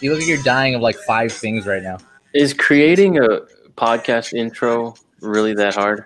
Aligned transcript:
You 0.00 0.10
look 0.10 0.20
like 0.20 0.28
you're 0.28 0.42
dying 0.42 0.74
of 0.74 0.80
like 0.80 0.96
five 0.96 1.32
things 1.32 1.66
right 1.66 1.82
now. 1.82 1.98
Is 2.34 2.54
creating 2.54 3.18
a 3.18 3.40
podcast 3.76 4.32
intro 4.32 4.94
really 5.20 5.54
that 5.54 5.74
hard? 5.74 6.04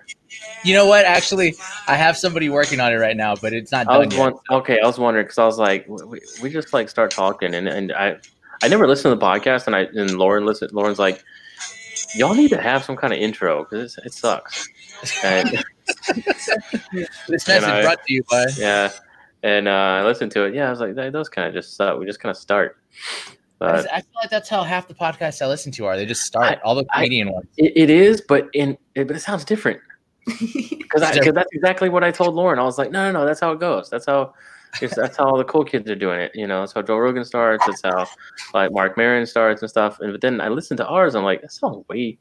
You 0.63 0.73
know 0.73 0.85
what? 0.85 1.05
Actually, 1.05 1.55
I 1.87 1.95
have 1.95 2.17
somebody 2.17 2.49
working 2.49 2.79
on 2.79 2.91
it 2.91 2.97
right 2.97 3.15
now, 3.15 3.35
but 3.35 3.53
it's 3.53 3.71
not 3.71 3.87
I 3.87 3.93
done 3.99 4.05
was 4.07 4.13
yet. 4.15 4.19
one, 4.19 4.33
okay. 4.51 4.79
I 4.81 4.85
was 4.85 4.97
wondering 4.99 5.25
because 5.25 5.37
I 5.37 5.45
was 5.45 5.57
like, 5.57 5.87
we, 5.87 6.19
we 6.41 6.49
just 6.49 6.73
like 6.73 6.89
start 6.89 7.11
talking, 7.11 7.53
and, 7.55 7.67
and 7.67 7.93
I 7.93 8.17
I 8.63 8.67
never 8.67 8.87
listened 8.87 9.13
to 9.13 9.19
the 9.19 9.25
podcast, 9.25 9.67
and 9.67 9.75
I 9.75 9.81
and 9.93 10.17
Lauren 10.17 10.45
listened. 10.45 10.71
Lauren's 10.73 10.99
like, 10.99 11.23
y'all 12.15 12.33
need 12.35 12.49
to 12.49 12.61
have 12.61 12.83
some 12.83 12.95
kind 12.97 13.13
of 13.13 13.19
intro 13.19 13.63
because 13.63 13.97
it 14.03 14.13
sucks. 14.13 14.67
And, 15.23 15.63
This 17.27 17.47
message 17.47 17.63
I- 17.63 17.81
brought 17.83 18.03
to 18.05 18.13
you 18.13 18.23
by. 18.29 18.45
yeah, 18.57 18.91
and 19.45 19.67
uh, 19.67 19.71
I 20.01 20.03
listened 20.03 20.31
to 20.31 20.45
it. 20.45 20.55
Yeah, 20.55 20.67
I 20.67 20.71
was 20.71 20.79
like, 20.79 20.95
those 20.95 21.29
kind 21.29 21.47
of 21.47 21.53
just 21.53 21.75
suck. 21.75 21.99
We 21.99 22.05
just 22.05 22.19
kind 22.19 22.31
of 22.31 22.37
start. 22.37 22.77
I, 23.61 23.75
just- 23.77 23.87
I 23.93 24.01
feel 24.01 24.11
like 24.21 24.29
that's 24.31 24.49
how 24.49 24.63
half 24.63 24.87
the 24.87 24.95
podcasts 24.95 25.41
I 25.41 25.47
listen 25.47 25.71
to 25.73 25.85
are. 25.85 25.95
They 25.95 26.05
just 26.05 26.23
start 26.23 26.59
all 26.63 26.73
the 26.75 26.85
I- 26.91 27.03
Canadian 27.03 27.31
ones. 27.31 27.47
it, 27.57 27.73
it 27.75 27.89
is, 27.89 28.21
but 28.21 28.49
in 28.53 28.77
it, 28.95 29.07
but 29.07 29.15
it 29.15 29.21
sounds 29.21 29.45
different. 29.45 29.79
Because 30.95 31.33
that's 31.33 31.49
exactly 31.51 31.89
what 31.89 32.03
I 32.05 32.11
told 32.11 32.35
Lauren. 32.35 32.57
I 32.57 32.63
was 32.63 32.77
like, 32.77 32.89
no, 32.89 33.11
no, 33.11 33.19
no, 33.19 33.25
that's 33.25 33.41
how 33.41 33.51
it 33.51 33.59
goes. 33.59 33.89
That's 33.89 34.05
how 34.05 34.33
it's, 34.81 34.95
that's 34.95 35.17
how 35.17 35.25
all 35.25 35.37
the 35.37 35.43
cool 35.43 35.65
kids 35.65 35.89
are 35.89 35.95
doing 35.95 36.21
it. 36.21 36.31
You 36.33 36.47
know, 36.47 36.61
that's 36.61 36.71
how 36.71 36.81
Joe 36.83 36.97
Rogan 36.97 37.25
starts. 37.25 37.65
That's 37.65 37.81
how 37.83 38.07
like 38.53 38.71
Marc 38.71 38.95
Maron 38.95 39.25
starts 39.25 39.61
and 39.61 39.69
stuff. 39.69 39.99
And 39.99 40.13
but 40.13 40.21
then 40.21 40.39
I 40.39 40.47
listened 40.47 40.77
to 40.77 40.87
ours. 40.87 41.13
I'm 41.15 41.23
like, 41.25 41.41
that 41.41 41.51
sounds 41.51 41.85
way 41.89 42.17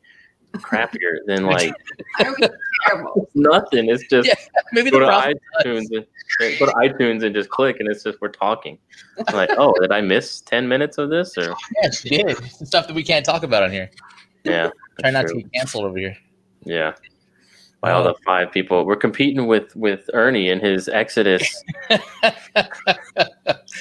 crappier 0.58 1.18
than 1.26 1.44
like 1.46 1.74
nothing. 3.34 3.88
It's 3.88 4.06
just 4.08 4.28
Yeah, 4.28 4.34
Maybe 4.72 4.90
the 4.90 4.98
go 4.98 5.06
to 5.06 5.34
iTunes 5.64 5.86
and 5.90 6.06
go 6.58 6.66
to 6.66 6.72
iTunes 6.72 7.24
and 7.24 7.34
just 7.34 7.50
click, 7.50 7.80
and 7.80 7.88
it's 7.88 8.02
just 8.04 8.20
we're 8.20 8.28
talking. 8.28 8.78
I'm 9.28 9.34
like, 9.34 9.50
oh, 9.56 9.74
did 9.80 9.92
I 9.92 10.00
miss 10.00 10.40
ten 10.40 10.68
minutes 10.68 10.98
of 10.98 11.10
this? 11.10 11.36
Or 11.38 11.54
Yes, 11.82 12.04
is. 12.04 12.38
It's 12.60 12.66
stuff 12.66 12.86
that 12.86 12.94
we 12.94 13.02
can't 13.02 13.24
talk 13.24 13.42
about 13.42 13.62
on 13.62 13.70
here. 13.70 13.90
yeah, 14.44 14.70
Try 15.00 15.10
not 15.10 15.22
that's 15.22 15.32
to 15.32 15.40
true. 15.40 15.42
get 15.42 15.52
canceled 15.52 15.84
over 15.84 15.98
here. 15.98 16.16
Yeah. 16.64 16.94
By 17.80 17.90
all 17.92 18.00
uh, 18.00 18.12
the 18.12 18.18
five 18.24 18.50
people, 18.50 18.86
we're 18.86 18.96
competing 18.96 19.46
with 19.46 19.76
with 19.76 20.08
Ernie 20.14 20.48
and 20.48 20.62
his 20.62 20.88
Exodus 20.88 21.62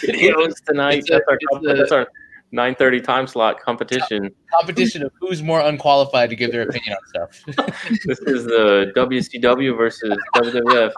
videos 0.04 0.56
tonight. 0.66 1.06
That's, 1.08 1.24
our, 1.30 1.40
that's 1.64 1.92
our 1.94 2.08
9:30 2.54 3.04
time 3.04 3.28
slot 3.28 3.60
competition. 3.60 4.30
Competition 4.52 5.04
of 5.04 5.12
who's 5.20 5.42
more 5.42 5.60
unqualified 5.62 6.30
to 6.30 6.36
give 6.36 6.52
their 6.52 6.62
opinion 6.64 6.96
on 6.96 7.08
stuff. 7.08 7.68
this 8.06 8.20
is 8.20 8.46
the 8.46 8.92
WCW 8.96 9.76
versus 9.76 10.18
WWF 10.36 10.92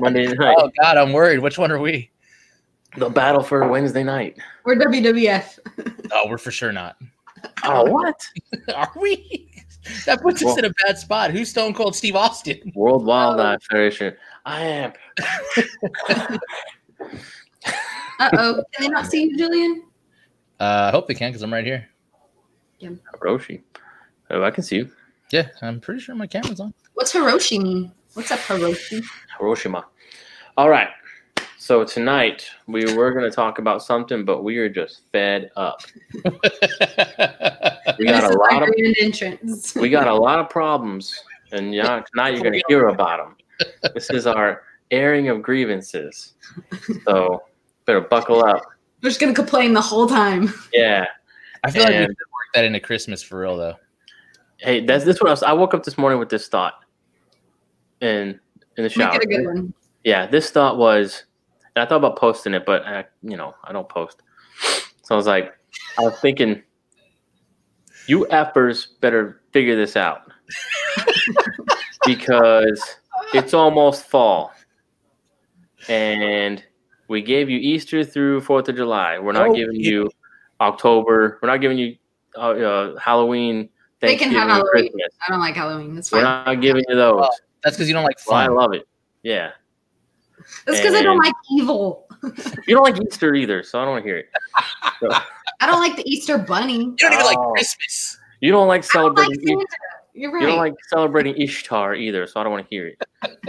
Monday 0.00 0.26
night. 0.34 0.56
oh 0.58 0.70
God, 0.80 0.96
I'm 0.96 1.12
worried. 1.12 1.40
Which 1.40 1.58
one 1.58 1.72
are 1.72 1.80
we? 1.80 2.10
The 2.96 3.10
battle 3.10 3.42
for 3.42 3.66
Wednesday 3.68 4.04
night. 4.04 4.38
We're 4.64 4.76
WWF. 4.76 5.58
Oh, 6.12 6.28
we're 6.28 6.38
for 6.38 6.52
sure 6.52 6.70
not. 6.70 6.96
Oh, 7.64 7.90
what? 7.90 8.24
Are 8.74 8.92
we? 8.98 9.50
That 10.06 10.22
puts 10.22 10.42
us 10.44 10.56
in 10.56 10.64
a 10.64 10.70
bad 10.86 10.96
spot. 10.96 11.30
Who's 11.32 11.50
Stone 11.50 11.74
Cold 11.74 11.94
Steve 11.94 12.16
Austin? 12.16 12.72
World 12.74 13.04
Wildlife 13.04 13.62
Federation. 13.64 14.16
I 14.46 14.60
am. 14.62 14.92
Uh 18.20 18.30
oh. 18.38 18.64
Can 18.72 18.84
they 18.84 18.88
not 18.88 19.10
see 19.10 19.24
you, 19.24 19.36
Julian? 19.36 19.82
Uh, 20.60 20.88
I 20.88 20.90
hope 20.90 21.06
they 21.06 21.14
can 21.14 21.30
because 21.30 21.42
I'm 21.42 21.52
right 21.52 21.64
here. 21.64 21.88
Hiroshi. 22.82 23.62
Oh, 24.30 24.42
I 24.42 24.50
can 24.50 24.62
see 24.62 24.76
you. 24.76 24.90
Yeah, 25.30 25.48
I'm 25.62 25.80
pretty 25.80 26.00
sure 26.00 26.14
my 26.14 26.26
camera's 26.26 26.60
on. 26.60 26.74
What's 26.94 27.12
Hiroshi 27.12 27.62
mean? 27.62 27.92
What's 28.14 28.30
up, 28.30 28.38
Hiroshi? 28.40 29.04
Hiroshima. 29.38 29.86
All 30.56 30.68
right. 30.68 30.88
So 31.58 31.82
tonight 31.82 32.46
we 32.66 32.84
were 32.94 33.12
going 33.12 33.24
to 33.24 33.34
talk 33.34 33.58
about 33.58 33.82
something, 33.82 34.24
but 34.24 34.44
we 34.44 34.58
are 34.58 34.68
just 34.68 35.02
fed 35.12 35.50
up. 35.56 35.80
We 37.98 38.06
got 38.06 38.24
a 38.24 38.36
lot 38.36 38.62
of 38.62 38.74
grand 38.74 38.96
entrance. 39.00 39.74
we 39.74 39.88
got 39.88 40.08
a 40.08 40.14
lot 40.14 40.38
of 40.38 40.48
problems, 40.48 41.22
and 41.52 41.70
now, 41.70 42.00
tonight 42.00 42.34
you're 42.34 42.42
going 42.42 42.54
to 42.54 42.62
hear 42.66 42.88
about 42.88 43.18
them. 43.18 43.36
This 43.94 44.10
is 44.10 44.26
our 44.26 44.62
airing 44.90 45.28
of 45.28 45.42
grievances. 45.42 46.34
So 47.04 47.44
better 47.84 48.00
buckle 48.00 48.44
up. 48.44 48.62
We're 49.04 49.10
just 49.10 49.20
gonna 49.20 49.34
complain 49.34 49.74
the 49.74 49.82
whole 49.82 50.06
time. 50.06 50.50
Yeah. 50.72 51.04
I 51.62 51.70
feel 51.70 51.82
like 51.82 51.90
we 51.90 51.96
And- 51.98 52.06
should 52.06 52.16
work 52.32 52.46
that 52.54 52.64
into 52.64 52.80
Christmas 52.80 53.22
for 53.22 53.38
real 53.38 53.56
though. 53.58 53.74
Hey, 54.56 54.84
that's 54.84 55.04
this 55.04 55.20
what 55.20 55.28
I 55.28 55.32
was. 55.32 55.42
I 55.42 55.52
woke 55.52 55.74
up 55.74 55.84
this 55.84 55.98
morning 55.98 56.18
with 56.18 56.30
this 56.30 56.48
thought, 56.48 56.84
in 58.00 58.40
in 58.78 58.82
the 58.84 58.88
shower. 58.88 59.12
Make 59.12 59.22
it 59.22 59.24
a 59.24 59.26
good 59.26 59.46
one. 59.46 59.74
yeah, 60.04 60.26
this 60.26 60.50
thought 60.50 60.78
was, 60.78 61.24
and 61.76 61.82
I 61.84 61.86
thought 61.86 61.96
about 61.96 62.16
posting 62.16 62.54
it, 62.54 62.64
but 62.64 62.82
I, 62.86 63.04
you 63.22 63.36
know, 63.36 63.54
I 63.64 63.72
don't 63.72 63.88
post. 63.88 64.22
So 65.02 65.14
I 65.14 65.16
was 65.16 65.26
like, 65.26 65.52
I 65.98 66.02
was 66.02 66.18
thinking, 66.20 66.62
you 68.06 68.26
effers 68.30 68.86
better 69.00 69.42
figure 69.52 69.76
this 69.76 69.96
out 69.96 70.22
because 72.06 72.96
it's 73.34 73.52
almost 73.54 74.04
fall, 74.06 74.52
and 75.88 76.62
we 77.08 77.22
gave 77.22 77.48
you 77.50 77.58
Easter 77.58 78.04
through 78.04 78.40
Fourth 78.42 78.68
of 78.68 78.76
July. 78.76 79.18
We're 79.18 79.32
not 79.32 79.48
Oh, 79.48 79.54
giving 79.54 79.76
yeah. 79.76 79.90
you 79.90 80.10
October. 80.60 81.38
We're 81.42 81.48
not 81.48 81.60
giving 81.60 81.78
you 81.78 81.96
uh, 82.36 82.40
uh, 82.40 82.98
Halloween. 82.98 83.68
They 84.00 84.16
can 84.16 84.30
have 84.32 84.48
Halloween. 84.48 84.70
Christmas. 84.90 85.08
I 85.26 85.30
don't 85.30 85.40
like 85.40 85.54
Halloween. 85.54 85.94
That's 85.94 86.12
We're 86.12 86.22
fine. 86.22 86.44
not 86.44 86.60
giving 86.60 86.84
you 86.88 86.94
those. 86.96 87.26
That's 87.62 87.76
because 87.76 87.88
you 87.88 87.94
don't 87.94 88.04
like 88.04 88.16
Well, 88.26 88.36
I 88.36 88.46
love 88.48 88.74
it. 88.74 88.86
Yeah. 89.22 89.50
That's 90.66 90.78
because 90.78 90.94
I 90.94 91.02
don't 91.02 91.18
like 91.18 91.34
evil. 91.52 92.06
You 92.66 92.74
don't 92.74 92.84
like 92.84 92.98
Easter 93.06 93.34
either, 93.34 93.62
so 93.62 93.78
I 93.78 93.84
don't 93.84 93.92
want 93.92 94.04
to 94.04 94.08
hear 94.08 94.16
it. 94.18 94.28
So, 95.00 95.08
I 95.60 95.66
don't 95.66 95.80
like 95.80 95.94
the 95.96 96.10
Easter 96.10 96.38
bunny. 96.38 96.84
you 96.84 96.96
don't 96.96 97.12
even 97.12 97.24
like 97.26 97.36
Oh. 97.38 97.52
Christmas. 97.52 98.18
you 98.40 98.50
don't 98.50 98.66
like 98.66 98.82
I 98.94 99.02
don't 99.02 99.14
like 99.14 99.24
celebrating. 99.26 99.46
Santa. 99.58 99.66
You're 100.14 100.32
right. 100.32 100.40
you 100.40 100.46
don't 100.46 100.56
like 100.56 100.72
celebrating 100.88 101.36
Ishtar 101.36 101.94
either, 101.96 102.26
so 102.26 102.40
I 102.40 102.44
don't 102.44 102.52
want 102.52 102.64
to 102.66 102.74
hear 102.74 102.86
it. 102.86 102.98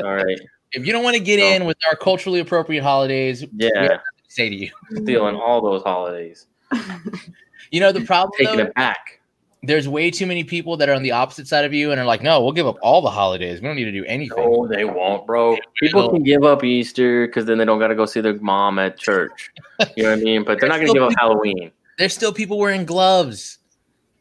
All 0.04 0.14
right. 0.14 0.40
If 0.74 0.86
you 0.86 0.92
don't 0.92 1.04
want 1.04 1.16
to 1.16 1.24
get 1.24 1.40
No. 1.40 1.46
in 1.48 1.66
with 1.66 1.78
our 1.90 1.96
culturally 1.96 2.40
appropriate 2.40 2.84
holidays, 2.84 3.42
we 3.42 3.66
have 3.66 3.72
Yeah, 3.76 3.82
nothing 3.84 3.98
to 3.98 4.30
say 4.34 4.50
to 4.50 4.56
you. 4.56 4.72
stealing 5.04 5.36
all 5.36 5.62
those 5.62 5.84
holidays, 5.84 6.48
You 7.72 7.80
know 7.80 7.92
the 7.92 8.02
problem 8.02 8.32
taking 8.38 8.58
though, 8.58 8.64
it 8.66 8.74
back. 8.76 9.22
there's 9.64 9.88
way 9.90 10.12
too 10.12 10.26
many 10.28 10.44
people 10.44 10.78
that 10.78 10.88
are 10.90 10.94
on 10.94 11.02
the 11.04 11.12
opposite 11.12 11.48
side 11.48 11.66
of 11.66 11.74
you 11.74 11.92
and 11.92 12.00
are 12.00 12.06
like, 12.06 12.22
no, 12.22 12.42
we'll 12.44 12.52
give 12.52 12.68
up 12.68 12.78
all 12.82 13.02
the 13.02 13.10
holidays. 13.10 13.60
We 13.62 13.68
don't 13.68 13.76
need 13.76 13.86
to 13.86 13.92
do 13.92 14.06
anything. 14.06 14.38
No, 14.38 14.68
they 14.68 14.86
won't, 14.86 15.26
bro. 15.26 15.58
People 15.82 16.10
can 16.10 16.24
give 16.24 16.44
up 16.44 16.64
Easter 16.64 17.26
because 17.28 17.46
then 17.46 17.58
they 17.58 17.66
don't 17.66 17.80
got 17.80 17.88
to 17.88 17.96
go 17.96 18.06
see 18.06 18.22
their 18.22 18.36
mom 18.36 18.78
at 18.80 18.98
church. 18.98 19.50
You 19.96 20.04
know 20.04 20.10
what 20.12 20.20
I 20.20 20.22
mean? 20.22 20.44
But 20.44 20.60
they're 20.60 20.70
not 20.70 20.76
going 20.78 20.88
to 20.88 20.94
give 20.94 21.04
up 21.04 21.14
Halloween. 21.18 21.72
There's 21.98 22.14
still 22.14 22.32
people 22.34 22.58
wearing 22.60 22.86
gloves. 22.86 23.60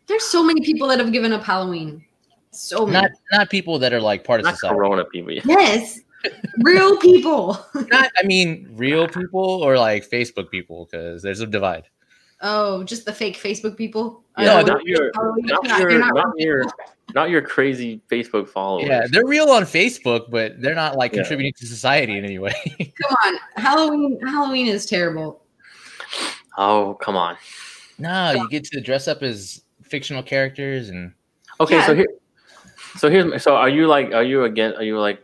There's 0.07 0.25
so 0.25 0.43
many 0.43 0.61
people 0.63 0.89
that 0.89 0.99
have 0.99 1.13
given 1.13 1.33
up 1.33 1.43
Halloween. 1.43 2.05
So 2.51 2.87
many. 2.87 3.03
Not 3.03 3.11
not 3.33 3.51
people 3.51 3.79
that 3.81 3.93
are 3.93 4.01
like 4.01 4.23
part 4.25 4.41
of 4.41 4.45
Not 4.45 4.55
society. 4.55 4.77
Corona 4.77 5.05
people. 5.07 5.33
yes. 5.33 6.01
Real 6.61 6.97
people. 6.99 7.59
Not 7.75 8.11
I 8.23 8.27
mean 8.27 8.69
real 8.73 9.09
people 9.09 9.41
or 9.63 9.77
like 9.79 10.09
Facebook 10.09 10.51
people 10.51 10.89
because 10.91 11.23
there's 11.23 11.41
a 11.41 11.47
divide. 11.47 11.85
Oh, 12.41 12.85
just 12.85 13.05
the 13.07 13.13
fake 13.13 13.37
Facebook 13.39 13.77
people. 13.77 14.23
No, 14.37 14.59
Oh, 14.59 14.63
not 14.63 14.85
your, 14.85 15.11
Halloween. 15.15 15.47
not 15.47 15.81
your, 15.81 15.99
not 15.99 16.15
not 16.15 16.33
your, 16.37 16.65
not 17.15 17.31
your 17.31 17.41
crazy 17.41 18.01
Facebook 18.11 18.49
followers. 18.49 18.87
Yeah, 18.89 19.07
they're 19.11 19.25
real 19.27 19.49
on 19.51 19.63
Facebook, 19.63 20.31
but 20.31 20.61
they're 20.61 20.75
not 20.75 20.97
like 20.97 21.13
Yeah. 21.13 21.23
contributing 21.23 21.53
to 21.59 21.67
society 21.67 22.19
in 22.19 22.25
any 22.25 22.39
way. 22.39 22.53
Come 23.03 23.17
on. 23.25 23.35
Halloween 23.57 24.19
Halloween 24.27 24.67
is 24.67 24.85
terrible. 24.87 25.43
Oh, 26.59 26.97
come 27.01 27.17
on. 27.17 27.37
no, 27.99 28.33
you 28.33 28.49
get 28.49 28.65
to 28.65 28.81
dress 28.81 29.09
up 29.09 29.23
as 29.23 29.63
fictional 29.83 30.23
characters 30.23 30.89
and 30.89 31.13
Okay, 31.61 31.81
so 31.87 31.95
here, 31.95 32.07
so 32.97 33.09
here's 33.11 33.43
so 33.43 33.55
are 33.57 33.69
you 33.69 33.87
like 33.87 34.13
are 34.13 34.25
you 34.25 34.45
again 34.45 34.75
are 34.75 34.83
you 34.83 34.99
like 34.99 35.21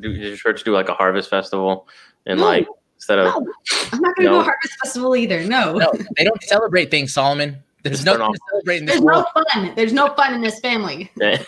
do 0.00 0.12
does 0.16 0.28
your 0.28 0.36
church 0.36 0.64
do 0.64 0.72
like 0.72 0.88
a 0.88 0.94
harvest 0.94 1.28
festival 1.30 1.88
and 2.26 2.38
No. 2.40 2.46
like 2.46 2.66
instead 2.96 3.18
of 3.18 3.26
No, 3.26 3.46
I'm 3.92 4.00
not 4.00 4.16
gonna 4.16 4.28
No. 4.30 4.38
go 4.38 4.42
Harvest 4.44 4.74
Festival 4.82 5.16
either. 5.16 5.44
No. 5.44 5.76
no, 5.76 5.92
they 6.16 6.24
don't 6.24 6.42
celebrate 6.44 6.90
things, 6.90 7.12
Solomon. 7.12 7.56
There's 7.82 7.96
Just 8.02 8.06
nothing 8.06 8.20
turn 8.26 8.32
to 8.32 8.40
celebrate 8.50 8.76
in 8.78 8.84
this 8.86 8.94
There's 8.94 9.04
world. 9.04 9.24
no 9.34 9.44
fun. 9.52 9.72
There's 9.74 9.92
no 9.92 10.14
fun 10.14 10.34
in 10.34 10.40
this 10.40 10.60
family. 10.60 11.10
yeah, 11.20 11.42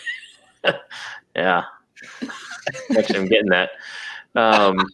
actually 2.97 3.19
I'm 3.19 3.27
getting 3.27 3.49
that. 3.49 3.69
Um, 4.35 4.85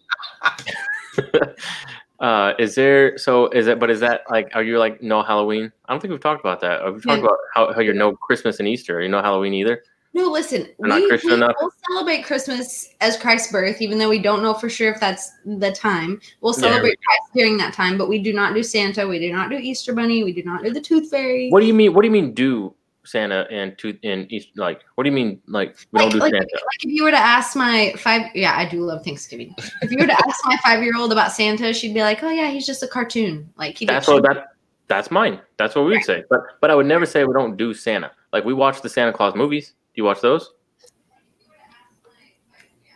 uh, 2.20 2.54
is 2.60 2.76
there 2.76 3.18
so 3.18 3.48
is 3.50 3.66
it 3.68 3.80
but 3.80 3.90
is 3.90 4.00
that 4.02 4.22
like 4.30 4.52
are 4.54 4.62
you 4.64 4.78
like 4.78 5.02
no 5.02 5.24
Halloween? 5.24 5.72
I 5.86 5.94
don't 5.94 6.00
think 6.00 6.12
we've 6.12 6.20
talked 6.22 6.42
about 6.42 6.60
that. 6.62 6.84
We've 6.86 7.04
talked 7.04 7.18
Yeah. 7.20 7.26
about 7.26 7.38
how, 7.56 7.74
how 7.74 7.80
you're 7.82 7.94
no 7.96 8.16
Christmas 8.16 8.60
and 8.60 8.68
Easter. 8.68 9.02
You 9.02 9.10
know 9.10 9.22
Halloween 9.22 9.54
either. 9.56 9.82
No, 10.14 10.28
listen. 10.28 10.68
We, 10.78 10.90
we 10.90 11.18
will 11.24 11.72
celebrate 11.90 12.26
Christmas 12.26 12.94
as 13.00 13.18
Christ's 13.18 13.52
birth, 13.52 13.82
even 13.82 13.98
though 13.98 14.10
we 14.10 14.22
don't 14.22 14.44
know 14.44 14.54
for 14.54 14.70
sure 14.70 14.92
if 14.92 15.00
that's 15.00 15.32
the 15.46 15.72
time. 15.72 16.20
We'll 16.42 16.54
Yeah. 16.54 16.70
celebrate 16.70 17.00
Christ 17.02 17.34
during 17.34 17.58
that 17.58 17.74
time, 17.74 17.98
but 17.98 18.10
we 18.10 18.20
do 18.20 18.34
not 18.34 18.54
do 18.54 18.62
Santa. 18.62 19.08
We 19.08 19.20
do 19.20 19.32
not 19.32 19.50
do 19.50 19.56
Easter 19.56 19.94
Bunny. 19.94 20.24
We 20.26 20.34
do 20.34 20.44
not 20.44 20.64
do 20.64 20.74
the 20.74 20.82
Tooth 20.82 21.10
Fairy. 21.10 21.50
What 21.50 21.62
do 21.62 21.66
you 21.66 21.74
mean? 21.74 21.94
What 21.94 22.02
do 22.02 22.08
you 22.08 22.12
mean 22.12 22.34
do 22.34 22.76
Santa 23.06 23.48
and 23.50 23.78
Tooth 23.78 23.98
and 24.04 24.32
East 24.32 24.50
like 24.56 24.82
what 24.96 25.06
do 25.06 25.10
you 25.10 25.16
mean 25.16 25.42
like 25.48 25.76
we 25.92 26.00
like, 26.00 26.04
don't 26.04 26.12
do 26.12 26.20
like, 26.20 26.34
Santa? 26.34 26.46
like 26.54 26.84
if 26.84 26.92
you 26.92 27.04
were 27.04 27.12
to 27.12 27.18
ask 27.18 27.56
my 27.56 27.94
five, 27.98 28.24
yeah, 28.36 28.54
I 28.56 28.70
do 28.70 28.82
love 28.82 29.04
Thanksgiving. 29.04 29.56
If 29.82 29.92
you 29.92 29.98
were 29.98 30.08
to 30.08 30.14
ask 30.28 30.46
my 30.46 30.58
five 30.64 30.84
year 30.84 30.94
old 30.98 31.12
about 31.12 31.32
Santa, 31.32 31.74
she'd 31.74 31.94
be 31.94 32.02
like, 32.02 32.22
"Oh 32.22 32.30
yeah, 32.30 32.52
he's 32.52 32.66
just 32.66 32.84
a 32.84 32.88
cartoon. 32.88 33.50
Like 33.58 33.78
he 33.78 33.86
That's 33.86 34.08
what 34.08 34.24
that 34.24 34.50
That's 34.88 35.10
mine. 35.10 35.40
That's 35.58 35.74
what 35.74 35.86
we 35.86 35.92
would 35.92 36.04
say. 36.04 36.24
But 36.30 36.42
but 36.60 36.70
I 36.70 36.76
would 36.76 36.86
never 36.86 37.06
say 37.06 37.24
we 37.24 37.34
don't 37.34 37.56
do 37.58 37.74
Santa. 37.74 38.12
Like 38.34 38.44
we 38.46 38.54
watch 38.54 38.82
the 38.82 38.90
Santa 38.90 39.14
Claus 39.14 39.36
movies. 39.36 39.74
Do 39.94 40.02
you 40.02 40.04
watch 40.04 40.22
those? 40.22 40.52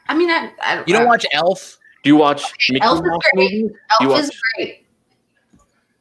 I 0.07 0.15
mean, 0.15 0.29
I, 0.29 0.51
I 0.61 0.83
You 0.85 0.93
don't 0.93 1.07
watch 1.07 1.25
Elf? 1.33 1.77
Do 2.03 2.09
you 2.09 2.15
watch 2.15 2.43
Mickey 2.69 2.83
Elf 2.85 2.97
is 2.99 3.01
Mouse 3.01 3.21
great. 3.33 3.51
movies? 3.63 3.71
Elf 3.99 4.01
you 4.01 4.13
is 4.15 4.31
great. 4.55 4.85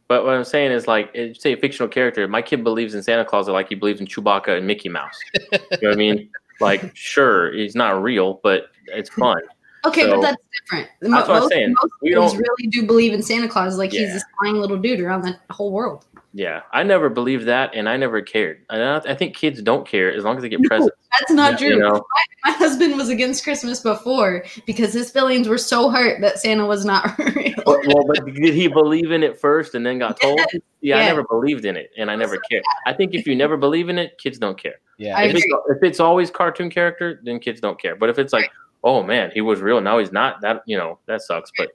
But 0.06 0.25
what 0.25 0.35
I'm 0.35 0.44
saying 0.44 0.73
is 0.73 0.87
like 0.87 1.11
it- 1.14 1.41
say 1.41 1.55
a 1.55 1.56
fictional 1.56 1.88
character. 1.88 2.29
My 2.29 2.43
kid 2.43 2.62
believes 2.62 2.94
in 2.94 3.02
Santa 3.02 3.25
Claus 3.25 3.49
like 3.49 3.69
he 3.70 3.75
believes 3.75 4.00
in 4.00 4.06
Chewbacca 4.06 4.58
and 4.58 4.67
Mickey 4.67 4.88
Mouse. 4.91 5.19
you 5.35 5.58
know 5.82 5.88
what 5.88 5.93
I 5.93 5.96
mean? 5.96 6.31
Like 6.61 6.94
sure, 6.96 7.52
he's 7.52 7.75
not 7.75 8.00
real, 8.00 8.38
but 8.44 8.67
it's 8.87 9.11
fun. 9.11 9.38
Okay, 9.86 10.02
So- 10.02 10.10
but 10.16 10.20
that's 10.22 10.42
different. 10.62 10.88
That's 11.00 11.28
what 11.28 11.36
I'm 11.36 11.40
most, 11.42 11.52
saying. 11.52 11.75
Most 11.82 11.92
We 12.02 12.08
kids 12.10 12.32
don't- 12.32 12.38
really 12.40 12.66
do 12.70 12.86
believe 12.86 13.12
in 13.12 13.22
Santa 13.22 13.48
Claus, 13.48 13.76
like 13.78 13.90
he's 13.92 14.02
Yeah. 14.02 14.14
this 14.14 14.25
flying 14.40 14.56
little 14.56 14.76
dude 14.78 15.00
around 15.00 15.22
the 15.22 15.36
whole 15.50 15.72
world. 15.72 16.04
Yeah, 16.36 16.62
I 16.72 16.82
never 16.82 17.08
believed 17.08 17.46
that, 17.46 17.70
and 17.76 17.88
I 17.88 17.96
never 17.96 18.20
cared. 18.20 18.58
And 18.69 18.82
I, 18.82 18.96
I 19.12 19.14
think 19.14 19.36
kids 19.36 19.62
don't 19.62 19.86
care 19.86 20.12
as 20.12 20.25
long 20.25 20.34
as 20.36 20.42
they 20.42 20.48
get 20.48 20.64
presents. 20.64 20.96
That's 21.12 21.31
not 21.31 21.52
Yeah, 21.52 21.56
true. 21.58 21.69
You 21.76 21.78
know, 21.78 22.04
My 22.44 22.50
husband 22.50 22.96
was 22.96 23.08
against 23.08 23.44
Christmas 23.44 23.81
before 23.81 24.44
because 24.66 24.92
his 24.92 25.12
feelings 25.12 25.48
were 25.48 25.58
so 25.58 25.90
hurt 25.90 26.20
that 26.22 26.40
Santa 26.40 26.66
was 26.66 26.84
not 26.84 27.16
real. 27.36 27.54
well, 27.64 27.81
well, 27.86 28.04
but 28.08 28.25
did 28.26 28.52
he 28.52 28.66
believe 28.66 29.12
in 29.12 29.22
it 29.22 29.38
first 29.38 29.76
and 29.76 29.86
then 29.86 30.00
got 30.00 30.20
told? 30.20 30.40
Yeah, 30.81 30.98
I 30.98 31.04
never 31.04 31.22
believed 31.22 31.66
in 31.66 31.76
it, 31.76 31.92
and 31.96 32.10
I 32.10 32.16
never 32.16 32.36
cared. 32.50 32.64
I 32.84 32.92
think 32.92 33.14
if 33.14 33.28
you 33.28 33.36
never 33.36 33.56
believe 33.56 33.88
in 33.88 33.96
it, 33.96 34.19
kids 34.19 34.36
don't 34.36 34.60
care. 34.60 34.75
Yeah. 34.98 35.16
I 35.16 35.25
If 35.26 35.36
it's, 35.36 35.44
agree. 35.44 35.58
if 35.76 35.82
it's 35.84 36.00
always 36.00 36.32
cartoon 36.32 36.69
character, 36.69 37.20
then 37.22 37.38
kids 37.38 37.60
don't 37.60 37.81
care. 37.81 37.94
But 37.94 38.10
if 38.10 38.19
it's 38.19 38.32
like, 38.32 38.50
oh 38.84 39.02
man, 39.02 39.32
he 39.34 39.40
was 39.40 39.60
real, 39.60 39.81
now 39.81 39.98
he's 39.98 40.12
not. 40.12 40.40
That 40.42 40.62
you 40.66 40.76
know, 40.76 41.00
that 41.06 41.22
sucks. 41.22 41.50
But 41.56 41.70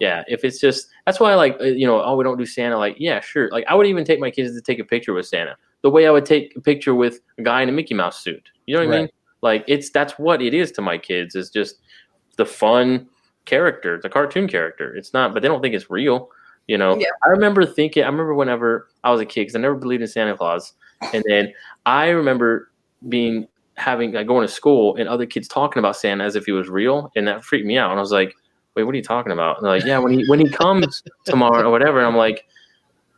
yeah, 0.00 0.24
if 0.28 0.44
it's 0.44 0.60
just 0.60 0.88
that's 1.06 1.18
why 1.18 1.32
I 1.32 1.34
like 1.36 1.56
uh, 1.60 1.64
you 1.64 1.86
know, 1.86 2.02
oh 2.02 2.16
we 2.16 2.24
don't 2.24 2.36
do 2.36 2.44
Santa. 2.44 2.76
Like 2.76 2.96
yeah, 2.98 3.20
sure. 3.20 3.48
Like 3.50 3.64
I 3.68 3.74
would 3.74 3.86
even 3.86 4.04
take 4.04 4.20
my 4.20 4.30
kids 4.30 4.54
to 4.54 4.60
take 4.60 4.78
a 4.78 4.84
picture 4.84 5.14
with 5.14 5.26
Santa. 5.26 5.56
The 5.82 5.90
way 5.90 6.06
I 6.06 6.10
would 6.10 6.26
take 6.26 6.54
a 6.56 6.60
picture 6.60 6.94
with 6.94 7.20
a 7.38 7.42
guy 7.42 7.62
in 7.62 7.68
a 7.68 7.72
Mickey 7.72 7.94
Mouse 7.94 8.22
suit. 8.22 8.50
You 8.66 8.74
know 8.76 8.84
what 8.84 8.94
I 8.94 8.98
mean? 8.98 9.08
Like 9.40 9.64
it's 9.68 9.90
that's 9.90 10.18
what 10.18 10.42
it 10.42 10.52
is 10.52 10.72
to 10.72 10.82
my 10.82 10.98
kids. 10.98 11.34
It's 11.34 11.50
just 11.50 11.76
the 12.36 12.44
fun 12.44 13.08
character, 13.44 13.98
the 14.02 14.08
cartoon 14.08 14.48
character. 14.48 14.94
It's 14.94 15.14
not, 15.14 15.32
but 15.32 15.42
they 15.42 15.48
don't 15.48 15.62
think 15.62 15.74
it's 15.74 15.90
real. 15.90 16.30
You 16.66 16.76
know, 16.76 16.96
Yeah. 16.98 17.06
I 17.24 17.30
remember 17.30 17.64
thinking. 17.64 18.02
I 18.02 18.06
remember 18.06 18.34
whenever 18.34 18.88
I 19.02 19.10
was 19.10 19.20
a 19.20 19.26
kid, 19.26 19.42
because 19.42 19.56
I 19.56 19.60
never 19.60 19.74
believed 19.74 20.02
in 20.02 20.08
Santa 20.08 20.36
Claus, 20.36 20.74
and 21.14 21.24
then 21.26 21.52
I 21.86 22.08
remember 22.08 22.70
being 23.08 23.48
having 23.78 24.12
like 24.12 24.26
going 24.26 24.46
to 24.46 24.52
school 24.52 24.96
and 24.96 25.08
other 25.08 25.24
kids 25.26 25.48
talking 25.48 25.78
about 25.80 25.96
Santa 25.96 26.24
as 26.24 26.36
if 26.36 26.44
he 26.44 26.52
was 26.52 26.68
real, 26.68 27.10
and 27.16 27.26
that 27.28 27.44
freaked 27.44 27.66
me 27.66 27.78
out. 27.78 27.90
And 27.90 27.98
I 27.98 28.02
was 28.02 28.12
like, 28.12 28.34
"Wait, 28.74 28.84
what 28.84 28.92
are 28.94 28.96
you 28.98 29.02
talking 29.04 29.32
about?" 29.32 29.56
And 29.56 29.64
they're 29.64 29.72
like, 29.72 29.84
"Yeah, 29.84 29.98
when 29.98 30.12
he 30.12 30.24
when 30.28 30.40
he 30.40 30.48
comes 30.48 31.02
tomorrow 31.24 31.66
or 31.66 31.70
whatever." 31.70 31.98
And 31.98 32.06
I'm 32.06 32.16
like, 32.16 32.44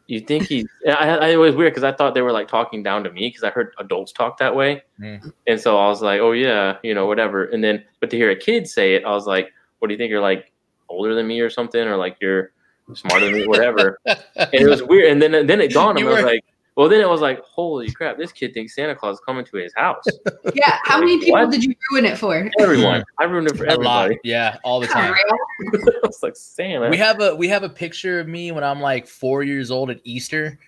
"You 0.06 0.20
think 0.20 0.44
he?" 0.46 0.66
I, 0.86 0.92
I, 1.16 1.28
it 1.30 1.36
was 1.36 1.54
weird 1.56 1.72
because 1.72 1.84
I 1.84 1.92
thought 1.92 2.14
they 2.14 2.22
were 2.22 2.32
like 2.32 2.48
talking 2.48 2.82
down 2.82 3.02
to 3.04 3.10
me 3.10 3.28
because 3.28 3.42
I 3.42 3.50
heard 3.50 3.72
adults 3.78 4.12
talk 4.12 4.38
that 4.38 4.54
way, 4.54 4.82
Mm. 5.00 5.32
and 5.46 5.60
so 5.60 5.78
I 5.78 5.88
was 5.88 6.02
like, 6.02 6.20
"Oh 6.20 6.32
yeah, 6.32 6.76
you 6.82 6.94
know, 6.94 7.06
whatever." 7.06 7.44
And 7.44 7.64
then, 7.64 7.82
but 8.00 8.10
to 8.10 8.16
hear 8.16 8.30
a 8.30 8.36
kid 8.36 8.68
say 8.68 8.94
it, 8.94 9.04
I 9.04 9.10
was 9.12 9.26
like, 9.26 9.50
"What 9.78 9.88
do 9.88 9.94
you 9.94 9.98
think? 9.98 10.10
You're 10.10 10.20
like 10.20 10.52
older 10.88 11.14
than 11.14 11.26
me 11.26 11.40
or 11.40 11.50
something, 11.50 11.80
or 11.86 11.96
like 11.96 12.16
you're 12.20 12.52
smarter 12.94 13.26
than 13.26 13.34
me, 13.34 13.46
whatever." 13.46 13.98
and 14.06 14.54
it 14.54 14.66
was 14.68 14.82
weird. 14.82 15.10
And 15.12 15.22
then 15.22 15.46
then 15.46 15.60
it 15.60 15.70
dawned 15.72 15.96
on 15.98 16.04
me. 16.04 16.10
I 16.10 16.14
was 16.14 16.22
were- 16.22 16.28
like, 16.30 16.44
well, 16.80 16.88
then 16.88 17.02
it 17.02 17.08
was 17.10 17.20
like, 17.20 17.42
holy 17.44 17.90
crap, 17.90 18.16
this 18.16 18.32
kid 18.32 18.54
thinks 18.54 18.74
Santa 18.74 18.94
Claus 18.96 19.16
is 19.16 19.20
coming 19.26 19.44
to 19.44 19.56
his 19.58 19.70
house. 19.76 20.02
Yeah, 20.54 20.78
how 20.84 20.94
Like, 20.94 21.00
many 21.04 21.18
people 21.20 21.38
what? 21.38 21.50
did 21.50 21.62
you 21.62 21.74
ruin 21.92 22.06
it 22.06 22.16
for? 22.16 22.50
Everyone, 22.58 23.04
I 23.18 23.24
ruined 23.24 23.48
it 23.48 23.56
for 23.58 23.64
a 23.68 23.74
lot. 23.76 24.04
everybody. 24.04 24.20
Yeah, 24.24 24.56
all 24.64 24.80
the 24.80 24.86
time. 24.86 25.12
real. 25.12 25.82
I 26.02 26.06
was 26.06 26.22
like, 26.22 26.36
Santa. 26.36 26.88
We 26.88 26.96
have 26.96 27.20
a 27.20 27.36
we 27.36 27.48
have 27.48 27.64
a 27.64 27.68
picture 27.68 28.18
of 28.18 28.28
me 28.28 28.50
when 28.50 28.64
I'm 28.64 28.80
like 28.80 29.06
four 29.06 29.42
years 29.42 29.70
old 29.70 29.90
at 29.90 30.00
Easter, 30.04 30.58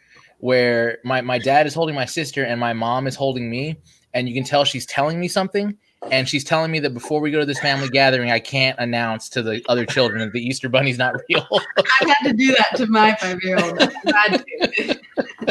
where 0.41 0.99
my 1.03 1.23
my 1.23 1.39
dad 1.39 1.67
is 1.67 1.73
holding 1.73 1.95
my 1.95 2.05
sister 2.05 2.45
and 2.45 2.61
my 2.61 2.75
mom 2.75 3.07
is 3.07 3.17
holding 3.17 3.49
me, 3.49 3.79
and 4.13 4.29
you 4.29 4.35
can 4.35 4.45
tell 4.45 4.65
she's 4.67 4.85
telling 4.85 5.19
me 5.19 5.29
something, 5.29 5.75
and 6.11 6.29
she's 6.29 6.45
telling 6.45 6.71
me 6.71 6.79
that 6.81 6.93
before 6.93 7.23
we 7.23 7.31
go 7.31 7.41
to 7.41 7.47
this 7.47 7.59
family 7.61 7.89
gathering, 7.89 8.31
I 8.31 8.39
can't 8.39 8.79
announce 8.79 9.31
to 9.31 9.43
the 9.43 9.63
other 9.71 9.87
children 9.87 10.21
that 10.21 10.33
the 10.35 10.41
Easter 10.47 10.69
bunny's 10.69 10.99
not 10.99 11.15
real. 11.31 11.47
I 11.79 11.83
had 12.07 12.29
to 12.29 12.35
do 12.35 12.49
that 12.57 12.77
to 12.77 12.87
my 12.87 13.15
five 13.17 13.41
year 13.43 13.59
old. 13.59 13.79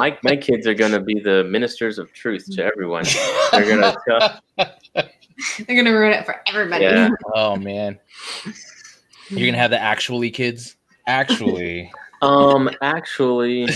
My 0.01 0.17
my 0.23 0.35
kids 0.35 0.65
are 0.65 0.73
gonna 0.73 0.99
be 0.99 1.19
the 1.19 1.43
ministers 1.43 1.99
of 1.99 2.11
truth 2.11 2.49
to 2.55 2.63
everyone. 2.63 3.05
They're 3.51 3.69
gonna 3.69 4.41
They're 4.95 5.75
gonna 5.75 5.93
ruin 5.93 6.13
it 6.13 6.25
for 6.25 6.41
everybody. 6.47 6.85
Yeah. 6.85 7.09
oh 7.35 7.55
man, 7.55 7.99
you're 9.29 9.47
gonna 9.47 9.59
have 9.59 9.69
the 9.69 9.79
actually 9.79 10.31
kids. 10.31 10.75
Actually, 11.05 11.91
um 12.23 12.69
actually 12.81 13.67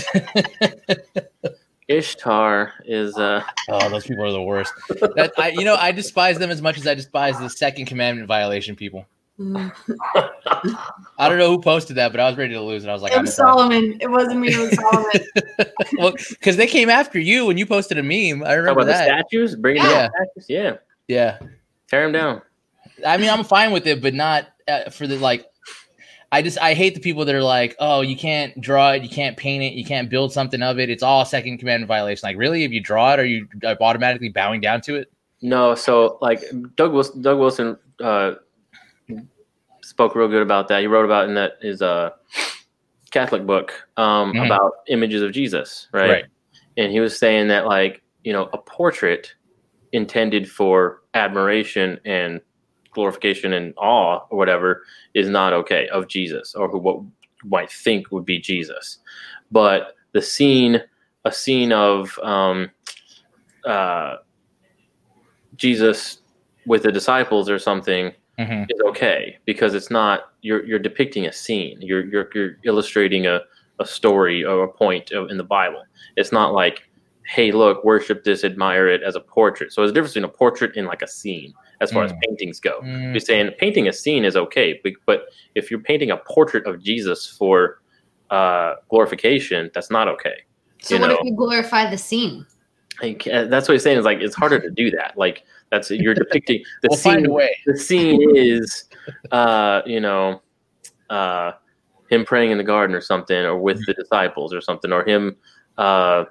Ishtar 1.88 2.72
is 2.84 3.16
uh 3.16 3.44
oh, 3.68 3.88
those 3.88 4.04
people 4.04 4.24
are 4.24 4.32
the 4.32 4.42
worst. 4.42 4.72
That 4.88 5.32
I, 5.38 5.50
you 5.50 5.64
know, 5.64 5.76
I 5.76 5.92
despise 5.92 6.38
them 6.38 6.50
as 6.50 6.60
much 6.60 6.76
as 6.76 6.88
I 6.88 6.94
despise 6.94 7.38
the 7.38 7.48
second 7.48 7.86
commandment 7.86 8.26
violation 8.26 8.74
people. 8.74 9.06
Mm. 9.38 9.72
I 11.18 11.28
don't 11.28 11.38
know 11.38 11.50
who 11.50 11.60
posted 11.60 11.96
that, 11.96 12.10
but 12.12 12.20
I 12.20 12.28
was 12.28 12.36
ready 12.38 12.54
to 12.54 12.60
lose, 12.60 12.82
and 12.84 12.90
I 12.90 12.94
was 12.94 13.02
like, 13.02 13.12
It 13.12 13.18
I'm 13.18 13.22
was 13.24 13.36
done. 13.36 13.46
Solomon. 13.48 13.98
It 14.00 14.10
wasn't 14.10 14.40
me. 14.40 14.48
It 14.48 14.58
was 14.58 14.74
Solomon. 14.74 15.72
well, 15.98 16.12
because 16.30 16.56
they 16.56 16.66
came 16.66 16.88
after 16.88 17.18
you 17.18 17.46
when 17.46 17.58
you 17.58 17.66
posted 17.66 17.98
a 17.98 18.02
meme. 18.02 18.42
I 18.44 18.50
how 18.50 18.56
remember 18.56 18.80
about 18.80 18.84
the 18.86 18.92
that. 18.92 19.04
statues? 19.04 19.56
Bringing 19.56 19.82
Yeah. 19.82 20.02
down 20.02 20.10
statues? 20.34 20.46
Yeah. 20.48 20.76
Yeah, 21.08 21.38
Tear 21.88 22.02
them 22.02 22.12
down. 22.12 22.42
I 23.06 23.16
mean, 23.16 23.30
I'm 23.30 23.44
fine 23.44 23.70
with 23.72 23.86
it, 23.86 24.02
but 24.02 24.12
not 24.14 24.46
uh, 24.66 24.90
for 24.90 25.06
the 25.06 25.16
like. 25.18 25.46
I 26.32 26.42
just 26.42 26.58
I 26.60 26.74
hate 26.74 26.94
the 26.96 27.00
people 27.00 27.24
that 27.26 27.34
are 27.36 27.42
like, 27.42 27.76
oh, 27.78 28.00
you 28.00 28.16
can't 28.16 28.60
draw 28.60 28.90
it, 28.92 29.02
you 29.04 29.08
can't 29.08 29.36
paint 29.36 29.62
it, 29.62 29.74
you 29.74 29.84
can't 29.84 30.10
build 30.10 30.32
something 30.32 30.60
of 30.62 30.80
it. 30.80 30.90
It's 30.90 31.04
all 31.04 31.24
second 31.24 31.58
commandment 31.58 31.86
violation. 31.86 32.26
Like, 32.26 32.36
really, 32.36 32.64
if 32.64 32.72
you 32.72 32.80
draw 32.80 33.12
it, 33.12 33.20
are 33.20 33.24
you 33.24 33.46
uh, 33.64 33.76
automatically 33.80 34.30
bowing 34.30 34.60
down 34.60 34.80
to 34.82 34.96
it? 34.96 35.12
No, 35.42 35.76
so 35.76 36.18
like 36.20 36.42
Doug 36.74 36.92
Wilson, 36.92 37.22
Doug 37.22 37.38
Wilson 37.38 37.78
uh, 38.02 38.32
spoke 39.96 40.14
real 40.14 40.28
good 40.28 40.42
about 40.42 40.68
that. 40.68 40.82
He 40.82 40.86
wrote 40.86 41.06
about 41.06 41.26
in 41.26 41.34
that 41.36 41.52
his 41.62 41.80
uh, 41.80 42.10
Catholic 43.12 43.46
book 43.46 43.72
um, 43.96 44.34
Mhm. 44.34 44.44
about 44.44 44.72
images 44.88 45.22
of 45.22 45.32
Jesus, 45.32 45.88
right? 45.90 46.26
And 46.76 46.92
he 46.92 47.00
was 47.00 47.18
saying 47.18 47.48
that 47.48 47.64
like 47.64 48.02
you 48.22 48.34
know 48.34 48.50
a 48.52 48.58
portrait 48.58 49.34
intended 49.92 50.50
for 50.50 51.00
admiration 51.14 51.98
and 52.04 52.42
glorification 52.90 53.54
and 53.54 53.72
awe 53.78 54.20
or 54.28 54.36
whatever 54.36 54.82
is 55.14 55.30
not 55.30 55.54
okay 55.54 55.88
of 55.88 56.08
Jesus 56.08 56.54
or 56.54 56.68
who 56.68 56.78
what 56.78 57.00
might 57.44 57.70
think 57.72 58.10
would 58.12 58.26
be 58.26 58.38
Jesus, 58.38 58.98
but 59.50 59.94
the 60.12 60.20
scene, 60.20 60.82
a 61.24 61.32
scene 61.32 61.72
of 61.72 62.18
um, 62.18 62.70
uh, 63.64 64.16
Jesus 65.54 66.18
with 66.66 66.82
the 66.82 66.92
disciples 66.92 67.48
or 67.48 67.58
something 67.58 68.12
hmm 68.38 68.64
is 68.68 68.80
okay 68.86 69.38
because 69.44 69.74
it's 69.74 69.90
not 69.90 70.32
you're 70.42 70.64
you're 70.66 70.78
depicting 70.78 71.26
a 71.26 71.32
scene. 71.32 71.78
You're 71.80 72.04
you're 72.04 72.28
you're 72.34 72.56
illustrating 72.64 73.26
a, 73.26 73.40
a 73.78 73.86
story 73.86 74.44
or 74.44 74.64
a 74.64 74.68
point 74.72 75.10
of, 75.12 75.30
in 75.30 75.36
the 75.36 75.44
Bible. 75.44 75.82
It's 76.16 76.32
not 76.32 76.52
like, 76.52 76.82
hey, 77.26 77.52
look, 77.52 77.84
worship 77.84 78.24
this, 78.24 78.44
admire 78.44 78.88
it 78.88 79.02
as 79.02 79.14
a 79.16 79.20
portrait. 79.20 79.72
So 79.72 79.80
there's 79.80 79.90
a 79.90 79.94
difference 79.94 80.14
between 80.14 80.30
a 80.30 80.36
portrait 80.36 80.76
and 80.76 80.86
like 80.86 81.02
a 81.02 81.08
scene 81.08 81.54
as 81.80 81.92
far 81.92 82.04
as 82.04 82.12
Mm. 82.12 82.20
paintings 82.22 82.60
go. 82.60 82.80
Mm, 82.80 83.12
You're 83.12 83.20
saying 83.20 83.50
painting 83.58 83.86
a 83.88 83.92
scene 83.92 84.24
is 84.24 84.36
okay, 84.36 84.80
but, 84.82 84.92
but 85.04 85.24
if 85.54 85.70
you're 85.70 85.80
painting 85.80 86.10
a 86.10 86.16
portrait 86.16 86.66
of 86.66 86.82
Jesus 86.82 87.26
for 87.26 87.80
uh, 88.30 88.74
glorification, 88.90 89.70
that's 89.74 89.90
not 89.90 90.08
okay. 90.08 90.36
So 90.80 90.94
You 90.94 91.00
what 91.00 91.10
if 91.10 91.18
you 91.22 91.34
glorify 91.34 91.90
the 91.90 91.98
scene? 91.98 92.46
Like, 93.02 93.26
uh, 93.26 93.44
that's 93.44 93.68
what 93.68 93.74
he's 93.74 93.82
saying 93.82 93.98
is 93.98 94.04
like 94.04 94.20
it's 94.20 94.34
harder 94.34 94.58
to 94.58 94.70
do 94.70 94.90
that. 94.92 95.16
Like 95.16 95.44
that's 95.70 95.90
it. 95.90 96.00
you're 96.00 96.14
depicting 96.24 96.62
the 96.82 96.88
we'll 96.90 96.98
scene. 96.98 97.12
find 97.14 97.26
a 97.26 97.30
way. 97.32 97.56
The 97.66 97.76
scene 97.78 98.36
is, 98.36 98.84
uh, 99.32 99.82
you 99.86 100.00
know, 100.00 100.42
uh, 101.10 101.52
him 102.10 102.24
praying 102.24 102.50
in 102.50 102.58
the 102.58 102.64
garden 102.64 102.94
or 102.94 103.00
something, 103.00 103.36
or 103.36 103.58
with 103.58 103.84
the 103.86 103.94
disciples 103.94 104.54
or 104.54 104.60
something, 104.60 104.92
or 104.92 105.04
him, 105.04 105.36
uh, 105.78 106.24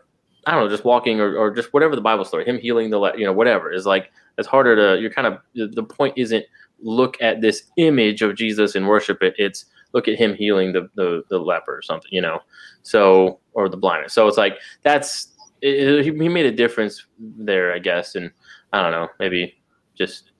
I 0.47 0.51
don't 0.51 0.63
know, 0.63 0.69
just 0.69 0.85
walking 0.85 1.19
or, 1.19 1.35
or 1.37 1.51
just 1.51 1.73
whatever 1.73 1.95
the 1.95 2.01
Bible 2.01 2.23
story, 2.25 2.45
him 2.45 2.59
healing 2.59 2.89
the, 2.89 3.13
you 3.17 3.25
know, 3.25 3.33
whatever 3.33 3.71
is 3.71 3.85
like 3.85 4.11
it's 4.37 4.47
harder 4.47 4.75
to. 4.75 5.01
You're 5.01 5.11
kind 5.11 5.27
of 5.27 5.39
the- 5.53 5.83
point 5.83 6.13
isn't 6.17 6.45
look 6.81 7.17
at 7.21 7.41
this 7.41 7.63
image 7.77 8.21
of 8.21 8.35
Jesus 8.35 8.75
and 8.75 8.87
worship 8.87 9.23
it. 9.23 9.33
It's 9.37 9.65
look 9.93 10.07
at 10.07 10.17
him 10.17 10.35
healing 10.35 10.73
the 10.73 10.89
the, 10.95 11.23
the 11.29 11.39
leper 11.39 11.75
or 11.77 11.81
something, 11.81 12.09
you 12.11 12.21
know. 12.21 12.39
So 12.83 13.39
or 13.53 13.69
the 13.69 13.77
blindness. 13.77 14.13
So 14.13 14.27
it's 14.27 14.37
like 14.37 14.57
that's 14.83 15.29
it, 15.61 16.03
he 16.05 16.11
he 16.11 16.29
made 16.29 16.45
a 16.45 16.51
difference 16.51 17.05
there, 17.19 17.73
I 17.73 17.79
guess, 17.79 18.15
and 18.15 18.29
I 18.75 18.81
don't 18.81 18.91
know, 18.91 19.07
maybe 19.19 19.55
just 19.95 20.31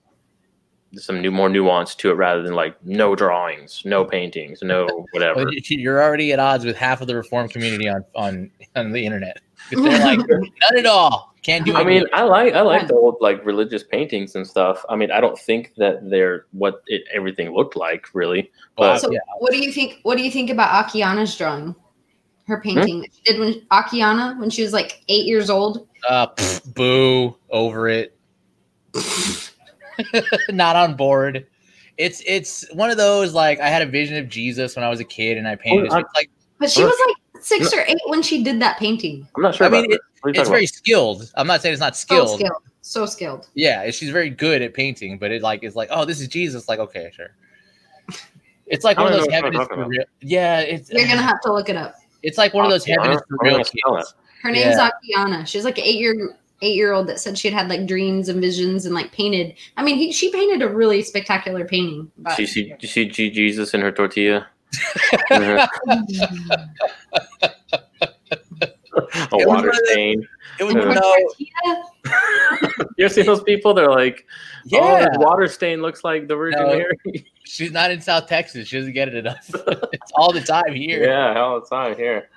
some 0.94 1.22
new 1.22 1.32
more 1.32 1.50
nuance 1.50 1.94
to 1.96 2.10
it 2.10 2.13
rather 2.13 2.42
than 2.42 2.54
like 2.54 2.75
no 2.86 3.15
drawings, 3.15 3.82
no 3.86 4.04
paintings, 4.06 4.60
no 4.62 5.06
whatever. 5.12 5.42
You- 5.51 5.62
You're 5.80 6.01
already 6.04 6.32
at 6.34 6.39
odds 6.39 6.65
with 6.65 6.75
half 6.75 7.01
of 7.01 7.08
the 7.08 7.15
reform 7.15 7.48
community 7.50 7.88
on 7.89 8.04
on 8.15 8.51
on 8.75 8.92
the 8.92 9.06
internet. 9.06 9.39
'Cause 9.72 9.84
They're 9.84 10.00
like 10.00 10.20
none 10.30 10.77
at 10.77 10.86
all. 10.86 11.34
Can't 11.44 11.63
do. 11.65 11.75
I 11.75 11.82
it. 11.82 11.86
mean, 11.86 12.06
I 12.13 12.24
like 12.24 12.54
I 12.54 12.62
like 12.62 12.88
the 12.88 12.96
old 12.96 13.18
like 13.22 13.46
religious 13.46 13.84
paintings 13.84 14.36
and 14.36 14.46
stuff. 14.46 14.84
I 14.89 14.96
mean, 14.96 15.12
I 15.12 15.22
don't 15.22 15.38
think 15.38 15.74
that 15.77 16.10
they're 16.10 16.46
what 16.51 16.82
it 16.88 17.04
everything 17.13 17.54
looked 17.54 17.75
like 17.75 18.08
really. 18.13 18.51
Well, 18.77 18.94
But 18.94 19.00
So 19.01 19.12
yeah. 19.12 19.20
what 19.39 19.51
do 19.51 19.60
you 19.60 19.72
think? 19.72 20.00
What 20.04 20.18
do 20.18 20.24
you 20.24 20.32
think 20.32 20.50
about 20.50 20.88
Akiana's 20.88 21.36
drawing? 21.38 21.75
her 22.48 22.62
painting 22.62 23.01
that 23.01 23.10
she 23.12 23.22
did 23.24 23.39
when 23.39 23.54
Akiana 23.72 24.39
when 24.39 24.51
she 24.51 24.62
was 24.62 24.72
like 24.72 25.01
eight 25.08 25.25
years 25.25 25.50
old. 25.50 25.88
Uh, 26.08 26.27
pff, 26.27 26.74
boo, 26.75 27.36
over 27.50 27.89
it. 27.89 28.14
Not 30.50 30.75
on 30.75 30.96
board. 30.96 31.48
It's 31.98 32.22
it's 32.25 32.66
one 32.74 32.90
of 32.90 32.98
those 32.98 33.34
like 33.34 33.60
I 33.60 33.70
had 33.70 33.82
a 33.82 33.86
vision 33.86 34.18
of 34.18 34.28
Jesus 34.30 34.75
when 34.75 34.84
I 34.84 34.90
was 34.90 35.00
a 35.00 35.06
kid 35.06 35.38
and 35.38 35.48
I 35.48 35.56
painted. 35.56 35.92
Oh, 35.92 35.98
it. 35.98 36.06
Like 36.14 36.30
But 36.60 36.70
she 36.70 36.84
was 36.84 36.94
like 37.08 37.44
six 37.44 37.74
or 37.74 37.82
eight 37.88 37.98
when 38.08 38.22
she 38.22 38.44
did 38.44 38.60
that 38.62 38.78
painting. 38.78 39.28
I'm 39.36 39.44
not 39.44 39.56
sure. 39.56 39.68
I 39.68 39.70
mean, 39.70 39.86
about 39.86 39.92
this. 39.92 40.00
What 40.22 40.30
are 40.30 40.30
you 40.30 40.32
it's 40.32 40.40
talking 40.40 40.52
very 40.52 40.66
skilled. 40.68 41.32
I'm 41.36 41.48
not 41.48 41.62
saying 41.62 41.74
it's 41.74 41.80
not 41.80 41.96
So 41.96 42.06
skilled. 42.06 42.40
skilled. 42.40 42.64
So 42.82 43.06
skilled. 43.06 43.48
Yeah, 43.54 43.90
she's 43.92 44.10
very 44.10 44.30
good 44.30 44.62
at 44.62 44.74
painting, 44.74 45.18
but 45.18 45.32
it 45.32 45.42
like 45.42 45.64
is 45.64 45.75
like, 45.75 45.88
oh, 45.92 46.04
this 46.06 46.20
is 46.20 46.28
Jesus. 46.28 46.68
Like, 46.68 46.80
okay, 46.80 47.12
sure. 47.16 47.30
It's 48.68 48.84
like 48.84 48.98
one 48.98 49.14
of 49.14 49.20
those 49.20 49.28
heaven 49.30 49.56
is 49.56 49.68
for 49.68 49.86
real. 49.88 50.04
Yeah, 50.22 50.60
it's 50.62 50.90
You're 50.92 51.08
gonna 51.08 51.22
have 51.22 51.40
to 51.42 51.54
look 51.54 51.70
it 51.70 51.78
up. 51.78 51.96
it's 52.24 52.38
like 52.38 52.54
one 52.54 52.66
of 52.66 52.72
those 52.72 52.86
heaven 52.86 53.12
is 53.12 53.22
for 53.30 53.38
real 53.42 53.58
kids. 53.64 54.16
Her 54.42 54.52
name's 54.52 54.75
Akiana. 54.78 55.48
She's 55.48 55.64
like 55.64 55.78
an 55.78 55.84
eight 55.86 56.00
year 56.00 56.36
eight 56.62 56.76
year 56.76 56.94
old 56.94 57.08
that 57.08 57.20
said 57.20 57.38
she'd 57.38 57.54
had 57.54 57.68
like 57.70 57.86
dreams 57.86 58.30
and 58.30 58.40
visions 58.42 58.86
and 58.86 58.96
like 58.96 59.12
painted. 59.12 59.56
I 59.78 59.84
mean, 59.84 59.98
he, 59.98 60.12
she 60.12 60.32
painted 60.32 60.62
a 60.62 60.70
really 60.70 61.02
spectacular 61.04 61.66
painting. 61.66 62.12
But 62.18 62.36
Do 62.38 62.44
you 62.44 62.48
see? 62.48 62.74
You 62.80 62.88
see 62.88 63.06
G- 63.10 63.30
Jesus 63.32 63.74
in 63.74 63.82
her 63.82 63.92
tortilla? 63.92 64.48
A 68.98 69.38
It 69.38 69.48
water 69.48 69.48
one 69.48 69.60
of 69.60 69.66
the- 69.76 69.90
stain. 69.92 70.28
It 70.60 70.64
was 70.64 70.74
Yeah. 70.76 70.84
no, 72.08 72.86
You 72.98 73.06
ever 73.06 73.14
seen 73.14 73.26
those 73.26 73.44
people? 73.44 73.74
They're 73.74 73.90
like, 73.92 74.26
oh, 74.74 74.98
yeah. 74.98 75.00
this 75.10 75.18
water 75.18 75.48
stain 75.48 75.82
looks 75.82 76.04
like 76.06 76.28
the 76.30 76.36
Virgin 76.36 76.62
No. 76.62 76.68
Mary. 76.78 77.26
She's 77.44 77.72
not 77.72 77.92
in 77.92 78.00
South 78.02 78.28
Texas. 78.28 78.68
She 78.70 78.78
doesn't 78.78 78.94
get 78.94 79.10
it 79.10 79.16
enough. 79.16 79.50
it's 79.92 80.12
all 80.16 80.32
the 80.32 80.42
time 80.42 80.74
here. 80.74 81.04
yeah, 81.04 81.38
all 81.40 81.60
the 81.60 81.68
time 81.68 81.96
here. 81.98 82.30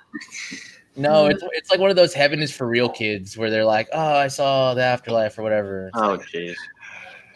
No, 0.95 1.27
it's 1.27 1.41
it's 1.53 1.69
like 1.69 1.79
one 1.79 1.89
of 1.89 1.95
those 1.95 2.13
heaven 2.13 2.41
is 2.41 2.51
for 2.55 2.67
real 2.67 2.89
kids 2.89 3.37
where 3.37 3.49
they're 3.49 3.65
like, 3.65 3.87
oh, 3.93 4.15
I 4.15 4.27
saw 4.27 4.73
the 4.73 4.83
afterlife 4.83 5.37
or 5.37 5.43
whatever. 5.43 5.87
It's 5.87 5.97
Oh, 6.01 6.11
like, 6.13 6.21
jeez. 6.27 6.55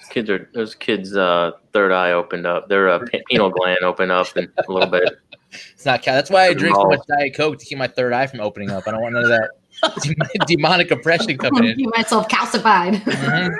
Kids 0.10 0.29
are 0.29 0.50
those 0.53 0.75
kids. 0.75 1.15
Uh, 1.15 1.51
third 1.72 1.91
eye 1.91 2.12
opened 2.12 2.45
up. 2.45 2.67
Their 2.67 2.89
uh, 2.89 3.00
pe- 3.00 3.22
pineal 3.29 3.50
gland 3.50 3.79
opened 3.83 4.12
up 4.12 4.36
in 4.36 4.51
a 4.67 4.72
little 4.72 4.89
bit. 4.89 5.17
it's 5.51 5.86
not. 5.86 6.03
ca- 6.03 6.12
That's 6.12 6.29
why 6.29 6.48
I 6.48 6.53
drink 6.53 6.75
so 6.75 6.83
much 6.86 7.00
Diet 7.07 7.36
Coke 7.36 7.57
to 7.60 7.65
keep 7.65 7.77
my 7.77 7.88
third 7.88 8.12
eye 8.13 8.27
from 8.27 8.41
opening 8.41 8.69
up. 8.69 8.88
I 8.88 8.91
don't 8.91 9.01
want 9.01 9.13
none 9.13 9.24
of 9.24 9.29
that 9.29 9.50
demonic 10.48 10.91
oppression 10.91 11.38
coming 11.38 11.63
in. 11.63 11.79
you 11.79 11.89
myself 11.95 12.27
calcified. 12.27 12.95
Mhm. 13.03 13.55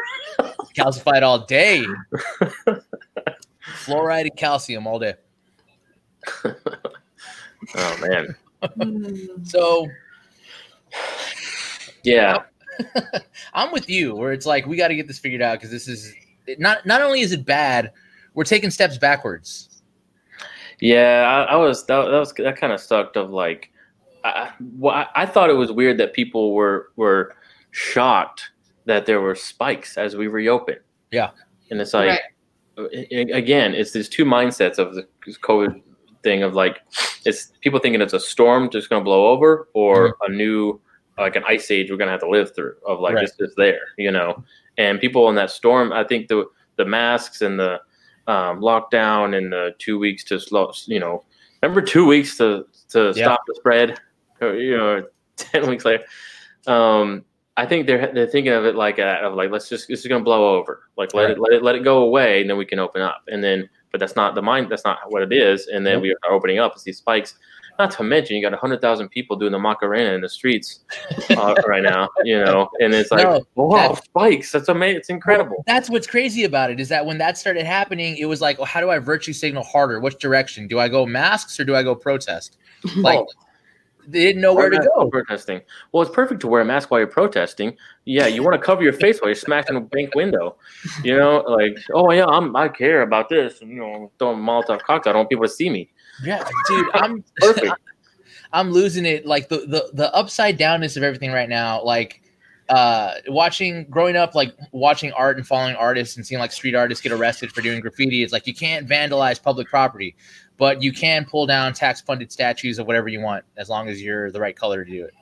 Calcified 0.76 1.22
all 1.24 1.46
day. 1.46 1.86
Fluoride 3.86 4.22
and 4.24 4.36
calcium 4.38 4.86
all 4.86 5.00
day. 5.00 5.14
Oh 6.46 7.98
man. 8.02 8.36
Hmm. 8.82 9.44
So 9.44 9.88
Yeah. 12.04 12.44
I'm 13.54 13.72
with 13.72 13.90
you 13.90 14.16
where 14.16 14.32
it's 14.34 14.46
like 14.46 14.66
we 14.66 14.78
got 14.78 14.88
to 14.90 14.96
get 14.96 15.08
this 15.08 15.20
figured 15.20 15.42
out 15.42 15.54
because 15.60 15.70
this 15.72 15.88
is 15.88 16.14
not 16.58 16.86
not 16.86 17.02
only 17.02 17.22
is 17.22 17.32
it 17.32 17.46
bad, 17.46 17.92
we're 18.34 18.44
taking 18.44 18.72
steps 18.72 18.98
backwards. 18.98 19.82
Yeah, 20.80 21.46
I, 21.50 21.54
I 21.54 21.56
was 21.56 21.86
that, 21.86 22.02
that 22.06 22.20
was 22.20 22.34
that 22.34 22.58
kind 22.58 22.74
of 22.74 22.80
sucked. 22.82 23.16
Of 23.16 23.30
like, 23.30 23.72
I, 24.24 24.52
well, 24.78 24.96
I, 24.96 25.08
I 25.16 25.26
thought 25.26 25.50
it 25.50 25.54
was 25.54 25.72
weird 25.72 25.98
that 26.00 26.14
people 26.14 26.54
were 26.54 26.92
were 26.96 27.36
shocked 27.72 28.50
that 28.86 29.06
there 29.06 29.22
were 29.22 29.36
spikes 29.36 29.98
as 29.98 30.16
we 30.16 30.28
reopen. 30.28 30.78
Yeah. 31.12 31.30
and 31.70 31.80
it's 31.80 31.94
like 31.94 32.20
a- 32.78 33.16
a- 33.16 33.38
again, 33.38 33.74
it's 33.76 33.92
these 33.92 34.10
two 34.10 34.26
mindsets 34.26 34.78
of 34.80 34.96
the 34.96 35.08
COVID 35.28 35.80
thing 36.24 36.44
of 36.44 36.54
like, 36.56 36.80
it's 37.26 37.52
people 37.62 37.80
thinking 37.80 38.02
it's 38.02 38.14
a 38.14 38.20
storm 38.20 38.70
just 38.70 38.90
going 38.90 39.00
to 39.02 39.04
blow 39.04 39.28
over 39.28 39.68
or 39.74 40.16
a 40.22 40.30
new 40.32 40.80
like 41.20 41.36
an 41.36 41.44
ice 41.48 41.70
age 41.70 41.92
we're 41.92 41.98
going 41.98 42.08
to 42.08 42.12
have 42.12 42.22
to 42.22 42.30
live 42.30 42.56
through. 42.56 42.76
Of 42.88 43.00
like 43.00 43.16
Right. 43.16 43.24
it's 43.26 43.38
just 43.38 43.56
there, 43.56 43.82
you 43.98 44.12
know. 44.12 44.44
And 44.78 45.00
people 45.00 45.30
in 45.30 45.36
that 45.36 45.52
storm, 45.52 45.92
I 45.94 46.04
think 46.04 46.28
the 46.28 46.46
the 46.78 46.86
masks 46.86 47.42
and 47.42 47.60
the 47.60 47.80
um, 48.28 48.60
lockdown 48.62 49.38
and 49.38 49.52
the 49.54 49.76
two 49.78 50.00
weeks 50.00 50.24
to 50.26 50.40
slow, 50.40 50.72
you 50.88 51.00
know, 51.00 51.24
remember 51.62 51.82
two 51.82 52.06
weeks 52.06 52.38
to 52.38 52.66
to 52.90 53.14
Yeah. 53.16 53.26
stop 53.26 53.42
the 53.48 53.56
spread, 53.56 54.00
you 54.42 54.78
know, 54.78 55.06
ten 55.38 55.68
weeks 55.70 55.86
later. 55.86 56.04
Um, 56.66 57.26
I 57.58 57.68
think 57.68 57.86
they're 57.86 58.12
they're 58.12 58.26
thinking 58.28 58.54
of 58.54 58.66
it 58.66 58.76
like 58.76 58.98
a, 58.98 59.18
of 59.24 59.36
like 59.36 59.52
let's 59.52 59.70
just 59.70 59.88
this 59.88 60.00
is 60.00 60.08
gonna 60.08 60.24
blow 60.24 60.56
over, 60.58 60.90
like 60.98 61.14
let 61.14 61.24
Right. 61.26 61.32
it 61.32 61.40
let 61.40 61.54
it 61.54 61.62
let 61.64 61.76
it 61.76 61.84
go 61.84 62.00
away, 62.00 62.42
and 62.42 62.50
then 62.50 62.58
we 62.58 62.66
can 62.66 62.80
open 62.80 63.02
up, 63.04 63.22
and 63.28 63.44
then 63.44 63.70
but 63.94 64.00
that's 64.02 64.18
not 64.18 64.36
the 64.36 64.42
mind, 64.42 64.70
that's 64.70 64.84
not 64.84 64.98
what 65.08 65.22
it 65.22 65.32
is, 65.32 65.68
and 65.68 65.86
then 65.86 65.94
Nope. 65.94 66.02
we 66.04 66.16
are 66.26 66.32
opening 66.34 66.60
up. 66.60 66.74
It's 66.74 66.84
these 66.84 66.98
spikes. 66.98 67.36
Not 67.80 67.90
to 67.92 68.04
mention, 68.04 68.36
you 68.36 68.48
got 68.48 68.54
hundred 68.60 68.82
thousand 68.82 69.10
people 69.10 69.36
doing 69.38 69.52
the 69.54 69.58
Macarena 69.58 70.12
in 70.14 70.22
the 70.22 70.30
streets 70.30 70.82
uh, 71.32 71.56
right 71.68 71.82
now, 71.82 72.08
you 72.24 72.38
know, 72.44 72.70
and 72.82 72.94
it's 72.94 73.10
like, 73.12 73.24
No, 73.24 73.42
wow, 73.56 73.78
that's- 73.78 74.04
spikes! 74.04 74.52
That's 74.52 74.68
amazing! 74.70 74.98
It's 74.98 75.10
incredible. 75.10 75.64
That's 75.66 75.90
what's 75.90 76.06
crazy 76.06 76.44
about 76.44 76.70
it 76.70 76.80
is 76.82 76.90
that 76.90 77.06
when 77.06 77.18
that 77.20 77.38
started 77.38 77.66
happening, 77.66 78.18
it 78.18 78.26
was 78.26 78.42
like, 78.42 78.58
well, 78.58 78.68
how 78.68 78.82
do 78.82 78.90
I 78.92 79.00
virtue 79.00 79.34
signal 79.34 79.64
harder? 79.64 80.00
Which 80.00 80.20
direction? 80.20 80.68
Do 80.68 80.80
I 80.80 80.88
go 80.90 81.06
masks 81.06 81.60
or 81.60 81.64
do 81.66 81.76
I 81.76 81.82
go 81.84 81.96
protest? 81.96 82.58
Like 82.98 83.20
Oh. 83.20 83.28
They 84.08 84.26
didn't 84.26 84.42
know 84.42 84.54
where 84.54 84.70
to 84.70 84.78
Wear 84.78 84.82
a 84.82 84.86
mask 84.86 84.96
go. 84.96 85.10
Protesting. 85.10 85.62
Well, 85.92 86.04
it's 86.04 86.14
perfect 86.14 86.42
to 86.42 86.48
wear 86.48 86.62
a 86.62 86.66
mask 86.66 86.92
while 86.92 87.00
you're 87.00 87.08
protesting. 87.08 87.78
Yeah, 88.06 88.28
you 88.28 88.44
want 88.44 88.54
to 88.54 88.66
cover 88.66 88.84
your 88.84 88.94
face 88.94 89.22
while 89.22 89.30
you're 89.30 89.36
smashing 89.36 89.76
a 89.76 89.82
bank 89.82 90.16
window. 90.16 90.56
You 91.04 91.18
know, 91.18 91.44
like, 91.48 91.78
oh 91.94 92.12
yeah, 92.12 92.26
I'm 92.26 92.56
I 92.56 92.68
care 92.68 93.02
about 93.02 93.30
this. 93.30 93.62
You 93.62 93.68
know, 93.68 94.12
throwing 94.20 94.40
Molotov 94.40 94.82
cocktail. 94.82 95.12
I 95.12 95.14
don't 95.14 95.20
want 95.22 95.30
people 95.30 95.46
to 95.46 95.52
see 95.52 95.70
me. 95.70 95.90
Yeah, 96.24 96.48
dude, 96.68 96.88
I'm 96.94 97.24
Perfect. 97.38 97.74
I'm 98.54 98.72
losing 98.72 99.06
it. 99.06 99.26
Like 99.26 99.50
the 99.50 99.60
the 99.60 99.90
the 99.94 100.14
upside 100.14 100.60
downness 100.60 100.96
of 100.98 101.04
everything 101.04 101.32
right 101.32 101.50
now. 101.50 101.84
Like 101.84 102.22
uh 102.70 103.16
watching 103.28 103.86
growing 103.90 104.16
up 104.16 104.36
like 104.36 104.56
watching 104.72 105.12
art 105.14 105.36
and 105.36 105.46
following 105.46 105.76
artists 105.76 106.16
and 106.16 106.26
seeing 106.26 106.40
like 106.40 106.52
street 106.52 106.74
artists 106.74 107.04
get 107.04 107.12
arrested 107.12 107.52
for 107.52 107.62
doing 107.62 107.82
graffiti 107.82 108.24
it's 108.24 108.32
like 108.32 108.48
you 108.48 108.54
can't 108.54 108.88
vandalize 108.88 109.42
public 109.42 109.68
property 109.68 110.16
but 110.58 110.82
you 110.82 110.92
can 110.94 111.26
pull 111.26 111.46
down 111.46 111.74
tax 111.74 112.02
funded 112.02 112.32
statues 112.32 112.80
of 112.80 112.88
whatever 112.88 113.08
you 113.10 113.20
want 113.22 113.44
as 113.58 113.70
long 113.70 113.88
as 113.90 114.02
you're 114.02 114.32
the 114.32 114.40
right 114.40 114.56
color 114.56 114.84
to 114.86 114.92
do 114.92 115.04
it 115.06 115.14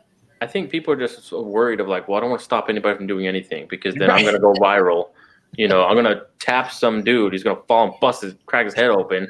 I 0.41 0.47
think 0.47 0.71
people 0.71 0.91
are 0.91 0.97
just 0.97 1.23
so 1.25 1.39
worried 1.43 1.79
of 1.79 1.87
like, 1.87 2.07
well, 2.07 2.17
I 2.17 2.21
don't 2.21 2.31
want 2.31 2.39
to 2.39 2.45
stop 2.45 2.67
anybody 2.67 2.97
from 2.97 3.05
doing 3.05 3.27
anything 3.27 3.67
because 3.69 3.93
then 3.93 4.09
I'm 4.09 4.25
gonna 4.25 4.39
go 4.39 4.53
viral. 4.53 5.09
You 5.55 5.67
know, 5.67 5.83
I'm 5.85 5.95
gonna 5.95 6.23
tap 6.39 6.71
some 6.71 7.03
dude. 7.03 7.31
He's 7.33 7.43
gonna 7.43 7.61
fall 7.67 7.89
and 7.91 7.93
bust 8.01 8.23
his 8.23 8.33
crack 8.47 8.65
his 8.65 8.73
head 8.73 8.89
open, 8.89 9.27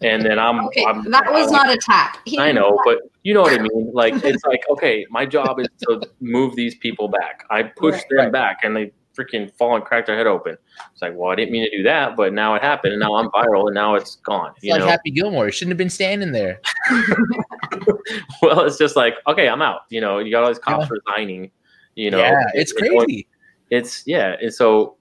and 0.00 0.24
then 0.24 0.38
I'm. 0.38 0.64
Okay, 0.68 0.82
I'm 0.86 1.10
that 1.10 1.30
was 1.30 1.50
not 1.52 1.68
a 1.68 1.76
tap. 1.76 2.16
He 2.24 2.38
I 2.38 2.50
know, 2.50 2.70
tap. 2.70 2.78
but 2.86 2.98
you 3.24 3.34
know 3.34 3.42
what 3.42 3.52
I 3.52 3.58
mean. 3.58 3.90
Like 3.92 4.14
it's 4.24 4.42
like 4.46 4.62
okay, 4.70 5.04
my 5.10 5.26
job 5.26 5.60
is 5.60 5.68
to 5.80 6.00
move 6.22 6.56
these 6.56 6.76
people 6.76 7.08
back. 7.08 7.44
I 7.50 7.64
push 7.64 7.92
Right. 7.92 8.04
them 8.08 8.18
Right. 8.20 8.32
back, 8.32 8.60
and 8.62 8.74
they 8.74 8.90
freaking 9.16 9.50
fall 9.56 9.76
and 9.76 9.84
crack 9.84 10.06
their 10.06 10.16
head 10.16 10.26
open. 10.26 10.56
It's 10.92 11.02
like, 11.02 11.14
well, 11.16 11.30
I 11.30 11.34
didn't 11.34 11.52
mean 11.52 11.64
to 11.70 11.76
do 11.76 11.82
that, 11.84 12.16
but 12.16 12.32
now 12.32 12.54
it 12.54 12.62
happened, 12.62 12.92
and 12.94 13.00
now 13.00 13.14
I'm 13.14 13.28
viral, 13.30 13.66
and 13.66 13.74
now 13.74 13.94
it's 13.94 14.16
gone. 14.16 14.52
it's 14.56 14.64
You 14.64 14.72
like 14.72 14.80
know, 14.80 14.88
happy 14.88 15.10
gilmore 15.10 15.46
you 15.46 15.52
shouldn't 15.52 15.72
have 15.72 15.78
been 15.78 15.90
standing 15.90 16.32
there 16.32 16.60
well, 18.42 18.60
it's 18.60 18.78
just 18.78 18.96
like 18.96 19.14
okay, 19.26 19.48
I'm 19.48 19.62
out. 19.62 19.82
You 19.90 20.00
know, 20.00 20.18
you 20.18 20.30
got 20.30 20.42
all 20.42 20.48
these 20.48 20.58
cops 20.58 20.86
Yeah. 20.90 20.98
resigning. 21.06 21.50
You 21.94 22.10
know, 22.10 22.18
yeah 22.18 22.44
it's 22.54 22.72
It- 22.72 22.84
it- 22.84 22.88
crazy 22.90 23.28
it's 23.70 24.06
yeah, 24.06 24.36
and 24.42 24.52
so 24.52 24.96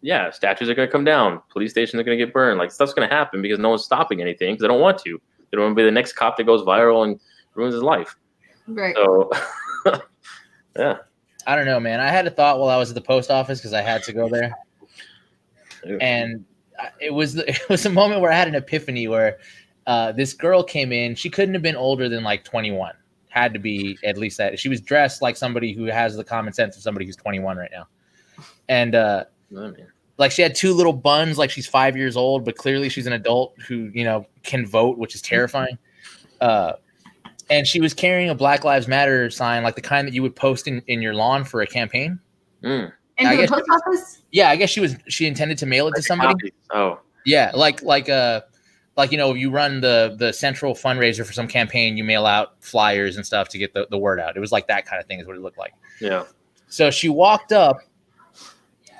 yeah, 0.00 0.30
statues 0.30 0.68
are 0.68 0.74
going 0.74 0.86
to 0.88 0.92
come 0.92 1.04
down, 1.04 1.40
police 1.50 1.70
stations 1.70 1.98
are 2.00 2.04
going 2.04 2.18
to 2.18 2.24
get 2.24 2.32
burned, 2.32 2.58
like 2.58 2.70
stuff's 2.70 2.92
going 2.94 3.08
to 3.08 3.14
happen 3.14 3.40
because 3.42 3.58
no 3.58 3.70
one's 3.70 3.84
stopping 3.84 4.20
anything 4.20 4.52
because 4.54 4.62
they 4.62 4.68
don't 4.68 4.80
want 4.80 4.98
to. 4.98 5.20
They 5.50 5.56
don't 5.56 5.64
want 5.66 5.72
to 5.72 5.80
be 5.80 5.84
the 5.84 5.90
next 5.90 6.12
cop 6.12 6.36
that 6.36 6.44
goes 6.44 6.62
viral 6.62 7.04
and 7.04 7.18
ruins 7.54 7.74
his 7.74 7.82
life. 7.82 8.14
right. 8.66 8.94
So 8.96 9.30
yeah, 10.76 10.98
I 11.48 11.56
don't 11.56 11.64
know, 11.64 11.80
man. 11.80 11.98
I 11.98 12.08
had 12.08 12.26
a 12.26 12.30
thought 12.30 12.60
while 12.60 12.68
I 12.68 12.76
was 12.76 12.90
at 12.90 12.94
the 12.94 13.00
post 13.00 13.30
office 13.30 13.58
because 13.58 13.72
I 13.72 13.80
had 13.80 14.02
to 14.02 14.12
go 14.12 14.28
there, 14.28 14.52
and 16.00 16.44
it 17.00 17.14
was 17.14 17.36
it 17.38 17.68
was 17.70 17.86
a 17.86 17.90
moment 17.90 18.20
where 18.20 18.30
I 18.30 18.36
had 18.36 18.48
an 18.48 18.54
epiphany 18.54 19.08
where 19.08 19.38
uh, 19.86 20.12
this 20.12 20.34
girl 20.34 20.62
came 20.62 20.92
in. 20.92 21.14
She 21.14 21.30
couldn't 21.30 21.54
have 21.54 21.62
been 21.62 21.74
older 21.74 22.06
than 22.06 22.22
like 22.22 22.44
21. 22.44 22.92
Had 23.30 23.54
to 23.54 23.58
be 23.58 23.98
at 24.04 24.18
least 24.18 24.36
that. 24.36 24.58
She 24.58 24.68
was 24.68 24.82
dressed 24.82 25.22
like 25.22 25.38
somebody 25.38 25.72
who 25.72 25.84
has 25.84 26.16
the 26.16 26.24
common 26.24 26.52
sense 26.52 26.76
of 26.76 26.82
somebody 26.82 27.06
who's 27.06 27.16
21 27.16 27.56
right 27.56 27.70
now, 27.72 27.86
and 28.68 28.94
uh, 28.94 29.24
mean, 29.50 29.86
like 30.18 30.32
she 30.32 30.42
had 30.42 30.54
two 30.54 30.74
little 30.74 30.92
buns, 30.92 31.38
like 31.38 31.50
she's 31.50 31.66
five 31.66 31.96
years 31.96 32.14
old, 32.14 32.44
but 32.44 32.56
clearly 32.56 32.90
she's 32.90 33.06
an 33.06 33.14
adult 33.14 33.54
who 33.66 33.90
you 33.94 34.04
know 34.04 34.26
can 34.42 34.66
vote, 34.66 34.98
which 34.98 35.14
is 35.14 35.22
terrifying. 35.32 35.78
Uh, 36.42 36.74
and 37.50 37.66
she 37.66 37.80
was 37.80 37.94
carrying 37.94 38.28
a 38.28 38.34
Black 38.34 38.64
Lives 38.64 38.88
Matter 38.88 39.30
sign, 39.30 39.62
like 39.62 39.74
the 39.74 39.80
kind 39.80 40.06
that 40.06 40.14
you 40.14 40.22
would 40.22 40.36
post 40.36 40.68
in, 40.68 40.82
in 40.86 41.02
your 41.02 41.14
lawn 41.14 41.44
for 41.44 41.60
a 41.60 41.66
campaign. 41.66 42.18
mm. 42.62 42.92
Into 43.18 43.32
I 43.32 43.36
the 43.36 43.48
post 43.48 43.64
office? 43.70 44.22
Yeah, 44.30 44.48
I 44.50 44.56
guess 44.56 44.70
she 44.70 44.78
was 44.78 44.96
she 45.08 45.26
intended 45.26 45.58
to 45.58 45.66
mail 45.66 45.88
it 45.88 45.94
to 45.96 46.02
somebody. 46.02 46.34
Copies. 46.34 46.52
Oh, 46.72 47.00
Yeah, 47.24 47.50
like 47.52 47.82
like 47.82 48.08
uh 48.08 48.42
like 48.96 49.10
you 49.10 49.18
know, 49.18 49.34
you 49.34 49.50
run 49.50 49.80
the 49.80 50.14
the 50.18 50.32
central 50.32 50.74
fundraiser 50.74 51.26
for 51.26 51.32
some 51.32 51.48
campaign, 51.48 51.96
you 51.96 52.04
mail 52.04 52.26
out 52.26 52.54
flyers 52.60 53.16
and 53.16 53.26
stuff 53.26 53.48
to 53.48 53.58
get 53.58 53.74
the, 53.74 53.88
the 53.90 53.98
word 53.98 54.20
out. 54.20 54.36
It 54.36 54.40
was 54.40 54.52
like 54.52 54.68
that 54.68 54.86
kind 54.86 55.00
of 55.00 55.06
thing 55.06 55.18
is 55.18 55.26
what 55.26 55.36
it 55.36 55.42
looked 55.42 55.58
like. 55.58 55.72
yeah. 56.00 56.24
So 56.68 56.90
she 56.90 57.08
walked 57.08 57.50
up, 57.50 57.78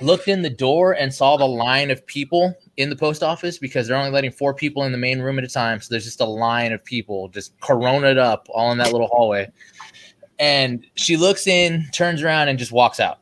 looked 0.00 0.26
in 0.26 0.42
the 0.42 0.50
door 0.50 0.92
and 0.92 1.14
saw 1.14 1.36
the 1.36 1.46
line 1.46 1.90
of 1.90 2.04
people 2.06 2.56
in 2.78 2.90
the 2.90 2.96
post 2.96 3.24
office 3.24 3.58
because 3.58 3.86
they're 3.86 3.96
only 3.96 4.10
letting 4.10 4.30
four 4.30 4.54
people 4.54 4.84
in 4.84 4.92
the 4.92 4.98
main 4.98 5.20
room 5.20 5.36
at 5.36 5.44
a 5.44 5.48
time. 5.48 5.80
So 5.80 5.88
there's 5.90 6.04
just 6.04 6.20
a 6.20 6.24
line 6.24 6.72
of 6.72 6.82
people 6.82 7.28
just 7.28 7.58
coronaed 7.58 8.18
up 8.18 8.46
all 8.50 8.70
in 8.72 8.78
that 8.78 8.92
little 8.92 9.08
hallway. 9.08 9.50
And 10.38 10.86
she 10.94 11.16
looks 11.16 11.48
in, 11.48 11.86
turns 11.92 12.22
around, 12.22 12.48
and 12.48 12.58
just 12.58 12.70
walks 12.70 13.00
out. 13.00 13.18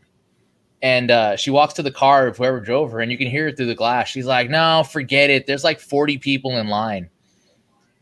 And 0.83 1.11
uh, 1.11 1.37
she 1.37 1.51
walks 1.51 1.73
to 1.75 1.83
the 1.83 1.91
car 1.91 2.27
of 2.27 2.37
whoever 2.37 2.61
drove 2.61 2.93
her, 2.93 3.01
and 3.01 3.11
you 3.11 3.17
can 3.17 3.29
hear 3.29 3.49
it 3.49 3.57
through 3.57 3.67
the 3.67 3.75
glass. 3.75 4.09
She's 4.09 4.27
like, 4.27 4.51
"No, 4.51 4.85
forget 4.85 5.31
it. 5.31 5.47
There's 5.47 5.65
like 5.65 5.81
40 5.81 6.19
people 6.19 6.59
in 6.59 6.69
line." 6.69 7.09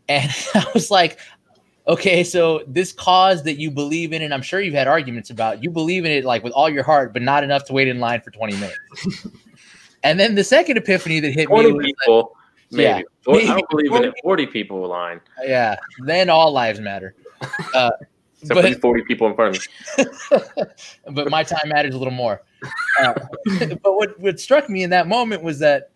And 0.09 0.29
I 0.55 0.67
was 0.75 0.91
like, 0.91 1.19
okay, 1.87 2.25
so 2.25 2.63
this 2.67 2.93
cause 2.93 3.45
that 3.45 3.59
you 3.59 3.71
believe 3.71 4.13
in, 4.13 4.23
and 4.23 4.35
I'm 4.35 4.43
sure 4.43 4.61
you've 4.61 4.75
had 4.75 4.89
arguments 4.89 5.31
about, 5.31 5.63
you 5.63 5.71
believe 5.71 6.05
in 6.05 6.11
it 6.11 6.25
like 6.25 6.43
with 6.43 6.53
all 6.53 6.69
your 6.69 6.83
heart, 6.83 7.13
but 7.13 7.23
not 7.23 7.45
enough 7.45 7.65
to 7.67 7.73
wait 7.73 7.89
in 7.89 8.01
line 8.01 8.21
for 8.21 8.31
20 8.31 8.55
minutes. 8.55 9.27
And 10.05 10.21
then 10.21 10.37
the 10.37 10.45
second 10.45 10.77
epiphany 10.77 11.19
that 11.21 11.33
hit 11.33 11.47
20 11.47 11.67
me 11.69 11.73
was 11.75 11.85
people, 11.87 12.37
maybe. 12.71 12.83
yeah, 12.85 12.97
I 12.97 13.03
don't 13.57 13.69
believe 13.71 13.93
in 13.93 14.05
it. 14.05 14.15
40 14.23 14.47
people 14.47 14.87
line. 14.87 15.21
yeah, 15.45 15.77
then 16.05 16.31
all 16.31 16.53
lives 16.53 16.79
matter. 16.81 17.15
Uh, 17.75 17.91
Except 18.41 18.61
But- 18.61 18.65
these 18.67 18.77
40 18.77 19.03
people 19.05 19.27
in 19.27 19.35
front 19.35 19.57
of 19.57 19.67
me. 19.99 20.65
but 21.13 21.31
my 21.31 21.43
time 21.43 21.67
matters 21.71 21.95
a 21.95 21.99
little 21.99 22.13
more. 22.13 22.43
Uh, 23.01 23.15
but 23.83 23.95
what, 23.97 24.21
what 24.21 24.39
struck 24.39 24.69
me 24.69 24.83
in 24.83 24.91
that 24.91 25.09
moment 25.09 25.43
was 25.43 25.59
that 25.61 25.91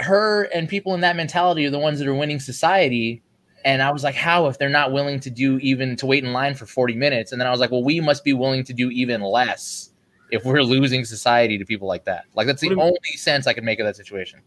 her 0.00 0.44
and 0.54 0.68
people 0.68 0.94
in 0.94 1.00
that 1.00 1.16
mentality 1.16 1.66
are 1.66 1.70
the 1.70 1.78
ones 1.78 1.98
that 1.98 2.06
are 2.06 2.14
winning 2.14 2.38
society. 2.38 3.20
And 3.64 3.82
I 3.82 3.90
was 3.90 4.04
like, 4.04 4.14
how 4.14 4.46
if 4.46 4.58
they're 4.58 4.68
not 4.68 4.92
willing 4.92 5.18
to 5.20 5.30
do 5.30 5.58
even 5.58 5.96
to 5.96 6.06
wait 6.06 6.22
in 6.22 6.32
line 6.32 6.54
for 6.54 6.66
40 6.66 6.94
minutes? 6.94 7.32
And 7.32 7.40
then 7.40 7.48
I 7.48 7.50
was 7.50 7.58
like, 7.58 7.72
well, 7.72 7.82
we 7.82 8.00
must 8.00 8.22
be 8.22 8.32
willing 8.32 8.62
to 8.64 8.72
do 8.72 8.90
even 8.90 9.20
less 9.20 9.90
if 10.30 10.44
we're 10.44 10.62
losing 10.62 11.04
society 11.04 11.58
to 11.58 11.64
people 11.64 11.86
like 11.88 12.04
that. 12.04 12.24
Like 12.34 12.46
that's 12.46 12.60
the 12.60 12.68
What 12.68 12.74
do 12.74 12.80
you- 12.80 12.86
only 12.86 13.16
sense 13.16 13.46
I 13.46 13.52
can 13.52 13.64
make 13.64 13.78
of 13.80 13.86
that 13.86 13.96
situation. 13.96 14.40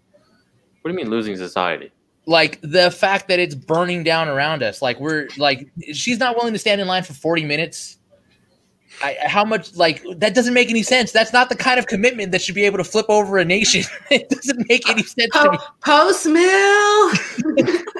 What 0.81 0.91
do 0.91 0.97
you 0.97 1.03
mean 1.03 1.09
losing 1.09 1.35
society? 1.37 1.91
Like 2.25 2.59
the 2.61 2.91
fact 2.91 3.27
that 3.29 3.39
it's 3.39 3.55
burning 3.55 4.03
down 4.03 4.27
around 4.27 4.63
us. 4.63 4.81
Like 4.81 4.99
we're 4.99 5.27
like 5.37 5.69
she's 5.93 6.19
not 6.19 6.35
willing 6.35 6.53
to 6.53 6.59
stand 6.59 6.81
in 6.81 6.87
line 6.87 7.03
for 7.03 7.13
40 7.13 7.45
minutes. 7.45 7.96
I, 9.03 9.15
how 9.25 9.45
much 9.45 9.75
like 9.75 10.03
that 10.17 10.33
doesn't 10.33 10.53
make 10.53 10.69
any 10.69 10.81
sense. 10.81 11.11
That's 11.11 11.31
not 11.31 11.49
the 11.49 11.55
kind 11.55 11.77
of 11.79 11.85
commitment 11.85 12.31
that 12.31 12.41
should 12.41 12.55
be 12.55 12.65
able 12.65 12.77
to 12.79 12.83
flip 12.83 13.05
over 13.09 13.37
a 13.37 13.45
nation. 13.45 13.83
it 14.11 14.29
doesn't 14.29 14.67
make 14.67 14.89
any 14.89 15.03
sense 15.03 15.31
to 15.33 15.51
me. 15.51 15.57
Post 15.85 16.25
mill. 16.25 17.11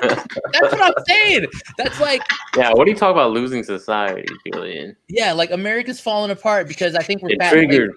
That's 0.01 0.74
what 0.74 0.82
I'm 0.84 1.04
saying. 1.08 1.46
That's 1.77 2.00
like 2.00 2.22
Yeah, 2.56 2.72
what 2.74 2.86
do 2.86 2.92
you 2.92 2.98
talk 2.98 3.12
about 3.12 3.32
losing 3.32 3.63
society, 3.63 4.25
Julian? 4.51 4.96
yeah, 5.08 5.34
like 5.34 5.51
America's 5.51 6.00
falling 6.00 6.32
apart 6.32 6.68
because 6.68 6.96
I 6.96 7.04
think 7.04 7.22
we're 7.22 7.32
It 7.32 7.42
triggered. 7.42 7.92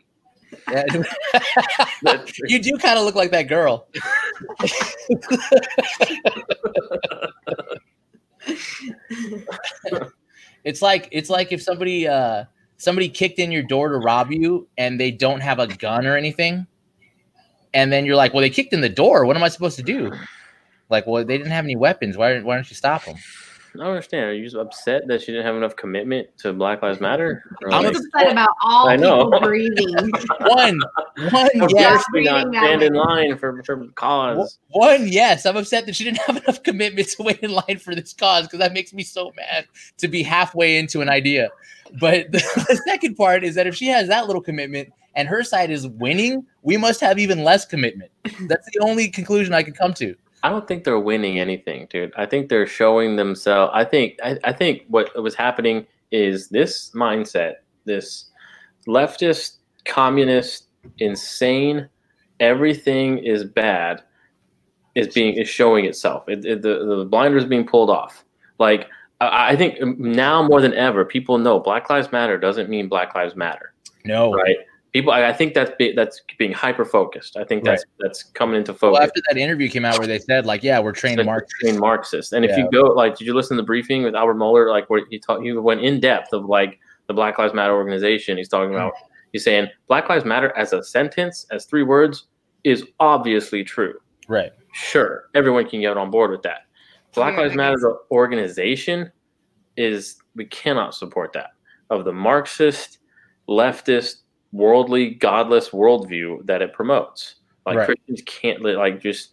Yeah. 0.71 0.85
you 2.49 2.61
do 2.61 2.76
kind 2.76 2.99
of 2.99 3.04
look 3.04 3.14
like 3.14 3.30
that 3.30 3.45
girl. 3.45 3.87
it's 10.64 10.83
like 10.83 11.09
it's 11.12 11.30
like 11.30 11.52
if 11.52 11.62
somebody 11.62 12.07
uh 12.07 12.45
somebody 12.80 13.08
kicked 13.08 13.38
in 13.38 13.52
your 13.52 13.62
door 13.62 13.90
to 13.90 13.99
rob 13.99 14.32
you 14.32 14.66
and 14.78 14.99
they 14.99 15.10
don't 15.10 15.40
have 15.40 15.58
a 15.58 15.66
gun 15.66 16.06
or 16.06 16.16
anything 16.16 16.66
and 17.75 17.92
then 17.92 18.04
you're 18.04 18.16
like 18.16 18.32
well 18.32 18.40
they 18.40 18.50
kicked 18.50 18.72
in 18.72 18.80
the 18.80 18.88
door. 18.88 19.25
What 19.25 19.37
am 19.37 19.42
i 19.42 19.49
supposed 19.49 19.76
to 19.76 19.82
do? 19.82 20.12
Like 20.88 21.06
well 21.06 21.25
they 21.25 21.37
didn't 21.38 21.52
have 21.52 21.64
any 21.64 21.76
weapons. 21.76 22.16
Why, 22.16 22.40
why 22.40 22.54
don't 22.54 22.68
you 22.68 22.76
stop 22.76 23.04
them 23.04 23.16
I 23.74 23.78
don't 23.78 23.88
understand. 23.88 24.24
Are 24.26 24.34
you 24.34 24.44
just 24.44 24.56
upset 24.56 25.06
that 25.08 25.22
she 25.22 25.32
didn't 25.32 25.46
have 25.46 25.56
enough 25.56 25.76
commitment 25.76 26.28
to 26.38 26.52
Black 26.52 26.82
Lives 26.82 27.00
Matter? 27.00 27.42
Or 27.62 27.72
I'm 27.72 27.84
like, 27.84 27.94
upset 27.94 28.32
about 28.32 28.50
all 28.62 28.88
I 28.88 28.96
know. 28.96 29.24
people 29.24 29.40
breathing. 29.40 30.10
one 30.40 30.80
one 31.16 31.50
how 31.58 31.68
yes 31.68 32.04
dare 32.12 32.22
she 32.22 32.24
not 32.24 32.48
stand 32.48 32.82
in 32.82 32.94
line 32.94 33.36
for, 33.36 33.62
for 33.62 33.86
cause? 33.94 34.58
one 34.70 35.06
yes 35.06 35.44
i'm 35.44 35.56
upset 35.56 35.86
that 35.86 35.94
she 35.94 36.04
didn't 36.04 36.18
have 36.18 36.36
enough 36.44 36.62
commitment 36.62 37.08
to 37.08 37.22
wait 37.22 37.40
in 37.40 37.50
line 37.50 37.78
for 37.78 37.94
this 37.94 38.12
cause 38.12 38.44
because 38.44 38.58
that 38.58 38.72
makes 38.72 38.92
me 38.92 39.02
so 39.02 39.32
mad 39.36 39.66
to 39.98 40.08
be 40.08 40.22
halfway 40.22 40.78
into 40.78 41.00
an 41.00 41.08
idea 41.08 41.50
but 42.00 42.30
the, 42.32 42.38
the 42.68 42.80
second 42.86 43.14
part 43.16 43.44
is 43.44 43.54
that 43.54 43.66
if 43.66 43.74
she 43.74 43.86
has 43.86 44.08
that 44.08 44.26
little 44.26 44.42
commitment 44.42 44.92
and 45.14 45.28
her 45.28 45.42
side 45.42 45.70
is 45.70 45.86
winning 45.86 46.44
we 46.62 46.76
must 46.76 47.00
have 47.00 47.18
even 47.18 47.45
less 47.45 47.66
commitment 47.66 48.10
that's 48.49 48.66
the 48.73 48.80
only 48.80 49.08
conclusion 49.08 49.52
i 49.52 49.62
can 49.62 49.75
come 49.75 49.92
to 49.92 50.14
I 50.42 50.48
don't 50.48 50.66
think 50.66 50.84
they're 50.84 50.98
winning 50.98 51.38
anything, 51.38 51.86
dude. 51.90 52.12
I 52.16 52.26
think 52.26 52.48
they're 52.48 52.66
showing 52.66 53.16
themselves. 53.16 53.72
I 53.74 53.84
think 53.84 54.18
I, 54.22 54.38
I 54.44 54.52
think 54.52 54.82
what 54.88 55.20
was 55.22 55.34
happening 55.34 55.86
is 56.10 56.48
this 56.48 56.90
mindset, 56.94 57.54
this 57.84 58.30
leftist, 58.86 59.56
communist, 59.84 60.68
insane, 60.98 61.88
everything 62.40 63.18
is 63.18 63.44
bad, 63.44 64.02
is 64.94 65.08
being 65.08 65.34
is 65.34 65.48
showing 65.48 65.84
itself. 65.84 66.28
It, 66.28 66.44
it- 66.44 66.62
the 66.62 66.84
the 66.84 67.04
blinders 67.04 67.44
being 67.44 67.66
pulled 67.66 67.90
off. 67.90 68.24
Like 68.58 68.88
I, 69.20 69.52
I 69.52 69.56
think 69.56 69.78
now 69.98 70.42
more 70.42 70.60
than 70.60 70.74
ever, 70.74 71.04
people 71.04 71.38
know 71.38 71.60
Black 71.60 71.90
Lives 71.90 72.10
Matter 72.12 72.38
doesn't 72.38 72.68
mean 72.70 72.88
Black 72.88 73.14
Lives 73.14 73.36
Matter, 73.36 73.74
no 74.04 74.32
right? 74.32 74.56
People, 74.92 75.12
I, 75.12 75.28
I 75.28 75.32
think 75.32 75.54
that's 75.54 75.70
be, 75.78 75.92
that's 75.92 76.20
being 76.36 76.52
hyper 76.52 76.84
focused. 76.84 77.36
I 77.36 77.44
think 77.44 77.62
that's 77.62 77.84
that's 78.00 78.24
coming 78.24 78.56
into 78.56 78.74
focus. 78.74 78.94
well 78.94 79.02
after 79.02 79.20
that 79.28 79.38
interview 79.38 79.68
came 79.68 79.84
out 79.84 79.98
where 79.98 80.06
they 80.08 80.18
said 80.18 80.46
like 80.46 80.64
yeah 80.64 80.80
we're 80.80 80.90
trained 80.92 81.24
marxists 81.24 81.60
trained 81.60 81.78
Marxist. 81.78 82.32
And 82.32 82.44
if 82.44 82.50
Yeah. 82.50 82.64
you 82.64 82.70
go, 82.72 82.82
like, 82.92 83.16
did 83.16 83.26
you 83.26 83.34
listen 83.34 83.56
to 83.56 83.62
the 83.62 83.66
briefing 83.66 84.02
with 84.02 84.14
Albert 84.16 84.34
Mohler? 84.34 84.68
Like, 84.68 84.90
where 84.90 85.02
he 85.08 85.18
talked, 85.18 85.44
he 85.44 85.52
went 85.52 85.82
in 85.82 86.00
depth 86.00 86.32
of 86.32 86.46
like 86.46 86.78
the 87.06 87.14
Black 87.14 87.38
Lives 87.38 87.54
Matter 87.54 87.74
organization. 87.74 88.36
He's 88.36 88.48
talking 88.48 88.74
about, 88.74 88.94
mm-hmm. 88.94 89.12
he's 89.32 89.44
saying 89.44 89.68
Black 89.86 90.08
Lives 90.08 90.24
Matter 90.24 90.56
as 90.56 90.72
a 90.72 90.82
sentence, 90.82 91.46
as 91.52 91.66
three 91.66 91.82
words, 91.84 92.26
is 92.64 92.84
obviously 92.98 93.62
true. 93.64 93.94
right 94.28 94.52
Sure, 94.72 95.24
everyone 95.34 95.68
can 95.68 95.80
get 95.80 95.96
on 95.96 96.10
board 96.10 96.30
with 96.30 96.42
that. 96.42 96.60
Black 97.14 97.34
Yeah, 97.34 97.40
Lives 97.40 97.54
Matter, 97.56 97.76
as 97.76 97.82
an 97.84 97.96
organization, 98.10 99.10
is 99.76 100.16
we 100.36 100.46
cannot 100.46 100.94
support 100.94 101.32
that 101.32 101.50
of 101.90 102.04
the 102.04 102.12
Marxist, 102.12 102.98
leftist, 103.48 104.16
worldly, 104.52 105.10
godless 105.10 105.71
worldview 105.71 106.45
that 106.47 106.63
it 106.63 106.73
promotes. 106.73 107.36
Like 107.67 107.76
Right. 107.78 107.86
Christians 107.86 108.23
can't 108.26 108.63
like 108.63 109.00
just 109.00 109.30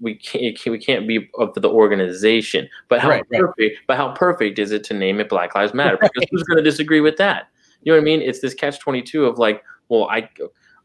we 0.00 0.14
can't, 0.14 0.58
we 0.66 0.78
can't 0.78 1.06
be 1.06 1.18
to 1.38 1.60
the 1.60 1.68
organization. 1.68 2.68
But 2.88 3.00
how 3.00 3.10
Right, 3.10 3.24
right. 3.30 3.40
perfect? 3.40 3.80
But 3.86 3.96
how 3.98 4.12
perfect 4.12 4.58
is 4.58 4.72
it 4.72 4.82
to 4.84 4.94
name 4.94 5.20
it 5.20 5.28
Black 5.28 5.54
Lives 5.54 5.74
Matter? 5.74 5.98
Because 6.00 6.26
who's 6.30 6.42
going 6.44 6.56
to 6.56 6.62
disagree 6.62 7.00
with 7.00 7.16
that? 7.18 7.48
You 7.82 7.92
know 7.92 7.98
what 7.98 8.02
I 8.02 8.04
mean? 8.04 8.22
It's 8.22 8.40
this 8.40 8.54
catch 8.54 8.78
twenty 8.78 9.02
two 9.02 9.26
of 9.26 9.38
like, 9.38 9.62
well, 9.88 10.08
I 10.08 10.28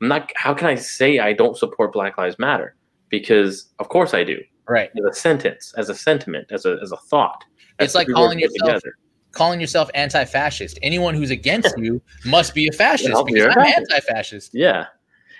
I'm 0.02 0.08
not. 0.10 0.32
How 0.36 0.54
can 0.54 0.68
I 0.68 0.76
say 0.76 1.20
I 1.20 1.32
don't 1.34 1.58
support 1.58 1.94
Black 1.94 2.18
Lives 2.18 2.38
Matter? 2.40 2.76
Because 3.10 3.70
of 3.80 3.88
course 3.90 4.14
I 4.14 4.24
do 4.24 4.40
right 4.68 4.90
as 4.98 5.06
a 5.06 5.14
sentence, 5.14 5.74
as 5.78 5.90
a 5.90 5.96
sentiment, 5.96 6.52
as 6.52 6.66
a 6.66 6.78
as 6.82 6.92
a 6.92 6.98
thought. 6.98 7.44
It's 7.80 7.96
like 7.96 8.08
calling 8.08 8.40
yourself- 8.40 8.82
together. 8.82 8.96
Calling 9.36 9.62
yourself 9.62 9.90
anti-fascist 9.94 10.80
anyone 10.82 11.14
who's 11.14 11.30
against 11.30 11.76
you 11.78 12.02
must 12.26 12.56
be 12.56 12.68
a 12.68 12.72
fascist 12.72 13.10
Yeah, 13.10 13.22
because 13.24 13.38
you're 13.38 13.50
a 13.50 13.52
i'm 13.52 13.66
fascist. 13.66 13.92
anti-fascist 13.92 14.56
Yeah, 14.56 14.88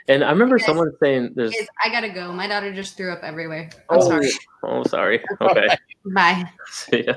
and 0.08 0.24
I 0.24 0.30
remember 0.30 0.58
Yes. 0.58 0.68
someone 0.68 0.92
saying, 1.02 1.32
"There's." 1.36 1.52
Guys, 1.56 1.68
I 1.84 1.90
gotta 1.90 2.10
go. 2.10 2.32
My 2.32 2.46
daughter 2.48 2.72
just 2.72 2.96
threw 2.96 3.12
up 3.12 3.24
everywhere. 3.24 3.70
I'm 3.90 3.98
Oh, 3.98 4.08
sorry. 4.08 4.30
oh, 4.64 4.84
sorry. 4.84 5.24
Okay. 5.42 5.68
Bye. 6.14 6.46
See 6.70 7.04
ya. 7.08 7.16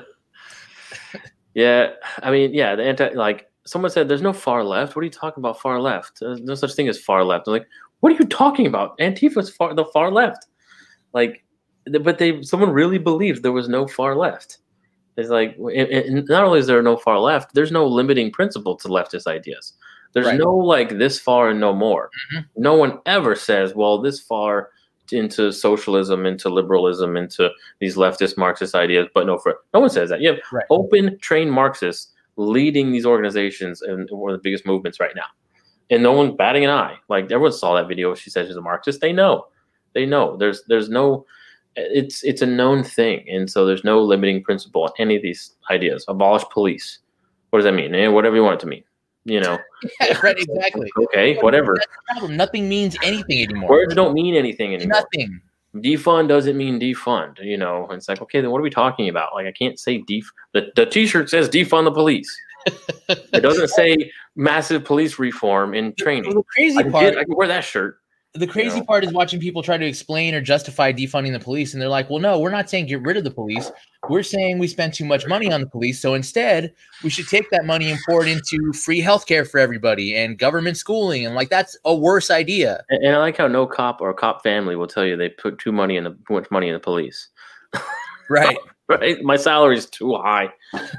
Yeah, 1.55 1.91
I 2.23 2.31
mean, 2.31 2.55
yeah, 2.55 2.75
the 2.77 2.85
anti 2.85 3.09
like 3.11 3.47
someone 3.67 3.91
said, 3.91 4.09
"There's 4.09 4.23
no 4.23 4.33
far 4.33 4.65
left." 4.65 4.95
What 4.97 5.03
are 5.03 5.05
you 5.05 5.11
talking 5.11 5.41
about? 5.43 5.61
Far 5.61 5.81
left? 5.81 6.21
There's 6.21 6.41
no 6.41 6.55
such 6.55 6.75
thing 6.75 6.89
as 6.89 6.99
far 6.99 7.25
left. 7.25 7.47
I'm 7.47 7.53
like, 7.55 7.67
what 8.01 8.13
are 8.13 8.17
you 8.17 8.27
talking 8.27 8.67
about? 8.67 8.97
Antifa's 9.01 9.51
far 9.51 9.75
the 9.75 9.85
far 9.87 10.11
left. 10.11 10.47
Like, 11.13 11.45
but 12.01 12.19
they 12.19 12.43
someone 12.43 12.71
really 12.71 12.99
believed 12.99 13.43
there 13.43 13.53
was 13.53 13.69
no 13.69 13.87
far 13.87 14.15
left. 14.15 14.59
It's 15.19 15.29
like, 15.31 15.57
and- 15.59 15.91
and 15.91 16.29
not 16.29 16.45
only 16.45 16.61
is 16.61 16.67
there 16.67 16.83
no 16.83 16.97
far 16.97 17.19
left, 17.19 17.55
there's 17.55 17.73
no 17.73 17.87
limiting 17.87 18.31
principle 18.31 18.77
to 18.77 18.89
leftist 18.89 19.27
ideas. 19.27 19.75
There's 20.15 20.27
Right. 20.27 20.39
no 20.39 20.55
like 20.57 20.97
this 20.99 21.19
far 21.21 21.51
and 21.51 21.61
no 21.61 21.75
more. 21.75 22.09
Mhm. 22.35 22.45
No 22.57 22.75
one 22.75 23.01
ever 23.05 23.35
says, 23.35 23.75
well, 23.75 23.99
this 23.99 24.21
far 24.21 24.71
into 25.13 25.51
socialism, 25.53 26.25
into 26.27 26.49
liberalism, 26.49 27.17
into 27.17 27.51
these 27.81 27.97
leftist 27.97 28.37
Marxist 28.39 28.75
ideas, 28.75 29.09
but 29.15 29.27
no, 29.27 29.39
for 29.39 29.59
no 29.75 29.81
one 29.81 29.91
says 29.91 30.09
that. 30.11 30.21
You 30.21 30.29
have 30.31 30.39
Right. 30.53 30.67
open, 30.71 31.19
trained 31.21 31.51
Marxists 31.53 32.13
leading 32.37 32.93
these 32.93 33.05
organizations 33.07 33.83
and 33.83 34.09
one 34.11 34.33
of 34.33 34.39
the 34.39 34.43
biggest 34.43 34.65
movements 34.67 35.01
right 35.01 35.15
now, 35.17 35.25
and 35.91 36.03
no 36.03 36.13
one's 36.13 36.35
batting 36.37 36.65
an 36.65 36.71
eye. 36.71 36.97
Like 37.09 37.25
everyone 37.33 37.53
saw 37.53 37.75
that 37.75 37.89
video. 37.89 38.15
She 38.15 38.31
said 38.31 38.47
she's 38.47 38.57
a 38.57 38.61
Marxist. 38.63 39.01
They 39.01 39.13
know, 39.13 39.47
they 39.95 40.07
know. 40.07 40.37
There's 40.37 40.63
there's 40.65 40.89
no, 40.91 41.25
it's 41.77 42.23
it's 42.25 42.43
a 42.43 42.47
known 42.47 42.83
thing, 42.85 43.25
and 43.29 43.51
so 43.51 43.65
there's 43.67 43.85
no 43.85 44.01
limiting 44.03 44.43
principle 44.43 44.85
on 44.85 44.91
any 44.99 45.17
of 45.17 45.23
these 45.23 45.55
ideas. 45.71 46.05
Abolish 46.09 46.45
police. 46.53 46.99
What 47.51 47.59
does 47.61 47.65
that 47.65 47.73
mean? 47.75 47.95
Eh, 47.95 48.09
whatever 48.09 48.37
you 48.37 48.43
want 48.43 48.55
it 48.55 48.61
to 48.61 48.67
mean. 48.67 48.85
You 49.25 49.41
know. 49.41 49.59
Yeah, 50.01 50.19
right, 50.25 50.37
exactly. 50.37 50.91
Okay, 50.97 51.37
whatever. 51.37 51.77
Problem. 52.11 52.37
Nothing 52.37 52.69
means 52.69 52.97
anything 53.05 53.43
anymore. 53.45 53.71
Words 53.71 53.95
don't 53.95 54.13
mean 54.13 54.35
anything 54.35 54.75
anymore. 54.75 55.03
Nothing. 55.03 55.41
defund 55.77 56.27
doesn't 56.29 56.57
mean 56.57 56.81
defund 56.81 57.39
you 57.45 57.57
know 57.57 57.85
and 57.89 57.99
it's 57.99 58.09
like 58.09 58.21
okay 58.23 58.41
then 58.41 58.51
what 58.51 58.59
are 58.59 58.63
we 58.63 58.71
talking 58.71 59.09
about 59.09 59.35
like 59.35 59.47
i 59.47 59.53
can't 59.53 59.79
say 59.79 59.99
def 60.09 60.25
the, 60.55 60.73
the 60.77 60.87
t-shirt 60.87 61.29
says 61.29 61.49
defund 61.49 61.85
the 61.85 61.93
police 61.93 62.35
it 63.09 63.41
doesn't 63.43 63.69
say 63.69 64.11
massive 64.35 64.83
police 64.83 65.19
reform 65.19 65.75
in 65.75 65.85
Well, 65.85 65.95
training 65.99 66.35
the 66.35 66.43
crazy 66.45 66.79
I 66.79 66.83
part, 66.85 67.05
get, 67.05 67.19
I 67.19 67.25
can 67.25 67.37
wear 67.37 67.47
that 67.49 67.63
shirt 67.65 67.98
The 68.35 68.47
crazy 68.47 68.75
You 68.77 68.81
know? 68.81 68.85
part 68.87 69.05
is 69.05 69.13
watching 69.13 69.41
people 69.41 69.63
try 69.63 69.79
to 69.79 69.87
explain 69.87 70.35
or 70.35 70.41
justify 70.41 70.93
defunding 70.93 71.33
the 71.33 71.41
police, 71.41 71.73
and 71.73 71.81
they're 71.81 71.89
like, 71.89 72.11
"Well, 72.11 72.19
no, 72.19 72.39
we're 72.39 72.51
not 72.51 72.69
saying 72.69 72.87
get 72.87 73.01
rid 73.03 73.17
of 73.17 73.25
the 73.25 73.31
police. 73.31 73.71
We're 74.09 74.23
saying 74.23 74.59
we 74.59 74.69
spend 74.69 74.93
too 74.95 75.07
much 75.07 75.27
money 75.27 75.51
on 75.51 75.61
the 75.63 75.67
police, 75.67 76.01
so 76.01 76.13
instead 76.15 76.73
we 77.03 77.09
should 77.11 77.27
take 77.27 77.51
that 77.51 77.65
money 77.65 77.91
and 77.91 77.99
pour 78.07 78.23
it 78.25 78.29
into 78.29 78.73
free 78.75 79.01
healthcare 79.01 79.49
for 79.49 79.59
everybody 79.59 80.15
and 80.15 80.39
government 80.39 80.77
schooling." 80.77 81.25
And 81.25 81.35
like 81.35 81.49
that's 81.49 81.77
a 81.87 81.95
worse 81.95 82.31
idea. 82.31 82.85
And, 82.91 83.03
and 83.03 83.17
I 83.17 83.19
like 83.19 83.39
how 83.39 83.49
no 83.49 83.67
cop 83.67 84.01
or 84.03 84.13
cop 84.13 84.43
family 84.43 84.77
will 84.77 84.87
tell 84.89 85.05
you 85.07 85.17
they 85.17 85.31
put 85.31 85.59
too 85.59 85.73
money 85.73 85.97
in 85.97 86.05
the 86.05 86.11
too 86.11 86.35
much 86.35 86.51
money 86.51 86.69
in 86.69 86.75
the 86.75 86.81
police. 86.81 87.29
Right. 88.31 88.59
Right, 88.89 89.23
my 89.23 89.37
salary 89.37 89.77
is 89.77 89.85
too 89.85 90.15
high 90.15 90.49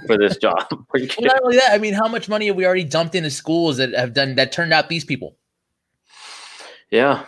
for 0.06 0.15
this 0.15 0.38
job. 0.42 0.58
Are 0.72 1.00
you 1.00 1.08
Well, 1.08 1.08
kidding? 1.08 1.26
not 1.26 1.42
only 1.44 1.58
that, 1.58 1.72
I 1.74 1.80
mean, 1.80 1.96
how 1.96 2.08
much 2.08 2.30
money 2.30 2.46
have 2.48 2.56
we 2.56 2.63
already 2.63 2.84
dumped 2.84 3.15
into 3.15 3.32
schools 3.32 3.78
that 3.78 3.94
have 3.94 4.13
done 4.13 4.36
that 4.36 4.52
turned 4.52 4.74
out 4.74 4.89
these 4.89 5.04
people? 5.04 5.36
Yeah. 6.91 7.25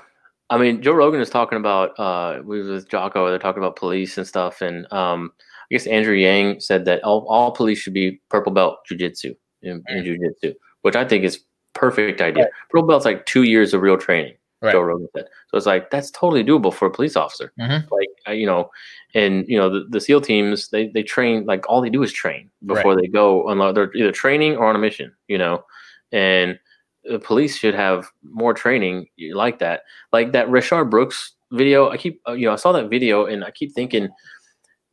I 0.49 0.57
mean, 0.57 0.81
Joe 0.81 0.91
Rogan 0.91 1.21
is 1.21 1.29
talking 1.29 1.57
about 1.57 1.97
uh 1.99 2.41
we 2.43 2.59
was 2.59 2.67
with 2.67 2.89
Jocko, 2.89 3.29
they're 3.29 3.39
talking 3.39 3.63
about 3.63 3.75
police 3.75 4.17
and 4.17 4.27
stuff. 4.27 4.61
And 4.61 4.91
um 4.91 5.31
I 5.39 5.75
guess 5.75 5.87
Andrew 5.87 6.15
Yang 6.15 6.59
said 6.59 6.85
that 6.85 7.01
all, 7.03 7.25
all 7.29 7.51
police 7.51 7.79
should 7.79 7.93
be 7.93 8.19
purple 8.29 8.51
belt 8.51 8.79
jujitsu 8.89 9.35
in, 9.61 9.81
in 9.87 10.03
jujitsu, 10.03 10.53
which 10.81 10.95
I 10.97 11.05
think 11.05 11.23
is 11.23 11.43
perfect 11.73 12.19
idea. 12.19 12.43
Right. 12.43 12.53
Purple 12.69 12.87
belt's 12.87 13.05
like 13.05 13.25
two 13.25 13.43
years 13.43 13.73
of 13.73 13.81
real 13.81 13.97
training, 13.97 14.33
Right. 14.61 14.73
Joe 14.73 14.81
Rogan 14.81 15.07
said. 15.15 15.25
So 15.47 15.57
it's 15.57 15.65
like 15.65 15.89
that's 15.89 16.11
totally 16.11 16.43
doable 16.43 16.73
for 16.73 16.87
a 16.87 16.91
police 16.91 17.15
officer. 17.15 17.53
Mhm. 17.59 17.89
Like 17.89 18.09
uh, 18.27 18.31
you 18.31 18.45
know, 18.45 18.69
and 19.13 19.45
you 19.47 19.57
know 19.57 19.69
the, 19.69 19.85
the 19.89 20.01
SEAL 20.01 20.21
teams 20.21 20.67
they 20.69 20.87
they 20.89 21.03
train 21.03 21.45
like 21.45 21.67
all 21.69 21.81
they 21.81 21.89
do 21.89 22.03
is 22.03 22.11
train 22.11 22.49
before 22.65 22.95
they 22.95 23.07
go 23.07 23.47
on 23.47 23.73
they're 23.73 23.93
either 23.95 24.11
training 24.11 24.57
or 24.57 24.65
on 24.65 24.75
a 24.75 24.79
mission. 24.79 25.13
You 25.27 25.37
know, 25.37 25.63
and 26.11 26.59
the 27.03 27.19
police 27.19 27.57
should 27.57 27.73
have 27.75 28.07
more 28.23 28.53
training 28.53 29.07
like 29.33 29.59
that. 29.59 29.81
Like 30.11 30.31
that 30.33 30.47
Rayshard 30.47 30.89
Brooks 30.89 31.33
video. 31.51 31.89
I 31.89 31.97
keep, 31.97 32.21
uh, 32.27 32.33
you 32.33 32.45
know, 32.45 32.53
I 32.53 32.57
saw 32.57 32.71
that 32.73 32.89
video 32.89 33.25
and 33.25 33.43
I 33.43 33.51
keep 33.51 33.73
thinking, 33.73 34.09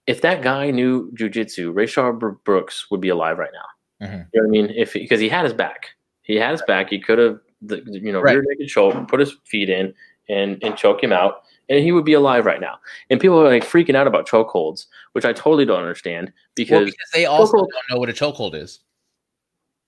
if 0.06 0.22
that 0.22 0.42
guy 0.42 0.70
knew 0.70 1.10
jujitsu, 1.12 1.72
Rayshard 1.72 2.18
Br- 2.18 2.30
Brooks 2.44 2.90
would 2.90 3.00
be 3.00 3.10
alive 3.10 3.38
right 3.38 3.50
now. 3.52 4.06
Mhm. 4.06 4.26
You 4.32 4.40
know 4.40 4.46
what 4.46 4.46
I 4.46 4.50
mean? 4.50 4.70
If 4.76 4.94
because 4.94 5.20
he 5.20 5.28
had 5.28 5.44
his 5.44 5.52
back, 5.54 5.90
he 6.22 6.36
had 6.36 6.52
his 6.52 6.62
back. 6.62 6.88
He 6.90 6.98
could 6.98 7.18
have, 7.18 7.38
the, 7.60 7.82
you 7.86 8.12
know, 8.12 8.20
Right. 8.20 8.34
rear 8.36 8.44
naked 8.48 8.68
choke, 8.68 9.06
put 9.08 9.20
his 9.20 9.36
feet 9.44 9.68
in, 9.68 9.92
and 10.28 10.58
and 10.62 10.76
choke 10.76 11.02
him 11.02 11.12
out, 11.12 11.42
and 11.68 11.82
he 11.82 11.90
would 11.92 12.04
be 12.04 12.12
alive 12.14 12.46
right 12.46 12.60
now. 12.60 12.78
And 13.10 13.20
people 13.20 13.38
are 13.40 13.48
like 13.48 13.64
freaking 13.64 13.94
out 13.96 14.06
about 14.06 14.26
chokeholds, 14.28 14.86
which 15.12 15.24
I 15.24 15.32
totally 15.32 15.64
don't 15.66 15.80
understand 15.80 16.26
Well, 16.26 16.34
because 16.54 16.84
because 16.86 17.10
they 17.12 17.26
also 17.26 17.58
chokehold- 17.58 17.68
don't 17.70 17.90
know 17.90 17.98
what 17.98 18.08
a 18.08 18.12
chokehold 18.12 18.54
is. 18.54 18.80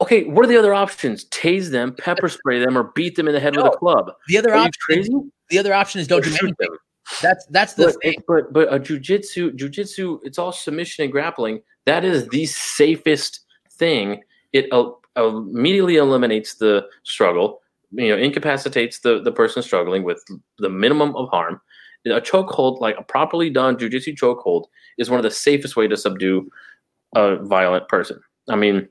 Okay, 0.01 0.25
what 0.25 0.45
are 0.45 0.49
the 0.49 0.57
other 0.59 0.75
options? 0.75 1.25
Tase 1.27 1.71
them, 1.71 1.95
pepper 1.95 2.29
spray 2.29 2.59
them, 2.59 2.77
or 2.77 2.85
beat 2.95 3.17
them 3.17 3.29
in 3.29 3.35
the 3.35 3.41
head 3.41 3.57
with 3.57 3.67
a 3.67 3.71
club. 3.71 4.13
The 4.29 4.39
other 4.39 4.53
Are 4.53 4.59
option, 4.59 4.73
crazy? 4.85 5.13
the 5.51 5.59
other 5.59 5.75
option 5.75 6.01
is 6.01 6.07
don't 6.07 6.25
do 6.25 6.31
anything. 6.31 6.55
them. 6.59 6.79
That's 7.23 7.45
that's 7.47 7.75
the 7.75 7.87
But, 7.87 8.03
thing. 8.03 8.23
but 8.29 8.53
but 8.53 8.73
a 8.73 8.79
jujitsu, 8.79 9.57
jujitsu, 9.57 10.21
it's 10.23 10.39
all 10.39 10.53
submission 10.53 11.03
and 11.05 11.13
grappling. 11.13 11.63
That 11.87 12.05
is 12.05 12.29
the 12.29 12.47
safest 12.47 13.41
thing. 13.73 14.23
It 14.53 14.73
uh, 14.73 14.91
immediately 15.17 15.97
eliminates 15.97 16.55
the 16.55 16.87
struggle. 17.03 17.61
You 17.93 18.11
know, 18.11 18.17
incapacitates 18.17 19.01
the 19.01 19.21
the 19.23 19.33
person 19.33 19.63
struggling 19.63 20.05
with 20.05 20.23
the 20.59 20.69
minimum 20.69 21.17
of 21.17 21.29
harm. 21.31 21.61
A 22.07 22.21
chokehold, 22.21 22.81
like 22.81 22.97
a 22.99 23.03
properly 23.03 23.51
done 23.51 23.77
jujitsu 23.77 24.17
chokehold, 24.17 24.67
is 24.97 25.11
one 25.11 25.19
of 25.19 25.25
the 25.25 25.31
safest 25.31 25.77
way 25.77 25.87
to 25.89 25.97
subdue 25.97 26.49
a 27.17 27.37
violent 27.45 27.89
person. 27.89 28.21
I 28.49 28.57
mean, 28.57 28.89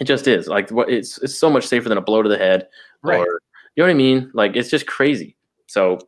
it 0.00 0.04
just 0.04 0.26
is. 0.26 0.48
Like 0.48 0.70
what 0.70 0.90
it's 0.90 1.18
it's 1.18 1.34
so 1.34 1.48
much 1.50 1.66
safer 1.66 1.88
than 1.88 1.98
a 1.98 2.02
blow 2.02 2.22
to 2.22 2.28
the 2.28 2.38
head, 2.38 2.68
Right. 3.02 3.18
or 3.20 3.40
you 3.76 3.82
know 3.82 3.84
what 3.84 3.90
I 3.90 3.94
mean. 3.94 4.30
Like 4.34 4.56
it's 4.56 4.70
just 4.70 4.86
crazy. 4.86 5.36
So 5.66 5.98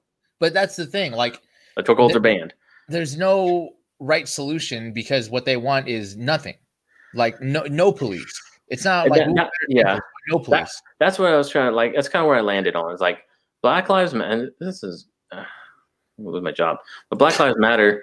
But 0.40 0.52
that's 0.54 0.76
the 0.76 0.86
thing. 0.86 1.12
Like 1.12 1.40
the 1.76 1.82
chokeholds 1.82 2.08
Th- 2.08 2.16
are 2.16 2.20
banned. 2.20 2.54
there's 2.88 3.16
no 3.16 3.70
right 3.98 4.28
solution 4.28 4.92
because 4.92 5.30
what 5.30 5.44
they 5.44 5.56
want 5.56 5.88
is 5.88 6.16
nothing. 6.16 6.56
Like 7.14 7.40
no 7.40 7.62
no 7.64 7.92
police. 7.92 8.42
It's 8.68 8.84
not 8.84 9.06
And 9.06 9.10
like 9.12 9.20
that- 9.20 9.34
that- 9.36 9.50
better 9.68 9.88
yeah. 9.94 9.98
no 10.30 10.38
police. 10.40 10.82
that's 10.98 11.18
what 11.18 11.30
I 11.32 11.36
was 11.36 11.48
trying 11.48 11.70
to 11.70 11.76
like. 11.76 11.94
That's 11.94 12.08
kind 12.08 12.22
of 12.24 12.28
where 12.28 12.36
I 12.38 12.42
landed 12.42 12.74
on. 12.76 12.92
It's 12.92 13.00
like 13.00 13.24
Black 13.62 13.88
Lives 13.88 14.12
Matter. 14.14 14.50
This 14.60 14.82
is 14.82 15.06
uh, 15.32 15.44
lose 16.18 16.42
my 16.42 16.52
job, 16.52 16.78
but 17.10 17.18
Black 17.18 17.38
Lives 17.38 17.56
Matter 17.58 18.02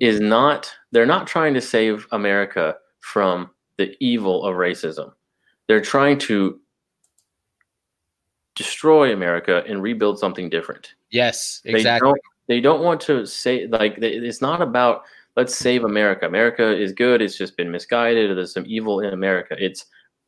is 0.00 0.18
not. 0.20 0.72
They're 0.92 1.06
not 1.06 1.26
trying 1.26 1.54
to 1.54 1.60
save 1.60 2.06
America 2.12 2.76
from 3.00 3.50
the 3.78 3.94
evil 4.00 4.44
of 4.44 4.56
racism. 4.56 5.12
They're 5.68 5.80
trying 5.80 6.18
to 6.20 6.58
destroy 8.54 9.12
America 9.12 9.62
and 9.68 9.82
rebuild 9.82 10.18
something 10.18 10.48
different. 10.50 10.94
yes, 11.10 11.60
They 11.64 11.72
exactly. 11.72 12.08
don't. 12.08 12.20
They 12.48 12.60
don't 12.62 12.80
want 12.82 13.00
to 13.02 13.26
say 13.26 13.66
like 13.66 13.98
it's 13.98 14.40
not 14.40 14.62
about 14.62 15.02
let's 15.36 15.54
save 15.54 15.84
America. 15.84 16.26
America 16.26 16.74
is 16.74 16.92
good. 16.92 17.20
It's 17.20 17.36
just 17.36 17.56
been 17.58 17.70
misguided. 17.70 18.30
Or 18.30 18.34
there's 18.34 18.54
some 18.54 18.64
evil 18.66 19.00
in 19.00 19.12
America. 19.12 19.54
It's 19.58 19.84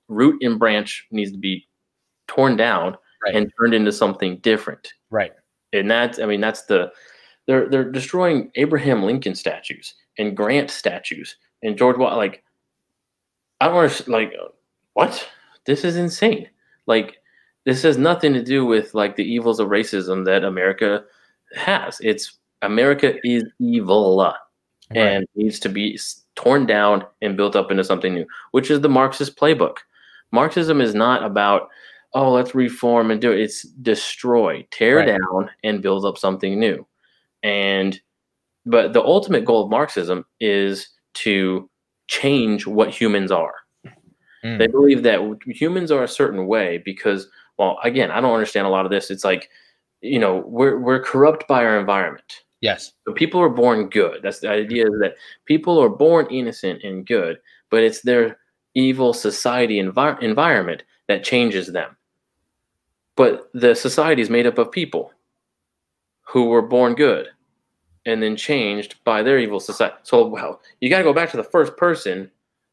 root 0.09 0.43
and 0.43 0.59
branch 0.59 1.07
needs 1.11 1.33
to 1.33 1.39
be 1.39 1.67
torn 2.29 2.57
down 2.57 2.97
Right. 3.25 3.35
and 3.35 3.51
turned 3.59 3.75
into 3.75 3.91
something 3.93 4.37
different. 4.39 4.93
Right. 5.11 5.33
And 5.73 5.91
that's 5.91 6.19
I 6.19 6.27
mean 6.27 6.41
that's 6.43 6.63
the 6.67 6.93
they're 7.47 7.69
they're 7.71 7.91
destroying 7.91 8.51
Abraham 8.57 9.03
Lincoln 9.03 9.35
statues 9.35 9.95
and 10.19 10.37
Grant 10.37 10.71
statues 10.71 11.37
and 11.63 11.77
George 11.79 11.97
Wa- 11.97 12.15
like 12.17 12.45
I 13.63 13.69
don't 13.69 13.77
understand 13.79 14.09
like 14.13 14.33
what 14.95 15.29
this 15.67 15.85
is 15.85 15.97
insane. 15.97 16.49
Like 16.87 17.19
this 17.67 17.83
has 17.83 17.99
nothing 17.99 18.33
to 18.35 18.43
do 18.43 18.65
with 18.67 18.95
like 18.95 19.17
the 19.17 19.25
evils 19.25 19.61
of 19.61 19.69
racism 19.69 20.25
that 20.27 20.45
America 20.45 21.05
has. 21.55 21.99
It's 22.01 22.39
America 22.63 23.15
is 23.25 23.45
evil 23.59 24.17
Right. 24.91 24.99
and 24.99 25.27
needs 25.37 25.61
to 25.61 25.69
be 25.69 25.99
torn 26.35 26.67
down 26.67 27.05
and 27.23 27.37
built 27.37 27.55
up 27.55 27.71
into 27.71 27.85
something 27.85 28.13
new, 28.15 28.27
which 28.51 28.71
is 28.73 28.81
the 28.81 28.89
Marxist 28.89 29.37
playbook. 29.37 29.77
Marxism 30.33 30.81
is 30.81 30.95
not 30.95 31.23
about 31.25 31.69
oh 32.15 32.33
let's 32.33 32.55
reform 32.57 33.11
and 33.13 33.21
do 33.21 33.31
it. 33.33 33.41
It's 33.41 33.63
destroy, 33.63 34.67
tear 34.73 34.97
Right. 34.99 35.07
down, 35.19 35.51
and 35.63 35.81
build 35.83 36.05
up 36.05 36.19
something 36.19 36.59
new. 36.59 36.87
And 37.45 38.01
but 38.67 38.93
the 38.93 39.03
ultimate 39.03 39.45
goal 39.45 39.65
of 39.65 39.71
Marxism 39.71 40.25
is 40.41 40.89
to 41.15 41.71
change 42.09 42.67
what 42.67 42.91
humans 42.91 43.31
are. 43.31 43.55
Mm. 44.45 44.59
They 44.59 44.67
believe 44.67 45.03
that 45.03 45.39
humans 45.47 45.91
are 45.91 46.03
a 46.03 46.09
certain 46.09 46.47
way 46.47 46.79
because, 46.85 47.29
well, 47.59 47.79
again, 47.85 48.11
I 48.11 48.21
don't 48.21 48.33
understand 48.33 48.67
a 48.67 48.71
lot 48.71 48.85
of 48.87 48.91
this. 48.91 49.11
It's 49.11 49.25
like, 49.25 49.51
you 50.01 50.19
know, 50.19 50.45
we're 50.47 50.79
we're 50.79 51.03
corrupt 51.03 51.47
by 51.47 51.65
our 51.65 51.79
environment. 51.79 52.45
yes. 52.63 52.93
So 53.07 53.13
people 53.13 53.41
are 53.41 53.51
born 53.51 53.89
good. 53.91 54.23
That's 54.23 54.41
the 54.41 54.49
idea 54.51 54.87
is 54.87 54.99
that 55.01 55.17
people 55.45 55.79
are 55.79 55.91
born 55.91 56.27
innocent 56.31 56.83
and 56.85 57.07
good, 57.07 57.39
but 57.71 57.83
it's 57.83 58.01
their 58.03 58.39
evil 58.75 59.13
society 59.13 59.83
envi- 59.83 60.23
environment 60.23 60.85
that 61.09 61.25
changes 61.25 61.67
them. 61.69 61.97
But 63.17 63.51
the 63.53 63.75
society 63.75 64.23
is 64.23 64.31
made 64.31 64.47
up 64.47 64.57
of 64.59 64.71
people 64.73 65.13
who 66.23 66.47
were 66.47 66.63
born 66.63 66.95
good 66.95 67.27
and 68.07 68.23
then 68.23 68.37
changed 68.37 68.95
by 69.05 69.23
their 69.23 69.39
evil 69.39 69.61
society. 69.61 69.97
So, 70.05 70.27
well, 70.27 70.61
you 70.81 70.89
got 70.89 70.99
to 70.99 71.05
go 71.05 71.13
back 71.13 71.31
to 71.33 71.37
the 71.37 71.45
first 71.45 71.77
person. 71.77 72.31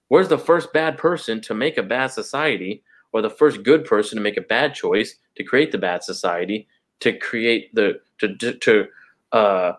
Where's 0.10 0.30
the 0.30 0.38
first 0.38 0.72
bad 0.74 0.98
person 0.98 1.42
to 1.42 1.54
make 1.54 1.78
a 1.78 1.84
bad 1.84 2.08
society, 2.08 2.84
or 3.12 3.22
the 3.22 3.30
first 3.30 3.64
good 3.64 3.86
person 3.86 4.18
to 4.18 4.22
make 4.22 4.38
a 4.38 4.42
bad 4.42 4.74
choice 4.74 5.16
to 5.36 5.44
create 5.44 5.72
the 5.72 5.78
bad 5.78 6.04
society, 6.04 6.68
to 7.02 7.18
create 7.18 7.74
the 7.76 8.00
to 8.20 8.36
to, 8.38 8.54
to 8.54 8.86
uh, 9.32 9.74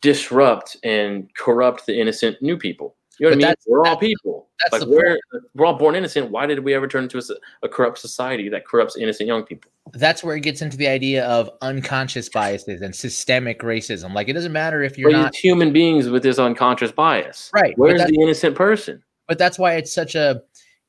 disrupt 0.00 0.76
and 0.82 1.32
corrupt 1.34 1.86
the 1.86 1.98
innocent 1.98 2.40
new 2.42 2.56
people. 2.56 2.96
You 3.18 3.26
know 3.26 3.36
what 3.36 3.44
I 3.44 3.48
mean? 3.48 3.54
We're 3.66 3.86
all 3.86 3.96
people. 3.96 4.48
like 4.72 4.82
we're 4.86 5.18
we're 5.54 5.66
all 5.66 5.78
born 5.78 5.94
innocent. 5.94 6.30
Why 6.30 6.46
did 6.46 6.60
we 6.60 6.74
ever 6.74 6.88
turn 6.88 7.04
into 7.04 7.22
a 7.62 7.68
corrupt 7.68 7.98
society 7.98 8.48
that 8.48 8.66
corrupts 8.66 8.96
innocent 8.96 9.28
young 9.28 9.44
people? 9.44 9.70
That's 9.92 10.24
where 10.24 10.34
it 10.34 10.40
gets 10.40 10.62
into 10.62 10.76
the 10.76 10.88
idea 10.88 11.24
of 11.26 11.50
unconscious 11.60 12.28
biases 12.28 12.80
and 12.80 12.94
systemic 12.94 13.60
racism. 13.60 14.14
Like 14.14 14.28
it 14.28 14.32
doesn't 14.32 14.52
matter 14.52 14.82
if 14.82 14.98
you're 14.98 15.12
not 15.12 15.36
human 15.36 15.72
beings 15.72 16.08
with 16.08 16.22
this 16.22 16.38
unconscious 16.38 16.90
bias. 16.90 17.50
right. 17.54 17.74
Where's 17.76 18.04
the 18.04 18.18
innocent 18.20 18.56
person? 18.56 19.02
But 19.32 19.38
that's 19.38 19.58
why 19.58 19.76
it's 19.76 19.94
such 19.94 20.14
a 20.14 20.42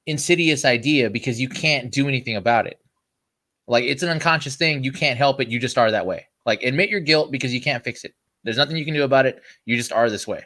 insidious 0.05 0.65
idea 0.65 1.09
because 1.09 1.39
you 1.39 1.47
can't 1.47 1.93
do 1.93 2.09
anything 2.09 2.35
about 2.35 2.67
it. 2.67 2.77
Like 3.69 3.85
it's 3.85 4.03
an 4.03 4.09
unconscious 4.09 4.57
thing. 4.57 4.83
You 4.83 4.91
can't 4.91 5.17
help 5.17 5.39
it. 5.39 5.47
You 5.47 5.61
just 5.61 5.77
are 5.77 5.89
that 5.89 6.05
way. 6.05 6.27
Like 6.45 6.61
admit 6.61 6.89
your 6.89 6.99
guilt 6.99 7.31
because 7.31 7.53
you 7.53 7.61
can't 7.61 7.85
fix 7.85 8.03
it. 8.03 8.13
There's 8.43 8.57
nothing 8.57 8.75
you 8.75 8.83
can 8.83 8.95
do 8.95 9.03
about 9.03 9.25
it. 9.25 9.41
You 9.63 9.77
just 9.77 9.93
are 9.93 10.09
this 10.09 10.27
way. 10.27 10.45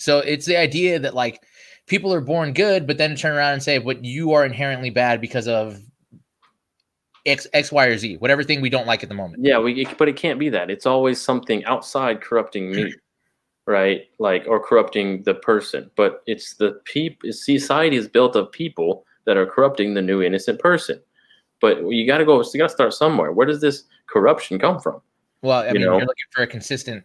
So 0.00 0.18
it's 0.18 0.46
the 0.46 0.56
idea 0.56 0.98
that 0.98 1.14
like 1.14 1.44
people 1.86 2.12
are 2.12 2.20
born 2.20 2.52
good 2.52 2.88
but 2.88 2.98
then 2.98 3.14
turn 3.14 3.36
around 3.36 3.52
and 3.52 3.62
say 3.62 3.78
but 3.78 4.04
you 4.04 4.32
are 4.32 4.44
inherently 4.44 4.90
bad 4.90 5.20
because 5.20 5.46
of 5.46 5.78
x 7.24 7.46
x 7.52 7.70
y 7.70 7.86
or 7.86 7.96
z 7.96 8.16
whatever 8.16 8.42
thing 8.42 8.60
we 8.60 8.68
don't 8.68 8.88
like 8.88 9.04
at 9.04 9.08
the 9.08 9.14
moment. 9.14 9.44
Yeah, 9.44 9.60
we 9.60 9.86
but 9.96 10.08
it 10.08 10.16
can't 10.16 10.40
be 10.40 10.48
that. 10.48 10.72
It's 10.72 10.86
always 10.86 11.20
something 11.20 11.64
outside 11.66 12.20
corrupting 12.20 12.72
me, 12.72 12.92
right? 13.66 14.08
Like 14.18 14.44
or 14.46 14.60
corrupting 14.60 15.22
the 15.24 15.34
person. 15.34 15.90
But 15.96 16.22
it's 16.26 16.54
the 16.54 16.80
people. 16.84 17.32
Society 17.32 17.96
is 17.96 18.08
built 18.08 18.36
of 18.36 18.50
people 18.52 19.04
that 19.24 19.36
are 19.36 19.46
corrupting 19.46 19.94
the 19.94 20.02
new 20.02 20.22
innocent 20.22 20.60
person. 20.60 21.00
But 21.60 21.86
you 21.88 22.06
got 22.06 22.18
to 22.18 22.24
go. 22.24 22.42
You 22.42 22.58
got 22.58 22.68
to 22.68 22.74
start 22.74 22.94
somewhere. 22.94 23.32
Where 23.32 23.46
does 23.46 23.60
this 23.60 23.84
corruption 24.06 24.58
come 24.58 24.80
from? 24.80 25.00
Well, 25.42 25.60
I 25.60 25.68
You 25.68 25.74
mean, 25.74 25.82
know? 25.82 25.98
you're 25.98 26.06
looking 26.06 26.26
for 26.32 26.42
a 26.42 26.46
consistent. 26.46 27.04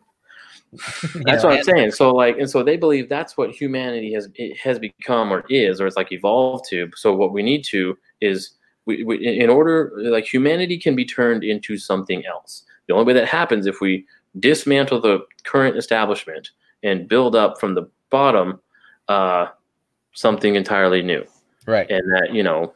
That's 0.71 1.43
know, 1.43 1.49
what 1.49 1.57
I'm 1.57 1.63
saying. 1.63 1.91
So 1.91 2.11
like, 2.11 2.37
and 2.37 2.49
so 2.49 2.63
they 2.63 2.77
believe 2.77 3.09
that's 3.09 3.35
what 3.35 3.51
humanity 3.51 4.13
has 4.13 4.29
it 4.35 4.57
has 4.57 4.79
become 4.79 5.33
or 5.33 5.43
is, 5.49 5.81
or 5.81 5.87
it's 5.87 5.97
like 5.97 6.13
evolved 6.13 6.65
to. 6.69 6.89
So 6.95 7.13
what 7.13 7.33
we 7.33 7.43
need 7.43 7.65
to 7.65 7.97
is 8.21 8.51
we, 8.85 9.03
we 9.03 9.17
in 9.17 9.49
order 9.49 9.91
like 9.97 10.25
humanity 10.25 10.77
can 10.77 10.95
be 10.95 11.03
turned 11.03 11.43
into 11.43 11.77
something 11.77 12.25
else. 12.25 12.63
The 12.87 12.93
only 12.93 13.05
way 13.05 13.19
that 13.19 13.27
happens 13.27 13.67
if 13.67 13.81
we 13.81 14.05
dismantle 14.39 15.01
the 15.01 15.25
current 15.43 15.77
establishment 15.77 16.49
and 16.83 17.07
build 17.07 17.35
up 17.35 17.59
from 17.59 17.75
the 17.75 17.89
bottom 18.09 18.59
uh, 19.07 19.47
something 20.13 20.55
entirely 20.55 21.01
new. 21.01 21.25
Right. 21.67 21.89
And 21.89 22.01
that 22.13 22.33
you 22.33 22.43
know, 22.43 22.73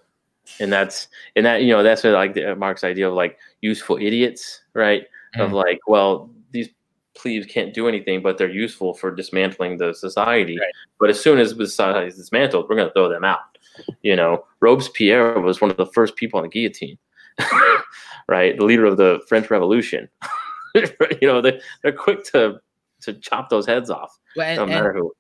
and 0.60 0.72
that's 0.72 1.08
and 1.36 1.46
that 1.46 1.64
you 1.64 1.70
know 1.74 1.82
that's 1.84 2.04
what, 2.04 2.14
like 2.14 2.38
Marx's 2.58 2.84
idea 2.84 3.08
of 3.08 3.14
like 3.16 3.38
useful 3.62 3.98
idiots, 3.98 4.62
right? 4.74 5.06
Of 5.38 5.52
Mhm. 5.52 5.54
like, 5.54 5.80
well, 5.88 6.30
these 6.52 6.70
plebes 7.16 7.46
can't 7.48 7.74
do 7.74 7.88
anything, 7.88 8.22
but 8.22 8.38
they're 8.38 8.50
useful 8.50 8.94
for 8.94 9.14
dismantling 9.14 9.78
the 9.78 9.94
society. 9.94 10.58
Right. 10.60 10.72
But 11.00 11.10
as 11.10 11.20
soon 11.20 11.40
as 11.40 11.56
the 11.56 11.66
society 11.68 12.08
is 12.08 12.16
dismantled, 12.18 12.68
we're 12.70 12.76
going 12.76 12.88
to 12.88 12.94
throw 12.94 13.10
them 13.10 13.24
out. 13.26 13.58
You 14.02 14.16
know, 14.16 14.46
Robespierre 14.62 15.40
was 15.42 15.60
one 15.60 15.72
of 15.72 15.78
the 15.78 15.88
first 15.88 16.16
people 16.16 16.38
on 16.38 16.44
the 16.44 16.50
guillotine, 16.50 16.98
right? 18.30 18.56
The 18.58 18.64
leader 18.64 18.86
of 18.86 18.98
the 18.98 19.22
French 19.28 19.50
Revolution. 19.50 20.08
you 21.22 21.28
know, 21.28 21.42
they, 21.42 21.60
they're 21.84 21.92
quick 21.94 22.24
to 22.32 22.60
to 23.02 23.14
chop 23.14 23.50
those 23.50 23.66
heads 23.66 23.90
off, 23.90 24.18
Well, 24.36 24.48
and- 24.48 24.58
no 24.58 24.66
matter 24.66 24.94
who. 24.94 25.14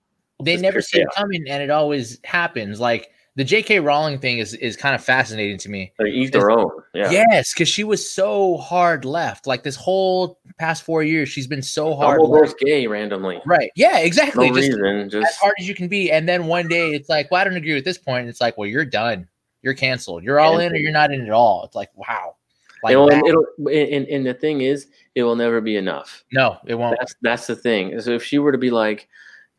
they 0.43 0.57
never 0.57 0.81
see 0.81 0.99
it 1.01 1.07
coming, 1.15 1.43
and 1.49 1.61
it 1.63 1.69
always 1.69 2.19
happens. 2.23 2.79
Like 2.79 3.09
the 3.37 3.43
J.K. 3.43 3.81
Rowling 3.81 4.17
thing 4.17 4.37
is 4.39 4.53
is 4.53 4.77
kind 4.77 4.95
of 4.95 5.03
fascinating 5.03 5.57
to 5.59 5.69
me. 5.69 5.91
They 5.99 6.05
eat 6.05 6.31
their 6.31 6.49
own. 6.49 6.69
Yeah. 6.93 7.11
Yes, 7.11 7.53
because 7.53 7.67
she 7.67 7.83
was 7.83 8.09
so 8.09 8.55
hard 8.57 9.03
left. 9.03 9.45
Like 9.45 9.63
this 9.63 9.75
whole 9.75 10.39
past 10.57 10.83
four 10.83 11.03
years, 11.03 11.27
she's 11.27 11.45
been 11.47 11.61
so 11.61 11.93
hard. 11.95 12.21
left. 12.21 12.57
Gay 12.59 12.87
randomly. 12.87 13.41
Right? 13.45 13.71
Yeah, 13.75 13.99
exactly. 13.99 14.49
No 14.49 14.55
Just 14.55 14.71
reason. 14.79 15.21
as 15.23 15.35
hard 15.35 15.53
as 15.59 15.67
you 15.67 15.75
can 15.75 15.89
be, 15.89 16.11
and 16.11 16.29
then 16.29 16.47
one 16.47 16.69
day 16.69 16.91
it's 16.91 17.09
like, 17.09 17.29
well, 17.29 17.41
I 17.41 17.43
don't 17.43 17.57
agree 17.57 17.73
with 17.73 17.83
this 17.83 17.97
point. 17.97 18.21
And 18.21 18.29
it's 18.29 18.39
like, 18.41 18.57
well, 18.57 18.69
you're 18.69 18.85
done. 18.85 19.27
You're 19.61 19.73
canceled. 19.73 20.23
You're 20.23 20.39
all 20.39 20.59
in, 20.59 20.71
or 20.71 20.75
you're 20.77 20.91
not 20.93 21.11
in 21.11 21.21
at 21.21 21.31
all. 21.31 21.63
It's 21.65 21.75
like, 21.75 21.89
wow. 21.95 22.35
Like 22.83 22.91
it'll, 22.93 23.07
that. 23.09 23.25
it'll 23.25 23.45
and, 23.69 24.07
and 24.07 24.25
the 24.25 24.33
thing 24.33 24.61
is, 24.61 24.87
it 25.15 25.23
will 25.23 25.35
never 25.35 25.61
be 25.61 25.77
enough. 25.77 26.23
no, 26.31 26.57
it 26.67 26.75
won't. 26.75 26.97
That's 26.99 27.15
that's 27.21 27.47
the 27.47 27.55
thing. 27.55 27.99
So 28.01 28.11
if 28.11 28.23
she 28.23 28.37
were 28.39 28.51
to 28.51 28.57
be 28.57 28.69
like, 28.71 29.07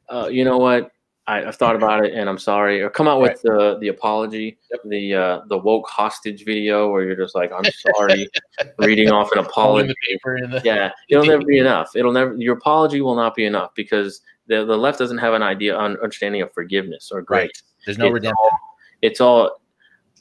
uh, 0.08 0.28
you 0.30 0.44
know 0.44 0.58
what, 0.58 0.92
I, 1.26 1.44
I've 1.44 1.56
thought 1.56 1.74
about 1.74 2.04
it 2.04 2.14
and 2.14 2.28
I'm 2.28 2.38
sorry, 2.38 2.80
or 2.80 2.88
come 2.90 3.08
out 3.08 3.20
with 3.20 3.42
the 3.42 3.78
the 3.80 3.88
apology, 3.88 4.58
the 4.84 5.14
uh, 5.14 5.40
the 5.48 5.58
woke 5.58 5.88
hostage 5.88 6.44
video 6.44 6.88
where 6.90 7.02
you're 7.02 7.16
just 7.16 7.34
like, 7.34 7.50
I'm 7.52 7.64
sorry, 7.96 8.28
reading 8.78 9.10
off 9.10 9.32
an 9.32 9.38
Holding 9.38 9.50
apology. 9.50 9.88
the 9.88 9.94
paper 10.08 10.36
in 10.36 10.50
the 10.50 10.62
Yeah, 10.64 10.92
it'll 11.08 11.24
never 11.26 11.44
be 11.44 11.58
enough. 11.58 11.96
It'll 11.96 12.12
never. 12.12 12.36
Your 12.36 12.56
apology 12.56 13.00
will 13.00 13.16
not 13.16 13.34
be 13.34 13.44
enough 13.44 13.70
because 13.74 14.20
the 14.46 14.64
the 14.64 14.76
left 14.78 15.00
doesn't 15.00 15.18
have 15.18 15.34
an 15.34 15.42
idea 15.42 15.74
on 15.74 15.92
understanding 15.96 16.42
of 16.42 16.52
forgiveness 16.52 17.10
or 17.12 17.22
grace. 17.22 17.40
Right. 17.46 17.62
There's 17.86 17.98
no 17.98 18.06
It's 18.06 18.14
redemption. 18.14 18.36
all- 18.40 18.58
It's 19.02 19.20
all 19.20 19.60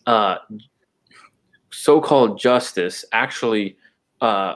uh, 0.08 0.38
so-called 1.75 2.39
justice, 2.39 3.03
actually 3.11 3.77
uh, 4.21 4.55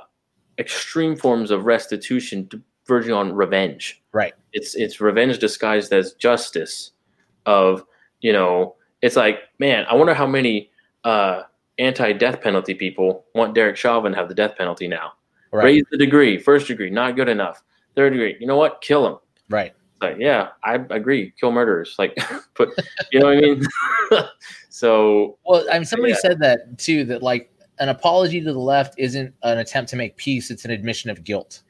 extreme 0.58 1.16
forms 1.16 1.52
of 1.52 1.66
restitution 1.66 2.50
verging 2.88 3.14
on 3.14 3.34
revenge. 3.34 4.02
Right. 4.12 4.34
It's 4.54 4.76
it's 4.76 5.00
revenge 5.02 5.40
disguised 5.40 5.94
as 5.94 6.14
justice. 6.14 6.92
Of 7.46 7.84
you 8.22 8.34
know, 8.34 8.76
it's 9.02 9.16
like 9.16 9.40
man, 9.60 9.86
I 9.90 9.96
wonder 9.96 10.14
how 10.14 10.28
many 10.28 10.72
uh, 11.04 11.44
anti-death 11.78 12.42
penalty 12.42 12.74
people 12.74 13.26
want 13.36 13.56
Derek 13.56 13.76
Chauvin 13.78 14.12
to 14.12 14.18
have 14.18 14.30
the 14.30 14.36
death 14.36 14.56
penalty 14.58 14.88
now. 14.88 15.14
Right. 15.52 15.66
Raise 15.66 15.84
the 15.92 15.98
degree, 15.98 16.38
first 16.38 16.68
degree, 16.68 16.90
not 16.90 17.16
good 17.16 17.30
enough. 17.30 17.64
Third 17.96 18.12
degree, 18.12 18.38
you 18.40 18.48
know 18.48 18.58
what? 18.58 18.82
Kill 18.82 19.08
him 19.08 19.18
Right. 19.50 19.74
Like 20.02 20.16
yeah 20.20 20.50
i 20.64 20.76
agree 20.92 21.34
kill 21.40 21.52
murderers 21.52 21.96
like 22.00 22.18
but 22.56 22.70
you 23.12 23.20
know 23.20 23.26
what 23.28 23.38
i 23.38 23.42
mean 23.42 23.62
so 24.70 25.38
Well, 25.46 25.66
I 25.72 25.80
mean, 25.80 25.86
somebody 25.86 26.12
Yeah. 26.14 26.20
said 26.20 26.40
that 26.40 26.78
too. 26.78 27.04
That 27.06 27.22
like 27.22 27.52
an 27.80 27.90
apology 27.90 28.40
to 28.42 28.54
the 28.54 28.60
left 28.60 28.96
isn't 28.98 29.34
an 29.44 29.58
attempt 29.58 29.90
to 29.92 29.96
make 29.96 30.16
peace; 30.18 30.52
it's 30.52 30.66
an 30.66 30.72
admission 30.72 31.10
of 31.10 31.24
guilt. 31.24 31.62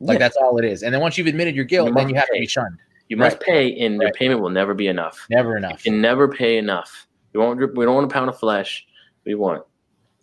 Like 0.00 0.14
yeah, 0.16 0.18
that's 0.26 0.36
all 0.36 0.58
it 0.58 0.64
is. 0.64 0.82
And 0.82 0.92
then 0.94 1.00
once 1.00 1.18
you've 1.18 1.26
admitted 1.26 1.54
your 1.56 1.64
guilt, 1.64 1.88
You 1.88 1.94
then 1.94 2.08
you 2.08 2.14
have 2.16 2.26
to 2.26 2.38
be 2.38 2.46
shunned. 2.46 2.78
you 3.08 3.16
must 3.16 3.36
right. 3.36 3.42
pay 3.42 3.80
and 3.80 4.00
your 4.00 4.12
payment 4.12 4.40
will 4.40 4.50
never 4.50 4.74
be 4.74 4.86
enough 4.88 5.26
Never 5.30 5.56
enough. 5.56 5.84
you 5.84 5.90
can 5.92 6.00
never 6.00 6.28
pay 6.28 6.58
enough 6.58 7.06
we 7.32 7.40
want 7.40 7.58
we 7.76 7.84
don't 7.84 7.94
want 7.94 8.10
a 8.10 8.12
pound 8.12 8.28
of 8.28 8.38
flesh 8.38 8.86
we 9.24 9.34
want 9.34 9.62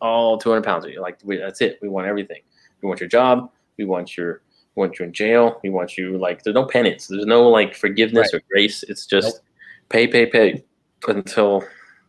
all 0.01 0.37
200 0.37 0.63
pounds 0.63 0.85
of 0.85 0.91
you 0.91 1.01
like 1.01 1.17
we, 1.23 1.37
that's 1.37 1.61
it 1.61 1.79
we 1.81 1.89
want 1.89 2.07
everything 2.07 2.41
we 2.81 2.87
want 2.87 2.99
your 2.99 3.09
job 3.09 3.49
we 3.77 3.85
want 3.85 4.15
your 4.15 4.41
we 4.75 4.81
want 4.81 4.99
you 4.99 5.05
in 5.05 5.13
jail 5.13 5.59
we 5.63 5.69
want 5.69 5.97
you 5.97 6.17
like 6.17 6.43
there's 6.43 6.53
no 6.53 6.65
penance 6.65 7.07
there's 7.07 7.25
no 7.25 7.49
like 7.49 7.73
forgiveness 7.73 8.33
or 8.33 8.41
grace 8.49 8.83
it's 8.83 9.05
just 9.05 9.41
pay 9.89 10.07
pay 10.07 10.25
pay 10.25 10.63
until 11.07 11.63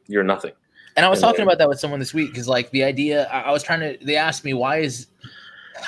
you're 0.08 0.24
nothing 0.24 0.52
And 0.96 1.04
I 1.04 1.08
was 1.10 1.22
And 1.22 1.28
talking 1.28 1.42
about 1.42 1.58
that 1.58 1.68
with 1.68 1.78
someone 1.78 2.00
this 2.00 2.14
week 2.14 2.30
because, 2.30 2.48
like, 2.48 2.70
the 2.70 2.82
idea 2.82 3.26
I, 3.28 3.40
I 3.42 3.50
was 3.52 3.62
trying 3.62 3.80
to. 3.80 4.02
They 4.02 4.16
asked 4.16 4.44
me 4.44 4.54
why 4.54 4.78
is 4.78 5.08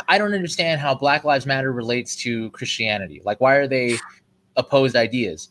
I 0.07 0.19
don't 0.19 0.35
understand 0.35 0.81
how 0.83 0.95
Black 0.95 1.25
Lives 1.25 1.47
Matter 1.47 1.73
relates 1.73 2.15
to 2.17 2.51
Christianity. 2.51 3.23
Like, 3.25 3.41
why 3.41 3.55
are 3.55 3.67
they 3.67 3.97
opposed 4.57 4.97
ideas? 4.97 5.51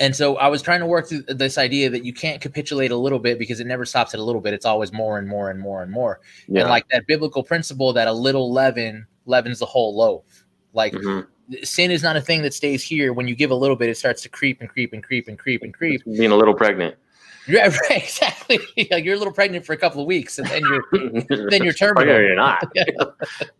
And 0.00 0.16
so 0.16 0.36
I 0.38 0.48
was 0.48 0.62
trying 0.62 0.80
to 0.80 0.86
work 0.86 1.08
through 1.08 1.22
this 1.28 1.58
idea 1.58 1.90
that 1.90 2.04
you 2.04 2.12
can't 2.14 2.40
capitulate 2.40 2.90
a 2.90 2.96
little 2.96 3.18
bit 3.18 3.38
because 3.38 3.60
it 3.60 3.66
never 3.66 3.84
stops 3.84 4.14
at 4.14 4.20
a 4.20 4.22
little 4.24 4.40
bit. 4.40 4.54
It's 4.54 4.64
always 4.66 4.92
more 4.92 5.18
and 5.18 5.28
more 5.28 5.50
and 5.50 5.60
more 5.60 5.82
and 5.82 5.92
more. 5.92 6.20
yeah 6.48 6.62
And 6.62 6.70
like 6.70 6.88
that 6.88 7.06
biblical 7.06 7.42
principle 7.44 7.92
that 7.92 8.08
a 8.08 8.12
little 8.12 8.50
leaven 8.52 9.06
leavens 9.26 9.58
the 9.58 9.66
whole 9.66 9.94
loaf. 9.94 10.24
Like 10.72 10.94
Mhm. 10.94 11.26
sin 11.62 11.90
is 11.90 12.02
not 12.02 12.16
a 12.16 12.20
thing 12.20 12.40
that 12.42 12.54
stays 12.54 12.82
here. 12.82 13.12
When 13.12 13.28
you 13.28 13.34
give 13.34 13.50
a 13.50 13.54
little 13.54 13.76
bit, 13.76 13.90
it 13.90 13.96
starts 13.98 14.22
to 14.22 14.28
creep 14.30 14.60
and 14.60 14.70
creep 14.70 14.92
and 14.94 15.02
creep 15.04 15.28
and 15.28 15.38
creep 15.38 15.62
and 15.62 15.74
creep. 15.74 16.02
being 16.04 16.30
a 16.32 16.36
little 16.36 16.54
pregnant 16.54 16.96
Yeah, 17.48 17.68
right, 17.68 18.02
exactly. 18.02 18.58
like 18.90 19.04
you're 19.04 19.16
a 19.16 19.18
little 19.18 19.32
pregnant 19.34 19.66
for 19.66 19.72
a 19.72 19.76
couple 19.76 20.00
of 20.00 20.06
weeks, 20.06 20.38
and 20.38 20.46
then 20.48 20.62
you're 20.62 20.84
then 21.50 21.62
you're 21.64 21.72
terminal. 21.74 22.04
Pregnant 22.04 22.20
or 22.20 22.26
you're 22.26 22.36
not 22.36 22.68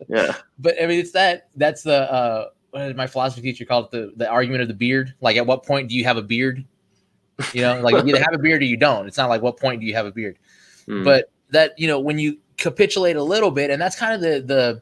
yeah 0.07 0.35
But 0.59 0.81
I 0.81 0.85
mean, 0.87 0.99
it's 0.99 1.11
that 1.11 1.49
that's 1.55 1.83
the 1.83 2.11
uh, 2.11 2.45
what 2.71 2.87
did 2.87 2.97
my 2.97 3.07
philosophy 3.07 3.41
teacher 3.41 3.65
called 3.65 3.85
it 3.85 3.91
the 3.91 4.13
the 4.15 4.29
argument 4.29 4.61
of 4.61 4.67
the 4.67 4.73
beard. 4.73 5.13
Like, 5.21 5.37
at 5.37 5.45
what 5.45 5.65
point 5.65 5.89
do 5.89 5.95
you 5.95 6.03
have 6.03 6.17
a 6.17 6.21
beard? 6.21 6.65
You 7.53 7.61
know, 7.61 7.81
like 7.81 7.93
you 8.05 8.15
either 8.15 8.23
have 8.23 8.33
a 8.33 8.39
beard 8.39 8.61
or 8.61 8.65
you 8.65 8.77
don't. 8.77 9.07
It's 9.07 9.17
not 9.17 9.29
like 9.29 9.41
what 9.41 9.57
point 9.57 9.81
do 9.81 9.87
you 9.87 9.93
have 9.95 10.05
a 10.05 10.11
beard. 10.11 10.37
Mm. 10.87 11.03
But 11.03 11.31
that 11.49 11.77
you 11.77 11.87
know, 11.87 11.99
when 11.99 12.19
you 12.19 12.37
capitulate 12.57 13.15
a 13.15 13.23
little 13.23 13.51
bit, 13.51 13.69
and 13.69 13.81
that's 13.81 13.95
kind 13.95 14.13
of 14.13 14.21
the 14.21 14.41
the 14.41 14.81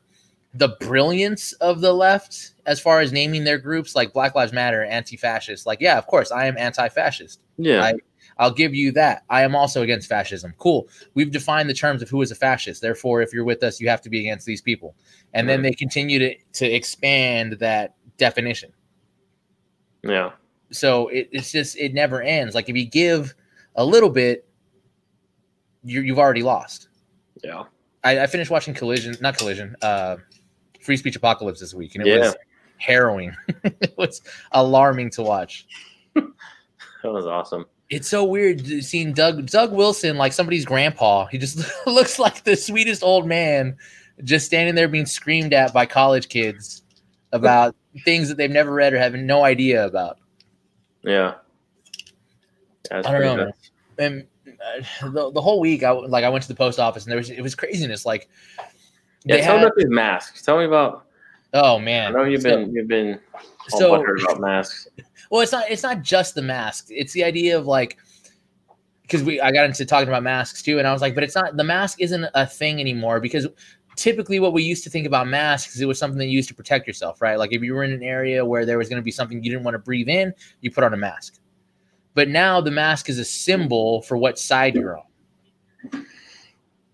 the 0.54 0.76
brilliance 0.80 1.54
of 1.54 1.80
the 1.82 1.94
left 1.94 2.54
as 2.66 2.80
far 2.80 3.02
as 3.02 3.12
naming 3.12 3.44
their 3.44 3.58
groups, 3.58 3.96
like 3.96 4.14
Black 4.14 4.36
Lives 4.36 4.52
Matter, 4.52 4.84
anti-fascist. 4.84 5.66
Like, 5.66 5.80
yeah, 5.80 5.98
of 5.98 6.08
course, 6.08 6.32
I 6.32 6.46
am 6.46 6.58
anti-fascist. 6.58 7.40
yeah 7.58 7.84
I- 7.84 7.94
I'll 8.40 8.54
give 8.54 8.74
you 8.74 8.92
that. 8.94 9.24
I 9.30 9.44
am 9.44 9.54
also 9.54 9.82
against 9.84 10.08
fascism. 10.08 10.54
Cool. 10.58 10.88
We've 11.14 11.30
defined 11.30 11.70
the 11.70 11.74
terms 11.74 12.02
of 12.02 12.10
who 12.10 12.22
is 12.22 12.32
a 12.32 12.36
fascist. 12.36 12.82
Therefore, 12.82 13.22
if 13.22 13.34
you're 13.34 13.44
with 13.44 13.62
us, 13.64 13.80
you 13.82 13.90
have 13.90 14.02
to 14.02 14.10
be 14.10 14.22
against 14.22 14.46
these 14.46 14.62
people. 14.62 14.96
And 15.34 15.48
then 15.48 15.62
they 15.62 15.74
continue 15.74 16.18
to 16.20 16.36
to 16.54 16.66
expand 16.66 17.54
that 17.60 17.96
definition. 18.18 18.72
yeah 20.04 20.32
So 20.72 21.10
it, 21.10 21.30
it's 21.32 21.52
just 21.52 21.78
it 21.78 21.94
never 21.94 22.22
ends. 22.22 22.56
Like 22.56 22.70
if 22.70 22.76
you 22.78 22.86
give 22.86 23.36
a 23.76 23.86
little 23.86 24.10
bit, 24.10 24.48
you 25.84 26.02
you've 26.02 26.20
already 26.20 26.44
lost. 26.44 26.88
yeah 27.44 27.64
I, 28.04 28.22
I 28.22 28.28
finished 28.28 28.50
watching 28.50 28.74
Collision, 28.74 29.16
not 29.20 29.38
Collision, 29.38 29.76
uh, 29.82 30.16
Free 30.82 30.96
Speech 30.96 31.18
Apocalypse 31.18 31.60
this 31.60 31.74
week, 31.74 31.96
and 31.96 32.08
it 32.08 32.12
Yeah. 32.12 32.20
was 32.20 32.36
harrowing. 32.78 33.36
it 33.66 33.94
was 33.98 34.22
alarming 34.54 35.10
to 35.12 35.22
watch. 35.24 35.68
that 36.16 36.24
was 37.04 37.26
awesome 37.26 37.66
It's 37.90 38.08
so 38.08 38.24
weird 38.24 38.66
seeing 38.84 39.14
Doug 39.14 39.48
Doug 39.48 39.72
Wilson 39.74 40.18
like 40.18 40.34
somebody's 40.34 40.66
grandpa. 40.66 41.26
He 41.26 41.38
just 41.38 41.60
looks 41.88 42.20
like 42.20 42.44
the 42.44 42.56
sweetest 42.56 43.04
old 43.04 43.28
man, 43.28 43.78
just 44.24 44.46
standing 44.46 44.76
there 44.76 44.88
being 44.88 45.08
screamed 45.08 45.54
at 45.54 45.74
by 45.74 45.86
college 45.86 46.30
kids 46.30 46.84
about 47.32 47.76
things 48.06 48.30
that 48.30 48.38
they've 48.38 48.50
never 48.50 48.72
read 48.72 48.94
or 48.94 49.00
have 49.00 49.14
no 49.16 49.44
idea 49.44 49.86
about. 49.86 50.20
yeah 51.04 51.36
That's 52.90 53.08
I 53.08 53.12
don't 53.12 53.22
know, 53.22 53.46
nuts. 53.46 53.72
And 53.98 54.28
uh, 54.48 55.10
the, 55.10 55.32
the 55.32 55.42
whole 55.42 55.60
week, 55.60 55.84
I 55.84 55.92
like 55.92 56.24
I 56.24 56.30
went 56.30 56.44
to 56.44 56.48
the 56.48 56.56
post 56.56 56.80
office 56.80 57.06
and 57.06 57.12
there 57.12 57.18
was 57.18 57.30
it 57.30 57.42
was 57.42 57.56
craziness. 57.56 58.06
Like, 58.06 58.30
yeah 59.26 59.42
tell 59.42 59.58
me 59.58 59.64
about 59.64 59.76
these 59.76 59.90
masks 59.90 60.42
tell 60.42 60.58
me 60.58 60.66
about 60.66 61.06
oh 61.54 61.80
man, 61.80 62.08
i 62.08 62.20
know 62.20 62.24
you've 62.24 62.42
So- 62.42 62.50
been 62.50 62.74
you've 62.74 62.88
been 62.88 63.20
all 63.74 63.80
so 63.80 63.96
about 63.96 64.40
masks 64.40 64.88
Well, 65.30 65.42
it's 65.42 65.52
not. 65.52 65.70
It's 65.70 65.84
not 65.84 66.02
just 66.02 66.36
the 66.36 66.42
mask. 66.42 66.88
It's 66.90 67.14
the 67.14 67.24
idea 67.24 67.58
of 67.58 67.68
like, 67.68 67.98
because 69.04 69.24
we 69.24 69.40
I 69.40 69.52
got 69.52 69.66
into 69.66 69.86
talking 69.86 70.08
about 70.08 70.24
masks 70.24 70.64
too, 70.64 70.80
and 70.80 70.88
I 70.88 70.94
was 70.94 71.02
like, 71.02 71.14
but 71.14 71.24
it's 71.24 71.36
not. 71.36 71.56
The 71.56 71.64
mask 71.64 72.02
isn't 72.02 72.26
a 72.34 72.48
thing 72.48 72.80
anymore 72.80 73.20
because 73.20 73.48
typically 73.96 74.40
what 74.40 74.54
we 74.54 74.64
used 74.64 74.84
to 74.86 74.90
think 74.90 75.06
about 75.06 75.28
masks 75.28 75.80
it 75.80 75.86
was 75.86 76.00
something 76.00 76.18
that 76.18 76.28
you 76.28 76.32
used 76.38 76.48
to 76.50 76.56
protect 76.56 76.88
yourself, 76.88 77.22
right? 77.22 77.38
Like 77.38 77.54
if 77.54 77.62
you 77.62 77.74
were 77.74 77.84
in 77.84 77.92
an 77.92 78.02
area 78.02 78.44
where 78.44 78.66
there 78.66 78.78
was 78.78 78.90
going 78.90 79.00
to 79.00 79.04
be 79.04 79.12
something 79.12 79.44
you 79.44 79.52
didn't 79.52 79.64
want 79.66 79.76
to 79.76 79.80
breathe 79.80 80.08
in, 80.08 80.34
you 80.62 80.72
put 80.72 80.84
on 80.84 80.94
a 80.94 80.98
mask. 80.98 81.36
But 82.16 82.30
now 82.30 82.60
the 82.60 82.72
mask 82.72 83.10
is 83.10 83.20
a 83.20 83.26
symbol 83.26 84.02
for 84.02 84.18
what 84.18 84.40
side 84.40 84.74
you're 84.74 84.98
on. 84.98 86.06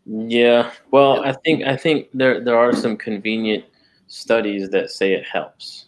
Yeah. 0.05 0.71
Well, 0.91 1.23
I 1.23 1.31
think 1.31 1.63
I 1.63 1.77
think 1.77 2.09
there 2.13 2.41
there 2.41 2.57
are 2.57 2.75
some 2.75 2.97
convenient 2.97 3.63
studies 4.15 4.69
that 4.69 4.89
say 4.89 5.13
it 5.13 5.25
helps. 5.25 5.85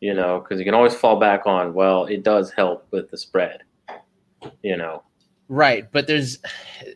You 0.00 0.14
know, 0.14 0.40
because 0.40 0.58
you 0.58 0.64
can 0.64 0.74
always 0.74 0.94
fall 0.94 1.18
back 1.18 1.46
on, 1.46 1.72
well, 1.72 2.04
it 2.04 2.22
does 2.22 2.52
help 2.52 2.86
with 2.90 3.10
the 3.10 3.16
spread. 3.16 3.62
You 4.62 4.76
know. 4.76 5.02
Right, 5.48 5.90
but 5.92 6.06
there's, 6.06 6.38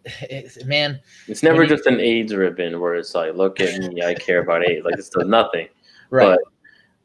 man. 0.66 1.00
It's 1.28 1.42
never 1.42 1.66
just 1.66 1.86
an 1.86 2.00
AIDS 2.00 2.34
ribbon 2.34 2.80
where 2.80 2.96
it's 2.96 3.14
like, 3.14 3.34
look 3.34 3.60
at 3.60 3.78
me, 3.78 4.02
I 4.02 4.14
care 4.14 4.42
about 4.42 4.68
AIDS. 4.68 4.84
Like 4.84 4.94
it's 4.98 5.10
nothing. 5.16 5.68
Right. 6.12 6.30
But 6.30 6.40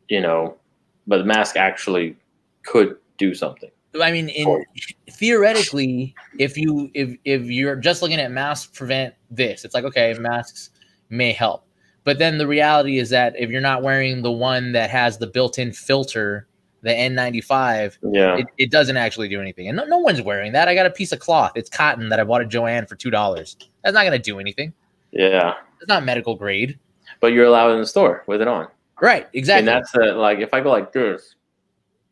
you 0.09 0.19
know, 0.19 0.57
but 1.05 1.19
the 1.19 1.25
mask 1.25 1.57
actually 1.57 2.15
could 2.63 2.97
do 3.19 3.35
something. 3.35 3.69
I 4.01 4.11
mean, 4.11 4.29
in 4.29 4.65
theoretically, 5.11 6.15
if 6.39 6.57
you 6.57 6.89
if 6.95 7.15
if 7.23 7.43
you're 7.43 7.75
just 7.75 8.01
looking 8.01 8.19
at 8.19 8.31
masks 8.31 8.75
prevent 8.75 9.13
this, 9.29 9.63
it's 9.63 9.75
like 9.75 9.83
okay, 9.83 10.11
masks 10.15 10.71
may 11.09 11.33
help. 11.33 11.64
But 12.05 12.19
then 12.19 12.37
the 12.37 12.47
reality 12.47 12.99
is 12.99 13.09
that 13.09 13.33
if 13.37 13.49
you're 13.49 13.61
not 13.61 13.81
wearing 13.81 14.21
the 14.21 14.31
one 14.31 14.71
that 14.71 14.89
has 14.91 15.17
the 15.17 15.27
built-in 15.27 15.73
filter, 15.73 16.47
the 16.83 16.91
N95, 16.91 17.97
yeah, 18.13 18.37
it, 18.37 18.45
it 18.59 18.71
doesn't 18.71 18.95
actually 18.95 19.27
do 19.27 19.41
anything. 19.41 19.67
And 19.67 19.75
no, 19.75 19.85
no 19.85 19.97
one's 19.97 20.21
wearing 20.21 20.51
that. 20.53 20.67
I 20.67 20.75
got 20.75 20.85
a 20.85 20.91
piece 20.91 21.11
of 21.11 21.19
cloth. 21.19 21.53
It's 21.55 21.67
cotton 21.67 22.09
that 22.09 22.19
I 22.19 22.23
bought 22.23 22.41
at 22.41 22.49
Joann 22.49 22.87
for 22.87 22.95
two 22.95 23.09
dollars. 23.09 23.57
That's 23.83 23.95
not 23.95 24.03
gonna 24.03 24.19
do 24.19 24.39
anything. 24.39 24.71
Yeah, 25.11 25.55
it's 25.81 25.87
not 25.87 26.05
medical 26.05 26.35
grade. 26.35 26.77
But 27.21 27.33
you're 27.33 27.45
allowed 27.45 27.71
in 27.71 27.79
the 27.79 27.87
store 27.87 28.23
with 28.27 28.39
it 28.39 28.47
on. 28.47 28.67
Right, 29.01 29.27
exactly. 29.33 29.59
And 29.59 29.67
that's 29.67 29.93
a, 29.95 30.13
like 30.13 30.39
if 30.39 30.53
I 30.53 30.61
go 30.61 30.69
like 30.69 30.93
this, 30.93 31.35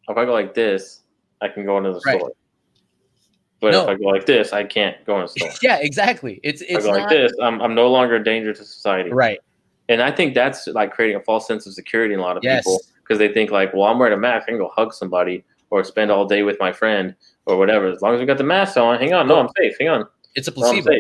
if 0.10 0.18
I 0.18 0.26
go 0.26 0.34
like 0.34 0.56
this, 0.56 1.02
I 1.40 1.50
can 1.50 1.66
go 1.66 1.78
into 1.78 1.92
the 1.92 2.02
right. 2.04 2.20
store. 2.20 2.32
But 3.62 3.72
no. 3.74 3.84
if 3.84 3.90
I 3.90 3.96
go 3.96 4.06
like 4.06 4.26
this, 4.26 4.54
I 4.54 4.64
can't 4.64 4.98
go 5.06 5.18
in 5.18 5.22
the 5.22 5.28
store. 5.28 5.50
yeah, 5.62 5.78
exactly. 5.82 6.40
It's 6.42 6.64
it's 6.64 6.84
I 6.84 6.88
go 6.90 6.98
not, 6.98 7.00
like 7.02 7.10
this. 7.10 7.32
I'm 7.40 7.62
I'm 7.62 7.76
no 7.76 7.92
longer 7.92 8.16
a 8.16 8.24
danger 8.24 8.54
to 8.54 8.66
society. 8.66 9.12
Right. 9.12 9.40
And 9.94 10.02
I 10.02 10.10
think 10.10 10.34
that's 10.34 10.66
like 10.68 10.92
creating 10.92 11.18
a 11.18 11.20
false 11.20 11.46
sense 11.46 11.68
of 11.68 11.74
security 11.74 12.16
in 12.16 12.20
a 12.20 12.24
lot 12.24 12.36
of 12.36 12.44
yes. 12.44 12.64
people 12.64 12.82
because 13.04 13.20
they 13.20 13.32
think 13.32 13.52
like, 13.52 13.74
well, 13.76 13.84
I'm 13.84 14.00
wearing 14.00 14.14
a 14.14 14.18
mask, 14.18 14.46
I 14.48 14.52
can 14.52 14.58
go 14.58 14.72
hug 14.76 14.92
somebody 14.92 15.46
or 15.70 15.84
spend 15.84 16.10
all 16.10 16.26
day 16.26 16.42
with 16.42 16.60
my 16.60 16.74
friend 16.74 17.16
or 17.46 17.58
whatever. 17.58 17.92
As 17.92 18.02
long 18.02 18.16
as 18.16 18.20
we 18.20 18.26
got 18.26 18.40
the 18.40 18.44
mask 18.44 18.76
on, 18.76 18.98
hang 18.98 19.14
on, 19.14 19.28
no, 19.28 19.40
I'm 19.40 19.50
safe. 19.56 19.76
Hang 19.80 19.90
on, 19.90 20.08
it's 20.34 20.48
a 20.48 20.52
placebo. 20.52 20.90
No, 20.90 20.98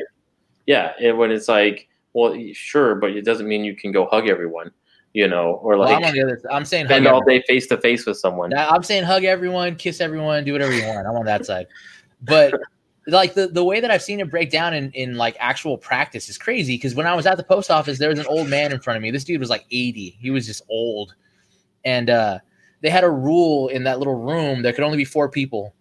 yeah, 0.67 0.93
and 1.01 1.17
when 1.17 1.31
it's 1.31 1.47
like, 1.47 1.87
well, 2.13 2.37
sure, 2.53 2.93
but 2.95 3.11
it 3.11 3.25
doesn't 3.25 3.47
mean 3.47 3.63
you 3.63 3.75
can 3.75 3.91
go 3.91 4.05
hug 4.05 4.27
everyone, 4.27 4.69
you 5.13 5.27
know, 5.27 5.53
or 5.63 5.75
like 5.75 5.89
well, 5.89 5.97
I'm, 5.97 6.03
on 6.05 6.13
the 6.13 6.21
other, 6.21 6.41
I'm 6.51 6.63
saying 6.63 6.85
spend 6.85 7.07
all 7.07 7.23
day 7.23 7.41
face 7.47 7.65
to 7.67 7.77
face 7.81 8.05
with 8.05 8.17
someone. 8.17 8.53
I'm 8.55 8.83
saying 8.83 9.05
hug 9.05 9.23
everyone, 9.23 9.75
kiss 9.75 10.01
everyone, 10.01 10.43
do 10.43 10.51
whatever 10.53 10.71
you 10.71 10.85
want. 10.85 11.07
I'm 11.07 11.15
on 11.15 11.25
that 11.25 11.47
side, 11.47 11.65
but 12.21 12.53
like 13.07 13.33
the, 13.33 13.47
the 13.47 13.63
way 13.63 13.79
that 13.79 13.91
I've 13.91 14.01
seen 14.01 14.19
it 14.19 14.29
break 14.29 14.49
down 14.49 14.73
in, 14.73 14.91
in 14.91 15.15
like 15.15 15.35
actual 15.39 15.77
practice 15.77 16.29
is 16.29 16.37
crazy. 16.37 16.75
Because 16.75 16.95
when 16.95 17.05
I 17.05 17.15
was 17.15 17.25
at 17.25 17.37
the 17.37 17.43
post 17.43 17.69
office, 17.69 17.99
there 17.99 18.09
was 18.09 18.19
an 18.19 18.25
old 18.27 18.47
man 18.47 18.71
in 18.71 18.79
front 18.79 18.97
of 18.97 19.03
me. 19.03 19.11
This 19.11 19.23
dude 19.23 19.39
was 19.39 19.49
like 19.49 19.65
80. 19.71 20.17
He 20.19 20.31
was 20.31 20.45
just 20.45 20.61
old. 20.69 21.15
And 21.83 22.09
uh, 22.09 22.39
they 22.81 22.89
had 22.89 23.03
a 23.03 23.09
rule 23.09 23.67
in 23.67 23.83
that 23.83 23.99
little 23.99 24.15
room 24.15 24.61
there 24.61 24.71
could 24.71 24.83
only 24.83 24.97
be 24.97 25.05
four 25.05 25.29
people 25.29 25.73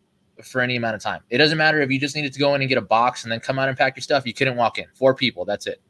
for 0.43 0.61
any 0.61 0.77
amount 0.77 0.97
of 0.97 1.03
time. 1.03 1.21
It 1.31 1.39
doesn't 1.39 1.59
matter 1.59 1.81
if 1.81 1.91
you 1.91 2.01
just 2.01 2.17
needed 2.17 2.33
to 2.33 2.41
go 2.41 2.55
in 2.55 2.63
and 2.63 2.69
get 2.69 2.79
a 2.79 2.83
box 2.83 3.23
and 3.23 3.31
then 3.31 3.39
come 3.39 3.59
out 3.59 3.69
and 3.69 3.79
pack 3.79 3.97
your 3.97 4.03
stuff. 4.03 4.27
You 4.27 4.35
couldn't 4.35 4.57
walk 4.57 4.79
in. 4.79 4.87
Four 4.95 5.15
people. 5.15 5.45
That's 5.45 5.67
it. 5.67 5.81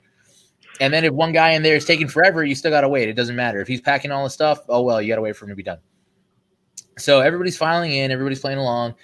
And 0.81 0.93
then 0.93 1.05
if 1.05 1.13
one 1.13 1.33
guy 1.33 1.51
in 1.51 1.63
there 1.63 1.77
is 1.77 1.85
taking 1.85 2.09
forever, 2.09 2.45
you 2.45 2.55
still 2.55 2.71
got 2.71 2.81
to 2.83 2.89
wait. 2.89 3.09
It 3.09 3.15
doesn't 3.15 3.37
matter. 3.37 3.61
If 3.61 3.69
he's 3.69 3.81
packing 3.81 4.11
all 4.11 4.25
the 4.25 4.31
stuff, 4.31 4.61
oh, 4.69 4.83
well, 4.83 5.01
you 5.01 5.09
got 5.09 5.17
to 5.17 5.23
wait 5.23 5.37
for 5.37 5.45
him 5.47 5.51
to 5.51 5.55
be 5.55 5.63
done. 5.63 5.79
So 6.99 7.21
everybody's 7.21 7.57
filing 7.57 7.93
in, 7.93 8.11
everybody's 8.11 8.41
playing 8.41 8.59
along 8.59 8.95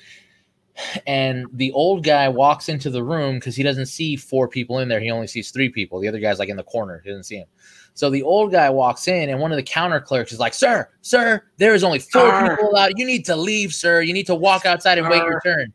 and 1.07 1.47
the 1.53 1.73
old 1.73 2.05
guy 2.05 2.29
walks 2.29 2.69
into 2.69 2.91
the 2.91 3.03
room 3.03 3.37
because 3.37 3.57
he 3.57 3.63
doesn't 3.63 3.87
see 3.87 4.17
four 4.17 4.49
people 4.49 4.79
in 4.79 4.89
there. 4.89 5.01
He 5.01 5.11
only 5.11 5.27
sees 5.27 5.51
three 5.51 5.69
people. 5.69 6.01
The 6.01 6.09
other 6.09 6.21
guy's 6.21 6.39
like 6.39 6.49
in 6.49 6.57
the 6.57 6.63
corner. 6.63 7.01
He 7.05 7.11
doesn't 7.11 7.25
see 7.25 7.37
him. 7.37 7.47
So 7.95 8.11
the 8.11 8.23
old 8.23 8.53
guy 8.53 8.71
walks 8.71 9.09
in, 9.09 9.29
and 9.29 9.41
one 9.41 9.51
of 9.51 9.57
the 9.57 9.63
counter 9.63 10.01
clerks 10.01 10.33
is 10.33 10.39
like, 10.39 10.55
"Sir, 10.55 10.89
sir, 11.03 11.43
there 11.57 11.75
is 11.75 11.83
only 11.83 11.99
four 11.99 12.49
people 12.49 12.77
out. 12.77 12.97
You 12.97 13.05
need 13.05 13.25
to 13.25 13.35
leave, 13.35 13.75
sir. 13.75 14.03
You 14.03 14.13
need 14.13 14.27
to 14.27 14.37
walk 14.37 14.67
outside 14.67 14.99
and 14.99 15.09
wait 15.09 15.23
your 15.25 15.41
turn." 15.41 15.73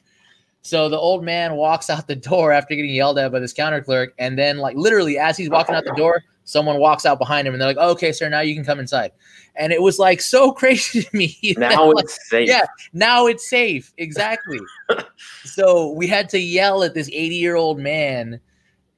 So 0.62 0.88
the 0.88 0.98
old 0.98 1.24
man 1.24 1.56
walks 1.56 1.89
out 1.89 2.08
the 2.08 2.16
door 2.16 2.54
after 2.54 2.76
getting 2.76 2.94
yelled 2.94 3.18
at 3.18 3.32
by 3.32 3.39
this 3.39 3.52
counter 3.52 3.82
clerk, 3.82 4.13
and 4.18 4.39
then 4.39 4.60
like 4.60 4.78
literally 4.78 5.18
as 5.18 5.36
he's 5.36 5.50
walking 5.50 5.76
out 5.76 5.84
the 5.84 5.94
door, 5.96 6.24
someone 6.46 6.80
walks 6.80 7.06
out 7.06 7.20
behind 7.20 7.48
him, 7.48 7.54
and 7.54 7.62
they're 7.62 7.70
like, 7.70 7.78
oh, 7.80 7.92
"Okay, 7.92 8.12
sir, 8.12 8.30
now 8.30 8.42
you 8.42 8.56
can 8.56 8.66
come 8.66 8.80
inside." 8.80 9.12
and 9.56 9.72
it 9.72 9.82
was 9.82 10.00
like 10.00 10.22
so 10.22 10.52
crazy 10.62 11.04
to 11.04 11.16
me. 11.16 11.38
Now 11.58 11.92
like, 11.92 12.06
it's 12.06 12.30
safe. 12.30 12.48
Yeah, 12.48 12.66
now 12.94 13.28
it's 13.28 13.50
safe. 13.50 13.94
Exactly. 13.98 14.60
so 15.44 15.92
we 15.92 16.08
had 16.08 16.30
to 16.30 16.40
yell 16.40 16.84
at 16.84 16.94
this 16.94 17.08
80 17.10 17.36
year 17.36 17.56
old 17.56 17.80
man, 17.80 18.40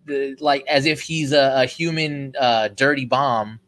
the, 0.06 0.36
like 0.40 0.66
as 0.68 0.86
if 0.86 1.02
he's 1.02 1.32
a, 1.32 1.54
a 1.56 1.66
human 1.66 2.34
uh, 2.40 2.70
dirty 2.70 3.06
bomb, 3.06 3.60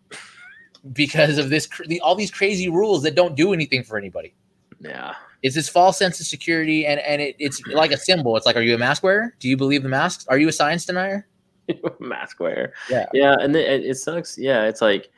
because 0.94 1.38
of 1.38 1.50
this 1.50 1.68
the, 1.88 2.00
all 2.00 2.16
these 2.16 2.32
crazy 2.32 2.70
rules 2.70 3.04
that 3.04 3.16
don't 3.16 3.36
do 3.36 3.54
anything 3.54 3.84
for 3.84 3.98
anybody. 3.98 4.34
Yeah. 4.80 5.16
It's 5.44 5.56
this 5.56 5.70
false 5.70 6.00
sense 6.00 6.20
of 6.20 6.26
security, 6.26 6.86
and 6.86 7.00
and 7.02 7.22
it, 7.22 7.36
it's 7.38 7.62
like 7.68 7.92
a 7.92 7.98
symbol. 7.98 8.36
It's 8.38 8.46
like, 8.46 8.56
are 8.56 8.62
you 8.62 8.74
a 8.74 8.78
mask 8.78 9.04
wearer? 9.04 9.36
Do 9.40 9.48
you 9.48 9.58
believe 9.58 9.84
the 9.84 9.90
masks? 9.90 10.26
Are 10.28 10.38
you 10.38 10.48
a 10.48 10.52
science 10.52 10.86
denier? 10.86 11.28
mask 12.00 12.40
wear. 12.40 12.74
Yeah. 12.90 13.06
Yeah, 13.14 13.36
and 13.40 13.56
it, 13.56 13.86
it 13.86 13.96
sucks. 13.96 14.38
Yeah, 14.38 14.64
it's 14.64 14.82
like 14.82 15.10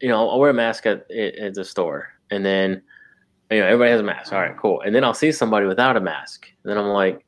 you 0.00 0.08
know, 0.08 0.28
I'll 0.28 0.38
wear 0.38 0.50
a 0.50 0.54
mask 0.54 0.86
at, 0.86 1.10
at 1.10 1.54
the 1.54 1.64
store, 1.64 2.08
and 2.30 2.44
then 2.44 2.82
you 3.50 3.60
know 3.60 3.66
everybody 3.66 3.90
has 3.90 4.00
a 4.00 4.04
mask. 4.04 4.32
All 4.32 4.40
right, 4.40 4.56
cool. 4.56 4.80
And 4.82 4.94
then 4.94 5.04
I'll 5.04 5.14
see 5.14 5.32
somebody 5.32 5.66
without 5.66 5.96
a 5.96 6.00
mask, 6.00 6.46
and 6.62 6.70
then 6.70 6.78
I'm 6.78 6.90
like, 6.90 7.24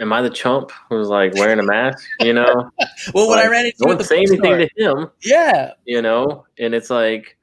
"Am 0.00 0.12
I 0.12 0.22
the 0.22 0.30
chump 0.30 0.70
who's 0.88 1.08
like 1.08 1.34
wearing 1.34 1.58
a 1.58 1.62
mask?" 1.62 2.06
You 2.20 2.32
know. 2.32 2.70
well, 3.14 3.28
when 3.28 3.38
I 3.38 3.48
ran 3.48 3.66
into, 3.66 3.78
don't 3.80 4.02
say 4.02 4.18
anything 4.18 4.40
to 4.40 4.68
him. 4.76 5.10
Yeah. 5.22 5.72
You 5.84 6.02
know, 6.02 6.46
and 6.58 6.74
it's 6.74 6.90
like, 6.90 7.36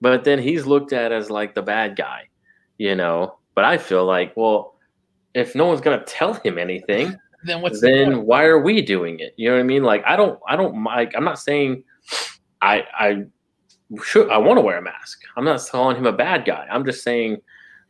but 0.00 0.24
then 0.24 0.38
he's 0.38 0.66
looked 0.66 0.92
at 0.92 1.12
as 1.12 1.30
like 1.30 1.54
the 1.54 1.62
bad 1.62 1.96
guy, 1.96 2.28
you 2.78 2.94
know. 2.94 3.38
But 3.54 3.64
I 3.64 3.78
feel 3.78 4.04
like, 4.04 4.34
well, 4.36 4.76
if 5.34 5.54
no 5.54 5.66
one's 5.66 5.80
gonna 5.80 6.04
tell 6.04 6.34
him 6.34 6.58
anything, 6.58 7.16
then 7.46 7.62
what's 7.62 7.80
then 7.80 8.10
the 8.12 8.20
why 8.20 8.44
are 8.44 8.58
we 8.58 8.82
doing 8.82 9.20
it? 9.20 9.34
You 9.36 9.48
know 9.48 9.56
what 9.56 9.60
I 9.60 9.64
mean? 9.64 9.82
Like, 9.82 10.04
I 10.06 10.16
don't, 10.16 10.38
I 10.48 10.56
don't, 10.56 10.82
like, 10.84 11.12
I'm 11.16 11.24
not 11.24 11.38
saying 11.38 11.84
I 12.62 12.84
I 12.98 13.24
should 14.04 14.30
I 14.30 14.38
want 14.38 14.58
to 14.58 14.62
wear 14.62 14.78
a 14.78 14.82
mask. 14.82 15.20
I'm 15.36 15.44
not 15.44 15.60
calling 15.70 15.96
him 15.96 16.06
a 16.06 16.12
bad 16.12 16.44
guy. 16.44 16.66
I'm 16.70 16.84
just 16.84 17.02
saying 17.02 17.38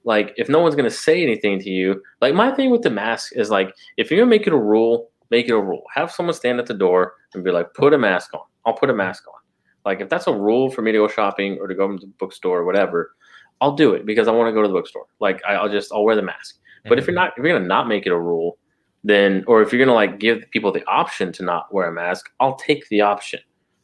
like 0.04 0.34
if 0.36 0.48
no 0.48 0.60
one's 0.60 0.74
gonna 0.74 0.90
say 0.90 1.22
anything 1.22 1.58
to 1.60 1.70
you, 1.70 2.02
like 2.20 2.34
my 2.34 2.50
thing 2.52 2.70
with 2.70 2.82
the 2.82 2.90
mask 2.90 3.32
is 3.34 3.50
like 3.50 3.74
if 3.96 4.10
you're 4.10 4.20
gonna 4.20 4.30
make 4.30 4.46
it 4.46 4.52
a 4.52 4.58
rule, 4.58 5.10
make 5.30 5.48
it 5.48 5.52
a 5.52 5.60
rule. 5.60 5.82
Have 5.94 6.12
someone 6.12 6.34
stand 6.34 6.58
at 6.58 6.66
the 6.66 6.74
door 6.74 7.14
and 7.34 7.42
be 7.44 7.50
like, 7.50 7.72
put 7.74 7.94
a 7.94 7.98
mask 7.98 8.34
on. 8.34 8.42
I'll 8.64 8.74
put 8.74 8.90
a 8.90 8.94
mask 8.94 9.26
on. 9.28 9.40
Like 9.84 10.00
if 10.00 10.08
that's 10.08 10.26
a 10.26 10.32
rule 10.32 10.70
for 10.70 10.82
me 10.82 10.92
to 10.92 10.98
go 10.98 11.08
shopping 11.08 11.58
or 11.60 11.66
to 11.68 11.74
go 11.74 11.88
to 11.88 11.98
the 11.98 12.12
bookstore 12.18 12.60
or 12.60 12.64
whatever, 12.64 13.12
I'll 13.60 13.74
do 13.74 13.94
it 13.94 14.04
because 14.04 14.28
I 14.28 14.32
want 14.32 14.48
to 14.48 14.52
go 14.52 14.62
to 14.62 14.68
the 14.68 14.74
bookstore. 14.74 15.06
Like 15.20 15.42
I, 15.44 15.62
will 15.62 15.70
just 15.70 15.92
I'll 15.92 16.04
wear 16.04 16.16
the 16.16 16.22
mask. 16.22 16.56
Mm-hmm. 16.56 16.88
But 16.88 16.98
if 16.98 17.06
you're 17.06 17.14
not 17.14 17.32
if 17.36 17.44
you're 17.44 17.56
gonna 17.56 17.66
not 17.66 17.88
make 17.88 18.06
it 18.06 18.12
a 18.12 18.18
rule, 18.18 18.58
then 19.06 19.44
or 19.46 19.62
if 19.62 19.72
you're 19.72 19.84
gonna 19.84 19.94
like 19.94 20.18
give 20.18 20.44
people 20.50 20.72
the 20.72 20.84
option 20.86 21.32
to 21.32 21.44
not 21.44 21.72
wear 21.72 21.88
a 21.88 21.92
mask, 21.92 22.30
I'll 22.40 22.56
take 22.56 22.88
the 22.88 23.00
option. 23.02 23.40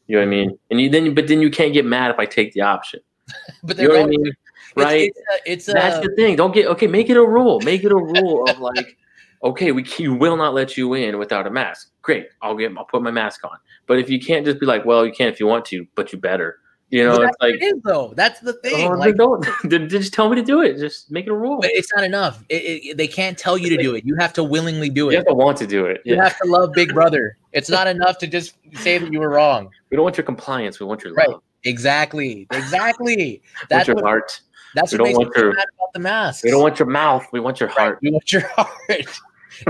You 0.09 0.17
know 0.17 0.23
what 0.23 0.27
I 0.27 0.31
mean? 0.31 0.59
And 0.71 0.81
you 0.81 0.91
then, 0.91 1.15
but 1.15 1.29
then 1.29 1.41
you 1.41 1.51
can't 1.51 1.73
get 1.73 1.85
mad 1.85 2.11
if 2.11 2.19
I 2.19 2.27
take 2.27 2.53
the 2.53 2.63
option. 2.63 3.01
but 3.63 3.79
you 3.79 3.89
know 3.89 3.95
what 3.95 4.03
I 4.03 4.07
mean? 4.07 4.33
Right? 4.77 5.11
It's, 5.11 5.19
it's, 5.19 5.29
a, 5.29 5.53
it's 5.53 5.69
a, 5.69 5.73
that's 5.73 6.07
the 6.07 6.15
thing. 6.17 6.37
Don't 6.37 6.53
get 6.53 6.67
okay. 6.67 6.87
Make 6.87 7.09
it 7.09 7.17
a 7.17 7.25
rule. 7.27 7.61
Make 7.61 7.85
it 7.85 7.93
a 7.93 7.97
rule 7.97 8.45
of 8.49 8.59
like, 8.75 8.97
okay, 9.45 9.71
we 9.71 9.87
we 10.01 10.09
will 10.09 10.37
not 10.37 10.55
let 10.55 10.77
you 10.77 10.95
in 10.95 11.19
without 11.19 11.47
a 11.47 11.51
mask. 11.51 11.93
Great, 12.03 12.27
I'll 12.41 12.57
get. 12.57 12.77
I'll 12.77 12.85
put 12.85 13.03
my 13.03 13.11
mask 13.11 13.45
on. 13.45 13.57
But 13.87 13.99
if 14.01 14.11
you 14.11 14.19
can't 14.19 14.45
just 14.45 14.59
be 14.59 14.67
like, 14.67 14.85
well, 14.85 15.07
you 15.07 15.13
can 15.13 15.29
if 15.29 15.39
you 15.39 15.47
want 15.47 15.65
to, 15.67 15.87
but 15.95 16.13
you 16.13 16.19
better. 16.19 16.59
You 16.93 17.05
know, 17.05 17.23
it's 17.23 17.37
like 17.41 17.55
it 17.55 17.63
is 17.63 17.83
though. 17.83 18.13
That's 18.15 18.41
the 18.41 18.53
oh, 18.53 18.61
thing. 18.63 18.87
Oh, 18.87 18.91
like, 18.91 19.17
don't 19.17 19.43
just 19.89 20.13
tell 20.13 20.29
me 20.29 20.37
to 20.37 20.43
do 20.43 20.61
it. 20.61 20.77
Just 20.77 21.11
make 21.11 21.27
it 21.27 21.31
a 21.31 21.35
rule. 21.35 21.59
But 21.59 21.71
it's 21.71 21.91
not 21.95 22.05
enough. 22.05 22.45
It, 22.51 22.55
it, 22.55 22.97
they 22.99 23.09
can't 23.09 23.39
tell 23.39 23.57
you 23.57 23.71
to 23.71 23.83
do 23.83 23.95
it. 23.95 24.05
You 24.05 24.15
have 24.17 24.35
to 24.35 24.45
willingly 24.45 24.91
do 24.91 25.09
it. 25.09 25.13
You 25.13 25.19
have 25.19 25.27
to 25.27 25.35
want 25.35 25.57
to 25.59 25.67
do 25.67 25.87
it. 25.87 26.03
Yeah. 26.05 26.17
You 26.17 26.21
have 26.21 26.39
to 26.41 26.51
love 26.51 26.75
Big 26.75 26.93
Brother. 26.93 27.39
It's 27.53 27.71
not 27.71 27.87
enough 27.87 28.19
to 28.19 28.27
just 28.27 28.57
say 28.75 28.99
that 28.99 29.11
you 29.11 29.21
were 29.21 29.31
wrong. 29.31 29.71
We 29.91 29.97
don't 29.97 30.05
want 30.05 30.19
your 30.19 30.27
compliance. 30.27 30.81
We 30.81 30.85
want 30.85 31.03
your 31.03 31.15
right. 31.15 31.31
love. 31.31 31.43
Exactly. 31.65 32.47
Exactly. 32.51 33.43
That's 33.71 33.89
your 33.89 33.97
what, 33.97 34.05
heart. 34.05 34.43
That's 34.75 34.93
we 34.93 34.99
what 34.99 35.07
makes 35.07 35.19
me 35.19 35.43
your, 35.43 35.55
mad 35.55 35.65
about 35.79 35.93
the 35.95 36.01
mask. 36.01 36.45
We 36.45 36.51
don't 36.51 36.61
want 36.61 36.79
your 36.79 36.89
mouth. 36.89 37.27
We 37.33 37.41
want 37.41 37.59
your 37.59 37.71
heart. 37.71 38.01
We 38.03 38.11
want 38.11 38.31
your 38.31 38.43
heart. 38.55 39.07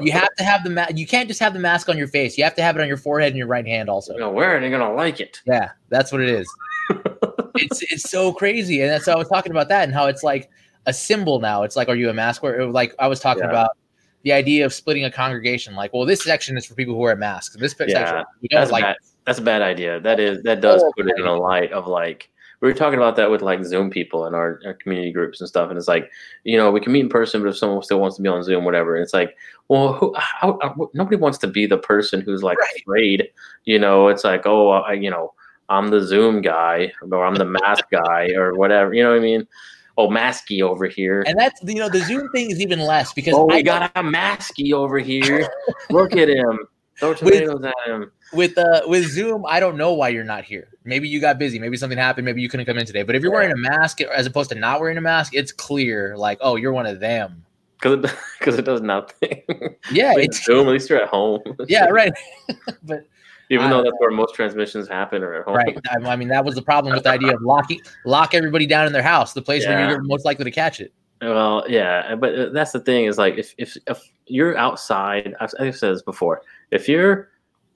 you 0.01 0.11
have 0.11 0.35
to 0.39 0.43
have 0.43 0.65
the 0.65 0.71
mask. 0.71 0.97
You 0.97 1.07
can't 1.07 1.29
just 1.29 1.39
have 1.39 1.53
the 1.53 1.61
mask 1.61 1.89
on 1.89 1.97
your 1.97 2.09
face. 2.09 2.37
You 2.37 2.43
have 2.43 2.57
to 2.57 2.63
have 2.65 2.77
it 2.77 2.83
on 2.83 2.89
your 2.89 2.97
forehead 2.97 3.29
and 3.29 3.39
your 3.39 3.47
right 3.47 3.67
hand 3.67 3.89
also. 3.89 4.13
You're 4.15 4.23
gonna 4.23 4.33
wear 4.33 4.57
it. 4.57 4.69
You're 4.69 4.77
gonna 4.77 4.93
like 4.93 5.21
it. 5.21 5.41
Yeah, 5.47 5.71
that's 5.89 6.11
what 6.11 6.21
it 6.21 6.29
is 6.29 6.49
it's 7.57 7.83
it's 7.91 8.11
so 8.11 8.33
crazy, 8.33 8.81
and 8.83 8.91
that's 8.91 9.05
so 9.05 9.13
I 9.13 9.17
was 9.17 9.29
talking 9.29 9.53
about 9.53 9.69
that 9.69 9.85
and 9.85 9.95
how 9.95 10.07
it's 10.07 10.23
like 10.23 10.51
a 10.87 10.93
symbol 10.93 11.41
now. 11.41 11.63
It's 11.63 11.77
like, 11.77 11.89
are 11.89 11.97
you 11.97 12.11
a 12.11 12.15
mask 12.15 12.43
wearer? 12.43 12.67
Like 12.67 12.95
I 12.99 13.07
was 13.07 13.21
talking 13.21 13.45
yeah. 13.45 13.51
about 13.51 13.71
the 14.23 14.33
idea 14.33 14.65
of 14.65 14.73
splitting 14.73 15.05
a 15.05 15.11
congregation. 15.11 15.75
Like, 15.75 15.93
well, 15.93 16.07
this 16.07 16.23
section 16.23 16.57
is 16.57 16.67
for 16.67 16.75
people 16.75 16.95
who 16.95 17.01
wear 17.01 17.17
masks. 17.17 17.57
This 17.57 17.75
yeah, 17.81 17.87
section, 17.87 18.25
that's 18.51 18.71
like. 18.71 18.85
Bad. 18.85 18.97
That's 19.25 19.39
a 19.39 19.43
bad 19.43 19.63
idea. 19.63 20.01
That 20.01 20.19
is 20.19 20.43
that 20.43 20.61
does 20.61 20.83
oh, 20.83 20.93
put 20.97 21.07
it 21.07 21.15
in 21.17 21.27
a 21.27 21.37
light 21.37 21.71
of 21.71 21.87
like, 21.87 22.29
we 22.61 22.67
were 22.67 22.75
talking 22.75 22.99
about 22.99 23.15
that 23.15 23.31
with 23.31 23.41
like 23.41 23.63
Zoom 23.63 23.89
people 23.89 24.27
in 24.27 24.35
our, 24.35 24.61
our 24.67 24.75
community 24.75 25.13
groups 25.13 25.41
and 25.41 25.49
stuff, 25.49 25.71
and 25.71 25.79
it's 25.79 25.87
like, 25.87 26.11
you 26.43 26.57
know, 26.57 26.73
we 26.73 26.81
can 26.81 26.91
meet 26.91 27.03
in 27.03 27.09
person, 27.09 27.41
but 27.41 27.51
if 27.51 27.57
someone 27.57 27.85
still 27.85 28.01
wants 28.01 28.17
to 28.17 28.23
be 28.23 28.29
on 28.29 28.43
Zoom, 28.43 28.65
whatever, 28.65 28.97
and 28.97 29.05
it's 29.05 29.15
like, 29.15 29.37
well, 29.69 29.93
who, 29.93 30.13
how, 30.17 30.59
uh, 30.59 30.71
how, 30.71 30.91
nobody 30.93 31.15
wants 31.15 31.39
to 31.39 31.47
be 31.47 31.67
the 31.67 31.79
person 31.79 32.21
who's 32.21 32.43
like 32.43 32.59
right. 32.59 32.81
afraid, 32.81 33.29
you 33.65 33.79
know. 33.79 34.09
It's 34.09 34.25
like, 34.25 34.45
oh, 34.45 34.71
I, 34.71 34.95
you 34.95 35.09
know, 35.09 35.33
I'm 35.73 35.89
the 35.89 36.01
Zoom 36.01 36.43
guy, 36.43 36.93
or 37.11 37.25
I'm 37.25 37.35
the 37.35 37.47
mask 37.47 37.85
guy, 37.91 38.29
or 38.37 38.55
whatever, 38.55 38.95
you 38.95 39.03
know 39.03 39.11
what 39.11 39.19
I 39.19 39.23
mean? 39.23 39.47
oh 39.99 40.09
masky 40.09 40.63
over 40.63 40.87
here. 40.87 41.23
And 41.27 41.39
that's 41.39 41.61
you 41.63 41.77
know 41.77 41.89
the 41.89 42.01
Zoom 42.01 42.29
thing 42.31 42.51
is 42.51 42.61
even 42.61 42.81
less 42.81 43.13
because 43.13 43.35
oh, 43.35 43.47
we 43.47 43.57
I 43.57 43.63
got 43.63 43.91
a 43.95 44.03
masky 44.03 44.73
over 44.73 44.99
here. 44.99 45.49
Look 45.91 46.17
at 46.17 46.29
him. 46.29 46.61
Throw 46.99 47.15
tomatoes 47.15 47.55
with, 47.55 47.65
at 47.67 47.75
him. 47.87 48.13
With 48.33 48.57
uh 48.57 48.83
with 48.87 49.11
Zoom, 49.11 49.45
I 49.47 49.61
don't 49.61 49.77
know 49.77 49.93
why 49.93 50.09
you're 50.09 50.25
not 50.25 50.45
here. 50.45 50.69
Maybe 50.85 51.09
you 51.09 51.21
got 51.21 51.39
busy. 51.39 51.59
Maybe 51.59 51.77
something 51.77 51.99
happened. 51.99 52.25
Maybe 52.25 52.43
you 52.43 52.49
couldn't 52.49 52.67
come 52.67 52.79
in 52.79 52.87
today. 52.87 53.03
But 53.03 53.15
if 53.15 53.23
you're 53.23 53.33
wearing 53.33 53.53
a 53.53 53.57
mask 53.57 54.01
as 54.01 54.27
opposed 54.27 54.51
to 54.51 54.57
not 54.57 54.81
wearing 54.81 54.99
a 54.99 55.03
mask, 55.03 55.35
it's 55.35 55.53
clear. 55.53 56.17
Like, 56.17 56.39
oh, 56.41 56.57
you're 56.57 56.73
one 56.73 56.87
of 56.87 57.01
them. 57.01 57.45
Because 57.81 58.05
it, 58.05 58.17
cause 58.41 58.59
it 58.59 58.65
does 58.65 58.81
nothing. 58.81 59.43
Yeah, 59.91 60.15
it's 60.17 60.45
Zoom. 60.45 60.69
At 60.69 60.73
least 60.73 60.89
you're 60.89 61.03
at 61.03 61.09
home. 61.09 61.41
yeah, 61.67 61.87
right. 61.87 62.13
but 62.85 63.07
even 63.53 63.71
though 63.71 63.83
that's 63.83 63.97
where 63.99 64.11
most 64.11 64.35
transmissions 64.35 64.89
happen 64.89 65.23
or 65.23 65.35
at 65.35 65.45
home. 65.45 65.57
Right. 65.57 65.77
I 66.07 66.17
mean, 66.17 66.29
that 66.29 66.45
was 66.45 66.55
the 66.55 66.63
problem 66.63 66.95
with 66.95 67.05
the 67.05 67.11
idea 67.11 67.35
of 67.35 67.43
locking 67.45 67.81
lock 68.07 68.35
everybody 68.35 68.67
down 68.67 68.87
in 68.87 68.93
their 68.93 69.03
house, 69.03 69.35
the 69.35 69.43
place 69.43 69.65
yeah. 69.65 69.77
where 69.77 69.91
you're 69.91 70.03
most 70.03 70.25
likely 70.25 70.45
to 70.45 70.51
catch 70.51 70.81
it. 70.81 70.93
Well, 71.21 71.65
yeah, 71.69 72.15
but 72.17 72.35
uh, 72.37 72.49
that's 72.51 72.73
the 72.73 72.81
thing 72.81 73.05
is 73.05 73.19
like 73.19 73.37
if 73.39 73.55
if, 73.59 73.77
if 73.87 74.03
you're 74.27 74.57
outside, 74.57 75.35
I've, 75.39 75.51
I've 75.61 75.77
said 75.77 75.95
this 75.95 76.03
before. 76.03 76.43
If 76.71 76.89
you're 76.89 77.29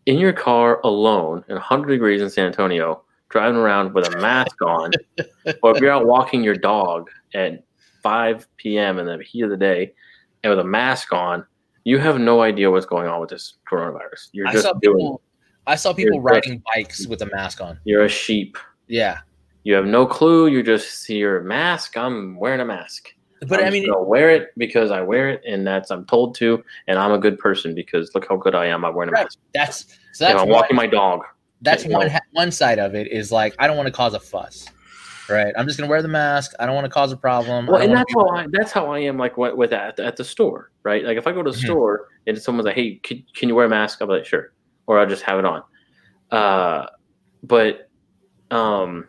in 0.06 0.18
your 0.18 0.32
car 0.32 0.80
alone 0.82 1.44
in 1.48 1.54
100 1.54 1.88
degrees 1.88 2.22
in 2.22 2.30
San 2.30 2.46
Antonio, 2.46 3.02
driving 3.28 3.56
around 3.56 3.92
with 3.92 4.08
a 4.12 4.18
mask 4.18 4.62
on, 4.62 4.92
or 5.62 5.76
if 5.76 5.80
you're 5.80 5.90
out 5.90 6.06
walking 6.06 6.42
your 6.42 6.56
dog 6.56 7.10
at 7.34 7.62
5 8.02 8.48
p.m. 8.56 8.98
in 8.98 9.06
the 9.06 9.22
heat 9.22 9.42
of 9.42 9.50
the 9.50 9.56
day 9.56 9.92
and 10.42 10.50
with 10.50 10.58
a 10.58 10.64
mask 10.64 11.12
on, 11.12 11.44
you 11.84 11.98
have 11.98 12.18
no 12.18 12.42
idea 12.42 12.70
what's 12.70 12.86
going 12.86 13.06
on 13.06 13.20
with 13.20 13.30
this 13.30 13.54
coronavirus. 13.70 14.30
You're 14.32 14.50
just 14.50 14.68
doing. 14.80 14.96
People, 14.96 15.20
I 15.66 15.74
saw 15.74 15.92
people 15.92 16.20
riding 16.20 16.62
bikes 16.74 17.06
with 17.06 17.22
a 17.22 17.26
mask 17.26 17.60
on. 17.60 17.78
You're 17.84 18.04
a 18.04 18.08
sheep. 18.08 18.56
Yeah. 18.86 19.18
You 19.64 19.74
have 19.74 19.86
no 19.86 20.06
clue. 20.06 20.46
You 20.46 20.62
just 20.62 21.02
see 21.02 21.16
your 21.16 21.40
mask. 21.42 21.96
I'm 21.96 22.36
wearing 22.36 22.60
a 22.60 22.64
mask. 22.64 23.12
But 23.48 23.60
I'm 23.60 23.66
i 23.66 23.70
mean, 23.70 23.90
I'll 23.90 24.04
wear 24.04 24.30
it 24.30 24.50
because 24.56 24.90
I 24.90 25.02
wear 25.02 25.28
it, 25.28 25.42
and 25.46 25.66
that's 25.66 25.90
I'm 25.90 26.06
told 26.06 26.34
to, 26.36 26.62
and 26.86 26.98
I'm 26.98 27.12
a 27.12 27.18
good 27.18 27.38
person 27.38 27.74
because 27.74 28.14
look 28.14 28.26
how 28.28 28.36
good 28.36 28.54
I 28.54 28.66
am. 28.66 28.84
I'm 28.84 28.94
wearing 28.94 29.10
a 29.10 29.12
right. 29.12 29.24
mask. 29.24 29.38
That's 29.52 29.86
so 30.12 30.24
that's 30.24 30.36
if 30.36 30.40
I'm 30.40 30.48
walking 30.48 30.76
my 30.76 30.86
dog. 30.86 31.20
That's 31.60 31.84
one 31.84 32.06
know. 32.06 32.18
one 32.32 32.50
side 32.50 32.78
of 32.78 32.94
it 32.94 33.08
is 33.08 33.32
like 33.32 33.54
I 33.58 33.66
don't 33.66 33.76
want 33.76 33.88
to 33.88 33.92
cause 33.92 34.14
a 34.14 34.20
fuss, 34.20 34.66
right? 35.28 35.52
I'm 35.56 35.66
just 35.66 35.78
gonna 35.78 35.90
wear 35.90 36.00
the 36.00 36.08
mask. 36.08 36.52
I 36.60 36.66
don't 36.66 36.74
want 36.74 36.86
to 36.86 36.90
cause 36.90 37.12
a 37.12 37.16
problem. 37.16 37.66
Well, 37.66 37.82
and 37.82 37.92
that's 37.92 38.12
how 38.14 38.28
I 38.28 38.46
that's 38.50 38.72
how 38.72 38.90
I 38.90 39.00
am 39.00 39.18
like 39.18 39.36
with 39.36 39.72
at, 39.72 39.98
at 40.00 40.16
the 40.16 40.24
store, 40.24 40.70
right? 40.82 41.04
Like 41.04 41.18
if 41.18 41.26
I 41.26 41.32
go 41.32 41.42
to 41.42 41.50
the 41.50 41.56
mm-hmm. 41.56 41.66
store 41.66 42.08
and 42.26 42.40
someone's 42.40 42.66
like, 42.66 42.76
"Hey, 42.76 43.00
can, 43.02 43.22
can 43.34 43.48
you 43.48 43.54
wear 43.54 43.66
a 43.66 43.68
mask?" 43.68 44.00
I'm 44.00 44.08
like, 44.08 44.24
"Sure," 44.24 44.52
or 44.86 44.98
I'll 44.98 45.06
just 45.06 45.22
have 45.22 45.38
it 45.38 45.44
on. 45.44 45.62
Uh, 46.30 46.86
but 47.42 47.88
um, 48.50 49.06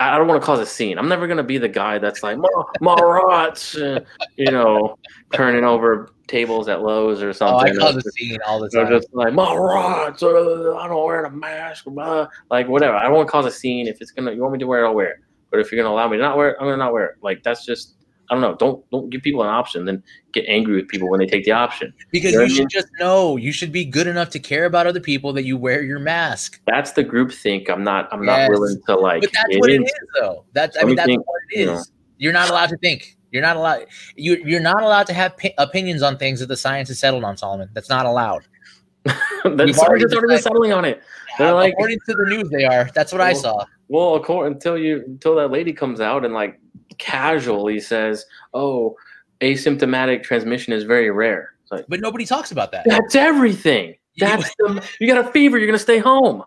I 0.00 0.16
don't 0.16 0.28
want 0.28 0.40
to 0.40 0.46
cause 0.46 0.60
a 0.60 0.66
scene. 0.66 0.98
I'm 0.98 1.08
never 1.08 1.26
gonna 1.26 1.42
be 1.42 1.58
the 1.58 1.68
guy 1.68 1.98
that's 1.98 2.22
like 2.22 2.38
Marats, 2.80 3.80
uh, 3.80 4.00
you 4.36 4.50
know, 4.50 4.96
turning 5.32 5.64
over 5.64 6.12
tables 6.28 6.68
at 6.68 6.82
Lowe's 6.82 7.22
or 7.22 7.32
something. 7.32 7.76
Oh, 7.80 7.86
I 7.86 7.92
cause 7.92 7.96
a 7.96 8.10
scene 8.12 8.38
all 8.46 8.60
the 8.60 8.68
time. 8.68 8.86
So 8.86 8.98
just 8.98 9.12
like 9.12 9.32
Marats, 9.32 10.22
uh, 10.22 10.76
I 10.76 10.86
don't 10.86 11.04
wear 11.04 11.24
a 11.24 11.30
mask, 11.30 11.84
blah. 11.86 12.28
like 12.50 12.68
whatever. 12.68 12.96
I 12.96 13.04
don't 13.04 13.14
want 13.14 13.26
to 13.26 13.32
cause 13.32 13.46
a 13.46 13.50
scene. 13.50 13.88
If 13.88 14.00
it's 14.00 14.12
gonna, 14.12 14.32
you 14.32 14.40
want 14.40 14.52
me 14.52 14.58
to 14.60 14.66
wear 14.66 14.84
it, 14.84 14.86
I'll 14.86 14.94
wear 14.94 15.10
it. 15.10 15.18
But 15.50 15.60
if 15.60 15.72
you're 15.72 15.82
gonna 15.82 15.92
allow 15.92 16.08
me 16.08 16.16
to 16.16 16.22
not 16.22 16.36
wear 16.36 16.50
it, 16.50 16.56
I'm 16.60 16.66
gonna 16.66 16.76
not 16.76 16.92
wear 16.92 17.06
it. 17.06 17.16
Like 17.22 17.42
that's 17.42 17.64
just 17.64 17.96
I 18.30 18.34
don't 18.34 18.42
know. 18.42 18.54
Don't 18.56 18.90
don't 18.90 19.08
give 19.10 19.22
people 19.22 19.42
an 19.42 19.48
option, 19.48 19.86
then 19.86 20.02
get 20.32 20.44
angry 20.48 20.76
with 20.76 20.88
people 20.88 21.08
when 21.08 21.20
they 21.20 21.26
take 21.26 21.44
the 21.44 21.52
option. 21.52 21.94
Because 22.10 22.32
you, 22.32 22.38
know 22.38 22.44
you 22.44 22.50
should 22.50 22.60
mean? 22.60 22.68
just 22.70 22.88
know 22.98 23.36
you 23.36 23.52
should 23.52 23.72
be 23.72 23.84
good 23.84 24.06
enough 24.06 24.28
to 24.30 24.38
care 24.38 24.66
about 24.66 24.86
other 24.86 25.00
people 25.00 25.32
that 25.32 25.44
you 25.44 25.56
wear 25.56 25.82
your 25.82 25.98
mask. 25.98 26.60
That's 26.66 26.92
the 26.92 27.04
group 27.04 27.32
think. 27.32 27.70
I'm 27.70 27.82
not. 27.82 28.08
I'm 28.12 28.22
yes. 28.24 28.48
not 28.48 28.58
willing 28.58 28.80
to 28.86 28.96
like. 28.96 29.22
But 29.22 29.30
that's 29.32 29.58
what 29.58 29.70
it 29.70 29.82
is, 29.82 29.92
though. 30.20 30.44
That's 30.52 30.76
I 30.78 30.84
mean 30.84 30.96
that's 30.96 31.06
think, 31.06 31.26
what 31.26 31.40
it 31.50 31.56
is. 31.56 31.60
You 31.60 31.66
know, 31.66 31.82
you're 32.18 32.32
not 32.32 32.50
allowed 32.50 32.68
to 32.68 32.76
think. 32.78 33.16
You're 33.30 33.42
not 33.42 33.56
allowed. 33.56 33.86
You 34.16 34.42
you're 34.44 34.60
not 34.60 34.82
allowed 34.82 35.06
to 35.06 35.14
have 35.14 35.36
p- 35.36 35.54
opinions 35.58 36.02
on 36.02 36.18
things 36.18 36.40
that 36.40 36.46
the 36.46 36.56
science 36.56 36.90
is 36.90 36.98
settled 36.98 37.24
on, 37.24 37.36
Solomon. 37.36 37.68
That's 37.72 37.88
not 37.88 38.06
allowed. 38.06 38.46
the 39.04 39.72
scientists 39.74 40.12
already 40.12 40.34
been 40.34 40.42
settling 40.42 40.72
on 40.72 40.84
it. 40.84 41.02
They're 41.38 41.54
like, 41.54 41.72
according 41.74 41.98
to 42.06 42.14
the 42.14 42.26
news, 42.28 42.50
they 42.50 42.64
are. 42.64 42.90
That's 42.94 43.12
what 43.12 43.20
well, 43.20 43.28
I 43.28 43.32
saw. 43.32 43.64
Well, 43.88 44.14
according, 44.16 44.54
until 44.54 44.76
you 44.76 45.04
until 45.06 45.36
that 45.36 45.50
lady 45.50 45.72
comes 45.72 46.00
out 46.00 46.24
and 46.24 46.34
like 46.34 46.60
casually 46.98 47.80
says, 47.80 48.24
"Oh, 48.54 48.96
asymptomatic 49.40 50.22
transmission 50.22 50.72
is 50.72 50.84
very 50.84 51.10
rare." 51.10 51.54
Like, 51.70 51.86
but 51.88 52.00
nobody 52.00 52.24
talks 52.24 52.52
about 52.52 52.72
that. 52.72 52.86
That's 52.88 53.14
everything. 53.14 53.94
That's 54.18 54.54
the, 54.58 54.84
you 55.00 55.06
got 55.06 55.24
a 55.24 55.30
fever, 55.30 55.58
you're 55.58 55.66
gonna 55.66 55.78
stay 55.78 55.98
home. 55.98 56.42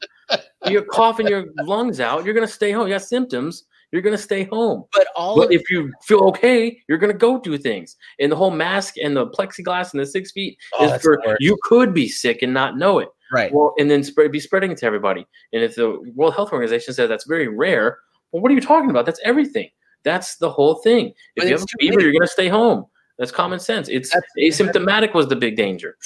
You're 0.65 0.83
coughing 0.83 1.27
your 1.27 1.45
lungs 1.63 1.99
out, 1.99 2.25
you're 2.25 2.33
gonna 2.33 2.47
stay 2.47 2.71
home. 2.71 2.87
You 2.87 2.93
got 2.93 3.03
symptoms, 3.03 3.65
you're 3.91 4.01
gonna 4.01 4.17
stay 4.17 4.45
home. 4.45 4.85
But 4.93 5.07
all 5.15 5.35
but 5.35 5.51
if 5.51 5.69
you 5.69 5.91
feel 6.03 6.23
okay, 6.29 6.81
you're 6.87 6.97
gonna 6.97 7.13
go 7.13 7.39
do 7.39 7.57
things. 7.57 7.97
And 8.19 8.31
the 8.31 8.35
whole 8.35 8.51
mask 8.51 8.95
and 8.97 9.15
the 9.15 9.27
plexiglass 9.27 9.91
and 9.91 10.01
the 10.01 10.05
six 10.05 10.31
feet 10.31 10.57
oh, 10.79 10.93
is 10.93 11.01
for 11.01 11.37
you 11.39 11.57
could 11.63 11.93
be 11.93 12.07
sick 12.07 12.41
and 12.41 12.53
not 12.53 12.77
know 12.77 12.99
it. 12.99 13.09
Right. 13.31 13.53
Well, 13.53 13.73
and 13.77 13.89
then 13.89 14.03
spread, 14.03 14.31
be 14.31 14.41
spreading 14.41 14.71
it 14.71 14.77
to 14.79 14.85
everybody. 14.85 15.25
And 15.53 15.63
if 15.63 15.75
the 15.75 15.99
World 16.15 16.35
Health 16.35 16.51
Organization 16.51 16.93
says 16.93 17.07
that's 17.07 17.25
very 17.25 17.47
rare, 17.47 17.99
well, 18.31 18.41
what 18.41 18.51
are 18.51 18.55
you 18.55 18.61
talking 18.61 18.89
about? 18.89 19.05
That's 19.05 19.21
everything. 19.23 19.69
That's 20.03 20.35
the 20.37 20.49
whole 20.49 20.75
thing. 20.75 21.13
If 21.35 21.45
you 21.45 21.51
have 21.51 21.63
a 21.63 21.67
fever, 21.79 21.97
late. 21.97 22.03
you're 22.03 22.11
going 22.11 22.21
to 22.21 22.27
stay 22.27 22.47
home. 22.47 22.85
That's 23.17 23.31
common 23.31 23.59
sense. 23.59 23.87
It's 23.87 24.11
That's, 24.11 24.59
asymptomatic 24.59 25.13
was 25.13 25.27
the 25.27 25.35
big 25.35 25.55
danger. 25.55 25.97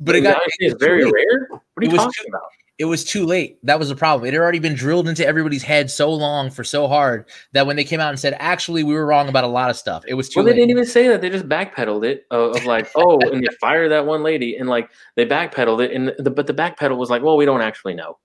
But 0.00 0.16
it 0.16 0.22
got 0.22 0.40
it's 0.58 0.82
very 0.82 1.04
rare. 1.04 1.48
What 1.48 1.62
are 1.78 1.84
you 1.84 1.96
talking 1.96 2.12
too, 2.24 2.28
about? 2.28 2.42
It 2.78 2.86
was 2.86 3.04
too 3.04 3.24
late. 3.24 3.58
That 3.64 3.78
was 3.78 3.90
the 3.90 3.94
problem. 3.94 4.26
It 4.26 4.34
had 4.34 4.40
already 4.40 4.58
been 4.58 4.74
drilled 4.74 5.06
into 5.06 5.24
everybody's 5.24 5.62
head 5.62 5.90
so 5.90 6.12
long 6.12 6.50
for 6.50 6.64
so 6.64 6.88
hard 6.88 7.26
that 7.52 7.66
when 7.66 7.76
they 7.76 7.84
came 7.84 8.00
out 8.00 8.08
and 8.08 8.18
said, 8.18 8.34
"Actually, 8.38 8.82
we 8.82 8.94
were 8.94 9.06
wrong 9.06 9.28
about 9.28 9.44
a 9.44 9.48
lot 9.48 9.70
of 9.70 9.76
stuff," 9.76 10.02
it 10.08 10.14
was 10.14 10.28
too. 10.28 10.40
Well, 10.40 10.46
late. 10.46 10.52
they 10.52 10.58
didn't 10.58 10.70
even 10.70 10.86
say 10.86 11.06
that. 11.08 11.20
They 11.20 11.30
just 11.30 11.48
backpedaled 11.48 12.04
it 12.04 12.26
of, 12.30 12.56
of 12.56 12.64
like, 12.64 12.90
"Oh," 12.96 13.20
and 13.20 13.42
they 13.42 13.54
fired 13.60 13.90
that 13.92 14.06
one 14.06 14.22
lady, 14.22 14.56
and 14.56 14.68
like 14.68 14.90
they 15.14 15.24
backpedaled 15.24 15.84
it, 15.84 15.92
and 15.92 16.12
the, 16.18 16.30
but 16.30 16.46
the 16.46 16.54
backpedal 16.54 16.96
was 16.96 17.08
like, 17.08 17.22
"Well, 17.22 17.36
we 17.36 17.44
don't 17.44 17.62
actually 17.62 17.94
know." 17.94 18.18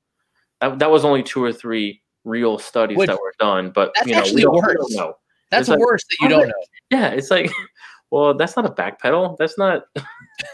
That, 0.62 0.80
that 0.80 0.90
was 0.90 1.06
only 1.06 1.22
two 1.22 1.44
or 1.44 1.54
three 1.54 2.02
real 2.24 2.58
studies 2.58 2.98
Which, 2.98 3.08
that 3.08 3.20
were 3.20 3.34
done, 3.40 3.72
but 3.72 3.92
you 4.06 4.14
know, 4.14 4.24
don't, 4.24 4.64
don't 4.64 4.92
know. 4.94 5.14
That's 5.50 5.70
it's 5.70 5.80
worse 5.80 6.04
like, 6.04 6.30
that 6.30 6.36
you 6.36 6.42
don't 6.42 6.48
know. 6.50 6.54
Yeah, 6.90 7.10
it's 7.10 7.30
like, 7.30 7.52
well, 8.12 8.34
that's 8.34 8.56
not 8.56 8.66
a 8.66 8.70
backpedal. 8.70 9.36
That's 9.38 9.58
not. 9.58 9.88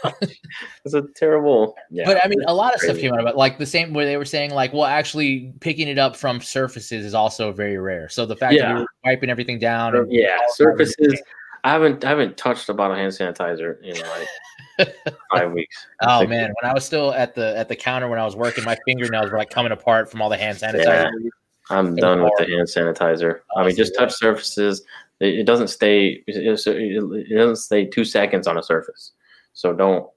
it's 0.84 0.94
a 0.94 1.02
terrible. 1.14 1.76
Yeah, 1.90 2.06
but 2.06 2.24
I 2.24 2.28
mean, 2.28 2.42
a 2.48 2.54
lot 2.54 2.74
of 2.74 2.80
stuff 2.80 2.98
came 2.98 3.12
out 3.12 3.20
about 3.20 3.36
like 3.36 3.58
the 3.58 3.66
same 3.66 3.94
where 3.94 4.04
they 4.04 4.16
were 4.16 4.24
saying 4.24 4.50
like, 4.50 4.72
well, 4.72 4.84
actually 4.84 5.52
picking 5.60 5.86
it 5.86 5.98
up 5.98 6.16
from 6.16 6.40
surfaces 6.40 7.04
is 7.04 7.14
also 7.14 7.52
very 7.52 7.78
rare. 7.78 8.08
So 8.08 8.26
the 8.26 8.34
fact 8.34 8.54
yeah. 8.54 8.72
that 8.72 8.78
you're 8.78 8.86
wiping 9.04 9.30
everything 9.30 9.60
down. 9.60 9.94
And 9.94 10.10
yeah, 10.10 10.38
surfaces. 10.54 11.22
I 11.62 11.70
haven't 11.70 12.04
I 12.04 12.10
haven't 12.10 12.36
touched 12.36 12.68
a 12.68 12.74
bottle 12.74 12.96
of 12.96 13.00
hand 13.00 13.12
sanitizer 13.12 13.80
in 13.82 13.96
like 14.76 14.94
five 15.32 15.52
weeks. 15.52 15.86
Oh 16.02 16.26
man, 16.26 16.52
when 16.60 16.70
I 16.70 16.74
was 16.74 16.84
still 16.84 17.12
at 17.14 17.34
the 17.34 17.56
at 17.56 17.68
the 17.68 17.76
counter 17.76 18.08
when 18.08 18.18
I 18.18 18.24
was 18.24 18.36
working, 18.36 18.64
my 18.64 18.76
fingernails 18.84 19.30
were 19.30 19.38
like 19.38 19.50
coming 19.50 19.72
apart 19.72 20.10
from 20.10 20.20
all 20.20 20.28
the 20.28 20.36
hand 20.36 20.58
sanitizer. 20.58 20.84
Yeah. 20.84 21.30
I'm 21.70 21.96
done 21.96 22.22
with 22.22 22.32
the 22.38 22.44
hand 22.44 22.68
sanitizer. 22.68 23.40
I 23.56 23.64
mean, 23.66 23.74
just 23.74 23.94
touch 23.96 24.12
surfaces. 24.12 24.82
It, 25.20 25.46
doesn't 25.46 25.68
stay. 25.68 26.22
It, 26.26 27.34
doesn't 27.34 27.56
stay 27.56 27.86
two 27.86 28.04
seconds 28.04 28.46
on 28.46 28.58
a 28.58 28.62
surface. 28.62 29.12
So 29.54 29.72
don't. 29.72 30.08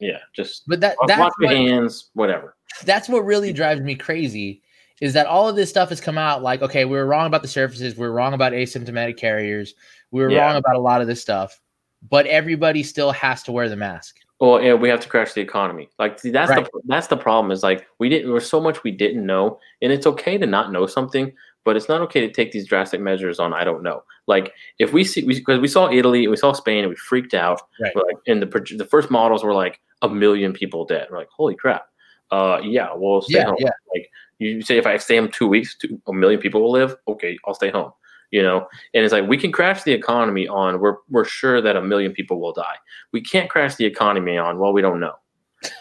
Yeah, 0.00 0.18
just. 0.34 0.66
But 0.66 0.80
that 0.80 0.96
wash, 1.00 1.08
that's 1.08 1.20
wash 1.20 1.32
your 1.40 1.50
hands. 1.50 2.10
Whatever. 2.14 2.56
That's 2.84 3.08
what 3.08 3.24
really 3.24 3.52
drives 3.52 3.80
me 3.80 3.94
crazy. 3.94 4.62
Is 5.00 5.12
that 5.12 5.26
all 5.26 5.48
of 5.48 5.56
this 5.56 5.70
stuff 5.70 5.90
has 5.90 6.00
come 6.00 6.18
out 6.18 6.42
like 6.42 6.62
okay, 6.62 6.84
we 6.84 6.96
were 6.96 7.06
wrong 7.06 7.26
about 7.26 7.42
the 7.42 7.48
surfaces, 7.48 7.96
we 7.96 8.06
are 8.06 8.12
wrong 8.12 8.34
about 8.34 8.52
asymptomatic 8.52 9.16
carriers, 9.18 9.74
we 10.10 10.22
were 10.22 10.30
yeah. 10.30 10.46
wrong 10.46 10.56
about 10.56 10.74
a 10.74 10.80
lot 10.80 11.02
of 11.02 11.06
this 11.06 11.20
stuff, 11.20 11.60
but 12.08 12.26
everybody 12.26 12.82
still 12.82 13.12
has 13.12 13.42
to 13.44 13.52
wear 13.52 13.68
the 13.68 13.76
mask. 13.76 14.16
Well, 14.38 14.62
yeah, 14.62 14.74
we 14.74 14.88
have 14.90 15.00
to 15.00 15.08
crash 15.08 15.32
the 15.32 15.40
economy. 15.40 15.88
Like 15.98 16.18
see, 16.18 16.30
that's 16.30 16.50
right. 16.50 16.64
the 16.64 16.80
that's 16.84 17.06
the 17.06 17.16
problem. 17.16 17.50
Is 17.50 17.62
like 17.62 17.86
we 17.98 18.08
didn't. 18.08 18.30
There's 18.30 18.48
so 18.48 18.60
much 18.60 18.82
we 18.82 18.90
didn't 18.90 19.24
know, 19.24 19.58
and 19.80 19.92
it's 19.92 20.06
okay 20.06 20.36
to 20.36 20.46
not 20.46 20.72
know 20.72 20.86
something, 20.86 21.32
but 21.64 21.74
it's 21.74 21.88
not 21.88 22.02
okay 22.02 22.20
to 22.26 22.30
take 22.30 22.52
these 22.52 22.66
drastic 22.66 23.00
measures 23.00 23.38
on 23.38 23.54
I 23.54 23.64
don't 23.64 23.82
know. 23.82 24.02
Like 24.26 24.52
if 24.78 24.92
we 24.92 25.04
see 25.04 25.22
because 25.22 25.56
we, 25.56 25.62
we, 25.62 25.68
saw 25.68 25.90
Italy, 25.90 26.28
we 26.28 26.36
saw 26.36 26.52
Spain, 26.52 26.80
and 26.80 26.90
we 26.90 26.96
freaked 26.96 27.32
out. 27.32 27.62
Right. 27.80 27.96
Like 27.96 28.16
and 28.26 28.42
the 28.42 28.74
the 28.76 28.84
first 28.84 29.10
models 29.10 29.42
were 29.42 29.54
like 29.54 29.80
a 30.02 30.08
million 30.08 30.52
people 30.52 30.84
dead. 30.84 31.08
We're 31.10 31.18
like, 31.18 31.30
holy 31.34 31.54
crap. 31.54 31.86
Uh, 32.30 32.60
yeah, 32.62 32.90
we'll 32.92 33.22
stay 33.22 33.38
yeah, 33.38 33.46
home. 33.46 33.56
Yeah. 33.58 33.70
Like 33.94 34.10
you 34.38 34.60
say, 34.60 34.76
if 34.76 34.86
I 34.86 34.98
stay 34.98 35.16
home 35.16 35.30
two 35.30 35.48
weeks, 35.48 35.76
two, 35.76 35.98
a 36.08 36.12
million 36.12 36.40
people 36.40 36.60
will 36.60 36.72
live. 36.72 36.94
Okay, 37.08 37.38
I'll 37.46 37.54
stay 37.54 37.70
home 37.70 37.92
you 38.30 38.42
know 38.42 38.66
and 38.94 39.04
it's 39.04 39.12
like 39.12 39.26
we 39.28 39.36
can 39.36 39.52
crash 39.52 39.82
the 39.82 39.92
economy 39.92 40.48
on 40.48 40.80
we're, 40.80 40.96
we're 41.10 41.24
sure 41.24 41.60
that 41.60 41.76
a 41.76 41.82
million 41.82 42.12
people 42.12 42.40
will 42.40 42.52
die 42.52 42.76
we 43.12 43.20
can't 43.20 43.50
crash 43.50 43.76
the 43.76 43.84
economy 43.84 44.36
on 44.36 44.58
well 44.58 44.72
we 44.72 44.82
don't 44.82 45.00
know 45.00 45.14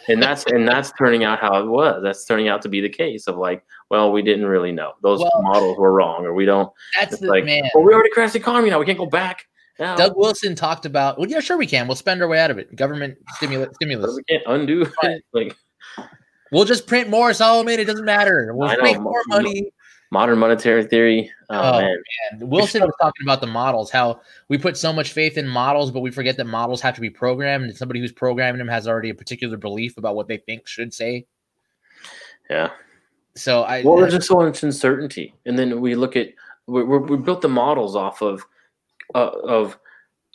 and 0.08 0.22
that's 0.22 0.46
and 0.46 0.68
that's 0.68 0.92
turning 0.94 1.24
out 1.24 1.40
how 1.40 1.60
it 1.62 1.68
was. 1.68 2.02
That's 2.04 2.26
turning 2.26 2.48
out 2.48 2.62
to 2.64 2.70
be 2.70 2.82
the 2.82 2.90
case 2.90 3.28
of 3.28 3.38
like, 3.38 3.64
well, 3.90 4.12
we 4.12 4.22
didn't 4.22 4.46
really 4.46 4.72
know 4.72 4.94
those 5.02 5.20
Well, 5.20 5.42
models 5.42 5.78
were 5.78 5.92
wrong, 5.92 6.26
or 6.26 6.34
we 6.34 6.46
don't. 6.46 6.72
That's 6.98 7.20
the 7.20 7.28
like, 7.28 7.46
man. 7.46 7.64
well, 7.74 7.84
we 7.84 7.94
already 7.94 8.10
crashed 8.10 8.34
the 8.34 8.40
economy 8.40 8.70
now. 8.70 8.80
We 8.80 8.86
can't 8.86 8.98
go 8.98 9.06
back. 9.06 9.46
Now. 9.78 9.96
Doug 9.98 10.14
Wilson 10.16 10.56
talked 10.56 10.86
about. 10.86 11.20
Well, 11.20 11.30
yeah, 11.30 11.42
sure 11.42 11.58
we 11.58 11.68
can. 11.68 11.88
We'll 11.88 11.96
spend 11.96 12.22
our 12.22 12.28
way 12.28 12.40
out 12.40 12.50
of 12.50 12.58
it. 12.58 12.74
Government 12.76 13.18
stimulus. 13.36 13.70
Stimulus. 13.76 14.16
we 14.16 14.24
can't 14.24 14.44
undo. 14.48 14.90
Like 15.34 15.56
We'll 16.52 16.66
just 16.66 16.88
print 16.88 17.10
more, 17.10 17.34
Solomon. 17.34 17.80
It 17.80 17.86
doesn't 17.86 18.06
matter. 18.06 18.54
We'll 18.54 18.70
know, 18.70 18.82
make 18.82 19.00
more 19.00 19.22
money. 19.28 19.72
Modern 20.12 20.40
monetary 20.40 20.84
theory. 20.86 21.32
Oh, 21.50 21.78
Oh, 21.78 21.82
man, 21.82 21.98
And 22.32 22.50
Wilson 22.50 22.82
was 22.82 22.94
talking 23.02 23.24
about 23.24 23.42
the 23.42 23.48
models, 23.48 23.92
how 23.92 24.22
we 24.48 24.58
put 24.58 24.78
so 24.78 24.94
much 24.94 25.12
faith 25.12 25.38
in 25.38 25.48
models, 25.48 25.92
but 25.92 26.02
we 26.02 26.12
forget 26.12 26.38
that 26.38 26.46
models 26.46 26.82
have 26.82 26.96
to 26.96 27.02
be 27.02 27.10
programmed, 27.10 27.66
and 27.66 27.76
somebody 27.76 28.00
who's 28.00 28.12
programming 28.12 28.60
them 28.60 28.68
has 28.68 28.88
already 28.88 29.10
a 29.10 29.16
particular 29.16 29.58
belief 29.58 29.98
about 29.98 30.16
what 30.16 30.28
they 30.28 30.38
think 30.38 30.68
should 30.68 30.94
say. 30.94 31.26
yeah. 32.50 32.72
So 33.36 33.64
I, 33.64 33.84
Well, 33.84 33.98
there's 33.98 34.14
just 34.14 34.28
so 34.28 34.36
much 34.36 34.64
uncertainty, 34.64 35.34
and 35.46 35.60
then 35.60 35.82
we 35.82 35.96
look 35.96 36.16
at 36.16 36.30
we 36.68 36.84
we 36.84 36.98
we 37.00 37.18
built 37.18 37.42
the 37.42 37.50
models 37.50 37.96
off 37.96 38.22
of 38.22 38.46
uh, 39.14 39.30
of 39.44 39.78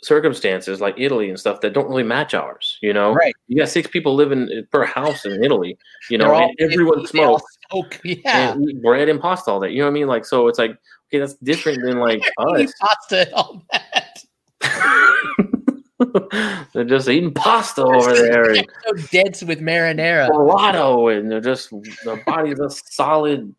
circumstances 0.03 0.81
like 0.81 0.95
Italy 0.97 1.29
and 1.29 1.39
stuff 1.39 1.61
that 1.61 1.73
don't 1.73 1.87
really 1.87 2.03
match 2.03 2.33
ours. 2.33 2.77
You 2.81 2.93
know, 2.93 3.13
right. 3.13 3.33
you 3.47 3.57
got 3.57 3.69
six 3.69 3.87
people 3.87 4.15
living 4.15 4.49
per 4.71 4.83
house 4.83 5.25
in 5.25 5.43
Italy. 5.43 5.77
You 6.09 6.17
know, 6.17 6.33
all- 6.33 6.51
and 6.57 6.71
everyone 6.71 7.05
smokes 7.07 7.43
smoke. 7.69 7.99
Yeah. 8.03 8.53
and 8.53 8.69
eat 8.69 8.81
bread 8.81 9.09
and 9.09 9.19
pasta 9.19 9.51
all 9.51 9.59
day. 9.61 9.69
You 9.69 9.79
know 9.79 9.85
what 9.85 9.91
I 9.91 9.93
mean? 9.93 10.07
Like, 10.07 10.25
so 10.25 10.47
it's 10.47 10.59
like 10.59 10.71
okay, 11.09 11.19
that's 11.19 11.35
different 11.35 11.81
than 11.83 11.99
like 12.07 12.23
us. 12.37 12.73
pasta 12.79 13.21
and 13.27 13.33
all 13.33 13.63
that. 13.71 14.23
they're 16.73 16.83
just 16.83 17.07
eating 17.07 17.33
pasta 17.33 17.83
over 17.83 18.13
there 18.13 18.51
and 18.51 18.67
so 18.87 18.93
dense 19.11 19.43
with 19.43 19.59
marinara. 19.61 20.29
gelato, 20.29 21.15
and 21.15 21.29
they're 21.29 21.39
just 21.41 21.71
their 22.03 22.21
body's 22.25 22.59
a 22.59 22.69
solid 22.69 23.53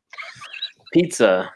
pizza. 0.92 1.50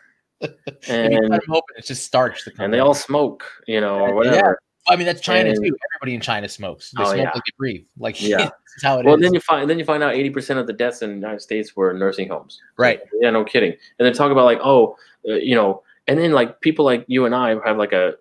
And 0.89 1.33
them 1.33 1.41
open, 1.49 1.77
it's 1.77 1.89
just 1.89 2.05
starch. 2.05 2.45
that 2.45 2.55
and 2.59 2.73
they 2.73 2.79
all 2.79 2.95
smoke, 2.95 3.45
you 3.67 3.81
know, 3.81 3.99
or 3.99 4.15
whatever. 4.15 4.59
I 4.89 4.97
mean, 4.97 5.07
that's 5.07 5.21
China 5.21 5.51
and- 5.51 5.57
too. 5.65 5.77
Everybody 5.95 6.15
in 6.15 6.21
China 6.21 6.49
smokes. 6.49 6.93
They 6.93 7.03
Oh, 7.03 7.07
smoke 7.07 7.17
yeah. 7.19 7.25
like 7.35 7.35
they 7.45 7.53
breathe. 7.59 7.85
Like 7.99 8.21
Yeah. 8.23 8.37
this 8.39 8.47
is 8.77 8.83
how 8.83 8.99
it 8.99 9.01
is. 9.01 9.07
Well, 9.07 9.19
then 9.19 9.35
you 9.35 9.41
find 9.41 9.69
then 9.69 9.79
you 9.79 9.85
find 9.85 10.03
out 10.03 10.15
eighty 10.15 10.31
percent 10.31 10.59
of 10.59 10.67
the 10.67 10.73
deaths 10.73 11.03
in 11.03 11.11
the 11.11 11.15
United 11.17 11.41
States 11.41 11.75
were 11.77 11.93
nursing 11.93 12.29
homes. 12.29 12.61
right. 12.79 13.01
Yeah, 13.21 13.31
no 13.31 13.45
kidding. 13.45 13.73
And 13.99 14.07
then 14.07 14.13
talk 14.13 14.31
about 14.33 14.45
like, 14.45 14.61
oh, 14.63 14.97
uh, 15.29 15.35
you 15.35 15.55
know, 15.55 15.83
and 16.09 16.21
then 16.21 16.31
like 16.31 16.61
people 16.61 16.85
like 16.85 17.05
you 17.09 17.25
and 17.27 17.35
I 17.35 17.57
have 17.67 17.79
like 17.79 17.93
a 17.93 18.15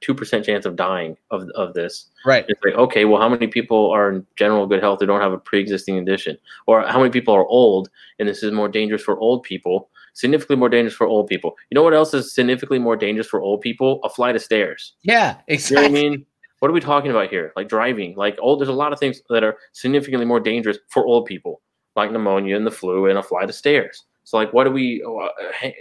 two 0.00 0.14
percent 0.14 0.44
chance 0.46 0.64
of 0.64 0.74
dying 0.76 1.16
of 1.30 1.48
of 1.54 1.74
this. 1.74 2.06
Right. 2.24 2.46
It's 2.48 2.60
like, 2.64 2.74
okay, 2.74 3.04
well, 3.04 3.20
how 3.20 3.28
many 3.28 3.46
people 3.46 3.90
are 3.90 4.10
in 4.10 4.26
general 4.36 4.66
good 4.66 4.80
health 4.82 5.00
who 5.00 5.06
don't 5.06 5.20
have 5.20 5.32
a 5.34 5.38
pre-existing 5.38 5.96
condition, 5.96 6.38
or 6.66 6.82
how 6.86 6.98
many 6.98 7.10
people 7.10 7.34
are 7.34 7.46
old, 7.46 7.90
and 8.18 8.26
this 8.28 8.42
is 8.42 8.52
more 8.52 8.68
dangerous 8.68 9.02
for 9.02 9.18
old 9.18 9.42
people, 9.42 9.90
significantly 10.16 10.56
more 10.56 10.68
dangerous 10.68 10.94
for 10.94 11.06
old 11.06 11.26
people. 11.28 11.54
You 11.70 11.74
know 11.76 11.82
what 11.82 11.94
else 11.94 12.12
is 12.14 12.34
significantly 12.34 12.78
more 12.78 12.96
dangerous 12.96 13.26
for 13.28 13.40
old 13.40 13.60
people? 13.60 14.00
A 14.02 14.08
flight 14.08 14.34
of 14.34 14.42
stairs. 14.42 14.94
Yeah. 15.02 15.30
You 15.30 15.34
know 15.36 15.42
Exactly. 15.48 15.82
what 15.82 15.90
I 15.90 15.92
mean? 16.02 16.26
What 16.60 16.70
are 16.70 16.74
we 16.74 16.80
talking 16.80 17.10
about 17.10 17.28
here? 17.28 17.52
Like 17.54 17.68
driving, 17.68 18.14
like 18.16 18.36
old. 18.40 18.58
There's 18.60 18.68
a 18.70 18.72
lot 18.72 18.92
of 18.92 18.98
things 18.98 19.20
that 19.28 19.44
are 19.44 19.56
significantly 19.72 20.24
more 20.26 20.40
dangerous 20.40 20.78
for 20.88 21.04
old 21.06 21.26
people, 21.26 21.60
like 21.96 22.10
pneumonia 22.10 22.56
and 22.56 22.66
the 22.66 22.70
flu 22.70 23.06
and 23.06 23.18
a 23.18 23.22
flight 23.22 23.48
of 23.50 23.54
stairs. 23.54 24.04
So, 24.24 24.38
like, 24.38 24.52
what 24.54 24.64
do 24.64 24.70
we, 24.70 25.04
uh, 25.06 25.28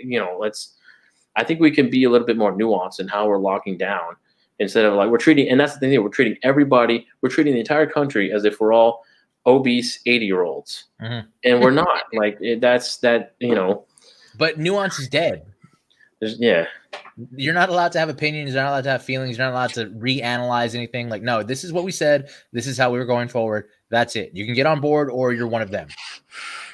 you 0.03 0.19
know, 0.19 0.38
let's. 0.39 0.75
I 1.38 1.43
think 1.43 1.59
we 1.59 1.71
can 1.71 1.89
be 1.89 2.03
a 2.03 2.09
little 2.09 2.27
bit 2.27 2.38
more 2.38 2.53
nuanced 2.55 2.99
in 2.99 3.07
how 3.07 3.27
we're 3.27 3.39
locking 3.39 3.77
down 3.77 4.15
instead 4.59 4.86
of 4.86 4.93
like 4.93 5.09
we're 5.09 5.17
treating, 5.17 5.49
and 5.49 5.59
that's 5.59 5.73
the 5.73 5.79
thing. 5.79 5.91
here, 5.91 6.01
We're 6.01 6.09
treating 6.09 6.38
everybody. 6.43 7.07
We're 7.21 7.29
treating 7.29 7.53
the 7.53 7.59
entire 7.61 7.88
country 7.88 8.31
as 8.33 8.43
if 8.45 8.59
we're 8.59 8.73
all 8.73 9.03
obese 9.45 9.99
eighty 10.05 10.25
year 10.25 10.43
olds, 10.43 10.86
Mhm. 11.01 11.25
and 11.45 11.61
we're 11.61 11.71
not. 11.83 12.03
like 12.13 12.38
it, 12.41 12.59
that's 12.61 12.97
that. 12.97 13.33
You 13.39 13.55
know, 13.55 13.86
But 14.38 14.59
nuance 14.59 14.99
is 14.99 15.07
dead. 15.07 15.45
there's, 16.19 16.39
yeah, 16.39 16.65
You're 17.36 17.53
not 17.53 17.69
allowed 17.69 17.91
to 17.93 17.99
have 17.99 18.09
opinions. 18.09 18.53
You're 18.53 18.63
not 18.63 18.69
allowed 18.69 18.83
to 18.83 18.89
have 18.91 19.03
feelings. 19.03 19.38
You're 19.38 19.47
not 19.47 19.53
allowed 19.53 19.73
to 19.73 19.86
reanalyze 19.88 20.75
anything. 20.75 21.09
Like, 21.09 21.21
no, 21.21 21.43
this 21.43 21.63
is 21.63 21.73
what 21.73 21.83
we 21.83 21.91
said. 21.91 22.29
This 22.51 22.67
is 22.67 22.77
how 22.77 22.91
we 22.91 22.99
were 22.99 23.05
going 23.05 23.27
forward. 23.27 23.67
That's 23.89 24.15
it. 24.15 24.31
You 24.33 24.45
can 24.45 24.55
get 24.55 24.65
on 24.65 24.81
board 24.81 25.09
or 25.09 25.33
you're 25.33 25.47
one 25.47 25.61
of 25.61 25.71
them. 25.71 25.88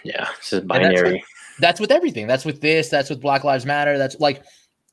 yeah, 0.03 0.27
it's 0.37 0.49
just 0.49 0.51
that's 0.51 0.65
binary. 0.65 1.23
That's 1.59 1.79
with 1.79 1.91
everything. 1.91 2.27
That's 2.27 2.45
with 2.45 2.61
this. 2.61 2.89
That's 2.89 3.09
with 3.09 3.21
Black 3.21 3.43
Lives 3.43 3.65
Matter. 3.65 3.97
That's 3.97 4.19
like 4.19 4.43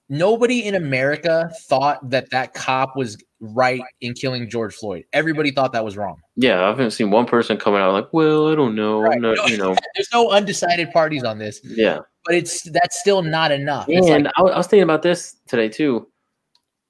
nobody 0.08 0.64
in 0.64 0.74
America 0.74 1.50
thought 1.68 2.08
that 2.10 2.30
that 2.30 2.54
cop 2.54 2.96
was 2.96 3.22
right 3.40 3.82
in 4.00 4.14
killing 4.14 4.48
George 4.50 4.74
Floyd. 4.74 5.04
Everybody 5.12 5.50
thought 5.50 5.72
that 5.72 5.84
was 5.84 5.96
wrong. 5.96 6.20
Yeah, 6.36 6.64
I 6.64 6.68
haven't 6.68 6.90
seen 6.92 7.10
one 7.10 7.26
person 7.26 7.56
coming 7.56 7.80
out 7.80 7.92
like, 7.92 8.12
well, 8.12 8.48
I 8.48 8.54
don't 8.54 8.74
know, 8.74 9.00
Right. 9.00 9.20
Not, 9.20 9.36
you 9.50 9.56
know, 9.58 9.76
There's 9.94 10.08
no 10.12 10.30
undecided 10.30 10.90
parties 10.92 11.22
on 11.24 11.38
this, 11.38 11.60
yeah. 11.62 12.00
but 12.24 12.34
it's 12.34 12.62
that's 12.70 12.98
still 13.00 13.22
not 13.22 13.52
enough. 13.52 13.86
And 13.88 14.24
like, 14.24 14.32
I, 14.36 14.42
was- 14.42 14.52
I 14.52 14.56
was 14.58 14.66
thinking 14.66 14.82
about 14.84 15.02
this 15.02 15.36
today 15.46 15.68
too. 15.68 16.08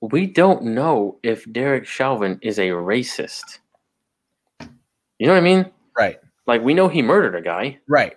We 0.01 0.27
don't 0.27 0.63
know 0.63 1.19
if 1.25 1.45
Derek 1.53 1.85
Chauvin 1.85 2.39
is 2.41 2.59
a 2.61 2.69
racist. 2.69 3.59
You 4.61 5.27
know 5.27 5.33
what 5.33 5.39
I 5.39 5.41
mean? 5.41 5.71
right, 5.99 6.19
Like 6.47 6.63
we 6.63 6.73
know 6.75 6.87
he 6.89 7.03
murdered 7.03 7.35
a 7.35 7.43
guy, 7.43 7.79
right, 7.89 8.17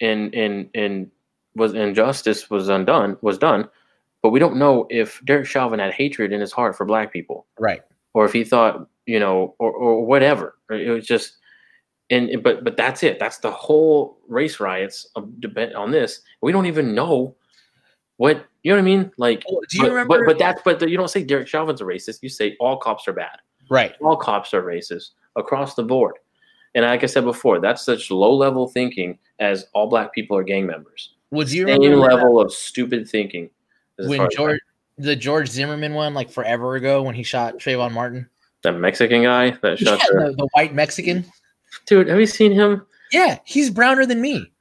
and 0.00 0.32
and 0.34 0.70
and 0.74 1.10
was 1.56 1.74
injustice 1.74 2.48
was 2.48 2.68
undone 2.68 3.16
was 3.22 3.36
done, 3.38 3.68
but 4.26 4.30
we 4.32 4.40
don't 4.40 4.56
know 4.56 4.86
if 4.90 5.20
Derek 5.24 5.46
Chauvin 5.46 5.78
had 5.78 5.92
hatred 5.92 6.32
in 6.32 6.40
his 6.40 6.50
heart 6.50 6.76
for 6.76 6.84
black 6.84 7.12
people. 7.12 7.46
right. 7.60 7.82
or 8.12 8.24
if 8.24 8.32
he 8.32 8.42
thought 8.42 8.88
you 9.06 9.20
know 9.20 9.54
or, 9.60 9.70
or 9.70 10.04
whatever. 10.04 10.56
It 10.68 10.90
was 10.90 11.06
just 11.06 11.36
and 12.10 12.42
but 12.42 12.64
but 12.64 12.76
that's 12.76 13.04
it. 13.04 13.20
That's 13.20 13.38
the 13.38 13.52
whole 13.52 14.18
race 14.26 14.58
riots 14.58 15.06
of 15.14 15.40
debate 15.40 15.74
on 15.74 15.92
this. 15.92 16.22
We 16.42 16.50
don't 16.50 16.66
even 16.66 16.92
know 16.92 17.36
what 18.16 18.44
you 18.64 18.72
know 18.72 18.76
what 18.78 18.82
i 18.82 18.84
mean? 18.96 19.12
Like 19.16 19.44
Well, 19.48 19.60
do 19.70 19.76
you 19.76 19.82
but, 19.84 19.90
remember? 19.90 20.18
but, 20.18 20.26
but 20.26 20.38
that's 20.40 20.60
but 20.64 20.88
you 20.90 20.96
don't 20.96 21.08
say 21.10 21.22
derek 21.22 21.46
chauvin's 21.46 21.80
a 21.80 21.84
racist. 21.84 22.18
You 22.22 22.28
say 22.28 22.56
all 22.58 22.78
cops 22.78 23.06
are 23.06 23.12
bad. 23.12 23.38
Right, 23.70 23.94
all 24.00 24.16
cops 24.16 24.52
are 24.54 24.62
racist 24.62 25.10
across 25.36 25.74
the 25.76 25.84
board. 25.84 26.14
And 26.74 26.84
like 26.84 27.04
i 27.04 27.06
said 27.06 27.24
before 27.24 27.60
that's 27.60 27.82
such 27.84 28.10
low 28.10 28.34
level 28.34 28.66
thinking 28.68 29.18
as 29.38 29.66
all 29.72 29.86
black 29.86 30.12
people 30.12 30.36
are 30.36 30.42
gang 30.42 30.66
members. 30.66 31.14
Would 31.30 31.52
you 31.52 31.66
same 31.66 31.80
remember 31.80 32.08
that- 32.08 32.14
level 32.16 32.40
of 32.40 32.52
stupid 32.52 33.08
thinking 33.08 33.50
when 33.98 34.28
George 34.30 34.60
the 34.98 35.16
George 35.16 35.48
Zimmerman 35.48 35.94
one, 35.94 36.14
like 36.14 36.30
forever 36.30 36.76
ago, 36.76 37.02
when 37.02 37.14
he 37.14 37.22
shot 37.22 37.58
Trayvon 37.58 37.92
Martin? 37.92 38.28
the 38.62 38.72
mexican 38.72 39.22
guy 39.22 39.50
that 39.62 39.78
shot 39.78 40.00
the, 40.08 40.18
the, 40.18 40.34
the 40.36 40.48
white 40.52 40.74
Mexican. 40.74 41.24
dude 41.86 42.08
have 42.08 42.18
you 42.18 42.26
seen 42.26 42.52
him 42.52 42.84
Yeah, 43.12 43.38
he's 43.44 43.70
browner 43.70 44.06
than 44.06 44.20
me. 44.20 44.52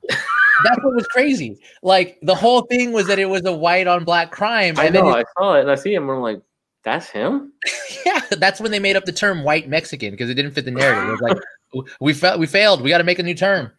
That's 0.64 0.84
what 0.84 0.96
was 0.96 1.08
crazy. 1.08 1.60
Like 1.82 2.18
the 2.22 2.36
whole 2.36 2.62
thing 2.62 2.94
was 2.94 3.08
that 3.08 3.20
it 3.20 3.26
was 3.26 3.44
a 3.46 3.52
white 3.52 3.88
on 3.88 4.06
black 4.06 4.32
crime. 4.32 4.76
I 4.78 4.90
know. 4.90 5.10
I 5.10 5.26
saw 5.38 5.56
it, 5.56 5.62
and 5.62 5.72
I 5.72 5.76
see 5.76 5.94
him, 5.94 6.04
and 6.04 6.14
I'm 6.14 6.22
like, 6.22 6.42
"That's 6.84 7.10
him." 7.10 7.52
yeah, 8.06 8.22
that's 8.32 8.62
when 8.62 8.72
they 8.72 8.80
made 8.80 8.96
up 8.96 9.04
the 9.04 9.12
term 9.12 9.44
white 9.44 9.68
Mexican 9.68 10.12
because 10.12 10.30
it 10.30 10.36
didn't 10.36 10.52
fit 10.52 10.64
the 10.64 10.72
narrative. 10.72 11.10
It 11.10 11.12
was 11.12 11.22
like 11.22 11.86
we 12.00 12.14
fa- 12.14 12.38
we 12.40 12.48
failed. 12.48 12.82
We 12.82 12.90
got 12.90 13.00
to 13.00 13.04
make 13.04 13.20
a 13.20 13.24
new 13.24 13.34
term. 13.34 13.70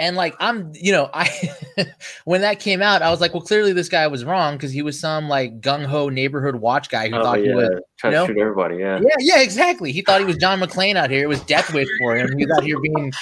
And 0.00 0.14
like 0.14 0.36
I'm, 0.38 0.70
you 0.74 0.92
know, 0.92 1.10
I 1.12 1.28
when 2.24 2.40
that 2.42 2.60
came 2.60 2.80
out, 2.80 3.02
I 3.02 3.10
was 3.10 3.20
like, 3.20 3.34
well, 3.34 3.42
clearly 3.42 3.72
this 3.72 3.88
guy 3.88 4.06
was 4.06 4.24
wrong 4.24 4.54
because 4.56 4.70
he 4.70 4.80
was 4.82 4.98
some 4.98 5.28
like 5.28 5.60
gung 5.60 5.84
ho 5.84 6.08
neighborhood 6.08 6.54
watch 6.56 6.88
guy 6.88 7.08
who 7.08 7.16
Oh, 7.16 7.22
thought 7.24 7.38
he 7.38 7.50
was 7.52 7.80
trying 7.96 8.12
you 8.12 8.18
know? 8.20 8.26
to 8.28 8.32
shoot 8.32 8.40
everybody. 8.40 8.76
Yeah, 8.76 9.00
Yeah, 9.00 9.08
yeah, 9.18 9.40
exactly. 9.40 9.90
He 9.90 10.02
thought 10.02 10.20
he 10.20 10.26
was 10.26 10.36
John 10.36 10.60
McClane 10.60 10.94
out 10.94 11.10
here. 11.10 11.24
It 11.24 11.28
was 11.28 11.40
death 11.42 11.74
wish 11.74 11.88
for 11.98 12.16
him. 12.16 12.28
He 12.38 12.46
was 12.46 12.56
out 12.56 12.62
here 12.62 12.78
being, 12.80 13.12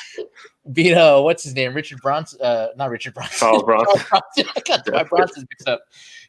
being 0.73 0.99
uh, 0.99 1.21
what's 1.23 1.43
his 1.45 1.55
name? 1.55 1.73
Richard 1.73 2.01
Bronson. 2.03 2.41
Uh, 2.43 2.69
not 2.77 2.91
Richard 2.91 3.15
Bronson. 3.15 3.39
Charles 3.39 3.63
Bronson. 3.63 3.99
Charles 3.99 4.23
Bronson. 4.37 4.45
I 4.55 4.61
got 4.61 4.93
my 4.93 5.03
Bronsons 5.05 5.47
mixed 5.51 5.69
up. 5.69 5.81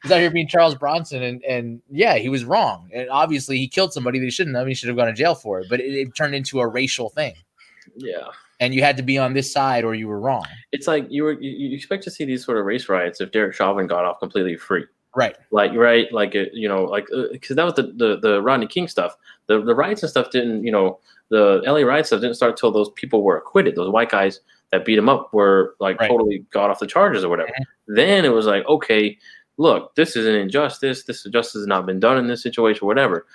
He's 0.02 0.12
out 0.12 0.20
here 0.20 0.30
being 0.30 0.48
Charles 0.48 0.76
Bronson, 0.76 1.24
and 1.24 1.42
and 1.44 1.82
yeah, 1.90 2.16
he 2.16 2.30
was 2.30 2.44
wrong. 2.46 2.88
And 2.94 3.10
obviously, 3.10 3.58
he 3.58 3.68
killed 3.68 3.92
somebody 3.92 4.18
that 4.18 4.24
he 4.24 4.30
shouldn't 4.30 4.56
have. 4.56 4.66
He 4.66 4.72
should 4.72 4.88
have 4.88 4.96
gone 4.96 5.08
to 5.08 5.12
jail 5.12 5.34
for 5.34 5.60
it. 5.60 5.66
But 5.68 5.80
it, 5.80 5.92
it 5.92 6.14
turned 6.16 6.34
into 6.34 6.60
a 6.60 6.66
racial 6.66 7.10
thing, 7.10 7.34
yeah. 7.96 8.28
And 8.60 8.74
you 8.74 8.82
had 8.82 8.96
to 8.96 9.02
be 9.02 9.18
on 9.18 9.34
this 9.34 9.52
side 9.52 9.84
or 9.84 9.94
you 9.94 10.08
were 10.08 10.20
wrong. 10.20 10.46
It's 10.72 10.86
like 10.86 11.06
you 11.08 11.24
were 11.24 11.40
you, 11.40 11.68
you 11.68 11.76
expect 11.76 12.02
to 12.04 12.10
see 12.10 12.24
these 12.24 12.44
sort 12.44 12.58
of 12.58 12.64
race 12.64 12.88
riots 12.88 13.20
if 13.20 13.30
Derek 13.32 13.54
Chauvin 13.54 13.86
got 13.86 14.04
off 14.04 14.18
completely 14.20 14.56
free. 14.56 14.84
Right. 15.14 15.36
Like 15.50 15.72
right, 15.72 16.12
like 16.12 16.36
uh, 16.36 16.44
you 16.52 16.68
know, 16.68 16.84
like 16.84 17.06
because 17.32 17.56
that 17.56 17.64
was 17.64 17.74
the, 17.74 17.92
the 17.96 18.18
the 18.20 18.42
Rodney 18.42 18.66
King 18.66 18.88
stuff. 18.88 19.16
The 19.46 19.60
the 19.60 19.74
riots 19.74 20.02
and 20.02 20.10
stuff 20.10 20.30
didn't, 20.30 20.64
you 20.64 20.70
know, 20.70 21.00
the 21.30 21.62
LA 21.66 21.80
riots 21.80 22.08
stuff 22.10 22.20
didn't 22.20 22.36
start 22.36 22.52
until 22.52 22.70
those 22.70 22.90
people 22.90 23.22
were 23.22 23.36
acquitted. 23.36 23.74
Those 23.74 23.90
white 23.90 24.10
guys 24.10 24.40
that 24.70 24.84
beat 24.84 24.98
him 24.98 25.08
up 25.08 25.32
were 25.32 25.74
like 25.80 25.98
Right. 25.98 26.08
totally 26.08 26.44
got 26.50 26.70
off 26.70 26.78
the 26.78 26.86
charges 26.86 27.24
or 27.24 27.30
whatever. 27.30 27.50
Then 27.86 28.24
it 28.24 28.32
was 28.32 28.46
like, 28.46 28.66
okay, 28.66 29.16
look, 29.56 29.94
this 29.94 30.14
is 30.14 30.26
an 30.26 30.34
injustice. 30.34 31.04
This 31.04 31.24
justice 31.24 31.60
has 31.60 31.66
not 31.66 31.86
been 31.86 32.00
done 32.00 32.18
in 32.18 32.26
this 32.26 32.42
situation, 32.42 32.86
whatever. 32.86 33.26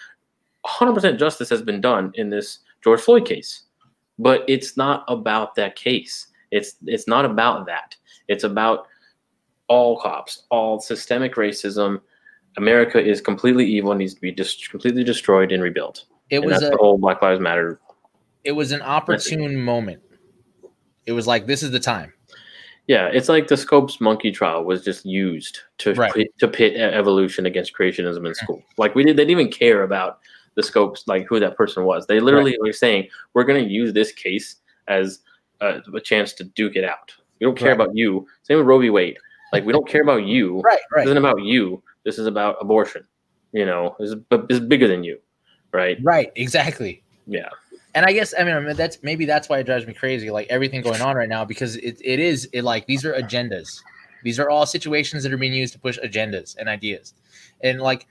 100% 0.65 1.19
justice 1.19 1.49
has 1.49 1.61
been 1.61 1.81
done 1.81 2.11
in 2.15 2.29
this 2.29 2.59
George 2.83 3.01
Floyd 3.01 3.25
case, 3.25 3.63
but 4.19 4.43
it's 4.47 4.77
not 4.77 5.03
about 5.07 5.55
that 5.55 5.75
case. 5.75 6.27
It's 6.51 6.75
it's 6.85 7.07
not 7.07 7.25
about 7.25 7.65
that. 7.65 7.95
It's 8.27 8.43
about 8.43 8.87
all 9.67 9.99
cops, 9.99 10.43
all 10.49 10.79
systemic 10.79 11.35
racism. 11.35 12.01
America 12.57 13.03
is 13.03 13.19
completely 13.19 13.65
evil 13.65 13.91
and 13.91 13.99
needs 13.99 14.13
to 14.13 14.21
be 14.21 14.31
just 14.31 14.69
completely 14.69 15.03
destroyed 15.03 15.51
and 15.51 15.63
rebuilt. 15.63 16.05
It 16.29 16.37
and 16.37 16.45
was 16.45 16.59
that's 16.59 16.67
a 16.67 16.69
the 16.71 16.77
whole 16.77 16.97
Black 16.97 17.21
Lives 17.21 17.39
Matter 17.41 17.79
it 18.43 18.51
was 18.51 18.71
an 18.71 18.81
opportune 18.81 19.59
moment. 19.61 20.01
It 21.05 21.13
was 21.13 21.27
like 21.27 21.45
this 21.45 21.63
is 21.63 21.71
the 21.71 21.79
time. 21.79 22.13
Yeah, 22.87 23.07
it's 23.07 23.29
like 23.29 23.47
the 23.47 23.55
Scopes 23.55 24.01
monkey 24.01 24.31
trial 24.31 24.65
was 24.65 24.83
just 24.83 25.05
used 25.05 25.59
to 25.79 25.93
Right. 25.93 26.13
pit, 26.13 26.27
to 26.39 26.49
pit 26.49 26.75
evolution 26.75 27.45
against 27.45 27.73
creationism 27.73 28.27
in 28.27 28.35
school. 28.35 28.61
Like 28.77 28.93
we 28.93 29.03
did, 29.05 29.15
they 29.15 29.23
didn't 29.23 29.39
even 29.39 29.51
care 29.51 29.83
about 29.83 30.19
the 30.55 30.63
Scopes, 30.63 31.03
like 31.07 31.25
who 31.27 31.39
that 31.39 31.57
person 31.57 31.85
was. 31.85 32.05
They 32.07 32.19
literally 32.19 32.57
were 32.61 32.73
saying, 32.73 33.07
"We're 33.33 33.43
going 33.43 33.63
to 33.63 33.69
use 33.69 33.93
this 33.93 34.11
case 34.11 34.57
as 34.87 35.19
a, 35.61 35.81
a 35.93 35.99
chance 35.99 36.33
to 36.33 36.43
duke 36.43 36.75
it 36.75 36.83
out. 36.83 37.13
We 37.39 37.45
don't 37.45 37.57
care 37.57 37.69
Right. 37.69 37.81
about 37.81 37.95
you." 37.95 38.27
Same 38.43 38.57
with 38.57 38.67
Roe 38.67 38.79
v. 38.79 38.89
Wade. 38.89 39.17
Like 39.51 39.65
we 39.65 39.73
don't 39.73 39.87
care 39.87 40.01
about 40.01 40.25
you. 40.25 40.61
Right, 40.65 40.79
right. 40.91 41.01
This 41.03 41.05
isn't 41.07 41.17
about 41.17 41.41
you. 41.43 41.83
This 42.03 42.19
is 42.19 42.27
about 42.27 42.57
abortion. 42.59 43.05
You 43.51 43.65
know, 43.65 43.95
this 43.99 44.09
is, 44.09 44.15
but 44.15 44.47
this 44.47 44.59
is 44.59 44.65
bigger 44.65 44.87
than 44.87 45.03
you, 45.03 45.19
right? 45.71 45.97
right. 46.01 46.31
Exactly. 46.35 47.03
Yeah, 47.27 47.49
and 47.95 48.05
I 48.05 48.11
guess 48.13 48.33
I 48.37 48.43
mean 48.43 48.55
I 48.55 48.59
mean, 48.59 48.75
that's 48.75 48.97
maybe 49.03 49.25
that's 49.25 49.47
why 49.47 49.59
it 49.59 49.65
drives 49.65 49.85
me 49.85 49.93
crazy. 49.93 50.31
Like 50.31 50.47
everything 50.49 50.81
going 50.81 51.01
on 51.01 51.15
right 51.15 51.29
now 51.29 51.45
because 51.45 51.75
it, 51.77 52.01
it 52.03 52.19
is 52.19 52.49
it 52.51 52.63
like 52.63 52.87
these 52.87 53.05
are 53.05 53.13
agendas. 53.13 53.79
These 54.23 54.39
are 54.39 54.49
all 54.49 54.65
situations 54.65 55.23
that 55.23 55.31
are 55.33 55.37
being 55.37 55.53
used 55.53 55.73
to 55.73 55.79
push 55.79 55.99
agendas 55.99 56.55
and 56.57 56.67
ideas, 56.67 57.13
and 57.61 57.79
like 57.81 58.07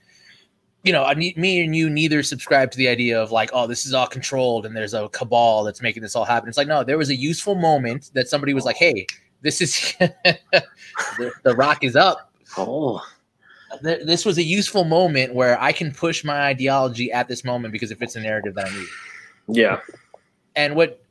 you 0.84 0.92
know, 0.92 1.04
I 1.04 1.14
need, 1.14 1.36
me 1.36 1.64
and 1.64 1.76
you 1.76 1.88
neither 1.88 2.22
subscribe 2.22 2.70
to 2.72 2.78
the 2.78 2.88
idea 2.88 3.20
of 3.20 3.30
like, 3.30 3.50
oh, 3.52 3.66
this 3.66 3.86
is 3.86 3.94
all 3.94 4.06
controlled 4.06 4.66
and 4.66 4.76
there's 4.76 4.94
a 4.94 5.08
cabal 5.10 5.62
that's 5.64 5.80
making 5.80 6.02
this 6.02 6.16
all 6.16 6.24
happen. 6.24 6.48
It's 6.48 6.58
like, 6.58 6.68
no, 6.68 6.82
there 6.82 6.98
was 6.98 7.10
a 7.10 7.14
useful 7.14 7.54
moment 7.54 8.10
that 8.14 8.28
somebody 8.28 8.52
was 8.52 8.64
like, 8.64 8.76
hey, 8.76 9.06
this 9.42 9.60
is 9.60 9.94
the, 10.00 11.32
the 11.44 11.54
rock 11.54 11.84
is 11.84 11.94
up. 11.94 12.32
Oh, 12.56 13.00
This 13.80 14.24
was 14.24 14.38
a 14.38 14.42
useful 14.42 14.84
moment 14.84 15.34
where 15.34 15.60
I 15.60 15.72
can 15.72 15.92
push 15.92 16.24
my 16.24 16.42
ideology 16.42 17.12
at 17.12 17.28
this 17.28 17.44
moment 17.44 17.72
because 17.72 17.90
it 17.90 17.98
fits 17.98 18.16
a 18.16 18.20
narrative 18.20 18.54
that 18.56 18.66
I 18.66 18.70
need. 18.70 18.88
yeah, 19.48 19.80
And 20.56 20.74
what 20.74 21.02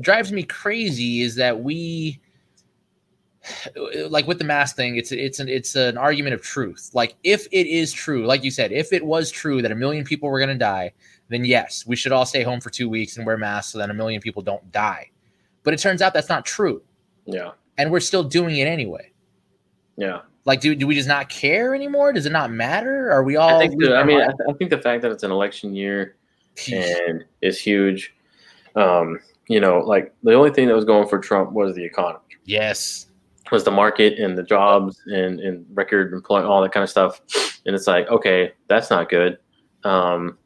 drives 0.00 0.30
me 0.30 0.42
crazy 0.42 1.22
is 1.22 1.34
that 1.36 1.60
we 1.60 2.20
like 4.08 4.26
with 4.26 4.38
the 4.38 4.44
mask 4.44 4.76
thing 4.76 4.96
it's 4.96 5.12
it's 5.12 5.38
an 5.38 5.48
it's 5.48 5.76
an 5.76 5.96
argument 5.96 6.34
of 6.34 6.42
truth 6.42 6.90
like 6.94 7.14
if 7.22 7.46
it 7.52 7.66
is 7.66 7.92
true 7.92 8.26
like 8.26 8.42
you 8.42 8.50
said 8.50 8.72
if 8.72 8.92
it 8.92 9.04
was 9.04 9.30
true 9.30 9.62
that 9.62 9.72
a 9.72 9.74
million 9.74 10.04
people 10.04 10.28
were 10.28 10.38
going 10.38 10.48
to 10.48 10.54
die 10.54 10.92
then 11.28 11.44
yes 11.44 11.86
we 11.86 11.96
should 11.96 12.12
all 12.12 12.26
stay 12.26 12.42
home 12.42 12.60
for 12.60 12.70
two 12.70 12.88
weeks 12.88 13.16
and 13.16 13.26
wear 13.26 13.36
masks 13.36 13.72
so 13.72 13.78
that 13.78 13.90
a 13.90 13.94
million 13.94 14.20
people 14.20 14.42
don't 14.42 14.70
die 14.72 15.10
but 15.62 15.74
it 15.74 15.78
turns 15.78 16.02
out 16.02 16.12
that's 16.12 16.28
not 16.28 16.44
true 16.44 16.82
yeah, 17.24 17.50
and 17.78 17.90
we're 17.90 18.00
still 18.00 18.22
doing 18.22 18.56
it 18.56 18.66
anyway 18.66 19.10
yeah. 19.96 20.20
like 20.44 20.60
do, 20.60 20.74
do 20.74 20.86
we 20.86 20.94
just 20.94 21.08
not 21.08 21.28
care 21.28 21.74
anymore 21.74 22.12
does 22.12 22.26
it 22.26 22.32
not 22.32 22.50
matter 22.50 23.10
are 23.10 23.22
we 23.22 23.36
all 23.36 23.60
I 23.60 23.68
think. 23.68 23.82
I 23.84 24.04
mean, 24.04 24.20
I? 24.20 24.30
I 24.48 24.52
think 24.54 24.70
the 24.70 24.78
fact 24.78 25.02
that 25.02 25.10
it's 25.10 25.22
an 25.22 25.30
election 25.30 25.74
year 25.74 26.16
and 26.72 27.24
is 27.42 27.60
huge. 27.60 28.14
Um, 28.74 29.20
you 29.48 29.60
know, 29.60 29.78
like 29.78 30.14
the 30.22 30.34
only 30.34 30.50
thing 30.50 30.66
that 30.68 30.74
was 30.74 30.84
going 30.84 31.08
for 31.08 31.18
Trump 31.18 31.52
was 31.52 31.74
the 31.74 31.84
economy, 31.84 32.20
yes 32.44 33.05
was 33.50 33.64
the 33.64 33.70
market 33.70 34.18
and 34.18 34.36
the 34.36 34.42
jobs 34.42 35.02
and, 35.06 35.40
and 35.40 35.64
record 35.74 36.12
employment, 36.12 36.48
all 36.48 36.62
that 36.62 36.72
kind 36.72 36.84
of 36.84 36.90
stuff. 36.90 37.20
And 37.66 37.74
it's 37.74 37.86
like, 37.86 38.08
okay, 38.08 38.52
that's 38.68 38.90
not 38.90 39.08
good. 39.08 39.38
Um, 39.84 40.38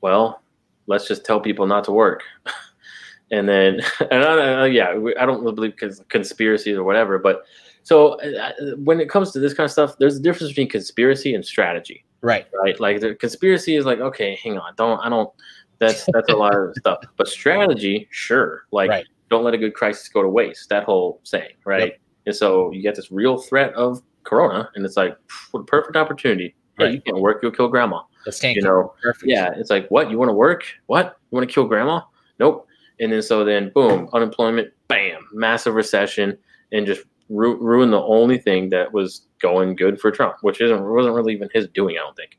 well, 0.00 0.42
let's 0.86 1.06
just 1.06 1.24
tell 1.24 1.40
people 1.40 1.66
not 1.66 1.84
to 1.84 1.92
work. 1.92 2.22
and 3.30 3.48
then, 3.48 3.80
and 4.10 4.24
I, 4.24 4.62
I, 4.62 4.66
yeah, 4.66 4.90
I 5.18 5.26
don't 5.26 5.42
really 5.42 5.54
believe 5.54 5.76
cons- 5.76 6.02
conspiracies 6.08 6.76
or 6.76 6.84
whatever, 6.84 7.18
but 7.18 7.42
so 7.84 8.20
uh, 8.20 8.52
when 8.76 9.00
it 9.00 9.08
comes 9.08 9.32
to 9.32 9.40
this 9.40 9.54
kind 9.54 9.64
of 9.64 9.72
stuff, 9.72 9.96
there's 9.98 10.16
a 10.16 10.20
difference 10.20 10.52
between 10.52 10.68
conspiracy 10.68 11.34
and 11.34 11.44
strategy 11.44 12.04
right 12.22 12.46
right? 12.62 12.78
Like 12.80 13.00
the 13.00 13.14
conspiracy 13.14 13.76
is 13.76 13.84
like, 13.84 13.98
okay, 13.98 14.38
hang 14.42 14.56
on, 14.56 14.74
don't 14.76 14.98
I 15.00 15.08
don't 15.08 15.30
that's 15.78 16.06
that's 16.12 16.28
a 16.30 16.36
lot 16.36 16.54
of 16.54 16.74
stuff. 16.78 17.00
But 17.16 17.28
strategy, 17.28 18.08
sure. 18.10 18.62
Like 18.70 18.88
Right. 18.88 19.06
don't 19.28 19.44
let 19.44 19.52
a 19.54 19.58
good 19.58 19.74
crisis 19.74 20.08
go 20.08 20.22
to 20.22 20.28
waste. 20.28 20.68
That 20.70 20.84
whole 20.84 21.20
saying, 21.24 21.54
right? 21.64 22.00
And 22.26 22.34
so 22.34 22.70
you 22.72 22.82
get 22.82 22.94
this 22.94 23.10
real 23.10 23.38
threat 23.38 23.72
of 23.74 24.02
corona, 24.24 24.70
and 24.74 24.84
it's 24.84 24.96
like 24.96 25.16
what 25.50 25.60
a 25.60 25.64
perfect 25.64 25.96
opportunity. 25.96 26.54
Hey, 26.78 26.84
Right. 26.84 26.94
you 26.94 27.00
can't 27.02 27.18
work, 27.18 27.40
you'll 27.42 27.52
kill 27.52 27.68
grandma. 27.68 28.02
let's 28.24 28.38
tank 28.38 28.56
You 28.56 28.62
know, 28.62 28.94
perfect 29.02 29.28
yeah, 29.30 29.52
it's 29.56 29.68
like 29.70 29.88
what 29.90 30.10
you 30.10 30.18
want 30.18 30.28
to 30.28 30.32
work? 30.34 30.64
What 30.86 31.16
you 31.30 31.36
want 31.36 31.48
to 31.48 31.52
kill 31.52 31.64
grandma? 31.66 32.00
Nope. 32.38 32.66
And 33.00 33.12
then 33.12 33.20
so 33.22 33.44
then 33.44 33.70
boom, 33.74 34.08
unemployment, 34.12 34.72
bam, 34.88 35.26
massive 35.32 35.74
recession, 35.74 36.38
and 36.70 36.86
just 36.86 37.02
ru- 37.28 37.58
ruin 37.60 37.90
the 37.90 38.00
only 38.02 38.38
thing 38.38 38.68
that 38.70 38.92
was 38.92 39.26
going 39.40 39.74
good 39.74 40.00
for 40.00 40.10
Trump, 40.12 40.36
which 40.42 40.60
isn't 40.60 40.82
wasn't 40.84 41.14
really 41.14 41.32
even 41.34 41.48
his 41.52 41.66
doing, 41.68 41.96
I 41.96 42.00
don't 42.00 42.16
think. 42.16 42.38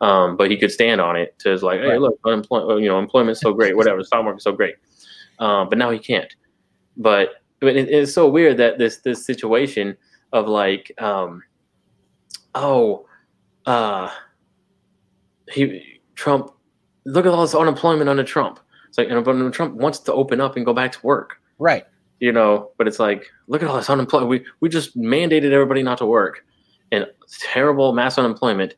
Um, 0.00 0.36
but 0.36 0.50
he 0.50 0.56
could 0.56 0.72
stand 0.72 1.00
on 1.00 1.14
it 1.16 1.38
to 1.40 1.54
like, 1.58 1.80
hey, 1.80 1.88
Right. 1.90 2.00
look, 2.00 2.18
unemployment, 2.24 2.80
you 2.80 2.88
know, 2.88 2.98
employment's 2.98 3.40
so 3.40 3.52
great, 3.52 3.76
whatever, 3.76 4.02
stock 4.02 4.24
market's 4.24 4.44
so 4.44 4.52
great. 4.52 4.74
Um, 5.38 5.68
but 5.68 5.78
now 5.78 5.90
he 5.90 5.98
can't. 5.98 6.34
But 6.96 7.39
but 7.60 7.76
it, 7.76 7.88
it's 7.88 8.12
so 8.12 8.28
weird 8.28 8.56
that 8.58 8.78
this 8.78 8.98
this 8.98 9.24
situation 9.24 9.96
of 10.32 10.48
like, 10.48 10.92
um, 10.98 11.42
oh, 12.54 13.06
uh, 13.66 14.10
he 15.52 16.00
Trump, 16.14 16.52
look 17.04 17.26
at 17.26 17.32
all 17.32 17.42
this 17.42 17.54
unemployment 17.54 18.08
under 18.08 18.24
Trump. 18.24 18.60
It's 18.88 18.98
like, 18.98 19.08
and 19.08 19.54
Trump 19.54 19.74
wants 19.74 20.00
to 20.00 20.12
open 20.12 20.40
up 20.40 20.56
and 20.56 20.66
go 20.66 20.72
back 20.72 20.92
to 20.92 20.98
work. 21.02 21.36
Right. 21.58 21.84
You 22.18 22.32
know 22.32 22.70
but 22.76 22.86
it's 22.86 22.98
like 22.98 23.26
look 23.48 23.62
at 23.62 23.68
all 23.68 23.76
this 23.76 23.88
unemployment 23.88 24.28
we, 24.28 24.44
we 24.60 24.68
just 24.68 24.94
mandated 24.96 25.52
everybody 25.52 25.82
not 25.82 25.98
to 25.98 26.06
work. 26.06 26.44
And 26.92 27.06
terrible 27.40 27.92
mass 27.92 28.18
unemployment 28.18 28.74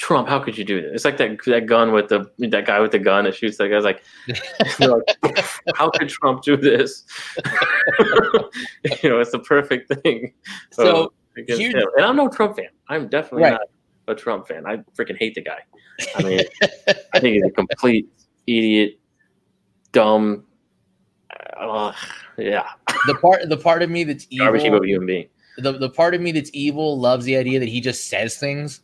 trump 0.00 0.26
how 0.28 0.38
could 0.40 0.56
you 0.56 0.64
do 0.64 0.80
this? 0.80 0.90
It's 0.94 1.04
like 1.04 1.18
that 1.18 1.38
that 1.44 1.66
gun 1.66 1.92
with 1.92 2.08
the 2.08 2.24
that 2.38 2.64
guy 2.66 2.80
with 2.80 2.90
the 2.90 2.98
gun 2.98 3.24
that 3.24 3.34
shoots 3.34 3.58
that 3.58 3.68
guy's 3.68 3.84
like, 3.84 4.02
like, 4.80 5.46
how 5.76 5.90
could 5.90 6.08
trump 6.08 6.42
do 6.42 6.56
this? 6.56 7.04
You 9.02 9.10
know 9.10 9.20
it's 9.20 9.30
the 9.30 9.38
perfect 9.40 9.92
thing. 10.02 10.32
So, 10.72 11.12
here- 11.36 11.70
him. 11.70 11.86
and 11.96 12.04
i'm 12.04 12.16
no 12.16 12.28
trump 12.28 12.56
fan. 12.56 12.68
I'm 12.88 13.08
definitely 13.08 13.42
Right. 13.44 13.52
not 13.52 13.60
a 14.08 14.14
trump 14.14 14.48
fan. 14.48 14.66
I 14.66 14.78
freaking 14.98 15.18
hate 15.18 15.34
the 15.34 15.42
guy. 15.42 15.60
I 16.16 16.22
mean 16.24 16.40
i 17.14 17.20
think 17.20 17.34
he's 17.34 17.44
a 17.44 17.50
complete 17.50 18.08
idiot 18.46 18.98
dumb 19.92 20.44
uh, 21.58 21.92
yeah. 22.38 22.68
The 23.06 23.14
part 23.16 23.48
the 23.48 23.56
part 23.56 23.82
of 23.82 23.90
me 23.90 24.04
that's 24.04 24.26
garbage 24.26 24.64
evil 24.64 24.82
a 24.82 24.86
human 24.86 25.06
being. 25.06 25.28
The, 25.58 25.72
the 25.72 25.90
part 25.90 26.14
of 26.14 26.20
me 26.22 26.32
that's 26.32 26.50
evil 26.54 26.98
loves 26.98 27.26
the 27.26 27.36
idea 27.36 27.60
that 27.60 27.68
he 27.68 27.80
just 27.82 28.08
says 28.08 28.38
things 28.38 28.80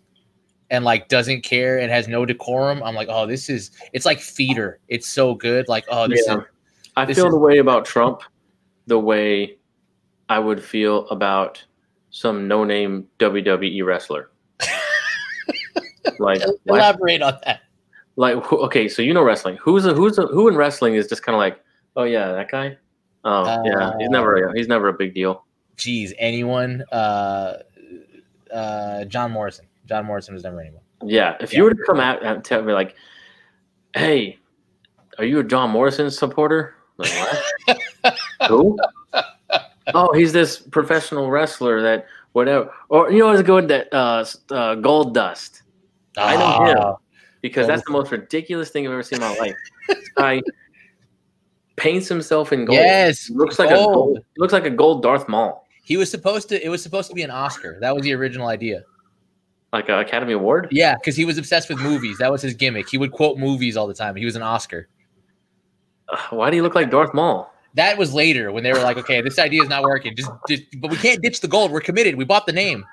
and 0.71 0.85
like 0.85 1.09
doesn't 1.09 1.43
care 1.43 1.79
and 1.79 1.91
has 1.91 2.09
no 2.09 2.25
decorum. 2.27 2.83
I'm 2.83 2.95
like, 2.95 3.09
oh, 3.11 3.27
this 3.27 3.49
is 3.49 3.71
it's 3.93 4.05
like 4.07 4.21
feeder. 4.21 4.81
It's 4.89 5.07
so 5.09 5.35
good. 5.35 5.69
Like, 5.69 5.85
oh, 5.89 6.09
this 6.09 6.25
Yeah. 6.27 6.39
is 6.39 6.45
I 6.97 7.05
This 7.05 7.17
feel 7.17 7.27
is- 7.27 7.33
the 7.33 7.39
way 7.39 7.59
about 7.59 7.85
Trump, 7.85 8.23
the 8.87 8.99
way 8.99 9.57
I 10.29 10.39
would 10.39 10.63
feel 10.63 11.07
about 11.09 11.63
some 12.11 12.49
no-name 12.49 13.07
WWE 13.19 13.85
wrestler. 13.85 14.31
like, 16.19 16.41
like, 16.41 16.43
elaborate 16.67 17.23
on 17.23 17.39
that. 17.45 17.61
like, 18.17 18.51
okay, 18.53 18.89
so 18.89 19.03
you 19.03 19.13
know 19.13 19.23
wrestling. 19.23 19.57
Who's 19.61 19.85
a, 19.85 19.93
who's 19.95 20.19
a, 20.19 20.27
who 20.27 20.49
in 20.49 20.57
wrestling 20.57 20.95
is 20.95 21.07
just 21.07 21.23
kind 21.23 21.35
of 21.35 21.39
like, 21.41 21.61
oh 21.97 22.05
yeah, 22.05 22.33
that 22.33 22.51
guy. 22.51 22.77
Oh 23.25 23.45
yeah, 23.65 23.93
he's 23.99 24.09
Uh, 24.09 24.11
never 24.11 24.37
a, 24.47 24.57
he's 24.57 24.69
never 24.69 24.89
a 24.89 24.93
big 24.93 25.15
deal. 25.15 25.45
Geez, 25.77 26.15
anyone? 26.19 26.83
Uh, 26.91 27.59
uh, 28.53 29.05
John 29.05 29.33
Morrison. 29.33 29.67
John 29.87 30.05
Morrison 30.07 30.35
was 30.35 30.45
never 30.45 30.61
anyone. 30.61 30.83
Yeah, 31.05 31.37
if 31.41 31.53
Yeah. 31.53 31.59
you 31.59 31.65
were 31.65 31.71
to 31.75 31.83
come 31.87 32.01
out 32.01 32.23
and 32.25 32.45
tell 32.45 32.63
me 32.63 32.73
like, 32.73 32.97
hey, 33.95 34.39
are 35.19 35.25
you 35.25 35.39
a 35.41 35.45
John 35.45 35.71
Morrison 35.71 36.11
supporter? 36.11 36.75
Like 36.99 37.11
what? 37.67 38.19
Who? 38.49 38.79
Oh, 39.95 40.13
he's 40.15 40.33
this 40.33 40.59
professional 40.59 41.31
wrestler 41.31 41.81
that 41.83 42.07
whatever. 42.33 42.73
Or 42.89 43.11
you 43.11 43.19
know 43.19 43.27
what's 43.29 43.43
good 43.43 43.69
that 43.69 43.93
uh, 43.93 44.25
uh 44.51 44.75
Goldust 44.77 45.63
I 46.17 46.37
know 46.37 46.65
him. 46.71 46.77
Ah, 46.79 46.97
because 47.43 47.67
that's 47.67 47.85
the 47.85 47.93
most 47.93 48.11
ridiculous 48.11 48.71
thing 48.71 48.87
I've 48.87 48.93
ever 48.93 49.03
seen 49.03 49.23
in 49.23 49.29
my 49.29 49.37
life. 49.37 49.55
I 50.17 50.43
paints 51.77 52.09
himself 52.09 52.53
in 52.53 52.65
gold. 52.65 52.79
Yes, 52.79 53.31
looks 53.31 53.59
like 53.59 53.71
a 53.71 53.75
gold. 53.75 53.95
gold, 53.95 54.19
looks 54.39 54.53
like 54.53 54.65
a 54.65 54.71
gold 54.71 55.03
Darth 55.03 55.29
Maul, 55.29 55.67
He 55.85 55.97
was 55.97 56.11
supposed 56.11 56.49
to. 56.49 56.65
It 56.65 56.69
was 56.69 56.83
supposed 56.83 57.09
to 57.11 57.15
be 57.15 57.23
an 57.23 57.31
Oscar. 57.31 57.79
That 57.81 57.95
was 57.95 58.03
the 58.05 58.15
original 58.15 58.49
idea. 58.49 58.83
Like 59.77 59.89
an 59.89 59.99
Academy 59.99 60.33
Award. 60.33 60.69
Yeah, 60.71 60.95
because 60.95 61.17
he 61.17 61.25
was 61.25 61.39
obsessed 61.39 61.69
with 61.69 61.79
movies. 61.79 62.19
That 62.19 62.31
was 62.33 62.43
his 62.43 62.55
gimmick. 62.55 62.89
He 62.89 62.99
would 62.99 63.13
quote 63.13 63.39
movies 63.39 63.77
all 63.77 63.87
the 63.87 63.95
time. 63.95 64.17
He 64.17 64.25
was 64.25 64.37
an 64.37 64.43
Oscar. 64.43 64.89
Uh, 66.09 66.17
Why 66.31 66.51
do 66.51 66.57
you 66.57 66.63
look 66.63 66.75
like 66.75 66.91
Darth 66.91 67.15
Maul? 67.15 67.53
That 67.75 67.99
was 67.99 68.15
later 68.15 68.53
when 68.53 68.65
they 68.65 68.73
were 68.73 68.81
like, 68.81 68.97
okay, 68.97 69.21
this 69.21 69.39
idea 69.39 69.63
is 69.63 69.69
not 69.69 69.83
working. 69.83 70.17
Just, 70.17 70.31
just 70.49 70.63
but 70.81 70.91
we 70.91 70.97
can't 70.97 71.21
ditch 71.23 71.41
the 71.41 71.49
gold. 71.49 71.71
We're 71.71 71.81
committed. 71.81 72.17
We 72.17 72.25
bought 72.25 72.47
the 72.47 72.53
name. 72.53 72.85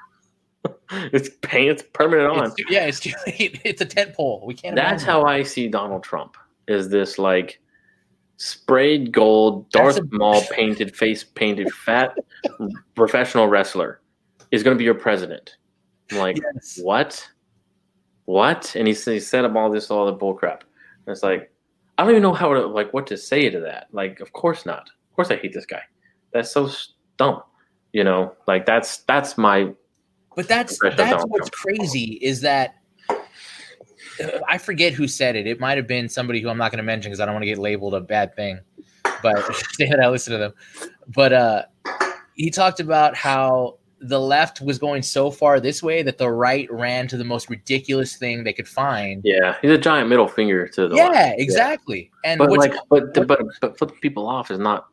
It's 0.92 1.30
paint. 1.42 1.70
It's 1.72 1.84
permanent 1.94 2.30
on. 2.30 2.46
It's 2.46 2.56
too, 2.56 2.64
yeah, 2.70 2.86
it's 2.86 3.00
too. 3.00 3.12
It's 3.28 3.82
a 3.82 3.86
tent 3.86 4.14
pole. 4.14 4.44
We 4.46 4.54
can't. 4.54 4.76
That's 4.76 5.04
how 5.04 5.24
I 5.24 5.42
see 5.44 5.68
Donald 5.68 6.04
Trump. 6.04 6.38
Is 6.68 6.88
this 6.88 7.18
like 7.18 7.60
sprayed 8.38 9.12
gold, 9.12 9.70
Darth 9.72 9.98
a- 9.98 10.08
Maul 10.12 10.42
painted 10.52 10.96
face 10.96 11.24
painted 11.24 11.72
fat 11.74 12.16
professional 12.96 13.48
wrestler 13.48 14.02
is 14.52 14.62
going 14.64 14.76
to 14.76 14.78
be 14.78 14.86
your 14.86 14.94
president? 14.94 15.58
I'm 16.12 16.18
like. 16.18 16.38
Yes. 16.38 16.80
what? 16.82 17.28
What? 18.26 18.76
And 18.76 18.88
he, 18.88 18.93
he 18.93 19.20
set 19.20 19.45
up 19.45 19.56
all 19.56 19.70
this 19.70 19.91
all 19.91 20.06
the 20.06 20.12
bull 20.14 20.34
crap. 20.34 20.64
And 21.06 21.14
it's 21.14 21.24
like, 21.24 21.51
I 21.97 22.04
don't 22.04 22.12
even 22.12 22.24
know 22.24 22.34
how 22.34 22.54
to 22.54 22.66
like 22.66 22.93
what 22.93 23.08
to 23.08 23.18
say 23.18 23.49
to 23.49 23.60
that. 23.62 23.88
Like, 23.91 24.20
of 24.20 24.34
course 24.34 24.66
not. 24.66 24.89
Of 25.10 25.16
course 25.16 25.32
I 25.32 25.36
hate 25.36 25.54
this 25.54 25.66
guy. 25.66 25.82
That's 26.32 26.51
so 26.51 26.70
dumb. 27.18 27.43
You 27.91 28.04
know, 28.04 28.34
like 28.47 28.66
that's 28.66 28.97
that's 28.99 29.38
my. 29.38 29.72
But 30.36 30.47
that's 30.47 30.80
that's 30.80 31.24
what's 31.28 31.49
crazy 31.51 32.18
is 32.22 32.41
that 32.41 32.76
I 34.47 34.58
forget 34.58 34.93
who 34.93 35.08
said 35.08 35.36
it. 35.36 35.47
It 35.47 35.60
might 35.60 35.78
have 35.78 35.88
been 35.88 36.10
somebody 36.10 36.41
who 36.41 36.49
I'm 36.49 36.58
not 36.58 36.72
going 36.72 36.78
to 36.78 36.84
mention 36.84 37.12
because 37.12 37.20
I 37.20 37.26
don't 37.26 37.36
want 37.36 37.43
to 37.43 37.47
get 37.47 37.58
labeled 37.58 37.93
a 37.93 38.01
bad 38.01 38.36
thing. 38.36 38.60
But 39.22 39.38
I 39.82 40.08
listen 40.08 40.34
to 40.34 40.39
them. 40.39 40.54
But 41.08 41.34
uh, 41.34 41.64
he 42.36 42.49
talked 42.49 42.80
about 42.80 43.16
how 43.16 43.78
the 44.04 44.20
left 44.20 44.62
was 44.62 44.78
going 44.78 45.01
so 45.01 45.32
far 45.32 45.60
this 45.60 45.82
way 45.82 46.04
that 46.04 46.18
the 46.18 46.30
right 46.30 46.72
ran 46.72 47.08
to 47.08 47.18
the 47.18 47.24
most 47.24 47.49
ridiculous 47.49 48.16
thing 48.16 48.43
they 48.43 48.54
could 48.54 48.68
find. 48.68 49.22
Yeah, 49.24 49.56
he's 49.62 49.72
a 49.72 49.78
giant 49.78 50.10
middle 50.10 50.28
finger 50.28 50.68
to 50.70 50.88
the 50.88 50.95
yeah, 50.95 51.10
left. 51.10 51.39
exactly. 51.39 52.12
Yeah. 52.24 52.32
And 52.32 52.38
but 52.39 52.51
like, 52.51 52.74
but 52.89 53.14
but 53.14 53.41
but 53.62 53.78
flipping 53.78 53.97
people 53.99 54.28
off 54.28 54.51
is 54.51 54.60
not 54.60 54.88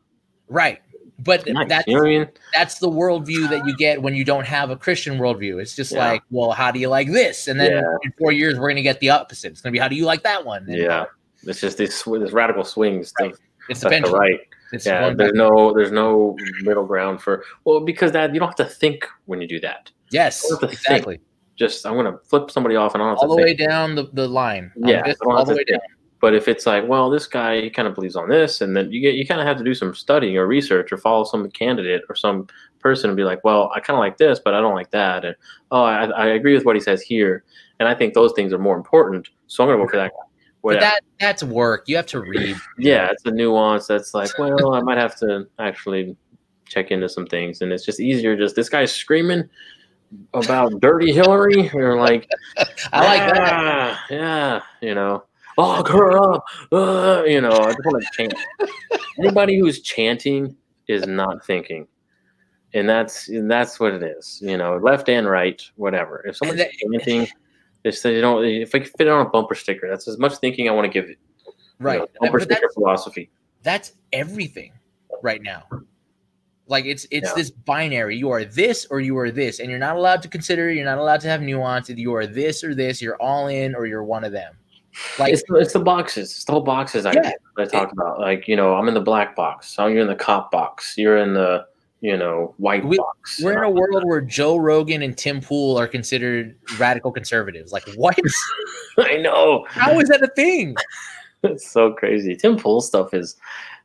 right. 0.47 0.79
But 1.19 1.47
that's 1.67 1.87
you 1.87 1.95
know 1.95 2.03
I 2.03 2.05
mean? 2.05 2.27
that's 2.53 2.79
the 2.79 2.89
worldview 2.89 3.47
that 3.49 3.67
you 3.67 3.75
get 3.77 4.01
when 4.01 4.15
you 4.15 4.25
don't 4.25 4.45
have 4.45 4.71
a 4.71 4.75
Christian 4.75 5.19
worldview. 5.19 5.61
It's 5.61 5.75
just 5.75 5.91
yeah. 5.91 6.07
like, 6.07 6.23
well, 6.31 6.51
how 6.51 6.71
do 6.71 6.79
you 6.79 6.87
like 6.87 7.11
this? 7.11 7.47
And 7.47 7.59
then 7.59 7.71
yeah. 7.71 7.97
in 8.03 8.11
four 8.17 8.31
years, 8.31 8.57
we're 8.57 8.69
gonna 8.69 8.81
get 8.81 8.99
the 9.01 9.11
opposite. 9.11 9.51
It's 9.51 9.61
gonna 9.61 9.73
be 9.73 9.79
how 9.79 9.87
do 9.87 9.95
you 9.95 10.05
like 10.05 10.23
that 10.23 10.43
one? 10.43 10.63
And 10.67 10.77
yeah, 10.77 11.05
it's 11.43 11.61
just 11.61 11.77
this 11.77 12.01
this 12.03 12.31
radical 12.31 12.63
swings. 12.63 13.13
Right. 13.19 13.35
It's 13.69 13.81
the 13.81 13.89
pendulum. 13.89 14.19
right. 14.19 14.39
It's 14.71 14.85
yeah, 14.85 15.13
there's 15.13 15.33
no 15.33 15.73
there's 15.73 15.91
no 15.91 16.35
middle 16.61 16.85
ground 16.85 17.21
for 17.21 17.43
well 17.65 17.81
because 17.81 18.11
that 18.13 18.33
you 18.33 18.39
don't 18.39 18.49
have 18.49 18.55
to 18.55 18.65
think 18.65 19.07
when 19.25 19.41
you 19.41 19.47
do 19.47 19.59
that. 19.59 19.91
Yes, 20.11 20.49
exactly. 20.61 21.17
Think. 21.17 21.27
Just 21.57 21.85
I'm 21.85 21.95
gonna 21.95 22.17
flip 22.25 22.49
somebody 22.49 22.75
off 22.75 22.93
and 22.93 23.03
all 23.03 23.27
the 23.27 23.35
way 23.35 23.53
down 23.53 23.95
the, 23.95 24.09
the 24.13 24.27
line. 24.27 24.71
Yeah, 24.75 25.05
just, 25.05 25.21
all 25.21 25.43
the 25.45 25.55
way 25.55 25.63
down. 25.63 25.79
But 26.21 26.35
if 26.35 26.47
it's 26.47 26.65
like, 26.65 26.87
well, 26.87 27.09
this 27.09 27.27
guy 27.27 27.61
he 27.61 27.69
kind 27.69 27.87
of 27.87 27.95
believes 27.95 28.15
on 28.15 28.29
this, 28.29 28.61
and 28.61 28.75
then 28.77 28.91
you 28.91 29.01
get 29.01 29.15
you 29.15 29.27
kind 29.27 29.41
of 29.41 29.47
have 29.47 29.57
to 29.57 29.63
do 29.63 29.73
some 29.73 29.93
studying 29.93 30.37
or 30.37 30.47
research 30.47 30.91
or 30.91 30.97
follow 30.97 31.23
some 31.23 31.49
candidate 31.49 32.03
or 32.09 32.15
some 32.15 32.47
person 32.79 33.09
and 33.09 33.17
be 33.17 33.23
like, 33.23 33.43
well, 33.43 33.71
I 33.75 33.79
kind 33.79 33.95
of 33.95 34.01
like 34.01 34.17
this, 34.17 34.39
but 34.39 34.53
I 34.53 34.61
don't 34.61 34.75
like 34.75 34.91
that, 34.91 35.25
and 35.25 35.35
oh, 35.71 35.83
I, 35.83 36.05
I 36.05 36.27
agree 36.27 36.53
with 36.53 36.63
what 36.63 36.75
he 36.75 36.81
says 36.81 37.01
here, 37.01 37.43
and 37.79 37.89
I 37.89 37.95
think 37.95 38.13
those 38.13 38.33
things 38.33 38.53
are 38.53 38.59
more 38.59 38.77
important, 38.77 39.29
so 39.47 39.63
I'm 39.63 39.69
gonna 39.69 39.79
vote 39.79 39.91
for 39.91 39.97
that 39.97 40.11
guy. 40.11 40.30
But 40.63 40.79
that 40.79 41.01
that's 41.19 41.43
work. 41.43 41.85
You 41.87 41.95
have 41.95 42.05
to 42.07 42.21
read. 42.21 42.55
Yeah, 42.77 43.09
it's 43.11 43.25
a 43.25 43.31
nuance 43.31 43.87
that's 43.87 44.13
like, 44.13 44.29
well, 44.37 44.73
I 44.73 44.81
might 44.81 44.97
have 44.97 45.15
to 45.17 45.47
actually 45.59 46.15
check 46.65 46.91
into 46.91 47.09
some 47.09 47.25
things, 47.25 47.61
and 47.61 47.71
it's 47.71 47.85
just 47.85 47.99
easier. 47.99 48.35
Just 48.35 48.55
this 48.55 48.69
guy's 48.69 48.91
screaming 48.91 49.49
about 50.33 50.79
dirty 50.79 51.11
Hillary, 51.11 51.69
or 51.73 51.97
like, 51.97 52.29
I 52.93 53.05
like 53.05 53.33
that. 53.33 53.99
Yeah, 54.09 54.61
you 54.81 54.93
know, 54.93 55.23
oh 55.57 55.83
girl, 55.83 56.43
uh, 56.71 57.23
you 57.25 57.41
know, 57.41 57.51
I 57.51 57.73
just 57.73 57.85
want 57.85 58.03
to 58.03 58.09
chant. 58.13 58.33
Anybody 59.19 59.59
who's 59.59 59.81
chanting 59.81 60.55
is 60.87 61.07
not 61.07 61.45
thinking. 61.45 61.87
And 62.73 62.87
that's 62.87 63.27
and 63.27 63.51
that's 63.51 63.79
what 63.79 63.93
it 63.93 64.03
is, 64.03 64.39
you 64.41 64.57
know, 64.57 64.77
left 64.77 65.09
and 65.09 65.27
right, 65.27 65.61
whatever. 65.75 66.23
If 66.25 66.37
someone's 66.37 66.63
chanting, 66.79 67.27
it's 67.83 68.03
you 68.05 68.21
know, 68.21 68.41
if 68.41 68.73
I 68.75 68.79
could 68.79 68.91
fit 68.97 69.07
it 69.07 69.09
on 69.09 69.25
a 69.25 69.29
bumper 69.29 69.55
sticker, 69.55 69.89
that's 69.89 70.07
as 70.07 70.17
much 70.17 70.35
thinking 70.37 70.69
I 70.69 70.71
want 70.71 70.85
to 70.85 70.91
give 70.91 71.09
it. 71.09 71.17
Right. 71.79 71.95
You 71.95 71.99
know, 71.99 72.07
bumper 72.19 72.39
but 72.39 72.51
sticker 72.51 72.69
philosophy. 72.73 73.29
That's 73.63 73.93
everything 74.13 74.73
right 75.21 75.41
now. 75.41 75.63
Like 76.67 76.85
it's 76.85 77.05
it's 77.11 77.29
yeah. 77.29 77.35
this 77.35 77.49
binary. 77.51 78.17
You 78.17 78.29
are 78.31 78.45
this 78.45 78.85
or 78.89 79.01
you 79.01 79.17
are 79.17 79.29
this, 79.29 79.59
and 79.59 79.69
you're 79.69 79.79
not 79.79 79.97
allowed 79.97 80.21
to 80.21 80.27
consider. 80.27 80.71
You're 80.71 80.85
not 80.85 80.99
allowed 80.99 81.21
to 81.21 81.27
have 81.27 81.41
nuance. 81.41 81.89
You 81.89 82.13
are 82.15 82.25
this 82.25 82.63
or 82.63 82.73
this. 82.73 83.01
You're 83.01 83.21
all 83.21 83.47
in 83.47 83.75
or 83.75 83.85
you're 83.85 84.03
one 84.03 84.23
of 84.23 84.31
them. 84.31 84.55
Like 85.19 85.33
it's, 85.33 85.43
it's 85.49 85.73
the 85.73 85.79
boxes. 85.79 86.31
It's 86.31 86.45
the 86.45 86.51
whole 86.51 86.61
boxes 86.61 87.05
I, 87.05 87.13
yeah, 87.13 87.31
I 87.57 87.65
talk 87.65 87.91
about. 87.91 88.19
Like 88.19 88.47
you 88.47 88.55
know, 88.55 88.75
I'm 88.75 88.87
in 88.87 88.93
the 88.93 89.01
black 89.01 89.35
box. 89.35 89.73
So 89.73 89.87
you're 89.87 90.01
in 90.01 90.07
the 90.07 90.15
cop 90.15 90.51
box. 90.51 90.95
You're 90.97 91.17
in 91.17 91.33
the 91.33 91.65
you 92.01 92.17
know, 92.17 92.55
white 92.57 92.83
we, 92.83 92.97
box. 92.97 93.39
We're 93.41 93.59
in 93.59 93.63
a 93.63 93.69
world 93.69 94.03
where 94.05 94.21
Joe 94.21 94.57
Rogan 94.57 95.03
and 95.03 95.15
Tim 95.15 95.39
Pool 95.39 95.77
are 95.77 95.87
considered 95.87 96.55
radical 96.79 97.11
conservatives. 97.11 97.71
Like 97.71 97.87
what? 97.95 98.17
I 98.97 99.17
know. 99.17 99.65
How 99.69 99.99
is 99.99 100.09
that 100.09 100.23
a 100.23 100.27
thing? 100.27 100.75
it's 101.43 101.69
so 101.69 101.93
crazy. 101.93 102.35
Tim 102.35 102.57
Pool 102.57 102.81
stuff 102.81 103.13
is 103.13 103.37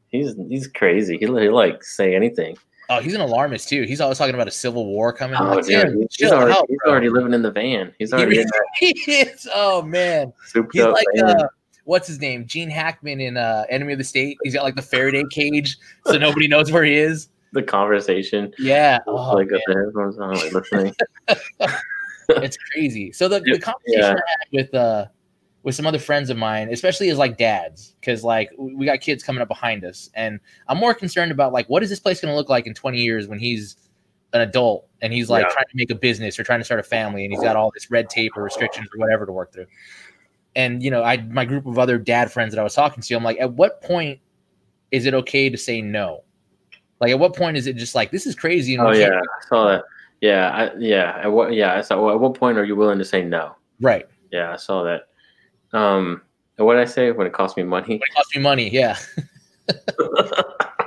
he's 0.09 0.35
he's 0.49 0.67
crazy. 0.67 1.19
He 1.19 1.27
he 1.27 1.49
like 1.51 1.85
say 1.85 2.17
anything. 2.17 2.57
Oh, 2.89 3.01
he's 3.01 3.15
an 3.15 3.21
alarmist 3.21 3.69
too. 3.69 3.83
He's 3.83 4.01
always 4.01 4.17
talking 4.17 4.35
about 4.35 4.49
a 4.49 4.53
civil 4.53 4.87
war 4.87 5.13
coming. 5.13 5.37
Oh, 5.39 5.57
like, 5.57 5.69
yeah, 5.69 5.87
he's, 5.87 6.07
he's, 6.19 6.31
already, 6.31 6.57
he's 6.69 6.79
already, 6.87 7.09
living 7.09 7.35
in 7.35 7.43
the 7.43 7.51
van. 7.51 7.93
He's 7.99 8.13
already 8.13 8.45
he, 8.79 8.95
he 9.05 9.13
is. 9.13 9.47
Oh 9.55 9.83
man, 9.83 10.33
Souped 10.47 10.73
he's 10.73 10.85
like 10.85 11.07
uh, 11.23 11.49
what's 11.85 12.07
his 12.07 12.21
name? 12.21 12.47
Gene 12.47 12.71
Hackman 12.71 13.21
in 13.21 13.37
uh, 13.37 13.65
Enemy 13.69 13.95
of 13.95 13.99
the 13.99 14.05
State. 14.05 14.39
He's 14.43 14.55
got 14.55 14.63
like 14.63 14.77
the 14.77 14.83
Faraday 14.83 15.25
cage, 15.31 15.77
so 16.07 16.17
nobody 16.17 16.49
knows 16.49 16.73
where 16.73 16.85
he 16.85 16.95
is 16.95 17.29
the 17.57 17.63
conversation. 17.63 18.53
Yeah. 18.59 19.01
Oh, 19.07 19.33
like 19.35 19.49
the 19.49 19.61
on, 20.21 20.35
like 20.35 20.53
listening. 20.53 20.95
it's 22.29 22.57
crazy. 22.57 23.13
So 23.13 23.29
the, 23.29 23.41
the 23.41 23.59
conversation 23.59 24.01
yeah. 24.01 24.11
I 24.11 24.13
had 24.13 24.49
with 24.53 24.75
uh 24.75 25.07
with 25.63 25.75
some 25.75 25.87
other 25.87 25.99
friends 25.99 26.31
of 26.31 26.37
mine, 26.37 26.69
especially 26.71 27.09
as 27.09 27.19
like 27.19 27.37
dads, 27.37 27.97
because 28.01 28.23
like 28.23 28.51
we 28.57 28.87
got 28.87 29.01
kids 29.01 29.25
coming 29.25 29.43
up 29.43 29.49
behind 29.49 29.85
us, 29.85 30.09
and 30.15 30.39
I'm 30.69 30.79
more 30.79 30.95
concerned 30.95 31.33
about 31.33 31.53
like 31.53 31.69
what 31.69 31.83
is 31.83 31.91
this 31.91 31.99
place 31.99 32.21
going 32.21 32.31
to 32.31 32.37
look 32.37 32.49
like 32.49 32.69
in 32.69 32.75
20 32.75 33.01
years 33.01 33.27
when 33.27 33.41
he's 33.41 33.77
an 34.33 34.43
adult 34.43 34.89
and 35.01 35.13
he's 35.13 35.29
like 35.29 35.45
yeah. 35.45 35.53
trying 35.53 35.65
to 35.65 35.77
make 35.77 35.91
a 35.91 35.95
business 35.95 36.39
or 36.39 36.45
trying 36.45 36.61
to 36.61 36.65
start 36.65 36.79
a 36.79 36.85
family, 36.85 37.25
and 37.25 37.33
he's 37.33 37.43
got 37.43 37.57
all 37.57 37.73
this 37.75 37.91
red 37.91 38.09
tape 38.09 38.33
or 38.37 38.45
restrictions 38.45 38.87
or 38.95 39.01
whatever 39.01 39.27
to 39.27 39.33
work 39.33 39.53
through. 39.53 39.67
And 40.55 40.83
you 40.83 40.91
know, 40.91 41.03
I 41.03 41.17
my 41.23 41.45
group 41.45 41.67
of 41.67 41.79
other 41.79 41.99
dad 41.99 42.31
friends 42.31 42.55
that 42.55 42.61
I 42.61 42.65
was 42.65 42.75
talking 42.75 43.03
to, 43.03 43.15
I'm 43.15 43.25
like, 43.25 43.41
at 43.41 43.53
what 43.53 43.83
point 43.83 44.21
is 44.91 45.07
it 45.07 45.15
okay 45.15 45.51
to 45.51 45.59
say 45.59 45.83
no? 45.83 46.23
Like, 47.01 47.11
at 47.11 47.19
what 47.19 47.37
point 47.37 47.57
is 47.57 47.67
it 47.67 47.77
just 47.77 47.95
like 47.95 48.11
this 48.11 48.27
is 48.27 48.35
crazy? 48.35 48.75
And 48.75 48.87
oh 48.87 48.93
yeah, 48.93 49.21
I 49.21 49.49
saw 49.49 49.67
that. 49.69 49.85
Yeah, 50.21 50.51
I, 50.51 50.77
yeah. 50.79 51.21
At 51.23 51.33
what? 51.33 51.53
Yeah, 51.53 51.75
I 51.75 51.83
saw. 51.83 52.03
Well, 52.03 52.15
at 52.15 52.21
what 52.21 52.35
point 52.35 52.59
are 52.59 52.65
you 52.65 52.77
willing 52.77 52.99
to 52.99 53.05
say 53.05 53.23
no? 53.23 53.55
Right. 53.81 54.07
Yeah, 54.33 54.53
I 54.53 54.57
saw 54.57 54.83
that. 54.85 55.09
Um, 55.73 56.23
what 56.57 56.75
did 56.75 56.83
I 56.83 56.87
say? 56.87 57.11
When 57.11 57.27
it 57.27 57.33
cost 57.33 57.57
me 57.57 57.63
money? 57.63 57.89
When 57.89 57.97
it 57.97 58.15
cost 58.15 58.35
me 58.35 58.41
money, 58.41 58.71
yeah. 58.71 58.97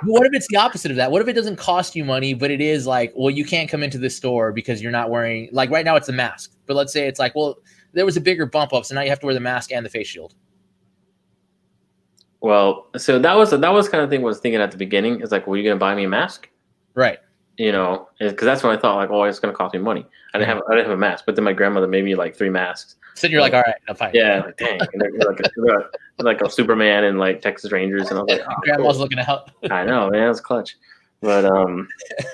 what 0.03 0.25
if 0.25 0.33
it's 0.33 0.47
the 0.49 0.57
opposite 0.57 0.89
of 0.89 0.97
that? 0.97 1.11
What 1.11 1.21
if 1.21 1.27
it 1.27 1.33
doesn't 1.33 1.57
cost 1.57 1.95
you 1.95 2.03
money, 2.03 2.33
but 2.33 2.49
it 2.49 2.61
is 2.61 2.87
like, 2.87 3.13
well, 3.15 3.29
you 3.29 3.45
can't 3.45 3.69
come 3.69 3.83
into 3.83 3.97
this 3.97 4.15
store 4.15 4.51
because 4.51 4.81
you're 4.81 4.91
not 4.91 5.09
wearing 5.09 5.49
like 5.51 5.69
right 5.69 5.85
now 5.85 5.95
it's 5.95 6.09
a 6.09 6.13
mask. 6.13 6.51
But 6.65 6.75
let's 6.75 6.91
say 6.91 7.07
it's 7.07 7.19
like, 7.19 7.35
well, 7.35 7.59
there 7.93 8.05
was 8.05 8.17
a 8.17 8.21
bigger 8.21 8.45
bump 8.45 8.73
up, 8.73 8.85
so 8.85 8.95
now 8.95 9.01
you 9.01 9.09
have 9.09 9.19
to 9.19 9.25
wear 9.25 9.35
the 9.35 9.41
mask 9.41 9.71
and 9.71 9.85
the 9.85 9.89
face 9.89 10.07
shield. 10.07 10.33
Well, 12.41 12.87
so 12.97 13.19
that 13.19 13.35
was 13.35 13.51
that 13.51 13.69
was 13.69 13.89
kind 13.89 14.03
of 14.03 14.09
thing 14.09 14.21
I 14.21 14.23
was 14.23 14.39
thinking 14.39 14.61
at 14.61 14.71
the 14.71 14.77
beginning. 14.77 15.21
Is 15.21 15.31
like, 15.31 15.45
well, 15.45 15.57
you 15.57 15.63
gonna 15.63 15.75
buy 15.75 15.95
me 15.95 16.05
a 16.05 16.09
mask? 16.09 16.49
Right. 16.93 17.19
You 17.57 17.73
know, 17.73 18.07
because 18.19 18.45
that's 18.45 18.63
when 18.63 18.75
I 18.75 18.79
thought 18.79 18.95
like, 18.95 19.09
oh, 19.09 19.23
it's 19.23 19.39
gonna 19.39 19.53
cost 19.53 19.73
me 19.73 19.79
money. 19.81 20.05
I 20.33 20.37
didn't 20.37 20.49
have 20.49 20.61
I 20.69 20.75
didn't 20.75 20.87
have 20.87 20.97
a 20.97 20.99
mask, 20.99 21.25
but 21.25 21.35
then 21.35 21.43
my 21.43 21.53
grandmother 21.53 21.87
made 21.87 22.05
me 22.05 22.15
like 22.15 22.35
three 22.35 22.49
masks. 22.49 22.95
So 23.15 23.27
you're 23.27 23.41
like, 23.41 23.53
all 23.53 23.61
right, 23.61 23.75
I'm 23.89 23.95
fine. 23.95 24.11
Yeah, 24.13 24.43
like, 24.45 24.57
dang, 24.57 24.79
and 24.79 25.01
they're, 25.01 25.11
like, 25.11 25.41
a, 25.41 26.23
like 26.23 26.41
a 26.41 26.49
Superman 26.49 27.03
and 27.03 27.19
like 27.19 27.41
Texas 27.41 27.69
Rangers, 27.69 28.09
and 28.09 28.17
I 28.17 28.21
was 28.21 28.37
like, 28.37 28.47
oh, 28.49 28.55
grandma's 28.61 28.93
cool. 28.93 29.01
looking 29.01 29.17
to 29.17 29.23
help. 29.23 29.51
I 29.69 29.83
know, 29.83 30.09
man, 30.09 30.29
it's 30.29 30.39
clutch. 30.39 30.77
But 31.19 31.43
um, 31.43 31.89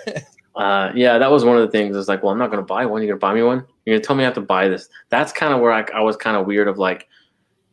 uh, 0.56 0.92
yeah, 0.94 1.18
that 1.18 1.32
was 1.32 1.44
one 1.44 1.58
of 1.58 1.64
the 1.64 1.72
things. 1.72 1.96
It's 1.98 2.08
like, 2.08 2.22
well, 2.22 2.32
I'm 2.32 2.38
not 2.38 2.52
gonna 2.52 2.62
buy 2.62 2.86
one. 2.86 3.02
You're 3.02 3.18
gonna 3.18 3.20
buy 3.20 3.34
me 3.34 3.42
one. 3.42 3.66
You're 3.86 3.98
gonna 3.98 4.06
tell 4.06 4.16
me 4.16 4.24
I 4.24 4.26
have 4.26 4.36
to 4.36 4.42
buy 4.42 4.68
this. 4.68 4.90
That's 5.10 5.32
kind 5.32 5.56
of 5.56 5.60
where 5.60 5.72
I, 5.72 5.84
I 5.96 6.02
was 6.02 6.16
kind 6.16 6.38
of 6.38 6.46
weird 6.46 6.68
of 6.68 6.78
like, 6.78 7.08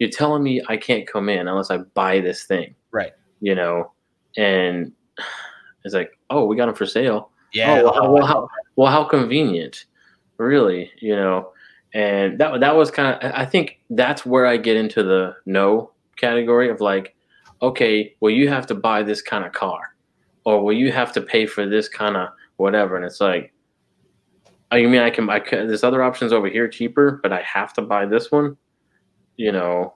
you're 0.03 0.11
telling 0.11 0.43
me 0.43 0.61
I 0.67 0.77
can't 0.77 1.07
come 1.07 1.29
in 1.29 1.47
unless 1.47 1.71
I 1.71 1.77
buy 1.77 2.19
this 2.19 2.43
thing. 2.43 2.75
Right. 2.91 3.13
You 3.41 3.55
know, 3.55 3.93
and 4.37 4.91
it's 5.85 5.95
like, 5.95 6.19
oh, 6.29 6.45
we 6.45 6.57
got 6.57 6.67
them 6.67 6.75
for 6.75 6.87
sale. 6.87 7.31
Yeah. 7.53 7.83
Oh, 7.85 7.85
well, 7.85 8.13
well, 8.15 8.27
how, 8.27 8.49
well, 8.75 8.91
how 8.91 9.05
convenient, 9.05 9.85
really, 10.39 10.91
you 10.99 11.15
know. 11.15 11.53
And 11.95 12.37
that 12.41 12.59
that 12.59 12.75
was 12.75 12.91
kind 12.91 13.15
of, 13.15 13.33
I 13.33 13.45
think 13.47 13.79
that's 13.91 14.27
where 14.27 14.45
I 14.45 14.57
get 14.57 14.77
into 14.77 15.05
the 15.05 15.37
no 15.47 15.93
category 16.17 16.69
of 16.69 16.81
like, 16.81 17.15
okay, 17.61 18.17
well, 18.19 18.33
you 18.33 18.49
have 18.49 18.67
to 18.69 18.75
buy 18.75 19.05
this 19.05 19.23
kind 19.23 19.45
of 19.45 19.53
car, 19.53 19.95
or 20.45 20.65
will 20.65 20.73
you 20.73 20.91
have 20.91 21.13
to 21.13 21.21
pay 21.21 21.47
for 21.47 21.65
this 21.65 21.89
kind 21.89 22.17
of 22.17 22.31
whatever? 22.57 22.97
And 22.97 23.05
it's 23.05 23.21
like, 23.21 23.53
I 24.73 24.83
oh, 24.83 24.89
mean, 24.89 25.03
I 25.03 25.11
can, 25.11 25.31
I 25.31 25.39
can, 25.39 25.69
there's 25.69 25.85
other 25.85 26.03
options 26.03 26.33
over 26.33 26.49
here 26.49 26.67
cheaper, 26.67 27.21
but 27.23 27.33
I 27.33 27.43
have 27.43 27.73
to 27.75 27.83
buy 27.83 28.05
this 28.05 28.33
one 28.33 28.57
you 29.37 29.53
know, 29.53 29.95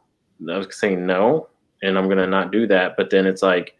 I 0.51 0.59
was 0.59 0.78
saying 0.78 1.07
no, 1.07 1.49
and 1.82 1.99
I'm 1.99 2.09
gonna 2.09 2.26
not 2.26 2.53
do 2.53 2.66
that. 2.68 2.97
But 2.97 3.11
then 3.11 3.26
it's 3.26 3.43
like, 3.43 3.76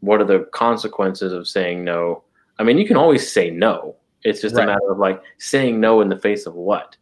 what 0.00 0.20
are 0.20 0.24
the 0.24 0.48
consequences 0.52 1.32
of 1.32 1.48
saying 1.48 1.84
no? 1.84 2.24
I 2.58 2.64
mean, 2.64 2.78
you 2.78 2.86
can 2.86 2.96
always 2.96 3.30
say 3.30 3.50
no. 3.50 3.96
It's 4.24 4.40
just 4.40 4.54
right. 4.54 4.64
a 4.64 4.66
matter 4.66 4.92
of 4.92 4.98
like 4.98 5.22
saying 5.38 5.80
no 5.80 6.00
in 6.00 6.08
the 6.08 6.18
face 6.18 6.46
of 6.46 6.54
what, 6.54 6.96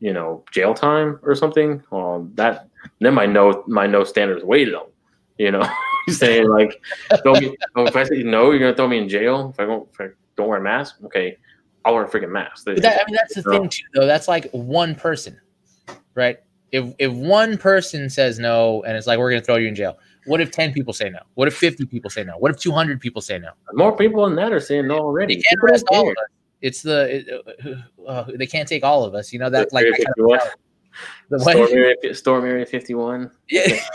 you 0.00 0.12
know, 0.12 0.44
jail 0.50 0.74
time 0.74 1.20
or 1.22 1.34
something. 1.34 1.82
Well, 1.90 2.28
that 2.34 2.68
then 3.00 3.14
my 3.14 3.26
no 3.26 3.64
my 3.66 3.86
no 3.86 4.04
standard 4.04 4.38
is 4.38 4.44
way 4.44 4.64
low. 4.64 4.88
You 5.38 5.52
know, 5.52 5.66
saying 6.08 6.48
like, 6.48 6.82
throw 7.22 7.34
me, 7.34 7.56
oh, 7.76 7.84
if 7.84 7.96
I 7.96 8.04
say 8.04 8.22
no, 8.22 8.50
you're 8.50 8.60
gonna 8.60 8.74
throw 8.74 8.88
me 8.88 8.98
in 8.98 9.08
jail 9.08 9.50
if 9.54 9.60
I 9.60 9.66
don't 9.66 9.88
if 9.92 10.00
I 10.00 10.08
don't 10.36 10.48
wear 10.48 10.58
a 10.58 10.62
mask. 10.62 10.96
Okay, 11.04 11.36
I'll 11.84 11.94
wear 11.94 12.04
a 12.04 12.08
freaking 12.08 12.30
mask. 12.30 12.64
That, 12.64 12.84
I 12.84 13.04
mean, 13.06 13.14
that's 13.14 13.34
the 13.34 13.42
thing 13.42 13.68
too, 13.68 13.84
though. 13.94 14.06
That's 14.06 14.28
like 14.28 14.50
one 14.50 14.94
person, 14.94 15.40
right? 16.14 16.38
If 16.72 16.94
if 16.98 17.12
one 17.12 17.58
person 17.58 18.08
says 18.10 18.38
no 18.38 18.82
and 18.84 18.96
it's 18.96 19.06
like 19.06 19.18
we're 19.18 19.30
gonna 19.30 19.42
throw 19.42 19.56
you 19.56 19.68
in 19.68 19.74
jail, 19.74 19.98
What 20.26 20.40
if 20.40 20.50
10 20.50 20.72
people 20.72 20.92
say 20.92 21.10
no? 21.10 21.20
What 21.34 21.48
if 21.48 21.56
50 21.56 21.86
people 21.86 22.10
say 22.10 22.24
no? 22.24 22.34
What 22.38 22.50
if 22.50 22.58
200 22.58 23.00
people 23.00 23.22
say 23.22 23.38
no? 23.38 23.50
More 23.72 23.96
people 23.96 24.24
than 24.24 24.36
that 24.36 24.52
are 24.52 24.60
saying 24.60 24.86
no 24.86 24.98
already. 24.98 25.36
They 25.36 25.42
can't 25.42 25.60
arrest 25.62 25.84
all 25.90 26.08
of 26.08 26.12
us. 26.12 26.28
It's 26.60 26.82
the 26.82 27.16
it, 27.16 27.86
uh, 28.06 28.08
uh, 28.08 28.30
they 28.36 28.46
can't 28.46 28.68
take 28.68 28.84
all 28.84 29.04
of 29.04 29.14
us. 29.14 29.32
You 29.32 29.38
know 29.38 29.50
that 29.50 29.72
like 29.72 29.86
that 29.86 29.96
kind 29.96 30.08
of, 30.08 30.14
the 31.30 31.38
what? 31.38 31.40
Storm 31.40 31.68
Area, 31.70 32.14
Storm 32.14 32.44
Area 32.44 32.66
51. 32.66 33.30
Yeah. 33.48 33.80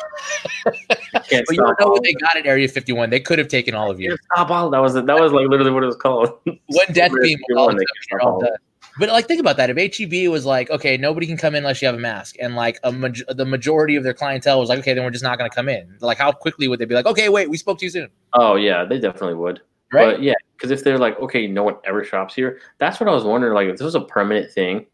But 0.66 1.52
you 1.52 1.58
don't 1.58 1.80
know 1.80 1.88
what 1.88 2.04
they 2.04 2.14
got 2.14 2.38
at 2.38 2.46
Area 2.46 2.68
51. 2.68 3.10
They 3.10 3.20
could 3.20 3.38
have 3.40 3.48
taken 3.48 3.76
all 3.76 3.92
of 3.92 4.00
you. 4.00 4.18
Stop 4.34 4.50
all. 4.50 4.70
That 4.70 4.80
was 4.80 4.94
that 4.94 5.06
was 5.06 5.32
like 5.32 5.48
literally 5.48 5.72
what 5.72 5.84
it 5.84 5.88
was 5.88 5.96
called. 5.96 6.30
One 6.46 6.86
death 6.94 7.12
beam. 7.22 7.40
all 7.56 7.70
of 7.70 7.76
them, 7.76 7.86
you're 8.12 8.22
all 8.22 8.34
all. 8.34 8.40
done. 8.40 8.52
But 8.98 9.10
like, 9.10 9.28
think 9.28 9.40
about 9.40 9.58
that. 9.58 9.70
If 9.70 9.98
HEB 9.98 10.30
was 10.32 10.46
like, 10.46 10.70
okay, 10.70 10.98
nobody 10.98 11.28
can 11.28 11.38
come 11.38 11.56
in 11.56 11.60
unless 11.60 11.82
you 11.82 11.88
have 11.88 11.96
a 11.96 12.00
mask, 12.00 12.36
and 12.40 12.56
like 12.56 12.80
a 12.84 12.92
maj- 12.92 13.24
the 13.28 13.46
majority 13.46 13.96
of 13.96 14.04
their 14.04 14.14
clientele 14.14 14.60
was 14.60 14.70
like, 14.70 14.80
okay, 14.80 14.94
then 14.94 15.04
we're 15.04 15.10
just 15.12 15.24
not 15.24 15.38
going 15.38 15.50
to 15.50 15.56
come 15.56 15.70
in. 15.70 15.98
Like, 16.00 16.18
how 16.18 16.32
quickly 16.32 16.68
would 16.68 16.80
they 16.80 16.86
be 16.86 16.96
like, 16.96 17.06
okay, 17.06 17.30
wait, 17.30 17.50
we 17.50 17.58
spoke 17.58 17.80
too 17.80 17.90
soon, 17.90 18.10
Oh 18.34 18.56
yeah, 18.56 18.86
they 18.86 19.00
definitely 19.00 19.36
would. 19.36 19.62
right? 19.92 20.16
But 20.16 20.24
yeah, 20.24 20.36
because 20.56 20.72
if 20.72 20.84
they're 20.84 20.98
like, 20.98 21.20
okay, 21.20 21.48
no 21.48 21.64
one 21.64 21.76
ever 21.86 22.04
shops 22.04 22.34
here, 22.36 22.60
that's 22.78 23.00
what 23.00 23.10
I 23.10 23.14
was 23.14 23.24
wondering. 23.24 23.54
Like, 23.54 23.68
if 23.68 23.78
this 23.78 23.86
was 23.86 23.96
a 23.96 24.02
permanent 24.02 24.52
thing, 24.52 24.86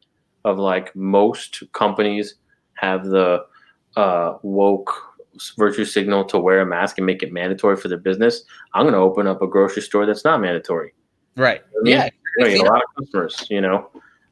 of 0.45 0.57
like 0.57 0.95
most 0.95 1.63
companies 1.73 2.35
have 2.75 3.05
the 3.05 3.45
uh, 3.95 4.37
woke 4.43 4.91
virtue 5.57 5.85
signal 5.85 6.25
to 6.25 6.39
wear 6.39 6.61
a 6.61 6.65
mask 6.65 6.97
and 6.97 7.05
make 7.05 7.23
it 7.23 7.31
mandatory 7.31 7.77
for 7.77 7.87
their 7.87 7.97
business, 7.97 8.43
I'm 8.73 8.83
going 8.83 8.93
to 8.93 8.99
open 8.99 9.27
up 9.27 9.41
a 9.41 9.47
grocery 9.47 9.81
store 9.81 10.05
that's 10.05 10.25
not 10.25 10.41
mandatory. 10.41 10.93
Right. 11.35 11.61
I 11.61 11.83
mean, 11.83 11.93
Yeah. 11.93 12.09
You're 12.37 12.47
gonna 12.47 12.51
You 12.51 12.57
get 12.57 12.61
a 12.61 12.65
know, 12.65 12.71
lot 12.71 12.83
of 12.83 13.03
customers, 13.03 13.47
you 13.49 13.61
know. 13.61 13.89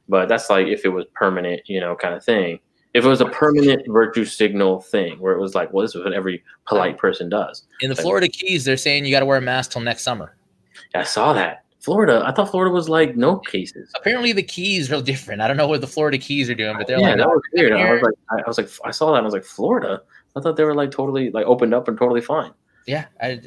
But 0.08 0.30
that's 0.30 0.50
like 0.50 0.68
if 0.68 0.86
it 0.86 0.89
was 0.89 1.06
permanent, 1.14 1.62
you 1.66 1.80
know, 1.80 1.95
kind 1.95 2.14
of 2.16 2.24
thing. 2.24 2.60
If 2.93 3.06
it 3.06 3.08
was 3.08 3.22
a 3.22 3.28
permanent 3.28 3.88
virtue 3.88 4.26
signal 4.26 4.82
thing, 4.82 5.20
where 5.20 5.34
it 5.34 5.39
was 5.39 5.54
like, 5.54 5.72
well, 5.72 5.84
this 5.84 5.93
is 5.93 6.04
what 6.04 6.14
every 6.14 6.43
polite 6.66 6.97
person 6.97 7.30
does. 7.30 7.68
In 7.82 7.89
the 7.89 7.95
Florida 7.95 8.28
Keys, 8.28 8.66
they're 8.66 8.78
saying 8.78 9.06
you 9.06 9.12
got 9.12 9.20
to 9.20 9.28
wear 9.28 9.38
a 9.38 9.41
mask 9.41 9.72
till 9.72 9.82
next 9.82 10.02
summer. 10.02 10.36
I 10.95 11.04
saw 11.04 11.34
that. 11.34 11.66
Florida, 11.82 12.24
I 12.26 12.32
thought 12.32 12.50
Florida 12.50 12.74
was 12.74 12.89
like 12.89 13.16
no 13.16 13.38
cases. 13.38 13.91
Apparently, 13.95 14.32
the 14.32 14.43
Keys 14.43 14.91
are 14.91 15.02
different. 15.02 15.41
I 15.41 15.47
don't 15.47 15.56
know 15.56 15.68
what 15.68 15.82
the 15.82 15.88
Florida 15.88 16.18
Keys 16.18 16.50
are 16.50 16.56
doing, 16.56 16.78
but 16.78 16.88
they're 16.88 17.00
yeah, 17.00 17.10
like, 17.10 17.18
that 17.18 17.28
was 17.28 17.41
weird. 17.54 17.74
I 17.74 17.93
was 17.93 18.02
like, 18.02 18.14
I, 18.32 18.41
I 18.41 18.47
was 18.47 18.58
like, 18.58 18.70
I 18.84 18.91
saw 18.91 19.12
that. 19.12 19.18
And 19.18 19.24
I 19.24 19.26
was 19.26 19.34
like, 19.34 19.45
Florida. 19.45 20.02
I 20.36 20.41
thought 20.41 20.58
they 20.58 20.64
were 20.64 20.76
like 20.76 20.91
totally 20.91 21.32
like 21.32 21.45
opened 21.45 21.74
up 21.74 21.88
and 21.88 21.97
totally 21.97 22.22
fine. 22.22 22.52
Yeah, 22.86 23.06
I, 23.22 23.41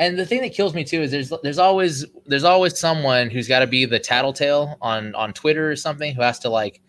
and 0.00 0.18
the 0.18 0.26
thing 0.26 0.40
that 0.40 0.52
kills 0.52 0.74
me 0.74 0.82
too 0.82 1.02
is 1.02 1.12
there's 1.12 1.32
there's 1.44 1.58
always 1.58 2.04
there's 2.26 2.42
always 2.42 2.76
someone 2.78 3.30
who's 3.30 3.46
got 3.46 3.60
to 3.60 3.66
be 3.68 3.84
the 3.84 4.00
tattletale 4.00 4.76
on 4.80 5.14
on 5.14 5.32
Twitter 5.32 5.70
or 5.70 5.76
something 5.76 6.12
who 6.14 6.22
has 6.22 6.40
to 6.40 6.48
like. 6.48 6.80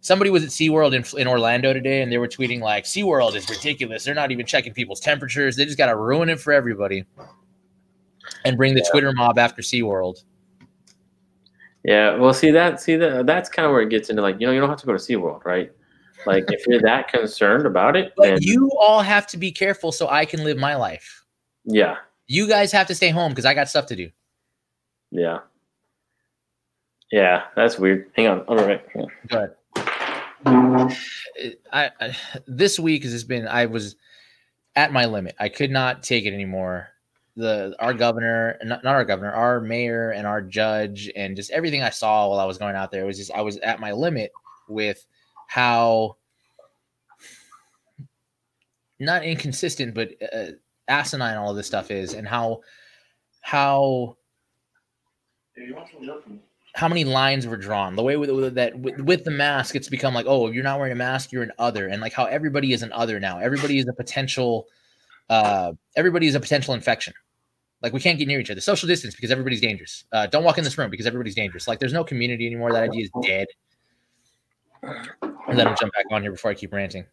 Somebody 0.00 0.30
was 0.30 0.44
at 0.44 0.50
SeaWorld 0.50 0.94
in, 0.94 1.20
in 1.20 1.26
Orlando 1.26 1.72
today 1.72 2.02
and 2.02 2.12
they 2.12 2.18
were 2.18 2.28
tweeting 2.28 2.60
like 2.60 2.84
SeaWorld 2.84 3.34
is 3.34 3.48
ridiculous. 3.48 4.04
They're 4.04 4.14
not 4.14 4.30
even 4.32 4.44
checking 4.44 4.72
people's 4.74 5.00
temperatures. 5.00 5.56
They 5.56 5.64
just 5.64 5.78
got 5.78 5.86
to 5.86 5.96
ruin 5.96 6.28
it 6.28 6.38
for 6.38 6.52
everybody 6.52 7.04
and 8.44 8.56
bring 8.58 8.74
the 8.74 8.82
Yeah. 8.84 8.90
Twitter 8.90 9.12
mob 9.14 9.38
after 9.38 9.62
SeaWorld. 9.62 10.22
Yeah, 11.84 12.16
well, 12.16 12.34
see 12.34 12.50
that, 12.50 12.80
see 12.80 12.96
that, 12.96 13.26
that's 13.26 13.48
kind 13.48 13.64
of 13.66 13.72
where 13.72 13.80
it 13.82 13.88
gets 13.90 14.10
into 14.10 14.20
like, 14.22 14.38
you 14.40 14.46
know, 14.46 14.52
you 14.52 14.60
don't 14.60 14.68
have 14.68 14.78
to 14.80 14.86
go 14.86 14.92
to 14.92 14.98
SeaWorld, 14.98 15.44
right? 15.46 15.72
Like, 16.26 16.44
if 16.48 16.66
you're 16.66 16.80
that 16.82 17.08
concerned 17.08 17.66
about 17.66 17.96
it, 17.96 18.12
then 18.18 18.34
But 18.34 18.42
you 18.42 18.70
all 18.78 19.00
have 19.00 19.26
to 19.28 19.36
be 19.38 19.52
careful 19.52 19.90
so 19.92 20.08
I 20.08 20.24
can 20.24 20.44
live 20.44 20.56
my 20.58 20.76
life. 20.76 21.24
yeah, 21.64 21.96
You 22.26 22.48
guys 22.48 22.72
have 22.72 22.86
to 22.88 22.94
stay 22.94 23.10
home 23.10 23.32
because 23.32 23.44
I 23.44 23.54
got 23.54 23.68
stuff 23.68 23.86
to 23.86 23.96
do. 23.96 24.10
yeah, 25.10 25.40
yeah, 27.12 27.44
that's 27.54 27.78
weird. 27.78 28.10
Hang 28.16 28.28
on, 28.28 28.40
all 28.40 28.56
right, 28.56 28.84
hang 28.92 29.04
on. 29.04 29.10
But 29.28 29.60
I, 31.72 31.90
I 32.00 32.16
this 32.46 32.78
week 32.78 33.04
has 33.04 33.24
been 33.24 33.46
I 33.46 33.66
was 33.66 33.96
at 34.76 34.92
my 34.92 35.04
limit. 35.04 35.34
I 35.38 35.48
could 35.48 35.70
not 35.70 36.02
take 36.02 36.24
it 36.24 36.34
anymore. 36.34 36.88
The 37.36 37.74
our 37.78 37.94
governor, 37.94 38.58
not, 38.62 38.84
not 38.84 38.94
our 38.94 39.04
governor, 39.04 39.32
our 39.32 39.60
mayor 39.60 40.10
and 40.10 40.26
our 40.26 40.40
judge, 40.40 41.10
and 41.16 41.36
just 41.36 41.50
everything 41.50 41.82
I 41.82 41.90
saw 41.90 42.28
while 42.28 42.38
I 42.38 42.44
was 42.44 42.58
going 42.58 42.76
out 42.76 42.90
there 42.90 43.06
was 43.06 43.18
just 43.18 43.32
I 43.32 43.40
was 43.40 43.58
at 43.58 43.80
my 43.80 43.92
limit 43.92 44.32
with 44.68 45.04
how 45.46 46.16
not 49.00 49.24
inconsistent, 49.24 49.94
but 49.94 50.12
uh, 50.32 50.52
asinine 50.88 51.36
all 51.36 51.50
of 51.50 51.56
this 51.56 51.66
stuff 51.66 51.90
is, 51.90 52.14
and 52.14 52.26
how 52.26 52.60
how 53.40 54.16
how 56.74 56.88
many 56.88 57.04
lines 57.04 57.46
were 57.46 57.56
drawn. 57.56 57.94
The 57.94 58.02
way 58.02 58.16
with, 58.16 58.30
with 58.30 58.54
that 58.54 58.78
with, 58.78 59.00
with 59.00 59.24
the 59.24 59.30
mask, 59.30 59.76
it's 59.76 59.88
become 59.88 60.14
like, 60.14 60.26
oh, 60.26 60.48
if 60.48 60.54
you're 60.54 60.64
not 60.64 60.78
wearing 60.78 60.92
a 60.92 60.96
mask, 60.96 61.32
you're 61.32 61.42
an 61.42 61.52
other, 61.58 61.88
and 61.88 62.00
like 62.00 62.12
how 62.12 62.24
everybody 62.24 62.72
is 62.72 62.82
an 62.82 62.92
other 62.92 63.20
now. 63.20 63.38
Everybody 63.38 63.78
is 63.78 63.86
a 63.88 63.92
potential. 63.92 64.66
Uh, 65.30 65.72
everybody 65.96 66.26
is 66.26 66.34
a 66.34 66.40
potential 66.40 66.74
infection. 66.74 67.14
Like 67.82 67.92
we 67.92 68.00
can't 68.00 68.18
get 68.18 68.26
near 68.28 68.40
each 68.40 68.50
other. 68.50 68.60
Social 68.60 68.86
distance 68.86 69.14
because 69.14 69.30
everybody's 69.30 69.60
dangerous. 69.60 70.04
Uh, 70.10 70.26
don't 70.26 70.42
walk 70.42 70.58
in 70.58 70.64
this 70.64 70.76
room 70.76 70.90
because 70.90 71.06
everybody's 71.06 71.34
dangerous. 71.34 71.68
Like 71.68 71.78
there's 71.80 71.92
no 71.92 72.02
community 72.02 72.46
anymore. 72.46 72.72
That 72.72 72.82
idea 72.82 73.04
is 73.04 73.10
dead. 73.22 73.46
And 74.82 75.58
then 75.58 75.68
I'll 75.68 75.76
jump 75.76 75.92
back 75.92 76.06
on 76.10 76.22
here 76.22 76.32
before 76.32 76.50
I 76.50 76.54
keep 76.54 76.72
ranting. 76.72 77.04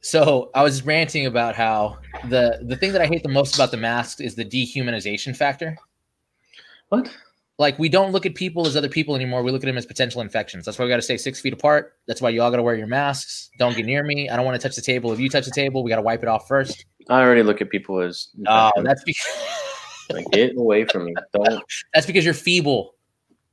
So 0.00 0.50
I 0.54 0.62
was 0.62 0.84
ranting 0.84 1.26
about 1.26 1.54
how 1.54 1.98
the 2.28 2.60
the 2.62 2.76
thing 2.76 2.92
that 2.92 3.02
I 3.02 3.06
hate 3.06 3.22
the 3.22 3.28
most 3.28 3.54
about 3.54 3.70
the 3.70 3.76
masks 3.76 4.20
is 4.20 4.34
the 4.34 4.44
dehumanization 4.44 5.36
factor 5.36 5.76
What? 6.88 7.10
like 7.58 7.78
we 7.78 7.90
don't 7.90 8.10
look 8.10 8.24
at 8.24 8.34
people 8.34 8.66
as 8.66 8.74
other 8.74 8.88
people 8.88 9.14
anymore. 9.14 9.42
We 9.42 9.52
look 9.52 9.62
at 9.62 9.66
them 9.66 9.76
as 9.76 9.84
potential 9.84 10.22
infections. 10.22 10.64
That's 10.64 10.78
why 10.78 10.86
we 10.86 10.88
got 10.88 10.96
to 10.96 11.02
stay 11.02 11.18
six 11.18 11.40
feet 11.40 11.52
apart. 11.52 11.96
That's 12.08 12.22
why 12.22 12.30
you 12.30 12.40
all 12.40 12.50
got 12.50 12.56
to 12.56 12.62
wear 12.62 12.74
your 12.74 12.86
masks. 12.86 13.50
Don't 13.58 13.76
get 13.76 13.84
near 13.84 14.02
me. 14.02 14.30
I 14.30 14.36
don't 14.36 14.46
want 14.46 14.58
to 14.58 14.66
touch 14.66 14.74
the 14.74 14.82
table. 14.82 15.12
If 15.12 15.20
you 15.20 15.28
touch 15.28 15.44
the 15.44 15.50
table, 15.50 15.84
we 15.84 15.90
got 15.90 15.96
to 15.96 16.02
wipe 16.02 16.22
it 16.22 16.28
off 16.28 16.48
first. 16.48 16.86
I 17.10 17.20
already 17.20 17.42
look 17.42 17.60
at 17.60 17.68
people 17.68 18.00
as 18.00 18.28
Oh, 18.46 18.70
that's 18.82 19.04
because 19.04 19.60
like 20.10 20.24
get 20.32 20.56
away 20.56 20.86
from 20.86 21.04
me. 21.04 21.14
Don't 21.34 21.62
that's 21.94 22.06
because 22.06 22.24
you're 22.24 22.32
feeble. 22.32 22.94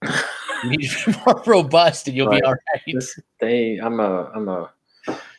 You 0.03 0.69
need 0.69 0.89
to 0.89 1.11
be 1.11 1.17
more 1.25 1.43
robust, 1.45 2.07
and 2.07 2.15
you'll 2.15 2.29
be 2.29 2.41
all 2.43 2.53
right. 2.53 3.03
Stay. 3.37 3.77
I'm 3.77 3.99
a. 3.99 4.31
I'm 4.33 4.47
a. 4.47 4.71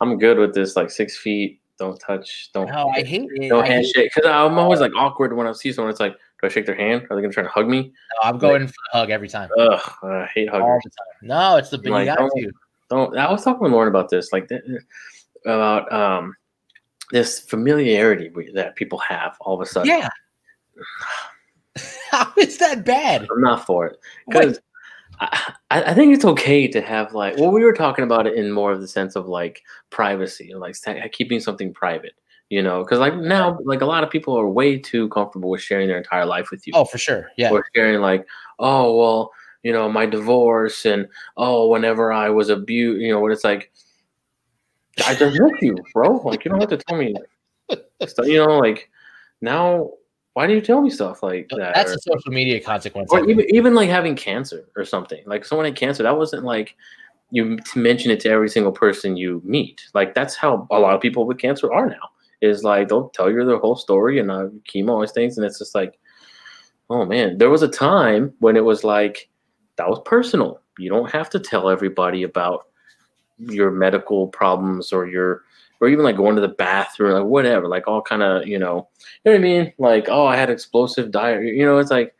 I'm 0.01 0.17
good 0.17 0.37
with 0.37 0.53
this. 0.53 0.75
Like 0.75 0.89
six 0.89 1.17
feet. 1.17 1.61
Don't 1.77 1.99
touch. 1.99 2.49
Don't. 2.53 2.67
No, 2.67 2.89
I 2.89 3.03
hate 3.03 3.29
it. 3.31 3.49
no 3.49 3.61
handshake. 3.61 4.11
Because 4.13 4.29
I'm 4.29 4.57
always 4.59 4.81
like 4.81 4.91
awkward 4.95 5.33
when 5.35 5.47
I 5.47 5.53
see 5.53 5.71
someone. 5.71 5.91
It's 5.91 5.99
like, 5.99 6.13
do 6.13 6.47
I 6.47 6.49
shake 6.49 6.65
their 6.65 6.75
hand? 6.75 7.07
Are 7.09 7.15
they 7.15 7.21
gonna 7.21 7.33
try 7.33 7.43
to 7.43 7.49
hug 7.49 7.67
me? 7.67 7.83
No, 8.21 8.29
I'm 8.29 8.37
going 8.37 8.67
for 8.67 8.73
the 8.91 8.99
hug 8.99 9.09
every 9.09 9.29
time. 9.29 9.49
Ugh, 9.57 9.79
I 10.03 10.25
hate 10.33 10.49
All 10.49 10.59
the 10.83 10.89
time. 10.89 11.27
No, 11.29 11.55
it's 11.55 11.69
the 11.69 11.79
you 11.81 11.91
Like, 11.91 12.13
don't- 12.13 12.31
to. 12.35 12.51
Don't. 12.89 13.17
I 13.17 13.31
was 13.31 13.43
talking 13.43 13.61
with 13.61 13.71
Lauren 13.71 13.87
about 13.87 14.09
this. 14.09 14.33
Like 14.33 14.49
about 15.45 15.91
um 15.93 16.35
this 17.11 17.39
familiarity 17.39 18.29
that 18.53 18.75
people 18.75 18.99
have 18.99 19.37
all 19.41 19.55
of 19.55 19.61
a 19.61 19.65
sudden. 19.65 19.89
Yeah. 19.89 20.09
How 22.11 22.31
is 22.37 22.57
that 22.57 22.83
bad? 22.83 23.27
I'm 23.31 23.41
not 23.41 23.65
for 23.65 23.87
it 23.87 23.97
because 24.27 24.59
I, 25.19 25.53
I 25.69 25.93
think 25.93 26.13
it's 26.13 26.25
okay 26.25 26.67
to 26.67 26.81
have 26.81 27.13
like 27.13 27.37
well 27.37 27.51
we 27.51 27.63
were 27.63 27.73
talking 27.73 28.03
about 28.03 28.27
it 28.27 28.35
in 28.35 28.51
more 28.51 28.71
of 28.71 28.81
the 28.81 28.87
sense 28.87 29.15
of 29.15 29.27
like 29.27 29.61
privacy 29.89 30.53
like 30.55 30.75
keeping 31.11 31.39
something 31.39 31.73
private 31.73 32.13
you 32.49 32.61
know 32.61 32.83
because 32.83 32.99
like 32.99 33.15
now 33.15 33.57
like 33.63 33.81
a 33.81 33.85
lot 33.85 34.03
of 34.03 34.09
people 34.09 34.37
are 34.37 34.47
way 34.47 34.77
too 34.77 35.09
comfortable 35.09 35.49
with 35.49 35.61
sharing 35.61 35.87
their 35.87 35.97
entire 35.97 36.25
life 36.25 36.49
with 36.51 36.65
you 36.65 36.73
oh, 36.75 36.85
for 36.85 36.97
sure. 36.97 37.29
Yeah. 37.37 37.51
or 37.51 37.65
sharing 37.75 38.01
like 38.01 38.25
oh 38.59 38.97
well 38.97 39.31
you 39.63 39.73
know 39.73 39.89
my 39.89 40.05
divorce 40.05 40.85
and 40.85 41.07
oh 41.37 41.67
whenever 41.67 42.11
i 42.13 42.29
was 42.29 42.49
abused 42.49 43.01
you 43.01 43.11
know 43.11 43.19
what 43.19 43.31
it's 43.31 43.43
like 43.43 43.71
i 45.05 45.13
just 45.13 45.39
met 45.39 45.61
you 45.61 45.75
bro 45.93 46.17
like 46.23 46.45
you 46.45 46.51
don't 46.51 46.61
have 46.61 46.69
to 46.69 46.77
tell 46.77 46.97
me 46.97 47.13
stuff 48.07 48.25
you 48.25 48.37
know 48.37 48.57
like 48.57 48.89
now 49.41 49.89
why 50.33 50.47
do 50.47 50.53
you 50.53 50.61
tell 50.61 50.81
me 50.81 50.89
stuff 50.89 51.21
like 51.23 51.47
that 51.49 51.73
That's 51.75 51.91
Or- 51.91 51.95
a 51.95 51.99
social 51.99 52.31
media 52.31 52.59
consequence. 52.61 53.09
or 53.11 53.29
even 53.29 53.45
even 53.53 53.75
like 53.75 53.89
having 53.89 54.15
cancer 54.15 54.67
or 54.75 54.85
something. 54.85 55.21
Like 55.25 55.43
someone 55.45 55.65
had 55.65 55.75
cancer, 55.75 56.03
that 56.03 56.17
wasn't 56.17 56.43
like 56.43 56.75
you 57.31 57.57
to 57.57 57.79
mention 57.79 58.09
it 58.11 58.19
to 58.21 58.29
every 58.29 58.49
single 58.49 58.71
person 58.71 59.17
you 59.17 59.41
meet. 59.43 59.81
Like 59.93 60.13
that's 60.13 60.35
how 60.35 60.67
a 60.71 60.79
lot 60.79 60.95
of 60.95 61.01
people 61.01 61.25
with 61.25 61.37
cancer 61.39 61.71
are 61.73 61.87
now. 61.89 62.09
Is 62.41 62.63
like 62.63 62.87
they'll 62.87 63.09
tell 63.09 63.29
you 63.29 63.43
their 63.45 63.57
whole 63.57 63.75
story 63.75 64.17
and 64.19 64.31
uh, 64.31 64.47
chemo 64.67 65.01
and 65.03 65.11
things, 65.11 65.37
and 65.37 65.45
it's 65.45 65.59
just 65.59 65.75
like, 65.75 65.99
oh 66.89 67.05
man. 67.05 67.37
There 67.37 67.49
was 67.49 67.61
a 67.63 67.67
time 67.67 68.33
when 68.39 68.55
it 68.55 68.63
was 68.63 68.83
like 68.83 69.29
that 69.75 69.89
was 69.89 69.99
personal. 70.05 70.61
You 70.77 70.89
don't 70.89 71.11
have 71.11 71.29
to 71.31 71.39
tell 71.39 71.69
everybody 71.69 72.23
about 72.23 72.67
your 73.37 73.71
medical 73.71 74.27
problems 74.29 74.93
or 74.93 75.07
your 75.07 75.43
or 75.79 75.87
even 75.87 76.03
like 76.03 76.17
going 76.17 76.35
to 76.35 76.41
the 76.41 76.47
bathroom, 76.47 77.13
like 77.13 77.25
whatever, 77.25 77.67
like 77.67 77.87
all 77.87 78.01
kind 78.01 78.21
of, 78.21 78.47
you 78.47 78.59
know, 78.59 78.89
you 79.23 79.31
know 79.31 79.31
what 79.31 79.35
I 79.35 79.37
mean? 79.39 79.73
Like, 79.77 80.09
oh, 80.09 80.25
I 80.25 80.35
had 80.35 80.49
explosive 80.49 81.11
diarrhea. 81.11 81.53
You 81.53 81.65
know, 81.65 81.77
it's 81.77 81.91
like, 81.91 82.15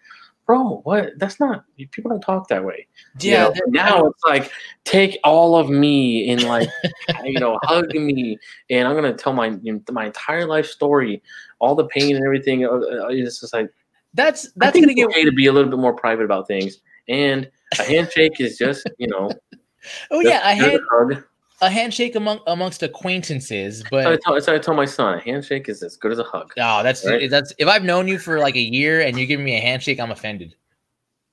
bro, 0.45 0.82
what? 0.84 1.12
That's 1.18 1.39
not. 1.39 1.64
People 1.91 2.10
don't 2.10 2.22
talk 2.22 2.47
that 2.47 2.64
way. 2.64 2.88
You 3.20 3.32
yeah. 3.32 3.43
know? 3.43 3.53
now 3.68 4.05
it's 4.05 4.24
like 4.26 4.51
take 4.84 5.20
all 5.24 5.55
of 5.55 5.70
me 5.70 6.30
and 6.32 6.43
like, 6.43 6.70
you 7.24 7.39
know, 7.39 7.60
hug 7.64 7.93
me, 7.93 8.38
and 8.70 8.88
I'm 8.88 8.95
gonna 8.95 9.14
tell 9.14 9.34
my 9.34 9.57
my 9.91 10.07
entire 10.07 10.45
life 10.45 10.66
story, 10.66 11.22
all 11.60 11.76
the 11.76 11.86
pain 11.86 12.16
and 12.16 12.26
everything. 12.26 12.66
uh, 12.66 12.70
uh, 12.70 13.07
It's 13.10 13.41
just 13.41 13.53
like 13.53 13.70
that's 14.14 14.51
that's 14.53 14.80
gonna 14.80 14.93
get 14.93 15.07
okay 15.10 15.24
to 15.24 15.32
be 15.32 15.47
a 15.47 15.53
little 15.53 15.70
bit 15.70 15.80
more 15.80 15.93
private 15.93 16.24
about 16.24 16.47
things, 16.47 16.80
and 17.07 17.49
a 17.78 17.84
handshake 17.84 18.39
is 18.39 18.57
just, 18.57 18.89
you 18.97 19.07
know, 19.07 19.30
Oh 20.12 20.20
yeah, 20.20 20.49
a 20.49 20.55
hug. 20.55 21.24
A 21.62 21.70
handshake 21.70 22.16
among 22.16 22.39
amongst 22.47 22.84
acquaintances, 22.84 23.84
So 23.89 23.97
I, 23.97 24.03
but 24.03 24.22
told, 24.26 24.49
I 24.49 24.57
told 24.60 24.78
my 24.78 24.86
son, 24.86 25.16
a 25.18 25.20
handshake 25.22 25.68
is 25.70 25.84
as 25.84 25.97
good 25.97 26.12
as 26.12 26.20
a 26.20 26.24
hug. 26.24 26.53
oh, 26.57 26.84
that's 26.84 27.05
Right. 27.05 27.30
that's 27.30 27.53
if 27.57 27.68
I've 27.68 27.84
known 27.84 28.07
you 28.07 28.18
for 28.20 28.39
like 28.39 28.55
a 28.55 28.62
year 28.62 29.01
and 29.01 29.18
you 29.18 29.26
give 29.26 29.39
me 29.39 29.55
a 29.57 29.60
handshake, 29.60 29.99
I'm 29.99 30.12
offended. 30.12 30.55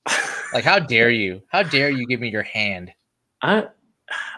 Like, 0.53 0.63
how 0.63 0.79
dare 0.79 1.09
you? 1.09 1.41
How 1.49 1.61
dare 1.61 1.89
you 1.89 2.07
give 2.07 2.21
me 2.21 2.29
your 2.29 2.43
hand? 2.43 2.93
I 3.41 3.65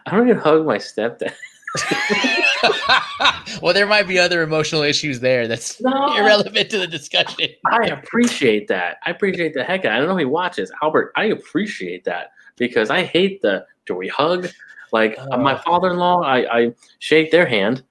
I 0.07 0.11
don't 0.15 0.27
even 0.27 0.39
hug 0.41 0.65
my 0.65 0.77
stepdad. 0.79 1.33
well, 3.61 3.75
there 3.75 3.85
might 3.85 4.07
be 4.07 4.17
other 4.17 4.41
emotional 4.41 4.81
issues 4.81 5.19
there 5.19 5.47
that's 5.47 5.79
No. 5.81 6.15
irrelevant 6.17 6.69
to 6.71 6.79
the 6.79 6.87
discussion. 6.87 7.49
I 7.71 7.85
appreciate 7.87 8.67
that. 8.69 8.97
I 9.05 9.11
appreciate 9.11 9.53
the 9.53 9.63
heck. 9.63 9.85
out- 9.85 9.93
I 9.93 9.97
don't 9.99 10.07
know 10.07 10.15
if 10.15 10.19
he 10.19 10.25
watches 10.25 10.71
Albert. 10.81 11.11
I 11.15 11.25
appreciate 11.25 12.03
that 12.05 12.31
because 12.57 12.89
I 12.89 13.03
hate 13.03 13.41
the 13.43 13.65
do 13.85 13.93
we 13.95 14.07
hug? 14.07 14.47
Like 14.91 15.17
uh, 15.19 15.37
my 15.37 15.55
Oh. 15.55 15.61
father-in-law, 15.65 16.21
I, 16.23 16.57
I 16.59 16.73
shake 16.99 17.31
their 17.31 17.45
hand. 17.45 17.83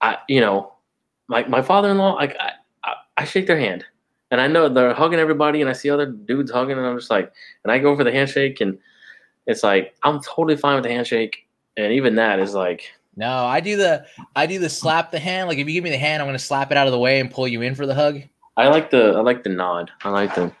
I 0.00 0.18
you 0.28 0.40
know, 0.40 0.72
like 1.28 1.48
my 1.48 1.62
father-in-law, 1.62 2.14
like 2.14 2.36
I, 2.40 2.52
I 2.84 2.94
I 3.18 3.24
shake 3.24 3.46
their 3.46 3.58
hand, 3.58 3.84
and 4.30 4.40
I 4.40 4.46
know 4.46 4.68
they're 4.68 4.94
hugging 4.94 5.18
everybody, 5.18 5.60
and 5.60 5.68
I 5.68 5.72
see 5.74 5.90
other 5.90 6.06
dudes 6.06 6.50
hugging, 6.50 6.76
and 6.78 6.86
I'm 6.86 6.98
just 6.98 7.10
like, 7.10 7.32
and 7.64 7.72
I 7.72 7.78
go 7.78 7.96
for 7.96 8.04
the 8.04 8.12
handshake, 8.12 8.60
and 8.60 8.78
it's 9.46 9.62
like 9.62 9.94
I'm 10.02 10.20
totally 10.22 10.56
fine 10.56 10.76
with 10.76 10.84
the 10.84 10.90
handshake, 10.90 11.46
and 11.76 11.92
even 11.92 12.14
that 12.16 12.38
is 12.40 12.54
like, 12.54 12.90
No, 13.16 13.44
I 13.44 13.60
do 13.60 13.76
the 13.76 14.06
I 14.36 14.46
do 14.46 14.58
the 14.58 14.68
slap 14.70 15.10
the 15.10 15.18
hand. 15.18 15.48
Like 15.48 15.58
if 15.58 15.66
you 15.66 15.74
give 15.74 15.84
me 15.84 15.90
the 15.90 15.98
hand, 15.98 16.22
I'm 16.22 16.28
gonna 16.28 16.38
slap 16.38 16.70
it 16.70 16.76
out 16.76 16.86
of 16.86 16.92
the 16.92 16.98
way 16.98 17.20
and 17.20 17.30
pull 17.30 17.46
you 17.48 17.60
in 17.62 17.74
for 17.74 17.86
the 17.86 17.94
hug. 17.94 18.22
I 18.56 18.68
like 18.68 18.90
the 18.90 19.12
I 19.16 19.20
like 19.20 19.42
the 19.42 19.50
nod. 19.50 19.90
I 20.02 20.08
like 20.10 20.34
the 20.34 20.52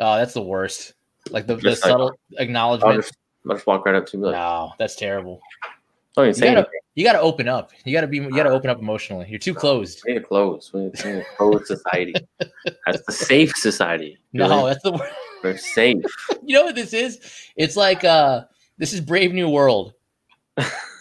Oh, 0.00 0.16
that's 0.16 0.34
the 0.34 0.42
worst. 0.42 0.94
Like 1.30 1.46
the, 1.46 1.54
the 1.56 1.70
like- 1.70 1.78
subtle 1.78 2.08
I'll 2.36 2.42
acknowledgement. 2.42 3.02
just, 3.02 3.16
I'll 3.48 3.56
just 3.56 3.66
walk 3.66 3.84
right 3.86 3.94
up 3.94 4.06
to 4.06 4.16
you. 4.16 4.24
Like, 4.24 4.32
No, 4.34 4.72
that's 4.78 4.96
terrible. 4.96 5.40
don't 6.16 6.26
You 6.28 6.32
gotta, 6.32 6.46
anything. 6.46 6.66
you 6.94 7.04
gotta 7.04 7.20
open 7.20 7.48
up. 7.48 7.72
You 7.84 7.92
gotta 7.92 8.06
be. 8.06 8.18
You 8.18 8.30
gotta 8.30 8.50
open 8.50 8.70
up 8.70 8.78
emotionally. 8.78 9.26
You're 9.28 9.38
too 9.38 9.54
closed. 9.54 10.02
We 10.06 10.12
need 10.14 10.20
to 10.20 10.24
close. 10.24 10.72
We 10.72 10.80
need, 10.84 11.04
we 11.04 11.12
need 11.12 11.18
a 11.20 11.36
closed 11.36 11.66
society. 11.66 12.14
That's 12.86 13.04
the 13.04 13.12
safe 13.12 13.52
society. 13.56 14.18
No, 14.32 14.66
that's 14.66 14.82
the. 14.82 14.92
wor- 14.92 15.10
we're 15.42 15.56
safe. 15.58 16.02
You 16.46 16.56
know 16.58 16.64
what 16.64 16.74
this 16.74 16.92
is? 16.92 17.20
It's 17.56 17.74
like 17.76 18.04
uh, 18.04 18.44
this 18.78 18.92
is 18.92 19.00
Brave 19.00 19.32
New 19.32 19.48
World. 19.48 19.94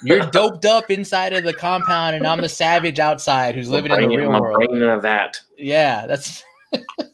You're 0.04 0.22
doped 0.32 0.66
up 0.66 0.90
inside 0.90 1.34
of 1.34 1.44
the 1.44 1.54
compound, 1.54 2.16
and 2.16 2.26
I'm 2.26 2.42
the 2.42 2.50
savage 2.50 2.98
outside 3.00 3.56
who's 3.56 3.70
living 3.70 3.92
in 3.92 4.10
the 4.10 4.18
real 4.18 4.32
world. 4.32 4.70
a 4.82 5.00
vat. 5.00 5.40
Yeah, 5.58 6.08
that's. 6.08 6.44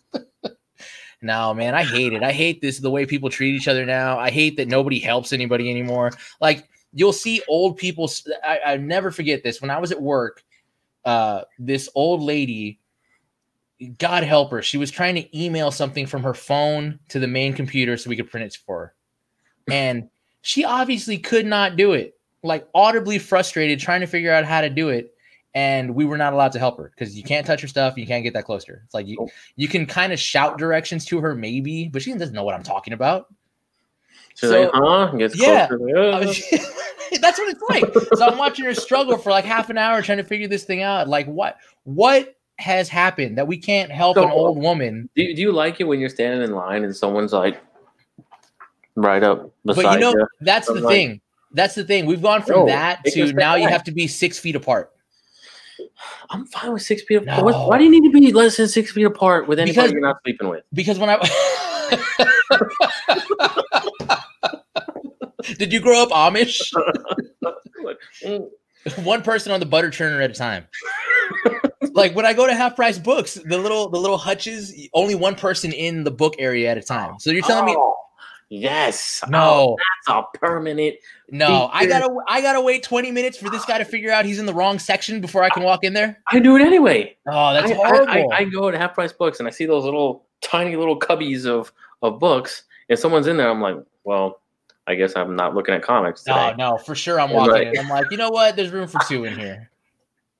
no, 1.21 1.53
man, 1.53 1.75
I 1.75 1.83
hate 1.83 2.13
it. 2.13 2.23
I 2.23 2.31
hate 2.31 2.61
this 2.61 2.79
the 2.79 2.89
way 2.89 3.05
people 3.05 3.29
treat 3.29 3.55
each 3.55 3.67
other 3.67 3.85
now. 3.85 4.17
I 4.17 4.29
hate 4.29 4.57
that 4.57 4.67
nobody 4.67 4.99
helps 4.99 5.33
anybody 5.33 5.69
anymore. 5.69 6.11
Like 6.39 6.67
you'll 6.93 7.13
see 7.13 7.41
old 7.47 7.77
people. 7.77 8.09
I 8.45 8.77
never 8.77 9.11
forget 9.11 9.43
this. 9.43 9.61
When 9.61 9.69
I 9.69 9.79
was 9.79 9.91
at 9.91 10.01
work, 10.01 10.43
uh, 11.05 11.41
this 11.57 11.89
old 11.93 12.21
lady, 12.21 12.79
God 13.97 14.23
help 14.23 14.51
her, 14.51 14.61
she 14.61 14.77
was 14.77 14.91
trying 14.91 15.15
to 15.15 15.37
email 15.37 15.71
something 15.71 16.05
from 16.05 16.23
her 16.23 16.33
phone 16.33 16.99
to 17.09 17.19
the 17.19 17.27
main 17.27 17.53
computer 17.53 17.97
so 17.97 18.09
we 18.09 18.15
could 18.15 18.29
print 18.29 18.47
it 18.47 18.57
for 18.65 18.79
her, 18.79 18.93
and 19.73 20.09
she 20.41 20.65
obviously 20.65 21.17
could 21.17 21.45
not 21.45 21.75
do 21.77 21.93
it. 21.93 22.15
Like 22.43 22.67
audibly 22.73 23.19
frustrated, 23.19 23.79
trying 23.79 24.01
to 24.01 24.07
figure 24.07 24.31
out 24.31 24.45
how 24.45 24.61
to 24.61 24.69
do 24.69 24.89
it 24.89 25.13
and 25.59 25.93
we 25.93 26.05
were 26.05 26.17
not 26.17 26.31
allowed 26.33 26.51
to 26.53 26.59
help 26.59 26.77
her 26.77 26.91
because 26.95 27.17
you 27.17 27.23
can't 27.23 27.45
touch 27.45 27.61
her 27.61 27.67
stuff. 27.67 27.97
You 27.97 28.07
can't 28.07 28.23
get 28.23 28.33
that 28.33 28.45
close 28.45 28.63
to 28.65 28.71
her. 28.73 28.81
It's 28.85 28.93
like 28.93 29.07
you, 29.07 29.17
Oh. 29.19 29.29
you 29.57 29.67
can 29.67 29.85
kind 29.85 30.13
of 30.13 30.19
shout 30.19 30.57
directions 30.57 31.05
to 31.05 31.19
her, 31.19 31.35
maybe, 31.35 31.87
but 31.89 32.01
she 32.01 32.13
doesn't 32.13 32.33
know 32.33 32.43
what 32.43 32.55
I'm 32.55 32.63
talking 32.63 32.93
about. 32.93 33.27
She's 34.35 34.49
So- 34.49 34.61
like, 34.61 34.71
huh? 34.73 35.07
Gets 35.17 35.35
Yeah. 35.37 35.67
closer. 35.67 35.97
I 35.97 36.19
mean, 36.25 36.33
That's 37.21 37.39
what 37.39 37.49
it's 37.49 37.63
like. 37.69 38.17
So 38.17 38.25
I'm 38.27 38.37
watching 38.37 38.65
her 38.65 38.73
struggle 38.75 39.17
for 39.17 39.31
like 39.31 39.43
half 39.43 39.69
an 39.71 39.77
hour 39.79 40.01
trying 40.03 40.19
to 40.19 40.23
figure 40.23 40.47
this 40.47 40.63
thing 40.63 40.81
out. 40.83 41.07
Like 41.07 41.25
what 41.25 41.57
what 41.83 42.35
has 42.59 42.87
happened 42.89 43.37
that 43.37 43.47
we 43.47 43.57
can't 43.57 43.91
help 43.91 44.15
So- 44.15 44.23
an 44.25 44.31
old 44.31 44.59
woman? 44.59 45.09
do, 45.15 45.23
you- 45.23 45.35
do 45.35 45.41
you 45.41 45.51
like 45.51 45.81
it 45.81 45.85
when 45.85 45.99
you're 45.99 46.09
standing 46.09 46.41
in 46.43 46.51
line 46.55 46.83
and 46.83 46.95
someone's 46.95 47.33
like 47.33 47.59
right 48.95 49.23
up 49.23 49.51
beside 49.65 49.83
But 49.83 49.93
you 49.95 49.99
know, 49.99 50.11
you? 50.11 50.27
that's 50.41 50.67
the 50.67 50.75
I'm 50.75 50.81
like- 50.83 50.93
thing. 50.93 51.21
That's 51.51 51.73
the 51.73 51.83
thing. 51.83 52.05
We've 52.05 52.21
gone 52.21 52.43
from 52.43 52.57
No, 52.59 52.65
that 52.67 53.03
to 53.05 53.33
now 53.33 53.55
you 53.55 53.67
have 53.67 53.83
to 53.85 53.91
be 53.91 54.07
six 54.07 54.37
feet 54.37 54.55
apart. 54.55 54.91
I'm 56.29 56.45
fine 56.47 56.73
with 56.73 56.81
six 56.81 57.03
feet 57.03 57.15
apart. 57.15 57.45
No. 57.45 57.67
Why 57.67 57.77
do 57.77 57.83
you 57.83 57.91
need 57.91 58.03
to 58.03 58.11
be 58.11 58.31
less 58.31 58.57
than 58.57 58.67
six 58.67 58.91
feet 58.91 59.05
apart 59.05 59.47
with 59.47 59.59
anybody 59.59 59.75
Because- 59.75 59.91
you're 59.91 60.01
not 60.01 60.17
sleeping 60.23 60.49
with? 60.49 60.63
Because 60.73 60.99
when 60.99 61.09
I 61.09 61.17
Did 65.57 65.73
you 65.73 65.79
grow 65.79 66.03
up 66.03 66.09
Amish? 66.09 66.71
One 69.03 69.21
person 69.21 69.51
on 69.51 69.59
the 69.59 69.65
butter 69.65 69.89
churner 69.89 70.23
at 70.23 70.31
a 70.31 70.33
time. 70.33 70.67
like 71.93 72.15
when 72.15 72.25
I 72.25 72.33
go 72.33 72.47
to 72.47 72.53
half 72.53 72.75
price 72.75 72.97
books, 72.97 73.33
the 73.33 73.57
little 73.57 73.89
the 73.89 73.99
little 73.99 74.17
hutches, 74.17 74.73
only 74.93 75.15
one 75.15 75.35
person 75.35 75.71
in 75.71 76.03
the 76.03 76.11
book 76.11 76.35
area 76.39 76.71
at 76.71 76.77
a 76.77 76.81
time. 76.81 77.19
So 77.19 77.31
you're 77.31 77.43
telling 77.43 77.65
me 77.65 77.75
oh, 77.77 77.95
yes. 78.49 79.21
Oh, 79.25 79.29
no, 79.29 79.77
that's 80.05 80.17
a 80.17 80.37
permanent. 80.37 80.95
No, 81.31 81.69
I 81.71 81.85
gotta 81.85 82.13
I 82.27 82.41
gotta 82.41 82.61
wait 82.61 82.83
20 82.83 83.11
minutes 83.11 83.37
for 83.37 83.49
this 83.49 83.65
guy 83.65 83.77
to 83.77 83.85
figure 83.85 84.11
out 84.11 84.25
he's 84.25 84.39
in 84.39 84.45
the 84.45 84.53
wrong 84.53 84.79
section 84.79 85.21
before 85.21 85.43
I 85.43 85.49
can 85.49 85.63
walk 85.63 85.83
in 85.83 85.93
there. 85.93 86.21
I 86.31 86.39
do 86.39 86.55
it 86.55 86.61
anyway. 86.61 87.15
Oh, 87.27 87.53
that's 87.53 87.71
I, 87.71 87.73
I- 87.73 87.77
horrible. 87.77 88.33
I, 88.33 88.37
I 88.37 88.43
go 88.45 88.71
to 88.71 88.77
half 88.77 88.93
price 88.93 89.13
books 89.13 89.39
and 89.39 89.47
I 89.47 89.51
see 89.51 89.65
those 89.65 89.83
little 89.83 90.25
tiny 90.41 90.75
little 90.75 90.99
cubbies 90.99 91.45
of 91.45 91.71
of 92.01 92.19
books. 92.19 92.63
If 92.87 92.99
someone's 92.99 93.27
in 93.27 93.37
there, 93.37 93.49
I'm 93.49 93.61
like, 93.61 93.77
well, 94.03 94.41
I 94.87 94.95
guess 94.95 95.15
I'm 95.15 95.35
not 95.35 95.53
looking 95.53 95.75
at 95.75 95.83
comics 95.83 96.23
today. 96.23 96.55
no, 96.57 96.71
no, 96.71 96.77
for 96.77 96.95
sure 96.95 97.19
I'm 97.19 97.29
walking 97.31 97.53
right. 97.53 97.67
in. 97.67 97.77
I'm 97.77 97.89
like, 97.89 98.07
you 98.09 98.17
know 98.17 98.29
what? 98.29 98.55
There's 98.55 98.71
room 98.71 98.87
for 98.87 98.99
two 99.07 99.25
in 99.25 99.37
here. 99.37 99.69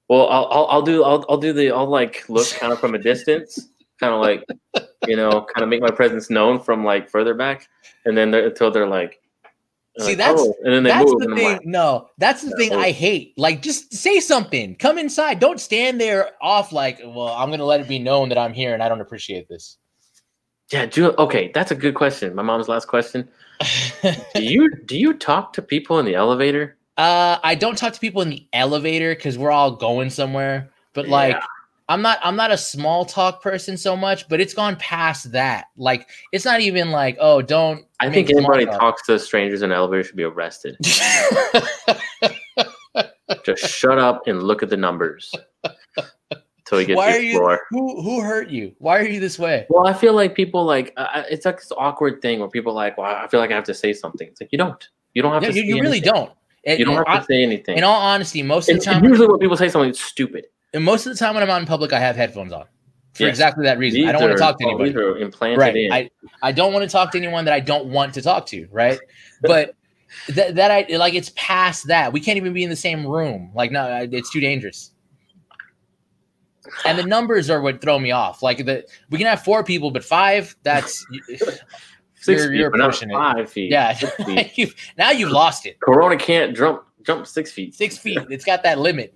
Well, 0.07 0.27
I'll, 0.27 0.47
I'll 0.49 0.65
I'll 0.65 0.81
do 0.81 1.03
I'll 1.03 1.23
I'll 1.29 1.37
do 1.37 1.53
the 1.53 1.71
I'll 1.71 1.87
like 1.87 2.27
look 2.29 2.49
kind 2.49 2.73
of 2.73 2.79
from 2.79 2.95
a 2.95 2.97
distance, 2.97 3.69
kind 3.99 4.13
of 4.13 4.21
like 4.21 4.43
you 5.07 5.15
know, 5.15 5.45
kind 5.53 5.63
of 5.63 5.69
make 5.69 5.81
my 5.81 5.91
presence 5.91 6.29
known 6.29 6.59
from 6.59 6.83
like 6.83 7.09
further 7.09 7.33
back, 7.35 7.69
and 8.05 8.17
then 8.17 8.31
they're, 8.31 8.47
until 8.47 8.71
they're 8.71 8.87
like, 8.87 9.18
See, 9.99 10.09
like, 10.09 10.17
that's- 10.17 10.39
"Oh," 10.41 10.55
and 10.63 10.73
then 10.73 10.83
they 10.83 10.89
That's 10.89 11.11
move, 11.11 11.19
the 11.21 11.35
thing. 11.35 11.43
like, 11.53 11.65
no, 11.65 12.09
that's 12.17 12.41
the 12.41 12.51
thing 12.57 12.73
I 12.73 12.91
hate. 12.91 13.33
Like, 13.37 13.61
just 13.61 13.93
say 13.93 14.19
something. 14.19 14.75
Come 14.75 14.97
inside. 14.97 15.39
Don't 15.39 15.59
stand 15.59 15.99
there 15.99 16.31
off 16.41 16.71
like, 16.71 16.99
well, 17.03 17.29
I'm 17.29 17.49
gonna 17.51 17.65
let 17.65 17.79
it 17.79 17.87
be 17.87 17.99
known 17.99 18.29
that 18.29 18.37
I'm 18.37 18.53
here 18.53 18.73
and 18.73 18.81
I 18.83 18.89
don't 18.89 19.01
appreciate 19.01 19.47
this. 19.49 19.77
yeah, 20.71 20.85
do 20.85 21.11
okay. 21.17 21.51
That's 21.53 21.71
a 21.71 21.75
good 21.75 21.95
question. 21.95 22.35
My 22.35 22.43
mom's 22.43 22.67
last 22.67 22.87
question. 22.87 23.27
Do 24.35 24.43
you 24.43 24.69
do 24.85 24.97
you 24.97 25.13
talk 25.13 25.51
to 25.53 25.61
people 25.61 25.99
in 25.99 26.05
the 26.05 26.15
elevator? 26.15 26.77
Uh, 26.97 27.37
I 27.43 27.55
don't 27.55 27.77
talk 27.77 27.91
to 27.93 27.99
people 27.99 28.21
in 28.21 28.29
the 28.29 28.47
elevator 28.53 29.15
because 29.15 29.37
we're 29.37 29.51
all 29.51 29.71
going 29.71 30.09
somewhere. 30.09 30.69
But 30.93 31.07
like, 31.07 31.33
Yeah. 31.35 31.41
I'm 31.89 32.01
not 32.01 32.19
I'm 32.23 32.35
not 32.37 32.51
a 32.51 32.57
small 32.57 33.03
talk 33.03 33.41
person 33.41 33.75
so 33.75 33.97
much. 33.97 34.29
But 34.29 34.39
it's 34.39 34.53
gone 34.53 34.75
past 34.77 35.31
that. 35.33 35.65
Like, 35.75 36.07
it's 36.31 36.45
not 36.45 36.61
even 36.61 36.91
like, 36.91 37.17
oh, 37.19 37.41
don't. 37.41 37.83
I 37.99 38.09
think 38.09 38.29
anybody 38.29 38.65
talk. 38.65 38.79
talks 38.79 39.05
to 39.07 39.19
strangers 39.19 39.61
in 39.63 39.71
an 39.71 39.77
elevator 39.77 40.03
should 40.05 40.15
be 40.15 40.23
arrested. 40.23 40.77
Just 43.45 43.67
shut 43.67 43.99
up 43.99 44.27
and 44.27 44.41
look 44.43 44.63
at 44.63 44.69
the 44.69 44.77
numbers 44.77 45.33
until 46.31 46.79
he 46.79 46.85
gets 46.85 46.97
Why 46.97 47.11
to 47.11 47.17
are 47.17 47.21
you? 47.21 47.57
Who 47.71 48.01
who 48.01 48.21
hurt 48.21 48.49
you? 48.49 48.73
Why 48.79 48.97
are 48.99 49.05
you 49.05 49.19
this 49.19 49.37
way? 49.37 49.65
Well, 49.69 49.87
I 49.87 49.93
feel 49.93 50.13
like 50.13 50.33
people 50.35 50.65
like 50.65 50.93
uh, 50.97 51.23
it's 51.29 51.45
like 51.45 51.57
this 51.57 51.71
awkward 51.77 52.21
thing 52.21 52.39
where 52.39 52.49
people 52.49 52.73
like, 52.73 52.97
well, 52.97 53.07
I 53.07 53.27
feel 53.27 53.39
like 53.39 53.51
I 53.51 53.55
have 53.55 53.63
to 53.65 53.73
say 53.73 53.93
something. 53.93 54.27
It's 54.27 54.41
like 54.41 54.51
you 54.51 54.57
don't. 54.57 54.87
You 55.13 55.21
don't 55.21 55.33
have 55.33 55.43
Yeah, 55.43 55.51
to. 55.51 55.55
you, 55.65 55.75
you 55.75 55.81
really 55.81 55.99
don't. 55.99 56.31
And- 56.65 56.77
You 56.79 56.85
don't 56.85 56.95
have 56.95 57.05
I- 57.07 57.19
to 57.19 57.25
say 57.25 57.41
anything. 57.43 57.77
in 57.77 57.83
all 57.83 57.99
honesty, 58.01 58.41
most 58.43 58.67
of 58.69 58.77
the 58.77 58.83
time, 58.85 59.03
usually 59.03 59.27
when 59.27 59.39
people 59.39 59.57
say 59.57 59.69
something, 59.69 59.89
it's 59.89 60.01
stupid. 60.01 60.45
And 60.73 60.83
most 60.83 61.05
of 61.05 61.11
the 61.13 61.17
time 61.19 61.33
when 61.35 61.43
I'm 61.43 61.49
out 61.49 61.61
in 61.61 61.67
public, 61.67 61.93
I 61.93 61.99
have 61.99 62.15
headphones 62.15 62.53
on 62.53 62.65
for 63.13 63.23
Yes. 63.23 63.29
exactly 63.31 63.63
that 63.65 63.79
reason. 63.79 64.07
I 64.07 64.11
don't 64.11 64.21
want 64.21 64.33
to 64.33 64.39
talk 64.39 64.59
to 64.59 64.65
anybody. 64.65 64.91
These 64.93 65.57
right 65.57 65.75
in. 65.75 65.91
I, 65.91 66.09
I 66.43 66.51
don't 66.51 66.71
want 66.73 66.83
to 66.83 66.89
talk 66.89 67.11
to 67.13 67.17
anyone 67.17 67.43
that 67.45 67.53
i 67.53 67.59
don't 67.59 67.87
want 67.87 68.13
to 68.13 68.21
talk 68.21 68.45
to 68.47 68.67
right 68.71 68.99
but 69.41 69.73
that, 70.29 70.55
that 70.55 70.71
i 70.71 70.85
like 70.95 71.13
it's 71.15 71.31
past 71.35 71.87
that 71.87 72.13
we 72.13 72.19
can't 72.19 72.37
even 72.37 72.53
be 72.53 72.63
in 72.63 72.69
the 72.69 72.75
same 72.75 73.05
room 73.05 73.51
like 73.55 73.71
no 73.71 74.07
it's 74.11 74.29
too 74.31 74.39
dangerous 74.39 74.91
and 76.85 76.97
the 76.97 77.03
numbers 77.03 77.49
are 77.49 77.61
what 77.61 77.81
throw 77.81 77.97
me 77.99 78.11
off 78.11 78.41
like 78.43 78.63
the 78.65 78.85
we 79.09 79.17
can 79.17 79.27
have 79.27 79.43
four 79.43 79.63
people 79.63 79.91
but 79.91 80.03
five 80.03 80.55
that's 80.63 81.05
6 81.27 82.27
you're- 82.27 82.47
feet, 82.49 82.57
you're 82.57 82.71
pushing 82.71 83.09
it. 83.09 83.13
five 83.13 83.49
feet. 83.51 83.71
yeah 83.71 83.93
feet. 83.93 84.51
you've, 84.57 84.75
now 84.97 85.11
you've 85.11 85.31
lost 85.31 85.65
it 85.65 85.79
Corona 85.79 86.15
can't 86.17 86.55
jump 86.55 86.83
jump 87.03 87.25
six 87.27 87.51
feet. 87.51 87.73
six 87.75 87.97
feet 87.97 88.19
it's 88.29 88.45
got 88.45 88.61
that 88.63 88.77
limit 88.79 89.13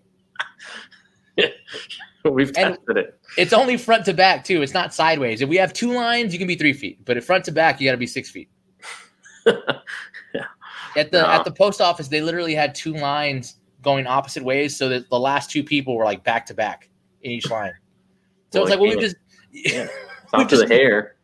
We've 2.26 2.50
And- 2.56 2.76
tested 2.76 2.98
it. 2.98 3.20
it's 3.38 3.52
only 3.54 3.76
front 3.78 4.06
to 4.06 4.14
back 4.14 4.44
too 4.46 4.62
it's 4.62 4.74
not 4.74 4.94
sideways 4.94 5.42
if 5.42 5.50
we 5.50 5.58
have 5.58 5.74
two 5.74 5.92
lines 5.94 6.32
you 6.32 6.40
can 6.40 6.48
be 6.48 6.56
three 6.56 6.74
feet 6.74 7.04
but 7.06 7.18
if 7.18 7.26
front 7.26 7.44
to 7.46 7.52
back 7.52 7.82
you 7.82 7.88
got 7.88 7.92
to 7.92 7.98
be 7.98 8.08
six 8.08 8.30
feet 8.32 8.50
yeah. 9.46 10.46
At 10.96 11.12
the 11.12 11.22
No. 11.22 11.28
at 11.28 11.44
the 11.44 11.52
post 11.52 11.82
office, 11.82 12.08
they 12.08 12.22
literally 12.22 12.54
had 12.56 12.74
two 12.76 12.94
lines 12.94 13.56
going 13.82 14.08
opposite 14.08 14.44
ways, 14.44 14.78
so 14.78 14.88
that 14.90 15.10
the 15.10 15.20
last 15.20 15.50
two 15.52 15.64
people 15.64 15.98
were 15.98 16.06
like 16.06 16.24
back 16.24 16.46
to 16.46 16.54
back 16.54 16.90
in 17.24 17.32
each 17.32 17.50
line. 17.50 17.74
So 18.52 18.60
Well, 18.60 18.64
it's 18.64 18.70
like, 18.70 18.80
well, 18.80 18.96
we 18.96 19.02
just 19.02 19.16
Yeah. 19.52 19.88
We 20.38 20.46
to 20.46 20.58
the 20.58 20.68
hair. 20.68 21.16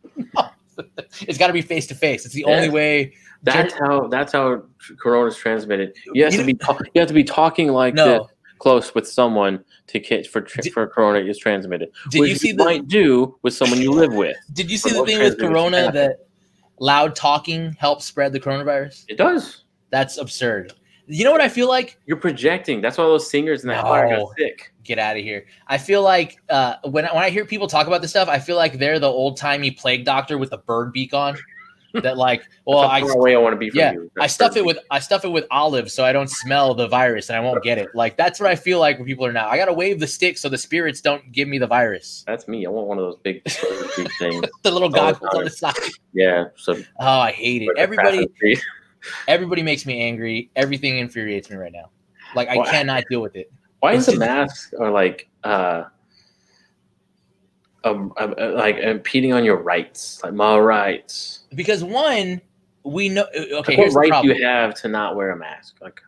it's 1.21 1.37
got 1.37 1.47
to 1.47 1.53
be 1.53 1.61
face 1.61 1.87
to 1.87 1.95
face. 1.95 2.25
It's 2.25 2.33
the 2.33 2.45
Yeah. 2.47 2.55
only 2.55 2.69
way 2.69 3.13
That's 3.43 3.73
how 3.79 4.07
that's 4.07 4.33
how 4.33 4.63
corona 5.01 5.27
is 5.27 5.37
transmitted. 5.37 5.95
You 6.13 6.25
have 6.25 6.33
You 6.33 6.39
to 6.39 6.45
be 6.45 6.57
you 6.93 6.99
have 6.99 7.07
to 7.07 7.13
be 7.13 7.23
talking 7.23 7.69
like 7.69 7.93
No. 7.93 8.05
this 8.23 8.27
close 8.57 8.93
with 8.93 9.07
someone 9.07 9.63
to 9.89 9.99
catch 9.99 10.27
for 10.27 10.41
tr- 10.41 10.61
Did- 10.61 10.73
for 10.73 10.87
corona 10.87 11.19
is 11.19 11.37
transmitted. 11.37 11.89
Did 12.09 12.27
you 12.27 12.35
see 12.35 12.51
the 12.51 12.63
might 12.63 12.87
do 12.87 13.37
with 13.41 13.53
someone 13.53 13.81
you 13.81 13.91
live 13.91 14.13
with? 14.13 14.37
Did 14.53 14.71
you 14.71 14.77
see 14.77 14.91
the 14.91 15.05
thing 15.05 15.19
with 15.19 15.39
Corona 15.39 15.91
that 15.91 16.27
loud 16.79 17.15
talking 17.15 17.73
helps 17.73 18.05
spread 18.05 18.31
the 18.33 18.39
coronavirus? 18.39 19.05
It 19.07 19.17
does. 19.17 19.63
That's 19.89 20.17
absurd. 20.17 20.73
You 21.07 21.25
know 21.25 21.31
what 21.31 21.41
I 21.41 21.49
feel 21.49 21.67
like? 21.67 21.97
You're 22.05 22.17
projecting. 22.17 22.81
That's 22.81 22.97
why 22.99 23.03
those 23.05 23.27
singers 23.29 23.63
in 23.63 23.69
that 23.69 23.81
choir 23.83 24.07
No. 24.09 24.25
got 24.27 24.37
sick. 24.37 24.71
Get 24.83 24.99
out 24.99 25.17
of 25.17 25.23
here. 25.23 25.45
I 25.67 25.79
feel 25.79 26.03
like 26.03 26.37
uh, 26.49 26.75
when 26.83 27.05
when 27.05 27.23
I 27.23 27.31
hear 27.31 27.45
people 27.45 27.67
talk 27.67 27.87
about 27.87 28.01
this 28.03 28.11
stuff, 28.11 28.27
I 28.29 28.37
feel 28.37 28.55
like 28.55 28.77
they're 28.77 28.99
the 28.99 29.07
old 29.07 29.35
timey 29.37 29.71
plague 29.71 30.05
doctor 30.05 30.37
with 30.37 30.51
the 30.51 30.59
bird 30.59 30.93
beak 30.93 31.13
on. 31.15 31.35
That 31.93 32.17
like, 32.17 32.43
well, 32.65 32.79
I 32.79 32.99
away 32.99 33.35
I 33.35 33.37
want 33.39 33.53
to 33.53 33.57
be 33.57 33.69
from 33.69 33.79
yeah, 33.79 33.93
you. 33.93 34.11
I 34.19 34.27
stuff 34.27 34.55
it 34.57 34.65
with 34.65 34.77
I 34.91 34.99
stuff 34.99 35.25
it 35.25 35.29
with 35.29 35.45
olives 35.51 35.93
so 35.93 36.05
I 36.05 36.11
don't 36.11 36.29
smell 36.29 36.73
the 36.73 36.87
virus 36.87 37.29
and 37.29 37.37
I 37.37 37.41
won't 37.41 37.63
get 37.63 37.77
it. 37.77 37.89
Like 37.93 38.17
that's 38.17 38.39
what 38.39 38.49
I 38.49 38.55
feel 38.55 38.79
like 38.79 38.97
when 38.97 39.05
people 39.07 39.25
are 39.25 39.33
now. 39.33 39.49
I 39.49 39.57
gotta 39.57 39.73
wave 39.73 39.99
the 39.99 40.07
stick 40.07 40.37
so 40.37 40.49
the 40.49 40.57
spirits 40.57 41.01
don't 41.01 41.31
give 41.31 41.47
me 41.47 41.57
the 41.57 41.67
virus. 41.67 42.23
That's 42.27 42.47
me. 42.47 42.65
I 42.65 42.69
want 42.69 42.87
one 42.87 42.97
of 42.97 43.03
those 43.03 43.17
big 43.17 43.43
things. 43.49 44.45
The 44.63 44.71
little 44.71 44.89
goggles 44.89 45.33
on 45.33 45.43
the 45.43 45.49
side. 45.49 45.73
Yeah. 46.13 46.45
So 46.55 46.75
Oh, 46.99 47.19
I 47.19 47.31
hate 47.31 47.61
it. 47.61 47.69
Everybody, 47.77 48.27
everybody 49.27 49.63
makes 49.63 49.85
me 49.85 50.01
angry. 50.01 50.49
Everything 50.55 50.97
infuriates 50.97 51.49
me 51.49 51.57
right 51.57 51.71
now. 51.71 51.89
Like 52.35 52.49
I 52.49 52.57
Why? 52.57 52.69
cannot 52.69 53.03
deal 53.09 53.21
with 53.21 53.35
it. 53.35 53.51
Why 53.79 53.93
It's 53.93 54.07
is 54.07 54.13
the 54.13 54.19
mask 54.19 54.73
or 54.77 54.91
like 54.91 55.29
uh, 55.43 55.85
um, 57.83 58.13
um, 58.17 58.35
uh, 58.39 58.51
like 58.53 58.77
impeding 58.77 59.33
on 59.33 59.43
your 59.45 59.57
rights, 59.57 60.21
like 60.23 60.33
my 60.33 60.57
rights? 60.57 61.41
Because 61.55 61.83
one, 61.83 62.41
we 62.83 63.09
know. 63.09 63.23
uh, 63.35 63.57
Okay, 63.59 63.77
Like, 63.77 63.93
what 63.93 64.09
right 64.11 64.21
do 64.21 64.27
you 64.27 64.43
have 64.45 64.75
to 64.81 64.87
not 64.87 65.15
wear 65.15 65.31
a 65.31 65.37
mask? 65.37 65.77
Like, 65.81 66.01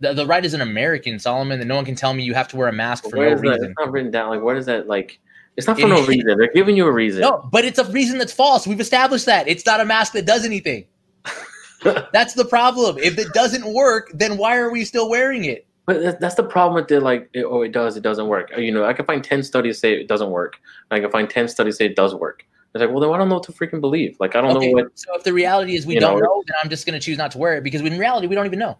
The, 0.00 0.14
the 0.14 0.26
right 0.26 0.44
is 0.44 0.54
an 0.54 0.60
American, 0.60 1.18
Solomon, 1.18 1.60
and 1.60 1.68
no 1.68 1.76
one 1.76 1.84
can 1.84 1.94
tell 1.94 2.12
me 2.14 2.22
you 2.24 2.34
have 2.34 2.48
to 2.48 2.56
wear 2.56 2.68
a 2.68 2.72
mask 2.72 3.04
for 3.04 3.16
no 3.16 3.22
is 3.22 3.40
that? 3.40 3.48
reason. 3.48 3.64
It's 3.70 3.74
not 3.78 3.92
written 3.92 4.10
down. 4.10 4.30
Like, 4.30 4.42
what 4.42 4.56
is 4.56 4.66
that? 4.66 4.86
Like, 4.88 5.20
it's 5.56 5.66
not 5.66 5.78
for 5.78 5.86
no 5.86 6.04
reason. 6.06 6.26
They're 6.38 6.50
giving 6.52 6.76
you 6.76 6.86
a 6.86 6.92
reason. 6.92 7.20
No, 7.20 7.46
but 7.52 7.64
it's 7.64 7.78
a 7.78 7.84
reason 7.92 8.18
that's 8.18 8.32
false. 8.32 8.66
We've 8.66 8.80
established 8.80 9.26
that 9.26 9.46
it's 9.48 9.66
not 9.66 9.80
a 9.80 9.84
mask 9.84 10.14
that 10.14 10.24
does 10.24 10.44
anything. 10.46 10.86
That's 12.12 12.34
the 12.34 12.44
problem. 12.44 12.96
If 12.98 13.18
it 13.18 13.32
doesn't 13.32 13.66
work, 13.74 14.10
then 14.14 14.36
why 14.38 14.56
are 14.56 14.70
we 14.70 14.84
still 14.84 15.10
wearing 15.10 15.44
it? 15.46 15.66
But 15.84 16.00
that's, 16.00 16.20
that's 16.20 16.34
the 16.36 16.44
problem 16.44 16.74
with 16.74 16.88
the 16.88 17.00
like, 17.00 17.28
it, 17.32 17.44
oh, 17.44 17.62
it 17.62 17.72
does, 17.72 17.96
it 17.96 18.02
doesn't 18.02 18.28
work. 18.28 18.50
You 18.56 18.70
know, 18.72 18.84
I 18.84 18.92
can 18.92 19.04
find 19.04 19.22
ten 19.22 19.42
studies 19.42 19.78
say 19.78 19.94
it 19.94 20.06
doesn't 20.08 20.30
work. 20.30 20.60
I 20.90 21.00
can 21.00 21.10
find 21.10 21.28
ten 21.28 21.48
studies 21.48 21.76
say 21.78 21.86
it 21.86 21.96
does 21.96 22.14
work. 22.14 22.46
It's 22.74 22.80
like, 22.80 22.90
well, 22.90 23.00
then 23.00 23.10
I 23.10 23.18
don't 23.18 23.28
know 23.28 23.34
what 23.34 23.44
to 23.44 23.52
freaking 23.52 23.80
believe. 23.80 24.16
Like, 24.18 24.34
I 24.34 24.40
don't 24.40 24.56
Okay, 24.56 24.72
know 24.72 24.82
what. 24.84 24.98
so 24.98 25.14
if 25.14 25.24
the 25.24 25.32
reality 25.32 25.74
is 25.74 25.84
we 25.84 25.98
don't 25.98 26.18
know, 26.20 26.24
know, 26.24 26.42
then 26.46 26.56
I'm 26.62 26.70
just 26.70 26.86
going 26.86 26.98
to 26.98 27.04
choose 27.04 27.18
not 27.18 27.30
to 27.32 27.38
wear 27.38 27.56
it 27.56 27.64
because 27.64 27.82
in 27.82 27.98
reality 27.98 28.26
we 28.28 28.34
don't 28.34 28.46
even 28.46 28.58
know. 28.60 28.78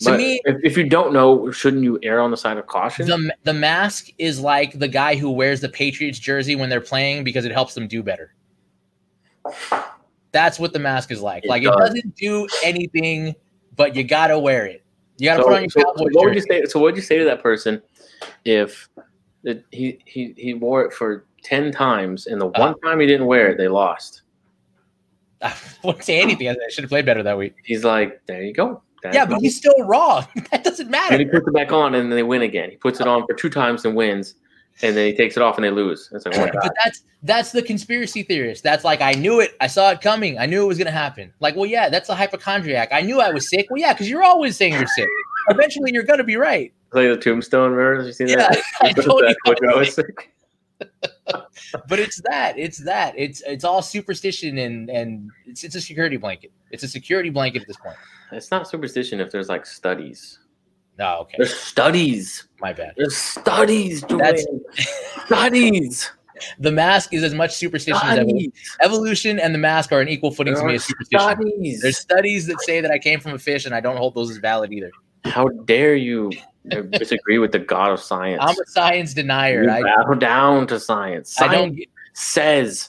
To 0.00 0.16
me, 0.16 0.40
if, 0.44 0.56
if 0.64 0.76
you 0.76 0.88
don't 0.88 1.12
know, 1.12 1.52
shouldn't 1.52 1.84
you 1.84 2.00
err 2.02 2.20
on 2.20 2.32
the 2.32 2.36
side 2.36 2.56
of 2.58 2.66
caution? 2.66 3.06
the 3.06 3.32
the 3.44 3.54
mask 3.54 4.08
is 4.18 4.40
like 4.40 4.76
the 4.78 4.88
guy 4.88 5.14
who 5.14 5.30
wears 5.30 5.60
the 5.60 5.68
Patriots 5.68 6.18
jersey 6.18 6.56
when 6.56 6.68
they're 6.70 6.80
playing 6.80 7.22
because 7.22 7.44
it 7.44 7.52
helps 7.52 7.74
them 7.74 7.86
do 7.86 8.02
better. 8.02 8.34
That's 10.32 10.58
what 10.58 10.72
the 10.72 10.80
mask 10.80 11.12
is 11.12 11.20
like. 11.20 11.44
It 11.44 11.48
like 11.48 11.62
does. 11.62 11.74
it 11.76 11.78
doesn't 11.78 12.16
do 12.16 12.48
anything, 12.64 13.34
but 13.76 13.94
you 13.94 14.02
gotta 14.02 14.38
wear 14.38 14.66
it. 14.66 14.84
You 15.18 15.26
gotta 15.28 15.42
so, 15.42 15.48
put 15.48 15.54
on 15.56 15.60
your 15.62 15.70
so- 15.70 15.80
so 15.96 16.04
what 16.12 16.24
would 16.26 16.34
you 16.34 16.40
say? 16.40 16.64
So, 16.64 16.78
what 16.80 16.86
would 16.86 16.96
you 16.96 17.02
say 17.02 17.18
to 17.18 17.24
that 17.24 17.42
person 17.42 17.80
if 18.44 18.88
it, 19.44 19.64
he 19.70 19.98
he 20.06 20.34
he 20.36 20.54
wore 20.54 20.82
it 20.84 20.92
for 20.92 21.26
ten 21.42 21.70
times 21.72 22.26
and 22.26 22.40
the 22.40 22.46
Uh. 22.46 22.52
one 22.60 22.80
time 22.80 23.00
he 23.00 23.06
didn't 23.06 23.26
wear 23.26 23.50
it, 23.50 23.58
they 23.58 23.68
lost? 23.68 24.22
I 25.42 25.54
wouldn't 25.84 26.04
say 26.04 26.20
anything. 26.20 26.48
I 26.48 26.54
should 26.70 26.84
have 26.84 26.90
played 26.90 27.04
better 27.06 27.22
that 27.22 27.36
week. 27.36 27.54
He's 27.64 27.84
like, 27.84 28.20
there 28.26 28.42
you 28.42 28.52
go. 28.54 28.82
That's 29.02 29.16
Yeah, 29.16 29.26
but 29.26 29.40
he's 29.40 29.56
still 29.56 29.74
wrong. 29.84 30.24
that 30.52 30.62
doesn't 30.62 30.88
matter. 30.88 31.14
and 31.14 31.20
he 31.20 31.26
puts 31.28 31.46
it 31.48 31.52
back 31.52 31.72
on 31.72 31.94
and 31.96 32.10
then 32.10 32.16
they 32.16 32.22
win 32.22 32.42
again. 32.42 32.70
He 32.70 32.76
puts 32.76 33.00
it 33.00 33.08
on 33.08 33.26
for 33.26 33.34
two 33.34 33.50
times 33.50 33.84
and 33.84 33.96
wins, 33.96 34.36
and 34.80 34.96
then 34.96 35.06
he 35.06 35.14
takes 35.16 35.36
it 35.36 35.42
off 35.42 35.56
and 35.56 35.64
they 35.64 35.70
lose. 35.70 36.08
It's 36.12 36.24
like, 36.24 36.38
oh. 36.38 36.48
But 36.62 36.74
that's 36.82 37.04
that's 37.22 37.52
the 37.52 37.62
conspiracy 37.62 38.22
theorist. 38.22 38.62
That's 38.62 38.84
like 38.84 39.00
I 39.00 39.12
knew 39.12 39.40
it. 39.40 39.54
I 39.60 39.66
saw 39.66 39.90
it 39.90 40.00
coming. 40.00 40.38
I 40.38 40.46
knew 40.46 40.62
it 40.62 40.66
was 40.66 40.78
gonna 40.78 40.90
happen. 40.90 41.32
Like, 41.40 41.54
well, 41.56 41.66
yeah, 41.66 41.88
that's 41.88 42.08
a 42.08 42.14
hypochondriac. 42.14 42.88
I 42.92 43.00
knew 43.02 43.20
I 43.20 43.30
was 43.30 43.48
sick. 43.48 43.66
Well, 43.70 43.80
yeah, 43.80 43.92
because 43.92 44.08
you're 44.08 44.24
always 44.24 44.56
saying 44.56 44.72
you're 44.72 44.86
sick. 44.86 45.08
Eventually, 45.50 45.92
you're 45.92 46.02
gonna 46.04 46.24
be 46.24 46.36
right. 46.36 46.72
Play 46.90 47.08
the 47.08 47.16
tombstone, 47.16 47.72
remember? 47.72 48.06
You 48.06 48.12
see 48.12 48.26
Yeah, 48.26 48.48
that? 48.48 48.62
I 48.80 48.92
told 48.92 49.22
you. 49.22 49.34
That's 49.44 49.60
I 49.62 49.76
was 49.76 49.94
sick. 49.94 50.32
But 51.88 51.98
it's 52.00 52.20
that. 52.22 52.58
It's 52.58 52.78
that. 52.78 53.14
It's 53.16 53.40
it's 53.46 53.64
all 53.64 53.82
superstition 53.82 54.58
and 54.58 54.90
and 54.90 55.30
it's 55.46 55.64
it's 55.64 55.74
a 55.74 55.80
security 55.80 56.16
blanket. 56.16 56.52
It's 56.70 56.82
a 56.82 56.88
security 56.88 57.30
blanket 57.30 57.62
at 57.62 57.68
this 57.68 57.76
point. 57.76 57.96
It's 58.32 58.50
not 58.50 58.68
superstition 58.68 59.20
if 59.20 59.30
there's 59.30 59.48
like 59.48 59.64
studies. 59.64 60.38
No, 60.98 61.18
okay, 61.22 61.34
There's 61.38 61.54
studies. 61.54 62.46
my 62.60 62.72
bad. 62.72 62.92
There's 62.96 63.16
studies. 63.16 64.02
That's- 64.02 64.44
studies. 65.26 66.10
The 66.58 66.72
mask 66.72 67.14
is 67.14 67.22
as 67.22 67.34
much 67.34 67.54
superstition 67.54 68.00
as 68.02 68.18
evolution. 68.18 68.52
Evolution 68.80 69.38
and 69.38 69.54
the 69.54 69.58
mask 69.60 69.92
are 69.92 70.00
on 70.00 70.08
equal 70.08 70.32
footing 70.32 70.56
to 70.56 70.64
me 70.64 70.74
as 70.74 70.82
superstition. 70.84 71.20
studies. 71.20 71.82
There's 71.82 71.98
studies 71.98 72.46
that 72.48 72.60
say 72.62 72.80
that 72.80 72.90
I 72.90 72.98
came 72.98 73.20
from 73.20 73.34
a 73.34 73.38
fish, 73.38 73.64
and 73.64 73.72
I 73.72 73.78
don't 73.80 73.96
hold 73.96 74.16
those 74.16 74.28
as 74.28 74.38
valid 74.38 74.72
either. 74.72 74.90
How 75.24 75.46
dare 75.66 75.94
you 75.94 76.32
disagree 76.90 77.38
with 77.38 77.52
the 77.52 77.60
god 77.60 77.92
of 77.92 78.00
science? 78.00 78.40
I'm 78.44 78.56
a 78.58 78.66
science 78.66 79.14
denier. 79.14 79.62
you 79.62 79.70
I, 79.70 79.82
bow 79.82 80.14
down 80.14 80.66
to 80.68 80.80
science. 80.80 81.40
I 81.40 81.46
Science 81.46 81.54
don't. 81.60 81.76
get- 81.76 81.88
says. 82.14 82.88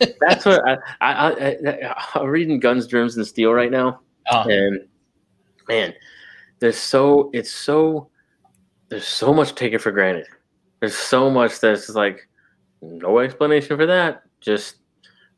That's 0.20 0.46
what 0.46 0.66
I, 0.66 0.76
I, 1.02 1.12
I, 1.12 1.48
I, 1.90 1.94
I'm 2.14 2.26
reading 2.28 2.60
Guns, 2.60 2.86
Germs, 2.86 3.14
and 3.18 3.26
Steel 3.26 3.52
right 3.52 3.70
now, 3.70 4.00
Oh, 4.30 4.48
and 4.48 4.86
man, 5.68 5.92
there's 6.64 6.78
so 6.78 7.28
it's 7.34 7.52
so 7.52 8.08
there's 8.88 9.06
so 9.06 9.34
much 9.34 9.54
taken 9.54 9.78
for 9.78 9.92
granted. 9.92 10.26
There's 10.80 10.96
so 10.96 11.28
much 11.28 11.60
that's 11.60 11.90
like 11.90 12.26
no 12.80 13.18
explanation 13.18 13.76
for 13.76 13.84
that. 13.84 14.22
Just 14.40 14.76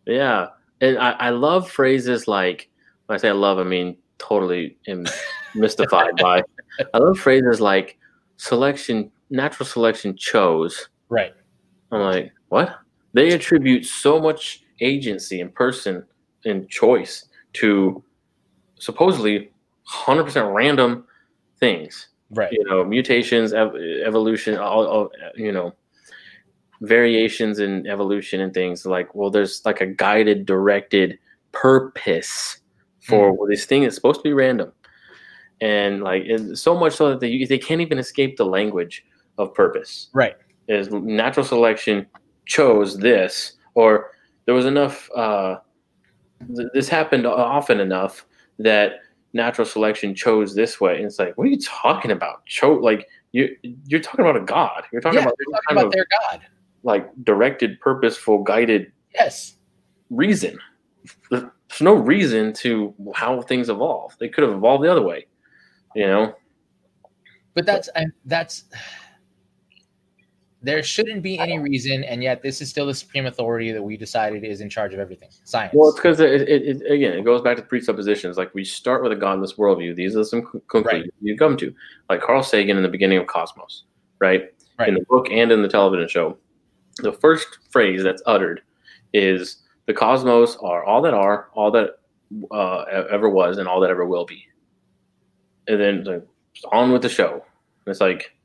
yeah, 0.07 0.47
and 0.81 0.97
I, 0.99 1.11
I 1.11 1.31
love 1.31 1.69
phrases 1.69 2.29
like 2.29 2.71
when 3.07 3.17
I 3.17 3.21
say 3.21 3.29
I 3.31 3.33
love, 3.33 3.59
I 3.59 3.65
mean 3.65 3.97
totally 4.19 4.79
am 4.87 5.05
mystified 5.57 6.15
by. 6.17 6.45
I 6.95 6.99
love 6.99 7.19
phrases 7.19 7.61
like 7.61 7.99
selection, 8.37 9.11
natural 9.29 9.67
selection 9.67 10.17
chose. 10.17 10.91
right. 11.09 11.35
I'm 11.91 12.03
like, 12.03 12.33
what? 12.51 12.79
They 13.15 13.33
attribute 13.33 13.85
so 13.85 14.21
much 14.21 14.63
agency 14.81 15.41
and 15.41 15.53
person 15.53 16.05
and 16.45 16.69
choice 16.69 17.27
to 17.55 18.05
supposedly 18.79 19.51
100% 19.93 20.55
random 20.55 21.05
things. 21.59 22.09
Right. 22.31 22.53
You 22.53 22.65
know, 22.65 22.85
mutations, 22.85 23.53
ev- 23.53 23.77
evolution, 24.05 24.57
all, 24.59 24.87
all, 24.87 25.11
you 25.37 25.53
know, 25.53 25.73
variations 26.81 27.59
in 27.59 27.87
evolution 27.87 28.41
and 28.41 28.53
things 28.53 28.85
like, 28.85 29.15
well, 29.15 29.31
there's 29.31 29.65
like 29.65 29.81
a 29.81 29.87
guided, 29.87 30.45
directed 30.47 31.19
purpose 31.53 32.59
for 33.01 33.33
well, 33.33 33.49
this 33.49 33.65
thing 33.65 33.85
is 33.85 33.95
supposed 33.95 34.21
to 34.21 34.25
be 34.25 34.33
random. 34.33 34.73
And 35.61 36.03
like, 36.03 36.25
it's 36.27 36.61
so 36.61 36.77
much 36.79 36.95
so 36.95 37.11
that 37.11 37.21
they, 37.21 37.45
they 37.45 37.59
can't 37.59 37.81
even 37.81 37.99
escape 37.99 38.37
the 38.37 38.45
language 38.45 39.05
of 39.39 39.55
purpose 39.55 40.09
Right. 40.13 40.35
is 40.69 40.91
natural 40.91 41.47
selection 41.47 42.07
chose 42.47 42.99
this 42.99 43.53
or 43.75 44.11
there 44.47 44.55
was 44.55 44.65
enough 44.67 45.11
uh, 45.15 45.57
th- 46.55 46.69
this 46.75 46.89
happened 46.89 47.27
often 47.27 47.81
enough 47.81 48.27
that 48.59 49.01
natural 49.37 49.67
selection 49.67 50.15
chose 50.15 50.55
this 50.55 50.81
way. 50.81 50.97
And 50.97 51.05
it's 51.05 51.19
like 51.19 51.37
what 51.39 51.47
are 51.47 51.51
you 51.51 51.61
talking 51.61 52.11
about? 52.11 52.45
Cho- 52.47 52.75
like 52.75 53.07
you 53.33 53.55
you're 53.63 54.01
talking 54.01 54.25
about 54.25 54.37
a 54.37 54.45
god. 54.45 54.85
You're 54.93 55.01
talking 55.01 55.19
Yeah, 55.19 55.27
about 55.27 55.37
talking 55.53 55.77
about 55.77 55.87
of 55.87 55.93
their 55.93 56.07
God. 56.23 56.41
like 56.83 57.09
directed 57.25 57.79
purposeful 57.81 58.43
guided 58.43 58.91
Yes. 59.15 59.57
reason. 60.11 60.59
There's 61.31 61.45
no 61.81 61.95
reason 61.95 62.53
to 62.55 62.95
how 63.15 63.43
things 63.43 63.69
evolve. 63.69 64.17
They 64.19 64.29
could 64.29 64.43
have 64.45 64.53
evolved 64.55 64.83
the 64.85 64.91
other 64.91 65.03
way 65.03 65.27
you 65.97 66.07
know? 66.07 66.35
But 67.55 67.65
that's 67.65 67.89
I, 67.97 68.05
that's 68.27 68.65
there 70.63 70.83
shouldn't 70.83 71.23
be 71.23 71.39
any 71.39 71.59
reason, 71.59 72.03
and 72.05 72.23
yet 72.23 72.43
this 72.43 72.61
is 72.61 72.71
still 72.71 72.87
the 72.87 72.95
supreme 72.95 73.27
authority 73.27 73.73
that 73.73 73.83
we 73.83 73.97
decided 73.97 74.43
is 74.43 74.61
in 74.61 74.71
charge 74.71 74.95
of 74.95 75.01
everything. 75.01 75.29
Science. 75.45 75.73
Well, 75.75 75.91
it's 75.91 75.99
because 75.99 76.19
it, 76.19 76.43
it, 76.43 76.83
it, 76.83 76.91
again, 76.91 77.19
it 77.19 77.25
goes 77.25 77.43
back 77.43 77.57
to 77.57 77.63
presuppositions. 77.63 78.37
Like 78.37 78.55
we 78.55 78.65
start 78.65 79.03
with 79.03 79.13
a 79.13 79.17
godless 79.17 79.55
worldview. 79.55 79.95
These 79.95 80.17
are 80.17 80.25
some 80.25 80.43
con- 80.43 80.63
conclusions 80.69 81.13
you 81.21 81.37
come 81.37 81.57
to. 81.59 81.75
Like 82.09 82.21
Carl 82.21 82.43
Sagan 82.43 82.77
in 82.77 82.83
the 82.83 82.89
beginning 82.89 83.19
of 83.19 83.27
Cosmos, 83.27 83.85
right? 84.19 84.45
Right. 84.79 84.89
In 84.89 84.95
the 84.95 85.05
book 85.09 85.29
and 85.31 85.53
in 85.53 85.63
the 85.63 85.69
television 85.69 86.09
show, 86.09 86.39
the 86.99 87.13
first 87.13 87.59
phrase 87.71 88.03
that's 88.03 88.23
uttered 88.27 88.63
is 89.13 89.63
the 89.87 89.95
cosmos 89.95 90.57
are 90.57 90.85
all 90.85 91.01
that 91.03 91.15
are, 91.15 91.49
all 91.55 91.71
that 91.71 91.99
uh, 92.51 92.83
ever 93.11 93.31
was, 93.31 93.59
and 93.59 93.69
all 93.69 93.81
that 93.81 93.91
ever 93.91 94.05
will 94.05 94.25
be. 94.25 94.45
And 95.69 95.81
then 95.81 96.05
like, 96.05 96.27
on 96.73 96.93
with 96.93 97.03
the 97.03 97.09
show. 97.09 97.33
And 97.35 97.93
it's 97.93 98.01
like, 98.01 98.36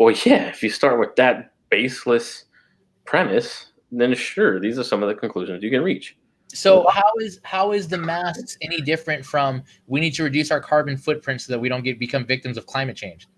well, 0.00 0.16
yeah, 0.24 0.48
if 0.48 0.62
you 0.62 0.70
start 0.70 0.98
with 0.98 1.14
that 1.16 1.52
baseless 1.68 2.46
premise, 3.04 3.66
then 3.92 4.14
sure, 4.14 4.58
these 4.58 4.78
are 4.78 4.82
some 4.82 5.02
of 5.02 5.10
the 5.10 5.14
conclusions 5.14 5.62
you 5.62 5.68
can 5.68 5.82
reach. 5.82 6.16
So 6.48 6.88
how 6.88 7.12
is 7.18 7.38
how 7.44 7.72
is 7.72 7.86
the 7.86 7.98
masks 7.98 8.56
any 8.62 8.80
different 8.80 9.26
from 9.26 9.62
we 9.86 10.00
need 10.00 10.14
to 10.14 10.24
reduce 10.24 10.50
our 10.50 10.60
carbon 10.60 10.96
footprint 10.96 11.42
so 11.42 11.52
that 11.52 11.58
we 11.58 11.68
don't 11.68 11.84
get 11.84 11.98
become 11.98 12.24
victims 12.24 12.56
of 12.56 12.64
climate 12.64 12.96
change? 12.96 13.28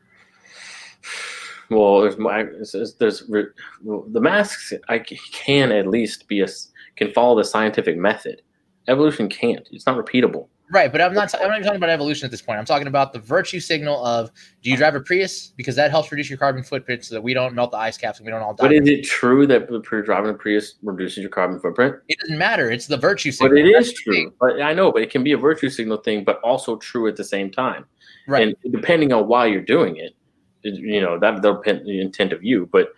Well, 1.68 2.02
there's 2.02 2.16
my 2.16 2.44
there's, 2.44 2.94
there's 2.94 3.26
the 3.26 4.20
masks. 4.20 4.72
I 4.89 5.01
can 5.01 5.72
at 5.72 5.89
least 5.89 6.28
be 6.28 6.43
a 6.43 6.48
can 6.94 7.12
follow 7.12 7.36
the 7.36 7.44
scientific 7.44 7.97
method. 7.97 8.40
Evolution 8.86 9.28
can't. 9.28 9.68
It's 9.72 9.84
not 9.84 9.98
repeatable. 9.98 10.47
Right, 10.72 10.90
but 10.90 11.02
I'm 11.02 11.12
not. 11.12 11.34
I'm 11.34 11.48
not 11.48 11.58
even 11.58 11.64
talking 11.64 11.76
about 11.76 11.90
evolution 11.90 12.24
at 12.24 12.30
this 12.30 12.40
point. 12.40 12.58
I'm 12.58 12.64
talking 12.64 12.86
about 12.86 13.12
the 13.12 13.18
virtue 13.18 13.60
signal 13.60 14.02
of 14.06 14.30
do 14.62 14.70
you 14.70 14.76
drive 14.78 14.94
a 14.94 15.00
Prius 15.00 15.52
because 15.54 15.76
that 15.76 15.90
helps 15.90 16.10
reduce 16.10 16.30
your 16.30 16.38
carbon 16.38 16.62
footprint 16.62 17.04
so 17.04 17.14
that 17.14 17.20
we 17.20 17.34
don't 17.34 17.54
melt 17.54 17.72
the 17.72 17.76
ice 17.76 17.98
caps 17.98 18.18
and 18.18 18.24
we 18.24 18.30
don't 18.30 18.40
all 18.40 18.54
die. 18.54 18.68
But 18.68 18.72
is 18.72 18.88
it 18.88 19.02
true 19.02 19.46
that 19.48 19.68
driving 20.06 20.30
a 20.30 20.34
Prius 20.34 20.76
reduces 20.82 21.18
your 21.18 21.28
carbon 21.28 21.60
footprint? 21.60 21.96
It 22.08 22.18
doesn't 22.20 22.38
matter. 22.38 22.70
It's 22.70 22.86
the 22.86 22.96
virtue 22.96 23.32
signal. 23.32 23.50
But 23.50 23.58
it 23.58 23.68
is 23.68 23.92
true. 23.92 24.32
But 24.40 24.62
I 24.62 24.72
know, 24.72 24.90
but 24.90 25.02
it 25.02 25.10
can 25.10 25.22
be 25.22 25.32
a 25.32 25.36
virtue 25.36 25.68
signal 25.68 25.98
thing, 25.98 26.24
but 26.24 26.40
also 26.40 26.76
true 26.76 27.06
at 27.06 27.16
the 27.16 27.24
same 27.24 27.50
time. 27.50 27.84
Right. 28.26 28.48
And 28.48 28.72
depending 28.72 29.12
on 29.12 29.28
why 29.28 29.46
you're 29.46 29.60
doing 29.60 29.96
it, 29.96 30.14
you 30.62 31.02
know 31.02 31.18
that 31.18 31.42
the 31.42 32.00
intent 32.00 32.32
of 32.32 32.42
you, 32.42 32.66
but 32.72 32.94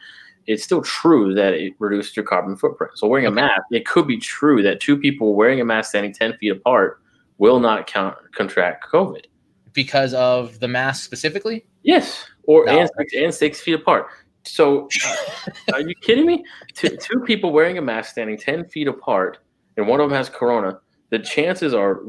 it's 0.46 0.62
still 0.62 0.82
true 0.82 1.34
that 1.34 1.54
it 1.54 1.72
reduced 1.80 2.16
your 2.16 2.24
carbon 2.24 2.56
footprint. 2.56 2.92
So 2.94 3.08
wearing 3.08 3.26
a 3.26 3.32
mask, 3.32 3.62
it 3.72 3.84
could 3.84 4.06
be 4.06 4.18
true 4.18 4.62
that 4.62 4.78
two 4.78 4.96
people 4.96 5.34
wearing 5.34 5.60
a 5.60 5.64
mask 5.64 5.88
standing 5.88 6.12
ten 6.12 6.36
feet 6.36 6.52
apart 6.52 7.00
will 7.38 7.60
not 7.60 7.86
count, 7.86 8.16
contract 8.34 8.86
COVID. 8.90 9.24
Because 9.72 10.14
of 10.14 10.60
the 10.60 10.68
mask 10.68 11.04
specifically? 11.04 11.66
Yes, 11.82 12.24
or 12.44 12.64
no. 12.66 12.80
and, 12.80 12.90
six, 12.98 13.14
and 13.14 13.34
six 13.34 13.60
feet 13.60 13.74
apart. 13.74 14.06
So, 14.44 14.88
uh, 15.04 15.16
are 15.72 15.80
you 15.80 15.94
kidding 16.00 16.26
me? 16.26 16.44
Two, 16.74 16.96
two 16.96 17.20
people 17.20 17.52
wearing 17.52 17.78
a 17.78 17.82
mask 17.82 18.12
standing 18.12 18.38
10 18.38 18.66
feet 18.66 18.88
apart, 18.88 19.38
and 19.76 19.88
one 19.88 20.00
of 20.00 20.08
them 20.08 20.16
has 20.16 20.28
corona, 20.28 20.78
the 21.10 21.18
chances 21.18 21.74
are 21.74 22.02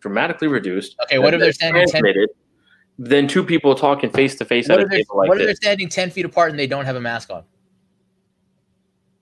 dramatically 0.00 0.48
reduced. 0.48 0.96
Okay, 1.04 1.18
what 1.18 1.34
if 1.34 1.40
they're 1.40 1.52
standing 1.52 1.86
10 1.86 2.02
feet? 2.02 2.30
Then 2.98 3.26
two 3.26 3.42
people 3.42 3.74
talking 3.74 4.10
face 4.10 4.36
to 4.36 4.44
face 4.44 4.68
at 4.70 4.78
a 4.78 4.88
table 4.88 5.16
like 5.16 5.28
What 5.28 5.40
if 5.40 5.46
they're 5.46 5.54
standing 5.54 5.88
10 5.88 6.10
feet 6.10 6.24
apart 6.24 6.50
and 6.50 6.58
they 6.58 6.66
don't 6.66 6.84
have 6.84 6.96
a 6.96 7.00
mask 7.00 7.30
on? 7.30 7.42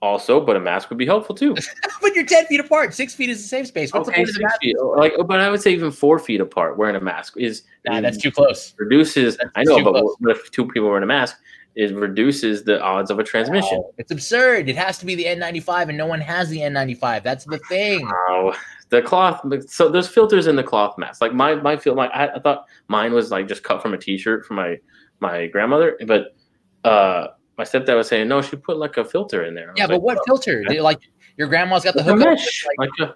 Also, 0.01 0.43
but 0.43 0.55
a 0.55 0.59
mask 0.59 0.89
would 0.89 0.97
be 0.97 1.05
helpful 1.05 1.35
too. 1.35 1.55
but 2.01 2.15
you're 2.15 2.25
ten 2.25 2.45
feet 2.47 2.59
apart. 2.59 2.93
Six 2.93 3.13
feet 3.13 3.29
is 3.29 3.43
a 3.43 3.47
safe 3.47 3.67
space. 3.67 3.93
What's 3.93 4.09
okay, 4.09 4.23
the 4.23 4.25
point 4.25 4.29
of 4.29 4.35
the 4.35 4.73
mask? 4.73 4.97
Like, 4.97 5.27
but 5.27 5.39
I 5.39 5.49
would 5.49 5.61
say 5.61 5.71
even 5.73 5.91
four 5.91 6.19
feet 6.19 6.41
apart 6.41 6.77
wearing 6.77 6.95
a 6.95 6.99
mask 6.99 7.35
is 7.37 7.63
nah, 7.85 8.01
that's 8.01 8.17
too 8.17 8.31
close. 8.31 8.73
Reduces. 8.77 9.37
That's 9.37 9.51
I 9.55 9.63
know, 9.63 9.83
but 9.83 9.93
close. 9.93 10.15
if 10.21 10.51
two 10.51 10.67
people 10.67 10.89
wearing 10.89 11.03
a 11.03 11.07
mask, 11.07 11.37
it 11.75 11.95
reduces 11.95 12.63
the 12.63 12.81
odds 12.81 13.11
of 13.11 13.19
a 13.19 13.23
transmission. 13.23 13.79
Oh, 13.81 13.93
it's 13.97 14.11
absurd. 14.11 14.67
It 14.67 14.75
has 14.75 14.97
to 14.99 15.05
be 15.05 15.15
the 15.15 15.25
N95, 15.25 15.89
and 15.89 15.97
no 15.97 16.07
one 16.07 16.19
has 16.19 16.49
the 16.49 16.59
N95. 16.59 17.23
That's 17.23 17.45
the 17.45 17.59
thing. 17.69 18.09
Oh, 18.29 18.53
the 18.89 19.01
cloth. 19.01 19.45
So 19.69 19.87
there's 19.87 20.07
filters 20.07 20.47
in 20.47 20.55
the 20.55 20.63
cloth 20.63 20.97
mask. 20.97 21.21
Like 21.21 21.33
my 21.33 21.55
my 21.55 21.77
feel. 21.77 21.95
My 21.95 22.07
I, 22.07 22.35
I 22.35 22.39
thought 22.39 22.65
mine 22.87 23.13
was 23.13 23.31
like 23.31 23.47
just 23.47 23.63
cut 23.63 23.81
from 23.81 23.93
a 23.93 23.97
T-shirt 23.97 24.45
from 24.45 24.57
my 24.57 24.79
my 25.19 25.47
grandmother, 25.47 25.97
but 26.07 26.35
uh 26.83 27.27
my 27.61 27.65
stepdad 27.65 27.95
was 27.95 28.07
saying, 28.07 28.27
no, 28.27 28.41
she 28.41 28.55
put 28.55 28.77
like 28.77 28.97
a 28.97 29.05
filter 29.05 29.43
in 29.43 29.53
there. 29.53 29.71
Yeah, 29.77 29.85
but 29.85 29.93
like, 29.93 30.01
what 30.01 30.17
oh, 30.17 30.23
filter? 30.25 30.63
Okay. 30.65 30.81
Like 30.81 30.99
your 31.37 31.47
grandma's 31.47 31.83
got 31.83 31.93
the 31.93 32.01
hook. 32.01 32.17
Mesh. 32.17 32.65
Like, 32.65 32.89
like 32.99 33.09
uh, 33.09 33.13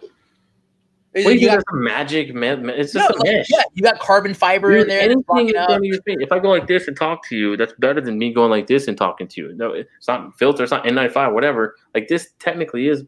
a, 1.16 1.26
Wait, 1.26 1.42
you 1.42 1.48
got 1.48 1.58
a 1.58 1.76
magic 1.76 2.36
man. 2.36 2.70
It's 2.70 2.94
just 2.94 3.10
no, 3.10 3.16
a 3.16 3.24
mesh. 3.24 3.48
Yeah, 3.50 3.64
you 3.74 3.82
got 3.82 3.98
carbon 3.98 4.36
fiber 4.36 4.72
Dude, 4.72 4.82
in 4.84 4.88
there. 4.90 5.02
Anything 5.02 5.48
your 5.84 6.02
face. 6.04 6.18
If 6.20 6.32
I 6.32 6.38
go 6.38 6.50
like 6.50 6.68
this 6.68 6.88
and 6.88 6.96
talk 6.96 7.28
to 7.30 7.36
you, 7.36 7.58
that's 7.58 7.74
better 7.80 8.02
than 8.02 8.20
me 8.20 8.32
going 8.32 8.52
like 8.52 8.68
this 8.68 8.88
and 8.88 8.96
talking 8.96 9.28
to 9.30 9.42
you. 9.42 9.56
No, 9.56 9.74
it's 9.74 10.08
not 10.08 10.38
filter. 10.38 10.62
It's 10.62 10.72
not 10.72 10.86
N95. 10.86 11.34
Whatever. 11.34 11.76
Like 11.96 12.08
this 12.08 12.34
technically 12.38 12.88
is 12.88 13.04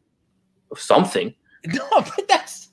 something. 0.75 1.33
No, 1.65 1.89
but 1.91 2.27
that's 2.29 2.69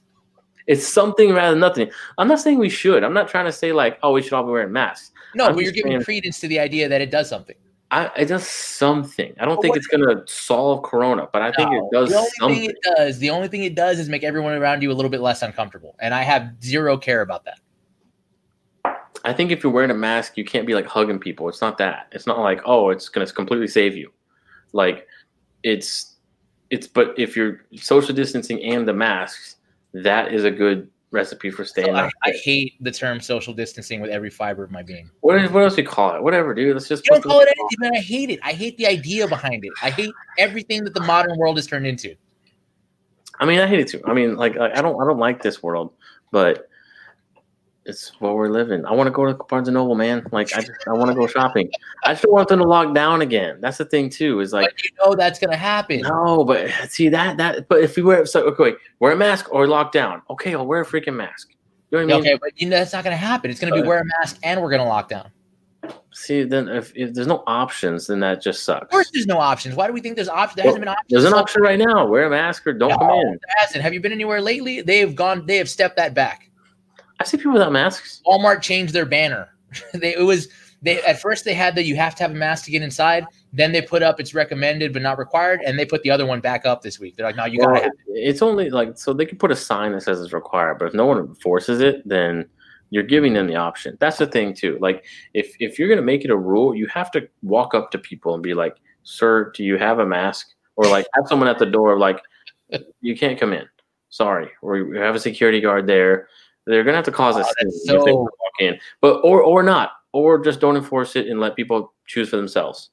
it's 0.66 0.86
something 0.86 1.32
rather 1.32 1.50
than 1.50 1.60
nothing. 1.60 1.90
I'm 2.16 2.28
not 2.28 2.38
saying 2.38 2.58
we 2.58 2.68
should. 2.68 3.02
I'm 3.02 3.14
not 3.14 3.28
trying 3.28 3.46
to 3.46 3.52
say 3.52 3.72
like, 3.72 3.98
oh, 4.02 4.12
we 4.12 4.22
should 4.22 4.34
all 4.34 4.44
be 4.44 4.52
wearing 4.52 4.72
masks. 4.72 5.10
No, 5.34 5.46
I'm 5.46 5.54
but 5.54 5.64
you're 5.64 5.72
giving 5.72 5.92
saying, 5.92 6.04
credence 6.04 6.38
to 6.40 6.48
the 6.48 6.60
idea 6.60 6.88
that 6.88 7.00
it 7.00 7.10
does 7.10 7.28
something. 7.28 7.56
I, 7.94 8.10
it 8.16 8.24
does 8.24 8.44
something. 8.44 9.36
I 9.38 9.44
don't 9.44 9.54
but 9.54 9.62
think 9.62 9.76
it's 9.76 9.86
going 9.86 10.00
to 10.00 10.24
solve 10.26 10.82
Corona, 10.82 11.28
but 11.32 11.42
I 11.42 11.50
no, 11.50 11.52
think 11.54 11.70
it 11.74 11.84
does 11.92 12.10
the 12.10 12.16
only 12.16 12.30
something. 12.40 12.58
Thing 12.58 12.70
it 12.70 12.76
does, 12.96 13.18
the 13.18 13.30
only 13.30 13.46
thing 13.46 13.62
it 13.62 13.76
does 13.76 14.00
is 14.00 14.08
make 14.08 14.24
everyone 14.24 14.54
around 14.54 14.82
you 14.82 14.90
a 14.90 14.94
little 14.94 15.12
bit 15.12 15.20
less 15.20 15.42
uncomfortable, 15.42 15.94
and 16.00 16.12
I 16.12 16.22
have 16.22 16.54
zero 16.60 16.96
care 16.96 17.20
about 17.20 17.44
that. 17.44 17.60
I 19.24 19.32
think 19.32 19.52
if 19.52 19.62
you're 19.62 19.70
wearing 19.70 19.92
a 19.92 19.94
mask, 19.94 20.36
you 20.36 20.44
can't 20.44 20.66
be 20.66 20.74
like 20.74 20.86
hugging 20.86 21.20
people. 21.20 21.48
It's 21.48 21.60
not 21.60 21.78
that. 21.78 22.08
It's 22.10 22.26
not 22.26 22.40
like 22.40 22.62
oh, 22.64 22.90
it's 22.90 23.08
going 23.08 23.24
to 23.24 23.32
completely 23.32 23.68
save 23.68 23.96
you. 23.96 24.10
Like 24.72 25.06
it's 25.62 26.16
it's. 26.70 26.88
But 26.88 27.16
if 27.16 27.36
you're 27.36 27.60
social 27.76 28.12
distancing 28.12 28.60
and 28.64 28.88
the 28.88 28.92
masks, 28.92 29.54
that 29.92 30.34
is 30.34 30.42
a 30.42 30.50
good 30.50 30.90
recipe 31.14 31.50
for 31.50 31.64
staying. 31.64 31.94
So 31.94 31.94
I, 31.94 32.10
I, 32.24 32.32
hate 32.32 32.74
the 32.80 32.90
term 32.90 33.20
social 33.20 33.54
distancing 33.54 34.00
with 34.00 34.10
every 34.10 34.28
fiber 34.28 34.64
of 34.64 34.70
my 34.70 34.82
being. 34.82 35.08
What 35.20 35.42
is 35.42 35.50
what 35.50 35.62
else 35.62 35.76
we 35.76 35.84
call 35.84 36.14
it? 36.16 36.22
Whatever, 36.22 36.52
dude. 36.52 36.74
Let's 36.74 36.88
just 36.88 37.06
you 37.06 37.12
don't 37.12 37.22
call 37.22 37.40
it 37.40 37.48
anything, 37.48 37.78
man. 37.78 37.92
I 37.94 38.00
hate 38.00 38.30
it. 38.30 38.40
I 38.42 38.52
hate 38.52 38.76
the 38.76 38.86
idea 38.86 39.26
behind 39.26 39.64
it. 39.64 39.72
I 39.82 39.90
hate 39.90 40.12
everything 40.36 40.84
that 40.84 40.92
the 40.92 41.00
modern 41.00 41.38
world 41.38 41.56
has 41.56 41.66
turned 41.66 41.86
into. 41.86 42.14
I 43.40 43.46
mean, 43.46 43.60
I 43.60 43.66
hate 43.66 43.80
it 43.80 43.88
too. 43.88 44.02
I 44.04 44.12
mean, 44.12 44.36
like 44.36 44.58
I 44.58 44.82
don't 44.82 45.00
I 45.00 45.06
don't 45.06 45.18
like 45.18 45.40
this 45.40 45.62
world, 45.62 45.92
but 46.30 46.68
it's 47.86 48.12
what 48.20 48.34
we're 48.34 48.48
living. 48.48 48.84
I 48.86 48.92
want 48.92 49.08
to 49.08 49.10
go 49.10 49.26
to 49.26 49.34
Barnes 49.44 49.68
and 49.68 49.74
Noble, 49.74 49.94
man. 49.94 50.26
Like 50.32 50.52
I 50.54 50.60
just 50.60 50.72
I 50.86 50.92
want 50.92 51.10
to 51.10 51.14
go 51.14 51.26
shopping. 51.26 51.70
I 52.04 52.14
just 52.14 52.24
want 52.28 52.48
them 52.48 52.60
to 52.60 52.64
lock 52.66 52.94
down 52.94 53.20
again. 53.20 53.58
That's 53.60 53.78
the 53.78 53.84
thing 53.84 54.08
too. 54.08 54.40
Is 54.40 54.52
like 54.52 54.70
but 54.70 54.84
you 54.84 54.90
know 54.98 55.14
that's 55.14 55.38
gonna 55.38 55.56
happen. 55.56 56.00
No, 56.00 56.44
but 56.44 56.70
see 56.88 57.08
that 57.10 57.36
that. 57.36 57.68
But 57.68 57.80
if 57.80 57.96
we 57.96 58.02
wear 58.02 58.24
so 58.26 58.44
okay, 58.44 58.74
wear 59.00 59.12
a 59.12 59.16
mask 59.16 59.52
or 59.52 59.66
lock 59.66 59.92
down. 59.92 60.22
Okay, 60.30 60.54
I'll 60.54 60.66
wear 60.66 60.80
a 60.80 60.86
freaking 60.86 61.14
mask. 61.14 61.50
You 61.90 61.98
know 61.98 62.06
what 62.06 62.14
I 62.14 62.16
mean? 62.16 62.26
Okay, 62.26 62.38
but 62.40 62.60
you 62.60 62.68
know 62.68 62.78
that's 62.78 62.92
not 62.92 63.04
gonna 63.04 63.16
happen. 63.16 63.50
It's 63.50 63.60
gonna 63.60 63.74
be 63.74 63.82
wear 63.82 64.00
a 64.00 64.04
mask 64.04 64.38
and 64.42 64.62
we're 64.62 64.70
gonna 64.70 64.88
lock 64.88 65.08
down. 65.08 65.30
See, 66.14 66.44
then 66.44 66.68
if, 66.68 66.92
if 66.94 67.12
there's 67.12 67.26
no 67.26 67.42
options, 67.46 68.06
then 68.06 68.20
that 68.20 68.40
just 68.40 68.62
sucks. 68.62 68.84
Of 68.84 68.88
course, 68.88 69.10
there's 69.12 69.26
no 69.26 69.38
options. 69.38 69.74
Why 69.74 69.88
do 69.88 69.92
we 69.92 70.00
think 70.00 70.14
there's 70.14 70.28
options? 70.28 70.56
There 70.56 70.64
well, 70.64 70.74
hasn't 70.74 70.82
been 70.82 70.88
options. 70.88 71.10
There's 71.10 71.24
an 71.24 71.34
option 71.34 71.60
right 71.60 71.78
now. 71.78 72.06
Wear 72.06 72.26
a 72.26 72.30
mask 72.30 72.66
or 72.66 72.72
don't 72.72 72.90
no, 72.90 72.98
come 72.98 73.10
in. 73.10 73.38
hasn't. 73.58 73.82
Have 73.82 73.92
you 73.92 74.00
been 74.00 74.12
anywhere 74.12 74.40
lately? 74.40 74.80
They 74.80 75.00
have 75.00 75.14
gone. 75.14 75.44
They 75.44 75.56
have 75.56 75.68
stepped 75.68 75.96
that 75.96 76.14
back. 76.14 76.50
I 77.24 77.26
see 77.26 77.38
people 77.38 77.52
without 77.52 77.72
masks. 77.72 78.20
Walmart 78.26 78.60
changed 78.60 78.92
their 78.92 79.06
banner. 79.06 79.48
they 79.94 80.14
it 80.14 80.22
was 80.22 80.48
they 80.82 81.02
at 81.02 81.20
first 81.20 81.46
they 81.46 81.54
had 81.54 81.74
that 81.76 81.84
you 81.84 81.96
have 81.96 82.14
to 82.16 82.22
have 82.22 82.32
a 82.32 82.34
mask 82.34 82.66
to 82.66 82.70
get 82.70 82.82
inside. 82.82 83.24
Then 83.52 83.72
they 83.72 83.80
put 83.80 84.02
up 84.02 84.20
it's 84.20 84.34
recommended 84.34 84.92
but 84.92 85.00
not 85.00 85.18
required, 85.18 85.62
and 85.64 85.78
they 85.78 85.86
put 85.86 86.02
the 86.02 86.10
other 86.10 86.26
one 86.26 86.40
back 86.40 86.66
up 86.66 86.82
this 86.82 87.00
week. 87.00 87.16
They're 87.16 87.26
like, 87.26 87.36
no, 87.36 87.46
you 87.46 87.60
well, 87.60 87.68
gotta. 87.68 87.84
Have 87.84 87.92
it. 88.08 88.12
It's 88.12 88.42
only 88.42 88.68
like 88.68 88.98
so 88.98 89.14
they 89.14 89.24
can 89.24 89.38
put 89.38 89.50
a 89.50 89.56
sign 89.56 89.92
that 89.92 90.02
says 90.02 90.20
it's 90.20 90.34
required, 90.34 90.78
but 90.78 90.88
if 90.88 90.94
no 90.94 91.06
one 91.06 91.18
enforces 91.18 91.80
it, 91.80 92.06
then 92.06 92.46
you're 92.90 93.02
giving 93.02 93.32
them 93.32 93.46
the 93.46 93.56
option. 93.56 93.96
That's 94.00 94.18
the 94.18 94.26
thing 94.26 94.52
too. 94.52 94.76
Like 94.80 95.04
if 95.32 95.56
if 95.58 95.78
you're 95.78 95.88
gonna 95.88 96.02
make 96.02 96.24
it 96.24 96.30
a 96.30 96.36
rule, 96.36 96.74
you 96.74 96.86
have 96.88 97.10
to 97.12 97.26
walk 97.42 97.74
up 97.74 97.90
to 97.92 97.98
people 97.98 98.34
and 98.34 98.42
be 98.42 98.52
like, 98.52 98.76
"Sir, 99.02 99.50
do 99.56 99.64
you 99.64 99.78
have 99.78 99.98
a 99.98 100.06
mask?" 100.06 100.48
Or 100.76 100.86
like 100.86 101.06
have 101.14 101.26
someone 101.26 101.48
at 101.48 101.58
the 101.58 101.66
door 101.66 101.98
like, 101.98 102.20
"You 103.00 103.16
can't 103.16 103.40
come 103.40 103.54
in. 103.54 103.66
Sorry, 104.10 104.50
or 104.60 104.84
we 104.84 104.98
have 104.98 105.14
a 105.14 105.20
security 105.20 105.60
guard 105.60 105.86
there." 105.86 106.28
They're 106.66 106.84
gonna 106.84 106.96
have 106.96 107.04
to 107.06 107.12
cause 107.12 107.36
oh, 107.36 107.40
a 107.40 107.70
so... 107.70 107.98
if 107.98 108.04
they 108.04 108.12
walk 108.12 108.30
in, 108.60 108.78
but 109.00 109.20
or 109.24 109.42
or 109.42 109.62
not, 109.62 109.92
or 110.12 110.42
just 110.42 110.60
don't 110.60 110.76
enforce 110.76 111.16
it 111.16 111.28
and 111.28 111.40
let 111.40 111.56
people 111.56 111.92
choose 112.06 112.28
for 112.28 112.36
themselves. 112.36 112.90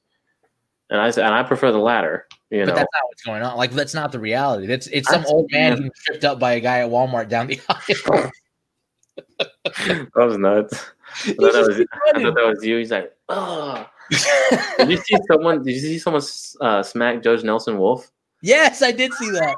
And 0.90 1.00
I 1.00 1.06
and 1.06 1.34
I 1.34 1.42
prefer 1.42 1.72
the 1.72 1.78
latter. 1.78 2.26
You 2.50 2.60
but 2.60 2.68
know, 2.68 2.74
that's 2.74 2.88
not 2.92 3.02
what's 3.06 3.22
going 3.22 3.42
on. 3.42 3.56
Like 3.56 3.72
that's 3.72 3.94
not 3.94 4.12
the 4.12 4.20
reality. 4.20 4.66
That's 4.66 4.86
it's 4.88 5.08
some 5.08 5.24
old 5.26 5.50
man 5.50 5.76
getting 5.76 5.90
tripped 6.04 6.24
up 6.24 6.38
by 6.38 6.52
a 6.52 6.60
guy 6.60 6.80
at 6.80 6.90
Walmart 6.90 7.28
down 7.28 7.46
the 7.46 7.60
aisle. 7.68 8.30
that 9.74 10.10
was 10.14 10.36
nuts. 10.36 10.84
I 11.24 11.32
thought 11.32 11.52
that 11.52 11.66
was, 11.66 11.80
I 12.14 12.22
thought 12.22 12.34
that 12.34 12.46
was 12.46 12.64
you. 12.64 12.78
He's 12.78 12.90
like, 12.90 13.14
oh. 13.28 13.88
did 14.78 14.90
you 14.90 14.96
see 14.98 15.16
someone? 15.30 15.62
Did 15.62 15.72
you 15.72 15.80
see 15.80 15.98
someone 15.98 16.22
uh, 16.60 16.82
smack 16.82 17.22
Judge 17.22 17.42
Nelson 17.44 17.78
Wolff? 17.78 18.10
Yes, 18.42 18.82
I 18.82 18.92
did 18.92 19.12
see 19.14 19.30
that. 19.30 19.56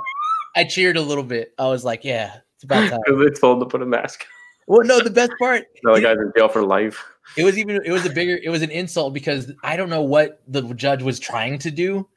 I 0.56 0.64
cheered 0.64 0.96
a 0.96 1.02
little 1.02 1.24
bit. 1.24 1.52
I 1.58 1.66
was 1.68 1.84
like, 1.84 2.04
yeah, 2.04 2.38
it's 2.64 2.90
about 2.90 2.90
time. 2.90 3.00
Because 3.04 3.24
they 3.34 3.40
told 3.40 3.56
him 3.58 3.68
to 3.68 3.70
put 3.70 3.82
a 3.82 3.86
mask. 3.86 4.24
Well, 4.66 4.84
no, 4.84 5.00
the 5.00 5.10
best 5.10 5.32
part. 5.38 5.64
no, 5.84 5.94
the 5.94 6.00
guy's 6.00 6.18
in 6.18 6.32
jail 6.36 6.48
for 6.48 6.62
life. 6.64 7.04
It 7.36 7.44
was 7.44 7.58
even. 7.58 7.80
It 7.84 7.92
was 7.92 8.06
a 8.06 8.10
bigger. 8.10 8.38
It 8.42 8.50
was 8.50 8.62
an 8.62 8.70
insult 8.70 9.14
because 9.14 9.52
I 9.62 9.76
don't 9.76 9.90
know 9.90 10.02
what 10.02 10.42
the 10.48 10.62
judge 10.74 11.02
was 11.02 11.18
trying 11.18 11.58
to 11.60 11.70
do, 11.70 12.08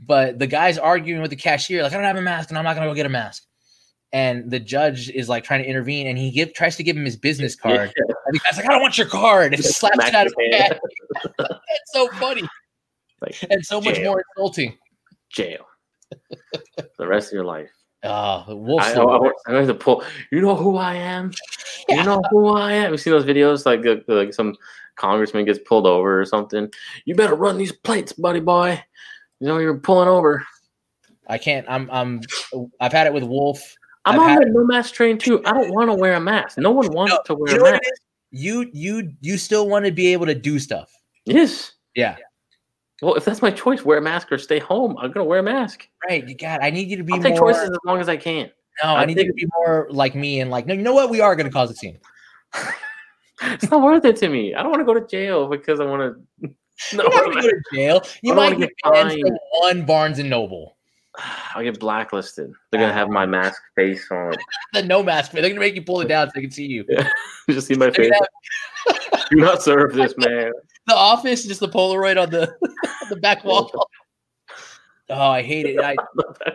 but 0.00 0.38
the 0.38 0.46
guy's 0.46 0.78
arguing 0.78 1.22
with 1.22 1.30
the 1.30 1.36
cashier 1.36 1.82
like, 1.82 1.92
I 1.92 1.96
don't 1.96 2.04
have 2.04 2.16
a 2.16 2.22
mask 2.22 2.50
and 2.50 2.58
I'm 2.58 2.64
not 2.64 2.74
gonna 2.74 2.86
go 2.86 2.94
get 2.94 3.06
a 3.06 3.10
mask. 3.10 3.44
And 4.12 4.48
the 4.48 4.60
judge 4.60 5.10
is 5.10 5.28
like 5.28 5.42
trying 5.42 5.62
to 5.62 5.68
intervene, 5.68 6.06
and 6.06 6.16
he 6.16 6.30
give 6.30 6.54
tries 6.54 6.76
to 6.76 6.84
give 6.84 6.96
him 6.96 7.04
his 7.04 7.16
business 7.16 7.56
card. 7.56 7.92
Yeah. 7.96 8.14
And 8.26 8.34
the 8.34 8.38
guy's 8.38 8.56
like, 8.56 8.66
"I 8.66 8.72
don't 8.72 8.82
want 8.82 8.96
your 8.96 9.08
card," 9.08 9.54
and 9.54 9.64
slaps 9.64 9.98
it 9.98 10.14
out 10.14 10.26
of 10.26 10.34
his 10.38 10.56
hand. 10.56 10.80
That's 11.38 11.60
so 11.92 12.08
funny, 12.10 12.48
like, 13.20 13.36
and 13.50 13.64
so 13.64 13.80
jail. 13.80 13.90
much 13.90 14.04
more 14.04 14.24
insulting. 14.36 14.78
Jail. 15.30 15.66
the 16.96 17.08
rest 17.08 17.28
of 17.28 17.32
your 17.32 17.44
life. 17.44 17.70
Uh, 18.04 18.44
Wolff. 18.48 18.82
I, 18.82 18.92
I, 18.92 19.30
I, 19.48 19.58
have 19.58 19.66
to 19.66 19.74
pull. 19.74 20.04
You 20.30 20.42
know 20.42 20.54
who 20.54 20.76
I 20.76 20.94
am. 20.94 21.32
Yeah. 21.88 21.96
You 21.96 22.04
know 22.04 22.22
who 22.30 22.48
I 22.48 22.72
am. 22.72 22.92
You 22.92 22.98
see 22.98 23.10
those 23.10 23.24
videos 23.24 23.64
like 23.64 23.84
uh, 23.86 24.02
like 24.12 24.34
some 24.34 24.54
congressman 24.96 25.46
gets 25.46 25.58
pulled 25.58 25.86
over 25.86 26.20
or 26.20 26.24
something. 26.26 26.70
You 27.06 27.14
better 27.14 27.34
run 27.34 27.56
these 27.56 27.72
plates, 27.72 28.12
buddy 28.12 28.40
boy. 28.40 28.82
You 29.40 29.48
know 29.48 29.58
you're 29.58 29.78
pulling 29.78 30.08
over. 30.08 30.44
I 31.26 31.38
can't. 31.38 31.66
I'm. 31.68 31.88
I'm. 31.90 32.20
I've 32.80 32.92
had 32.92 33.06
it 33.06 33.14
with 33.14 33.24
Wolff. 33.24 33.74
I'm 34.04 34.20
I've 34.20 34.38
on 34.38 34.44
the 34.44 34.50
no 34.50 34.64
mask 34.64 34.94
train 34.94 35.16
too. 35.16 35.42
I 35.46 35.52
don't 35.52 35.72
want 35.72 35.88
to 35.88 35.94
wear 35.94 36.14
a 36.14 36.20
mask. 36.20 36.58
No 36.58 36.70
one 36.70 36.92
wants 36.92 37.14
No, 37.14 37.20
to 37.24 37.34
wear 37.34 37.52
you 37.52 37.56
a 37.56 37.58
know 37.58 37.64
what 37.64 37.72
mask. 37.72 38.02
You 38.30 38.70
you 38.72 39.12
you 39.20 39.38
still 39.38 39.68
want 39.68 39.86
to 39.86 39.92
be 39.92 40.12
able 40.12 40.26
to 40.26 40.34
do 40.34 40.58
stuff. 40.58 40.92
Yes. 41.24 41.72
Yeah. 41.94 42.16
Well, 43.04 43.16
if 43.16 43.24
that's 43.26 43.42
my 43.42 43.50
choice, 43.50 43.84
wear 43.84 43.98
a 43.98 44.02
mask 44.02 44.32
or 44.32 44.38
stay 44.38 44.58
home, 44.58 44.96
I'm 44.98 45.12
gonna 45.12 45.24
wear 45.24 45.40
a 45.40 45.42
mask. 45.42 45.86
Right. 46.08 46.26
You 46.26 46.34
got. 46.34 46.64
I 46.64 46.70
need 46.70 46.88
you 46.88 46.96
to 46.96 47.04
be 47.04 47.12
I'll 47.12 47.20
take 47.20 47.38
more. 47.38 47.52
choices 47.52 47.68
as 47.68 47.78
long 47.84 48.00
as 48.00 48.08
I 48.08 48.16
can. 48.16 48.50
No, 48.82 48.94
I, 48.94 49.02
I 49.02 49.04
need 49.04 49.18
you 49.18 49.26
to 49.26 49.32
be 49.34 49.46
more 49.58 49.88
like 49.90 50.14
me 50.14 50.40
and 50.40 50.50
like. 50.50 50.66
No, 50.66 50.72
you 50.72 50.82
know 50.82 50.94
what? 50.94 51.10
We 51.10 51.20
are 51.20 51.36
going 51.36 51.46
to 51.46 51.52
cause 51.52 51.70
a 51.70 51.74
scene. 51.74 51.98
it's 53.42 53.70
not 53.70 53.82
worth 53.82 54.06
it 54.06 54.16
to 54.16 54.28
me. 54.30 54.54
I 54.54 54.62
don't 54.62 54.70
want 54.70 54.80
to 54.80 54.86
go 54.86 54.94
to 54.94 55.06
jail 55.06 55.48
because 55.48 55.80
I 55.80 55.84
want 55.84 56.16
to. 56.42 56.54
No, 56.96 57.04
not 57.04 57.34
go 57.34 57.42
to 57.42 57.62
jail. 57.74 58.00
You 58.22 58.32
I 58.32 58.36
might 58.36 58.58
get 58.58 58.70
banned 58.82 59.20
from 59.20 59.38
one 59.58 59.84
Barnes 59.84 60.18
and 60.18 60.30
Noble. 60.30 60.76
I'll 61.54 61.62
get 61.62 61.78
blacklisted. 61.78 62.52
They're 62.70 62.80
gonna 62.80 62.94
have 62.94 63.10
my 63.10 63.26
mask 63.26 63.60
face 63.76 64.06
on. 64.10 64.32
The 64.72 64.82
no 64.82 65.02
mask. 65.02 65.32
They're 65.32 65.42
going 65.42 65.54
to 65.54 65.60
make 65.60 65.74
you 65.74 65.82
pull 65.82 66.00
it 66.00 66.08
down 66.08 66.28
so 66.28 66.32
they 66.34 66.40
can 66.40 66.50
see 66.50 66.66
you. 66.66 66.84
You 67.46 67.54
just 67.54 67.68
see 67.68 67.74
my 67.74 67.90
face. 67.90 68.10
have 68.88 69.28
Do 69.30 69.36
not 69.36 69.62
serve 69.62 69.92
this 69.92 70.14
man. 70.16 70.52
The 70.86 70.94
office, 70.94 71.44
just 71.44 71.60
the 71.60 71.68
Polaroid 71.68 72.20
on 72.20 72.30
the 72.30 72.48
on 72.50 73.08
the 73.10 73.16
back 73.16 73.44
wall. 73.44 73.70
Oh, 75.10 75.30
I 75.30 75.42
hate 75.42 75.66
it. 75.66 75.78
I 75.80 75.96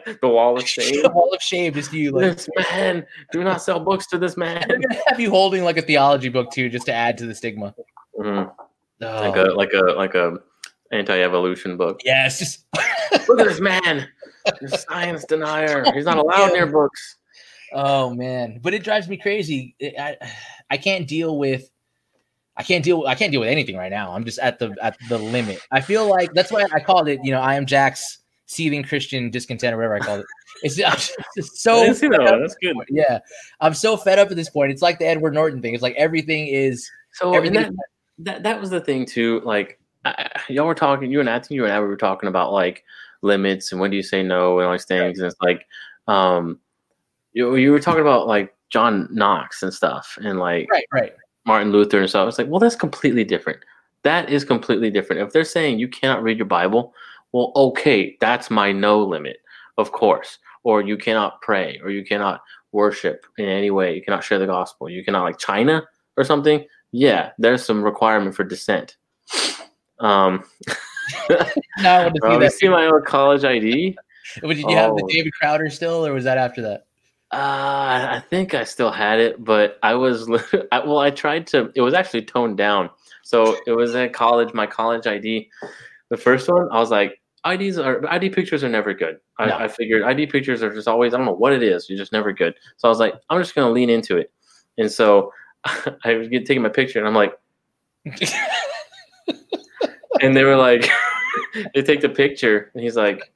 the 0.21 0.27
wall 0.27 0.57
of 0.57 0.63
shame. 0.67 1.03
the 1.03 1.09
wall 1.09 1.31
of 1.33 1.41
shame 1.41 1.73
just 1.73 1.93
you 1.93 2.11
like. 2.11 2.35
This 2.37 2.49
man, 2.71 3.05
do 3.31 3.43
not 3.43 3.61
sell 3.61 3.79
books 3.79 4.07
to 4.07 4.17
this 4.17 4.35
man. 4.37 4.63
They're 4.67 4.79
gonna 4.79 5.01
have 5.07 5.19
you 5.19 5.29
holding 5.29 5.63
like 5.63 5.77
a 5.77 5.81
theology 5.83 6.29
book 6.29 6.51
too, 6.51 6.69
just 6.69 6.85
to 6.87 6.93
add 6.93 7.17
to 7.19 7.25
the 7.27 7.35
stigma. 7.35 7.73
Mhm. 8.19 8.51
Oh, 9.01 9.05
Like 9.29 9.35
a 9.35 9.43
like 9.53 9.73
a 9.73 9.93
like 9.93 10.15
a 10.15 10.37
anti-evolution 10.91 11.77
book. 11.77 12.01
yeah, 12.03 12.25
it's 12.25 12.39
just 12.39 12.65
Look 13.27 13.39
at 13.39 13.47
this 13.47 13.59
man, 13.59 14.07
science 14.89 15.25
denier. 15.25 15.83
He's 15.93 16.05
not 16.05 16.17
allowed 16.17 16.53
near 16.53 16.65
books. 16.65 17.17
Oh 17.71 18.09
man, 18.15 18.59
but 18.63 18.73
it 18.73 18.83
drives 18.83 19.07
me 19.07 19.17
crazy. 19.17 19.75
I 19.81 20.17
I 20.71 20.77
can't 20.77 21.07
deal 21.07 21.37
with 21.37 21.69
I 22.59 22.63
can't 22.63 22.83
deal 22.83 23.05
I 23.07 23.15
can't 23.15 23.31
deal 23.31 23.39
with 23.39 23.49
anything 23.49 23.77
right 23.77 23.89
now. 23.89 24.11
I'm 24.11 24.25
just 24.25 24.37
at 24.39 24.59
the 24.59 24.75
at 24.81 24.97
the 25.07 25.17
limit. 25.17 25.61
I 25.71 25.79
feel 25.79 26.07
like 26.07 26.33
that's 26.33 26.51
why 26.51 26.65
I 26.73 26.81
called 26.81 27.07
it, 27.07 27.21
you 27.23 27.31
know, 27.31 27.39
I 27.39 27.55
am 27.55 27.65
Jack's 27.65 28.17
seething 28.47 28.83
Christian 28.83 29.29
discontent 29.31 29.73
or 29.73 29.77
whatever 29.77 29.95
I 29.95 29.99
called 29.99 30.19
it. 30.21 30.25
It's, 30.61 30.77
I'm 30.83 30.97
just 31.37 31.57
so 31.61 31.77
I 31.77 31.85
didn't 31.85 31.95
see 31.95 32.09
that. 32.09 32.37
That's 32.41 32.55
good. 32.55 32.75
yeah. 32.89 33.19
I'm 33.61 33.73
so 33.73 33.95
fed 33.95 34.19
up 34.19 34.29
at 34.29 34.35
this 34.35 34.49
point. 34.49 34.73
It's 34.73 34.81
like 34.81 34.99
the 34.99 35.05
Edward 35.07 35.33
Norton 35.33 35.61
thing. 35.61 35.73
It's 35.73 35.81
like 35.81 35.95
everything 35.95 36.47
is 36.47 36.89
So 37.13 37.27
and 37.29 37.37
everything 37.37 37.61
that, 37.61 37.73
that 38.25 38.43
that 38.43 38.59
was 38.59 38.69
the 38.69 38.81
thing 38.81 39.05
too. 39.05 39.41
Like 39.45 39.79
I, 40.03 40.29
I- 40.35 40.51
y'all 40.51 40.67
were 40.67 40.75
talking, 40.75 41.09
you 41.11 41.21
and 41.21 41.29
I 41.29 41.39
think 41.39 41.51
you 41.51 41.63
and 41.63 41.71
I 41.71 41.79
we 41.79 41.87
were 41.87 41.95
talking 41.95 42.27
about 42.27 42.51
like 42.51 42.83
limits 43.21 43.71
and 43.71 43.79
when 43.79 43.89
do 43.89 43.95
you 43.95 44.03
say 44.03 44.21
no 44.21 44.59
and 44.59 44.65
all 44.67 44.73
these 44.73 44.83
things. 44.83 45.19
And 45.19 45.31
it's 45.31 45.39
like, 45.41 45.65
um, 46.09 46.59
you 47.31 47.55
you 47.55 47.71
were 47.71 47.79
talking 47.79 48.01
about 48.01 48.27
like 48.27 48.53
John 48.69 49.07
Knox 49.11 49.63
and 49.63 49.73
stuff 49.73 50.17
and 50.21 50.39
like 50.39 50.67
right, 50.69 50.85
right. 50.91 51.13
Martin 51.49 51.71
Luther 51.71 51.99
and 51.99 52.07
stuff. 52.07 52.29
It's 52.29 52.37
like, 52.37 52.47
well, 52.47 52.59
that's 52.59 52.75
completely 52.75 53.23
different. 53.23 53.59
That 54.03 54.29
is 54.29 54.45
completely 54.45 54.91
different. 54.91 55.23
If 55.23 55.33
they're 55.33 55.43
saying 55.43 55.79
you 55.79 55.87
cannot 55.87 56.21
read 56.21 56.37
your 56.37 56.45
Bible, 56.45 56.93
well, 57.31 57.51
okay, 57.55 58.15
that's 58.21 58.51
my 58.51 58.71
no 58.71 59.03
limit, 59.03 59.37
of 59.79 59.91
course. 59.91 60.37
Or 60.63 60.83
you 60.83 60.95
cannot 60.95 61.41
pray, 61.41 61.79
or 61.83 61.89
you 61.89 62.05
cannot 62.05 62.41
worship 62.71 63.25
in 63.39 63.45
any 63.45 63.71
way. 63.71 63.95
You 63.95 64.03
cannot 64.03 64.23
share 64.23 64.37
the 64.37 64.45
gospel. 64.45 64.91
You 64.91 65.03
cannot 65.03 65.23
like 65.23 65.39
China 65.39 65.81
or 66.17 66.23
something. 66.23 66.63
Yeah, 66.91 67.31
there's 67.39 67.65
some 67.65 67.83
requirement 67.83 68.35
for 68.35 68.43
dissent. 68.43 68.97
Um, 69.99 70.43
Now 71.79 72.01
I 72.01 72.03
want 72.03 72.41
to 72.43 72.49
see 72.51 72.57
see 72.65 72.69
my 72.69 72.85
old 72.85 73.05
college 73.05 73.43
ID. 73.43 73.97
Did 74.41 74.57
you 74.59 74.75
have 74.75 74.95
the 74.95 75.03
Oh. 75.03 75.07
David 75.09 75.33
Crowder 75.33 75.69
still, 75.71 76.05
or 76.05 76.13
was 76.13 76.25
that 76.25 76.37
after 76.37 76.61
that? 76.61 76.85
Uh, 77.31 78.17
I 78.17 78.23
think 78.29 78.55
I 78.55 78.63
still 78.63 78.91
had 78.91 79.19
it, 79.19 79.43
but 79.43 79.77
I 79.83 79.93
was 79.93 80.27
I, 80.71 80.79
well. 80.79 80.97
I 80.99 81.11
tried 81.11 81.45
to. 81.47 81.71
It 81.75 81.81
was 81.81 81.93
actually 81.93 82.23
toned 82.23 82.57
down. 82.57 82.89
So 83.21 83.55
it 83.67 83.71
was 83.71 83.93
at 83.93 84.13
college. 84.13 84.53
My 84.53 84.65
college 84.65 85.05
ID, 85.05 85.49
the 86.09 86.17
first 86.17 86.49
one. 86.49 86.67
I 86.71 86.79
was 86.79 86.89
like, 86.89 87.21
IDs 87.45 87.77
are 87.77 88.03
ID 88.09 88.31
pictures 88.31 88.63
are 88.63 88.69
never 88.69 88.95
good. 88.95 89.19
I, 89.37 89.45
No. 89.45 89.57
I 89.57 89.67
figured 89.67 90.01
ID 90.03 90.25
pictures 90.27 90.63
are 90.63 90.73
just 90.73 90.87
always. 90.87 91.13
I 91.13 91.17
don't 91.17 91.27
know 91.27 91.33
what 91.35 91.53
it 91.53 91.61
is. 91.61 91.87
You're 91.87 91.99
just 91.99 92.11
never 92.11 92.33
good. 92.33 92.55
So 92.77 92.87
I 92.87 92.89
was 92.89 92.99
like, 92.99 93.13
I'm 93.29 93.39
just 93.39 93.53
gonna 93.53 93.69
lean 93.69 93.91
into 93.91 94.17
it. 94.17 94.31
And 94.79 94.91
so 94.91 95.31
I 96.03 96.15
was 96.15 96.29
getting 96.29 96.47
taking 96.47 96.63
my 96.63 96.69
picture, 96.69 96.97
and 96.97 97.07
I'm 97.07 97.13
like, 97.13 97.37
and 100.21 100.35
they 100.35 100.43
were 100.43 100.57
like, 100.57 100.89
they 101.75 101.83
take 101.83 102.01
the 102.01 102.09
picture, 102.09 102.71
and 102.73 102.83
he's 102.83 102.95
like, 102.95 103.31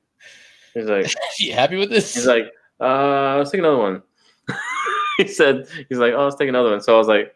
he's 0.73 0.85
like. 0.85 1.13
you 1.39 1.53
happy 1.53 1.75
with 1.75 1.91
this? 1.91 2.15
He's 2.15 2.25
like, 2.25 2.51
uh, 2.79 3.37
let's 3.37 3.51
take 3.51 3.59
another 3.59 3.77
one. 3.77 4.01
he 5.17 5.27
said, 5.27 5.67
he's 5.89 5.97
like, 5.97 6.13
oh, 6.13 6.25
let's 6.25 6.35
take 6.35 6.49
another 6.49 6.71
one. 6.71 6.81
So 6.81 6.95
I 6.95 6.97
was 6.97 7.07
like, 7.07 7.35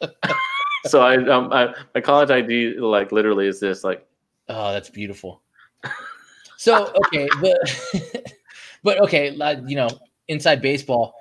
so 0.86 1.00
I, 1.02 1.16
um, 1.28 1.52
I, 1.52 1.74
my 1.94 2.00
college 2.00 2.30
ID, 2.30 2.78
like, 2.78 3.12
literally 3.12 3.46
is 3.46 3.60
this, 3.60 3.84
like, 3.84 4.06
Oh, 4.48 4.72
that's 4.72 4.90
beautiful. 4.90 5.42
So 6.58 6.92
okay, 7.06 7.28
but 7.40 7.58
but 8.82 9.00
okay, 9.00 9.30
like, 9.30 9.58
you 9.66 9.76
know, 9.76 9.88
inside 10.28 10.60
baseball, 10.62 11.14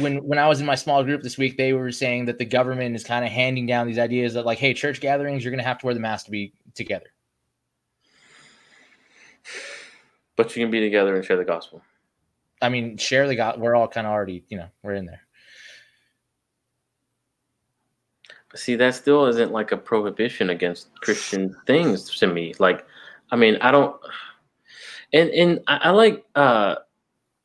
when 0.00 0.22
when 0.24 0.38
I 0.38 0.46
was 0.46 0.60
in 0.60 0.66
my 0.66 0.74
small 0.74 1.02
group 1.02 1.22
this 1.22 1.38
week, 1.38 1.56
they 1.56 1.72
were 1.72 1.90
saying 1.90 2.26
that 2.26 2.38
the 2.38 2.44
government 2.44 2.94
is 2.94 3.02
kind 3.02 3.24
of 3.24 3.30
handing 3.30 3.66
down 3.66 3.86
these 3.86 3.98
ideas 3.98 4.34
that 4.34 4.46
like, 4.46 4.58
hey, 4.58 4.74
church 4.74 5.00
gatherings, 5.00 5.42
you're 5.42 5.50
gonna 5.50 5.62
have 5.62 5.78
to 5.78 5.86
wear 5.86 5.94
the 5.94 6.00
mask 6.00 6.26
to 6.26 6.30
be 6.30 6.52
together. 6.74 7.06
but 10.36 10.54
you 10.54 10.62
can 10.62 10.70
be 10.70 10.80
together 10.80 11.16
and 11.16 11.24
share 11.24 11.36
the 11.36 11.44
gospel. 11.44 11.82
I 12.62 12.68
mean, 12.68 12.96
share 12.96 13.26
the 13.26 13.36
got 13.36 13.58
we're 13.58 13.74
all 13.74 13.88
kind 13.88 14.06
of 14.06 14.12
already, 14.12 14.44
you 14.48 14.58
know, 14.58 14.68
we're 14.82 14.94
in 14.94 15.06
there. 15.06 15.22
See, 18.56 18.74
that 18.74 18.96
still 18.96 19.26
isn't 19.26 19.52
like 19.52 19.70
a 19.70 19.76
prohibition 19.76 20.50
against 20.50 20.92
Christian 21.00 21.56
things 21.66 22.18
to 22.18 22.26
me. 22.26 22.52
Like, 22.58 22.84
I 23.30 23.36
mean, 23.36 23.56
I 23.60 23.70
don't, 23.70 23.94
and 25.12 25.30
and 25.30 25.60
I, 25.68 25.76
I 25.76 25.90
like 25.90 26.24
uh 26.34 26.74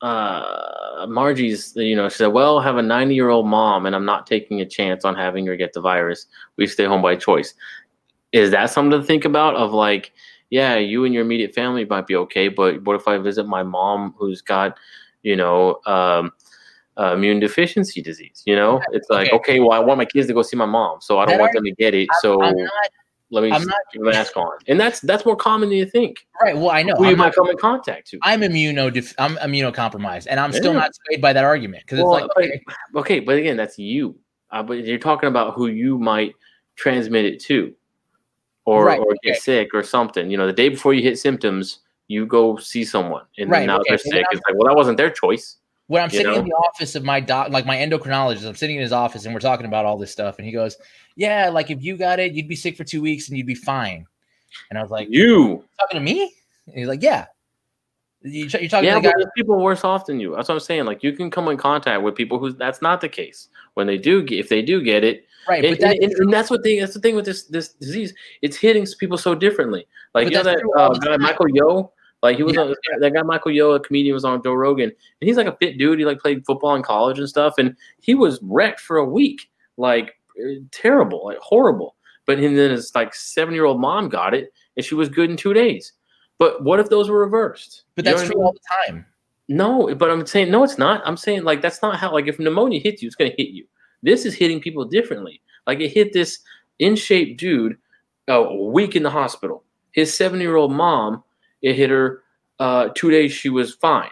uh 0.02 1.06
Margie's. 1.08 1.74
You 1.76 1.96
know, 1.96 2.10
she 2.10 2.18
said, 2.18 2.28
"Well, 2.28 2.58
I 2.58 2.64
have 2.64 2.78
a 2.78 2.82
ninety-year-old 2.82 3.46
mom, 3.46 3.86
and 3.86 3.96
I'm 3.96 4.06
not 4.06 4.26
taking 4.26 4.62
a 4.62 4.66
chance 4.66 5.06
on 5.06 5.16
having 5.16 5.46
her 5.46 5.56
get 5.56 5.74
the 5.74 5.82
virus. 5.82 6.26
We 6.58 6.66
stay 6.66 6.86
home 6.86 7.04
by 7.04 7.16
choice." 7.16 7.54
Is 8.32 8.52
that 8.52 8.72
something 8.72 9.00
to 9.00 9.06
think 9.06 9.26
about? 9.26 9.56
Of 9.56 9.72
like, 9.72 10.12
yeah, 10.50 10.76
you 10.76 11.06
and 11.06 11.14
your 11.14 11.24
immediate 11.24 11.54
family 11.54 11.86
might 11.86 12.08
be 12.08 12.16
okay, 12.16 12.48
but 12.48 12.82
what 12.84 12.96
if 12.96 13.08
I 13.08 13.18
visit 13.20 13.46
my 13.48 13.64
mom 13.64 14.16
who's 14.18 14.42
got, 14.42 14.78
you 15.26 15.36
know, 15.36 15.80
um, 15.88 16.32
uh, 16.98 17.14
immune 17.14 17.40
deficiency 17.40 18.02
disease? 18.02 18.44
You 18.46 18.56
know, 18.56 18.80
it's 18.94 19.10
like, 19.10 19.28
Okay. 19.28 19.36
okay, 19.38 19.60
well, 19.60 19.74
I 19.74 19.80
want 19.80 19.98
my 19.98 20.06
kids 20.06 20.28
to 20.28 20.34
go 20.34 20.42
see 20.44 20.56
my 20.56 20.66
mom, 20.66 21.02
so 21.02 21.20
I 21.20 21.26
don't 21.26 21.34
That 21.38 21.42
want 21.42 21.54
them 21.54 21.64
to 21.66 21.72
get 21.74 21.94
it. 21.94 22.08
So 22.22 22.42
I'm 22.42 22.56
not 22.56 22.72
let 23.32 23.44
me 23.44 23.50
I'm 23.52 23.62
just 23.62 23.68
not- 23.68 24.08
a 24.08 24.12
mask 24.12 24.38
on, 24.38 24.52
and 24.68 24.80
that's 24.80 25.00
that's 25.02 25.26
more 25.26 25.36
common 25.36 25.70
than 25.70 25.78
you 25.80 25.86
think. 25.88 26.28
right. 26.42 26.56
Well, 26.56 26.70
I 26.70 26.84
know. 26.84 26.94
Who 26.96 27.06
you 27.06 27.12
I'm, 27.14 27.18
might 27.18 27.34
come 27.34 27.50
in 27.50 27.58
contact 27.58 28.08
to. 28.12 28.20
I'm 28.22 28.42
immuno 28.42 29.14
I'm 29.18 29.36
immunocompromised, 29.38 30.28
and 30.30 30.40
I'm 30.40 30.54
still 30.54 30.74
not 30.74 30.92
swayed 30.96 31.22
by 31.22 31.34
that 31.34 31.44
argument 31.44 31.84
because 31.86 32.00
it's 32.00 32.04
Well, 32.08 32.22
like, 32.22 32.30
but- 32.36 32.44
okay, 32.46 32.64
Okay, 32.96 33.20
but 33.20 33.38
again, 33.38 33.58
that's 33.58 33.78
you. 33.80 34.16
Uh, 34.52 34.62
but 34.64 34.86
you're 34.86 35.00
talking 35.00 35.28
about 35.28 35.56
who 35.56 35.68
you 35.68 35.98
might 35.98 36.34
transmit 36.76 37.26
it 37.26 37.40
to, 37.46 37.74
or 38.64 38.86
Right, 38.86 39.00
or 39.00 39.08
okay. 39.08 39.32
get 39.34 39.42
sick 39.42 39.70
or 39.74 39.82
something. 39.84 40.30
You 40.30 40.38
know, 40.38 40.46
the 40.46 40.54
day 40.54 40.70
before 40.70 40.94
you 40.94 41.02
hit 41.02 41.18
symptoms, 41.18 41.80
you 42.08 42.26
go 42.26 42.58
see 42.58 42.86
someone, 42.86 43.24
and 43.38 43.50
Right, 43.50 43.66
now 43.66 43.78
okay, 43.78 43.90
they're 43.90 43.98
sick. 43.98 44.26
It's 44.32 44.42
like, 44.46 44.56
well, 44.56 44.68
that 44.68 44.76
wasn't 44.76 44.98
their 44.98 45.10
choice. 45.10 45.58
when 45.88 46.02
I'm 46.02 46.10
sitting 46.10 46.34
in 46.34 46.46
the 46.46 46.56
office 46.56 46.96
of 46.96 47.04
my 47.04 47.20
doc, 47.20 47.50
like 47.50 47.66
my 47.66 47.78
endocrinologist, 47.78 48.48
I'm 48.48 48.56
sitting 48.56 48.78
in 48.78 48.82
his 48.82 48.92
office 48.92 49.26
and 49.26 49.34
we're 49.34 49.40
talking 49.40 49.66
about 49.66 49.86
all 49.86 49.98
this 49.98 50.12
stuff, 50.12 50.38
and 50.38 50.46
he 50.46 50.52
goes, 50.52 50.78
"Yeah, 51.16 51.50
like 51.50 51.70
if 51.70 51.84
you 51.84 51.98
got 51.98 52.20
it, 52.20 52.34
you'd 52.34 52.48
be 52.48 52.56
sick 52.56 52.76
for 52.76 52.84
two 52.84 53.02
weeks 53.02 53.30
and 53.30 53.38
you'd 53.38 53.48
be 53.48 53.56
fine." 53.56 54.08
And 54.70 54.80
I 54.80 54.82
was 54.82 54.92
like, 54.92 55.08
You, 55.12 55.64
"Talking 55.80 56.00
to 56.00 56.04
me?" 56.04 56.32
And 56.68 56.76
he's 56.76 56.88
like, 56.88 57.04
"Yeah." 57.04 57.26
You, 58.22 58.46
you're 58.46 58.70
talking 58.70 58.86
yeah, 58.86 59.00
to 59.00 59.02
the 59.02 59.30
people 59.38 59.62
worse 59.62 59.84
off 59.84 60.08
than 60.08 60.20
you. 60.20 60.36
That's 60.36 60.50
what 60.50 60.56
I'm 60.56 60.60
saying. 60.60 60.86
Like, 60.86 61.04
you 61.04 61.14
can 61.14 61.30
come 61.30 61.48
in 61.48 61.58
contact 61.58 62.02
with 62.02 62.16
people 62.16 62.40
who 62.40 62.52
that's 62.52 62.82
not 62.82 63.00
the 63.00 63.10
case. 63.10 63.50
When 63.76 63.86
they 63.86 64.00
do, 64.00 64.24
get, 64.24 64.40
if 64.40 64.50
they 64.50 64.64
do 64.64 64.82
get 64.82 65.04
it, 65.04 65.28
Right, 65.48 65.64
and, 65.66 65.78
but 65.78 65.82
that, 65.82 66.02
and- 66.02 66.12
and 66.14 66.34
that's 66.34 66.50
what 66.50 66.64
thing. 66.64 66.80
That's 66.80 66.94
the 66.94 67.00
thing 67.00 67.16
with 67.16 67.26
this 67.26 67.44
this 67.46 67.74
disease. 67.74 68.14
It's 68.42 68.58
hitting 68.58 68.86
people 69.00 69.18
so 69.18 69.36
differently. 69.36 69.88
Like 70.14 70.30
you 70.30 70.36
know 70.36 70.44
that 70.44 70.58
uh, 70.78 70.90
guy. 71.00 71.18
Michael 71.18 71.50
Yo. 71.54 71.92
Like 72.24 72.38
he 72.38 72.44
was 72.44 72.56
Yeah. 72.56 72.62
on, 72.62 72.76
that 73.02 73.14
guy 73.14 73.22
Michael 73.22 73.52
Yo, 73.52 73.72
a 73.74 73.80
comedian, 73.80 74.14
was 74.16 74.26
on 74.26 74.42
Joe 74.42 74.54
Rogan, 74.56 74.86
and 74.90 75.28
he's 75.28 75.38
like 75.38 75.46
a 75.48 75.56
fit 75.58 75.78
dude. 75.78 76.00
He 76.00 76.06
like 76.06 76.20
played 76.20 76.44
football 76.46 76.74
in 76.76 76.82
college 76.82 77.20
and 77.20 77.30
stuff, 77.30 77.56
and 77.60 77.76
he 78.00 78.16
was 78.16 78.40
wrecked 78.42 78.80
for 78.80 78.98
a 78.98 79.06
week, 79.06 79.42
like 79.78 80.14
eh, 80.40 80.56
terrible, 80.72 81.26
like 81.26 81.38
horrible. 81.38 81.96
But 82.26 82.40
and 82.40 82.58
then 82.58 82.72
his 82.72 82.92
like 82.96 83.14
seven 83.14 83.54
year 83.54 83.66
old 83.66 83.80
mom 83.80 84.10
got 84.10 84.34
it, 84.34 84.52
and 84.76 84.84
she 84.84 84.96
was 84.96 85.10
good 85.10 85.30
in 85.30 85.38
two 85.38 85.54
days. 85.54 85.94
But 86.40 86.64
what 86.64 86.80
if 86.80 86.90
those 86.90 87.10
were 87.10 87.20
reversed? 87.20 87.84
but 87.96 88.06
You 88.06 88.12
that's 88.12 88.24
what 88.24 88.30
I 88.30 88.32
true 88.34 88.38
mean? 88.40 88.46
all 88.48 88.54
the 88.54 88.92
time. 88.92 89.06
No, 89.48 89.94
but 89.94 90.10
I'm 90.10 90.26
saying 90.26 90.50
no, 90.50 90.64
it's 90.64 90.80
not. 90.80 91.04
I'm 91.06 91.18
saying 91.18 91.44
like 91.44 91.62
that's 91.62 91.84
not 91.84 91.98
how. 91.98 92.12
Like 92.12 92.26
if 92.28 92.40
pneumonia 92.40 92.80
hits 92.80 93.04
you, 93.04 93.08
it's 93.08 93.16
gonna 93.16 93.34
hit 93.38 93.50
you. 93.50 93.68
This 94.04 94.26
is 94.26 94.34
hitting 94.36 94.60
people 94.60 94.86
differently. 94.86 95.42
Like 95.68 95.80
it 95.80 95.90
hit 95.90 96.14
this 96.14 96.40
in 96.80 96.96
shape 96.96 97.38
dude 97.38 97.78
uh, 98.30 98.44
a 98.46 98.56
week 98.66 98.96
in 98.96 99.04
the 99.04 99.10
hospital. 99.10 99.64
His 99.92 100.14
seven 100.14 100.40
year 100.42 100.56
old 100.56 100.72
mom, 100.72 101.24
it 101.62 101.76
hit 101.76 101.90
her 101.90 102.22
uh, 102.60 102.90
two 102.96 103.10
days. 103.12 103.32
She 103.32 103.50
was 103.50 103.76
fine. 103.76 104.10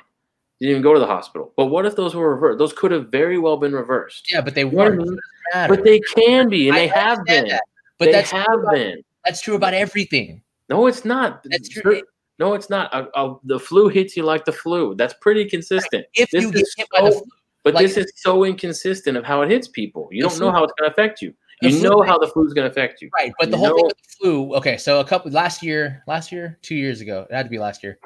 Didn't 0.59 0.71
even 0.71 0.81
go 0.81 0.93
to 0.93 0.99
the 0.99 1.07
hospital. 1.07 1.51
But 1.57 1.65
what 1.67 1.85
if 1.85 1.95
those 1.95 2.15
were 2.15 2.33
reversed? 2.35 2.59
Those 2.59 2.73
could 2.73 2.91
have 2.91 3.09
very 3.09 3.37
well 3.37 3.57
been 3.57 3.73
reversed. 3.73 4.31
Yeah, 4.31 4.41
but 4.41 4.55
they 4.55 4.61
You 4.61 4.71
know 4.71 4.81
I 4.81 4.85
weren't. 4.89 4.97
mean? 4.99 5.07
so 5.07 5.13
it 5.13 5.15
doesn't 5.15 5.21
matter. 5.53 5.75
But 5.75 5.83
they 5.83 5.99
can 6.15 6.49
be, 6.49 6.69
and 6.69 6.77
I 6.77 6.81
they 6.81 6.87
have 6.87 7.25
been. 7.25 7.47
that, 7.49 7.63
But 7.97 8.05
they 8.05 8.11
that's 8.13 8.31
have 8.31 8.47
about, 8.59 8.73
been. 8.73 9.03
that's 9.25 9.41
true 9.41 9.55
about 9.55 9.73
everything. 9.73 10.41
No, 10.69 10.87
it's 10.87 11.03
not. 11.03 11.43
That's 11.43 11.67
true. 11.69 12.01
No, 12.39 12.53
it's 12.53 12.69
not. 12.69 12.93
Uh, 12.93 13.07
uh, 13.13 13.35
the 13.43 13.59
flu 13.59 13.89
hits 13.89 14.15
you 14.15 14.23
like 14.23 14.45
the 14.45 14.51
flu. 14.53 14.95
That's 14.95 15.13
pretty 15.21 15.45
consistent. 15.49 16.05
If 16.13 16.31
This 16.31 16.41
you 16.43 16.51
get 16.51 16.65
hit 16.77 16.87
by 16.91 17.01
the 17.03 17.11
flu, 17.11 17.21
But 17.63 17.73
Like- 17.75 17.87
this 17.87 17.97
is 17.97 18.11
so 18.17 18.43
inconsistent 18.43 19.17
of 19.17 19.23
how 19.23 19.41
it 19.41 19.49
hits 19.49 19.67
people. 19.67 20.09
You 20.11 20.23
don't 20.23 20.39
know 20.39 20.51
how 20.51 20.63
it's 20.63 20.73
going 20.77 20.89
to 20.89 20.91
affect 20.93 21.21
you. 21.21 21.33
You 21.61 21.81
know 21.81 22.01
how 22.01 22.17
the 22.17 22.27
flu 22.27 22.45
is 22.45 22.53
going 22.53 22.65
to 22.65 22.71
affect 22.71 23.01
you. 23.01 23.09
right? 23.17 23.31
But 23.39 23.49
the 23.51 23.57
You 23.57 23.63
whole 23.65 23.75
thing 23.77 23.85
with 23.85 23.97
the 24.01 24.15
flu. 24.19 24.55
Okay, 24.55 24.75
so 24.77 24.99
a 24.99 25.05
couple 25.05 25.31
last 25.31 25.63
year, 25.63 26.03
last 26.07 26.29
year, 26.31 26.57
two 26.61 26.75
years 26.75 26.99
ago, 26.99 27.25
it 27.29 27.33
had 27.33 27.43
to 27.45 27.49
be 27.49 27.57
last 27.59 27.83
year. 27.83 27.99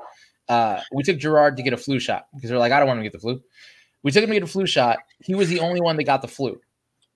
Uh, 0.48 0.80
we 0.94 1.02
took 1.02 1.18
Gerard 1.18 1.58
to 1.58 1.64
get 1.64 1.74
a 1.74 1.78
flu 1.78 2.00
shot 2.00 2.28
because 2.36 2.50
they're 2.52 2.60
like, 2.60 2.72
I 2.72 2.78
don't 2.80 2.88
want 2.88 3.00
him 3.00 3.04
to 3.04 3.10
get 3.10 3.14
the 3.14 3.20
flu. 3.20 3.42
We 4.04 4.12
took 4.12 4.24
him 4.24 4.30
to 4.30 4.36
get 4.36 4.44
a 4.44 4.48
flu 4.48 4.68
shot. 4.68 5.00
He 5.24 5.34
was 5.34 5.50
the 5.50 5.60
only 5.60 5.82
one 5.82 5.98
that 5.98 6.04
got 6.04 6.22
the 6.22 6.28
flu. 6.28 6.62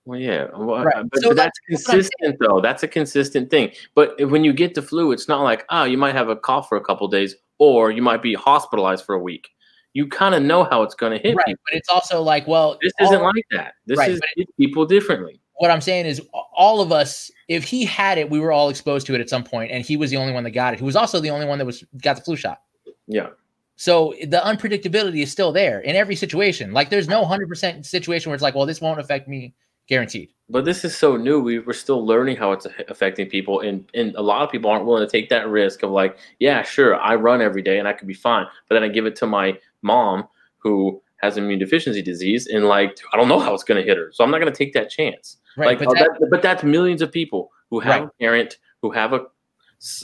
Well, 0.04 0.18
yeah, 0.18 0.48
well, 0.56 0.84
Right. 0.84 1.08
but, 1.08 1.22
So 1.22 1.28
but 1.28 1.36
that's- 1.36 1.52
that's 1.70 1.84
that's 1.84 1.88
what 1.88 1.94
I'm 1.94 1.96
consistent 2.00 2.36
though. 2.40 2.60
That's 2.60 2.82
a 2.82 2.88
consistent 2.88 3.50
thing. 3.50 3.70
But 3.94 4.20
when 4.30 4.42
you 4.42 4.52
get 4.52 4.74
the 4.74 4.82
flu, 4.82 5.12
it's 5.12 5.28
not 5.28 5.42
like 5.42 5.64
oh, 5.70 5.84
you 5.84 5.96
might 5.96 6.16
have 6.16 6.28
a 6.28 6.34
cough 6.34 6.68
for 6.68 6.76
a 6.76 6.80
couple 6.80 7.06
days, 7.06 7.36
or 7.58 7.92
you 7.92 8.02
might 8.02 8.20
be 8.20 8.34
hospitalized 8.34 9.04
for 9.04 9.14
a 9.14 9.20
week. 9.20 9.48
You 9.94 10.06
kind 10.08 10.34
of 10.34 10.42
know 10.42 10.64
how 10.64 10.82
it's 10.82 10.94
going 10.94 11.12
to 11.12 11.18
hit 11.18 11.36
Right, 11.36 11.46
people. 11.46 11.62
but 11.70 11.76
it's 11.76 11.88
also 11.88 12.22
like, 12.22 12.46
well, 12.46 12.78
This 12.82 12.92
isn't 13.00 13.20
like 13.22 13.44
that. 13.50 13.74
This 13.86 13.98
Right, 13.98 14.10
is 14.10 14.20
hits 14.36 14.50
people 14.58 14.86
differently. 14.86 15.40
what 15.56 15.70
I'm 15.70 15.80
saying 15.82 16.06
is 16.06 16.20
all 16.54 16.80
of 16.80 16.92
us, 16.92 17.30
if 17.48 17.64
he 17.64 17.84
had 17.84 18.16
it, 18.18 18.30
we 18.30 18.40
were 18.40 18.52
all 18.52 18.68
exposed 18.70 19.06
to 19.08 19.14
it 19.14 19.20
at 19.20 19.28
some 19.28 19.44
point, 19.44 19.70
and 19.70 19.84
he 19.84 19.96
was 19.96 20.10
the 20.10 20.16
only 20.16 20.32
one 20.32 20.44
that 20.44 20.50
got 20.52 20.72
it. 20.74 20.78
He 20.80 20.84
was 20.84 20.96
also 20.96 21.20
the 21.20 21.30
only 21.30 21.46
one 21.46 21.58
that 21.58 21.66
was 21.66 21.84
got 22.02 22.16
the 22.16 22.22
flu 22.22 22.36
shot. 22.36 22.62
Yeah. 23.06 23.28
So 23.76 24.14
the 24.22 24.38
unpredictability 24.38 25.22
is 25.22 25.32
still 25.32 25.50
there 25.52 25.80
in 25.80 25.96
every 25.96 26.14
situation. 26.16 26.72
Like 26.72 26.88
there's 26.90 27.08
no 27.08 27.24
hundred 27.24 27.48
percent 27.48 27.84
situation 27.86 28.30
where 28.30 28.34
it's 28.34 28.42
like, 28.42 28.54
well, 28.54 28.66
this 28.66 28.80
won't 28.80 29.00
affect 29.00 29.28
me, 29.28 29.54
guaranteed. 29.88 30.30
But 30.48 30.64
this 30.64 30.84
is 30.84 30.96
so 30.96 31.16
new. 31.16 31.40
We, 31.40 31.58
we're 31.58 31.72
still 31.72 32.04
learning 32.04 32.36
how 32.36 32.52
it's 32.52 32.66
affecting 32.88 33.28
people, 33.28 33.60
and 33.60 33.84
and 33.94 34.14
a 34.16 34.22
lot 34.22 34.42
of 34.42 34.50
people 34.50 34.70
aren't 34.70 34.84
willing 34.84 35.04
to 35.06 35.10
take 35.10 35.28
that 35.30 35.48
risk 35.48 35.82
of 35.82 35.90
like, 35.90 36.16
yeah, 36.38 36.62
sure, 36.62 36.96
I 36.96 37.14
run 37.16 37.40
every 37.42 37.62
day 37.62 37.78
and 37.78 37.88
I 37.88 37.92
could 37.92 38.06
be 38.08 38.14
fine, 38.14 38.46
but 38.68 38.74
then 38.74 38.82
I 38.84 38.88
give 38.88 39.06
it 39.06 39.16
to 39.16 39.26
my 39.26 39.58
mom 39.82 40.26
who 40.58 41.00
has 41.20 41.36
immune 41.36 41.58
deficiency 41.58 42.02
disease, 42.02 42.46
and 42.48 42.64
like, 42.64 42.98
I 43.12 43.16
don't 43.16 43.28
know 43.28 43.38
how 43.38 43.54
it's 43.54 43.62
going 43.64 43.80
to 43.80 43.86
hit 43.86 43.96
her, 43.96 44.10
so 44.12 44.24
I'm 44.24 44.30
not 44.30 44.40
going 44.40 44.52
to 44.52 44.56
take 44.56 44.72
that 44.74 44.90
chance. 44.90 45.36
Right. 45.56 45.66
like, 45.66 45.78
but 45.80 45.88
oh, 45.88 45.94
that, 45.94 46.08
that- 46.20 46.30
but 46.30 46.42
that's 46.42 46.62
millions 46.64 47.02
of 47.02 47.12
people 47.12 47.50
who 47.70 47.78
have 47.80 48.00
Right. 48.02 48.08
a 48.08 48.12
parent, 48.20 48.58
who 48.80 48.90
have 48.90 49.12
a 49.12 49.26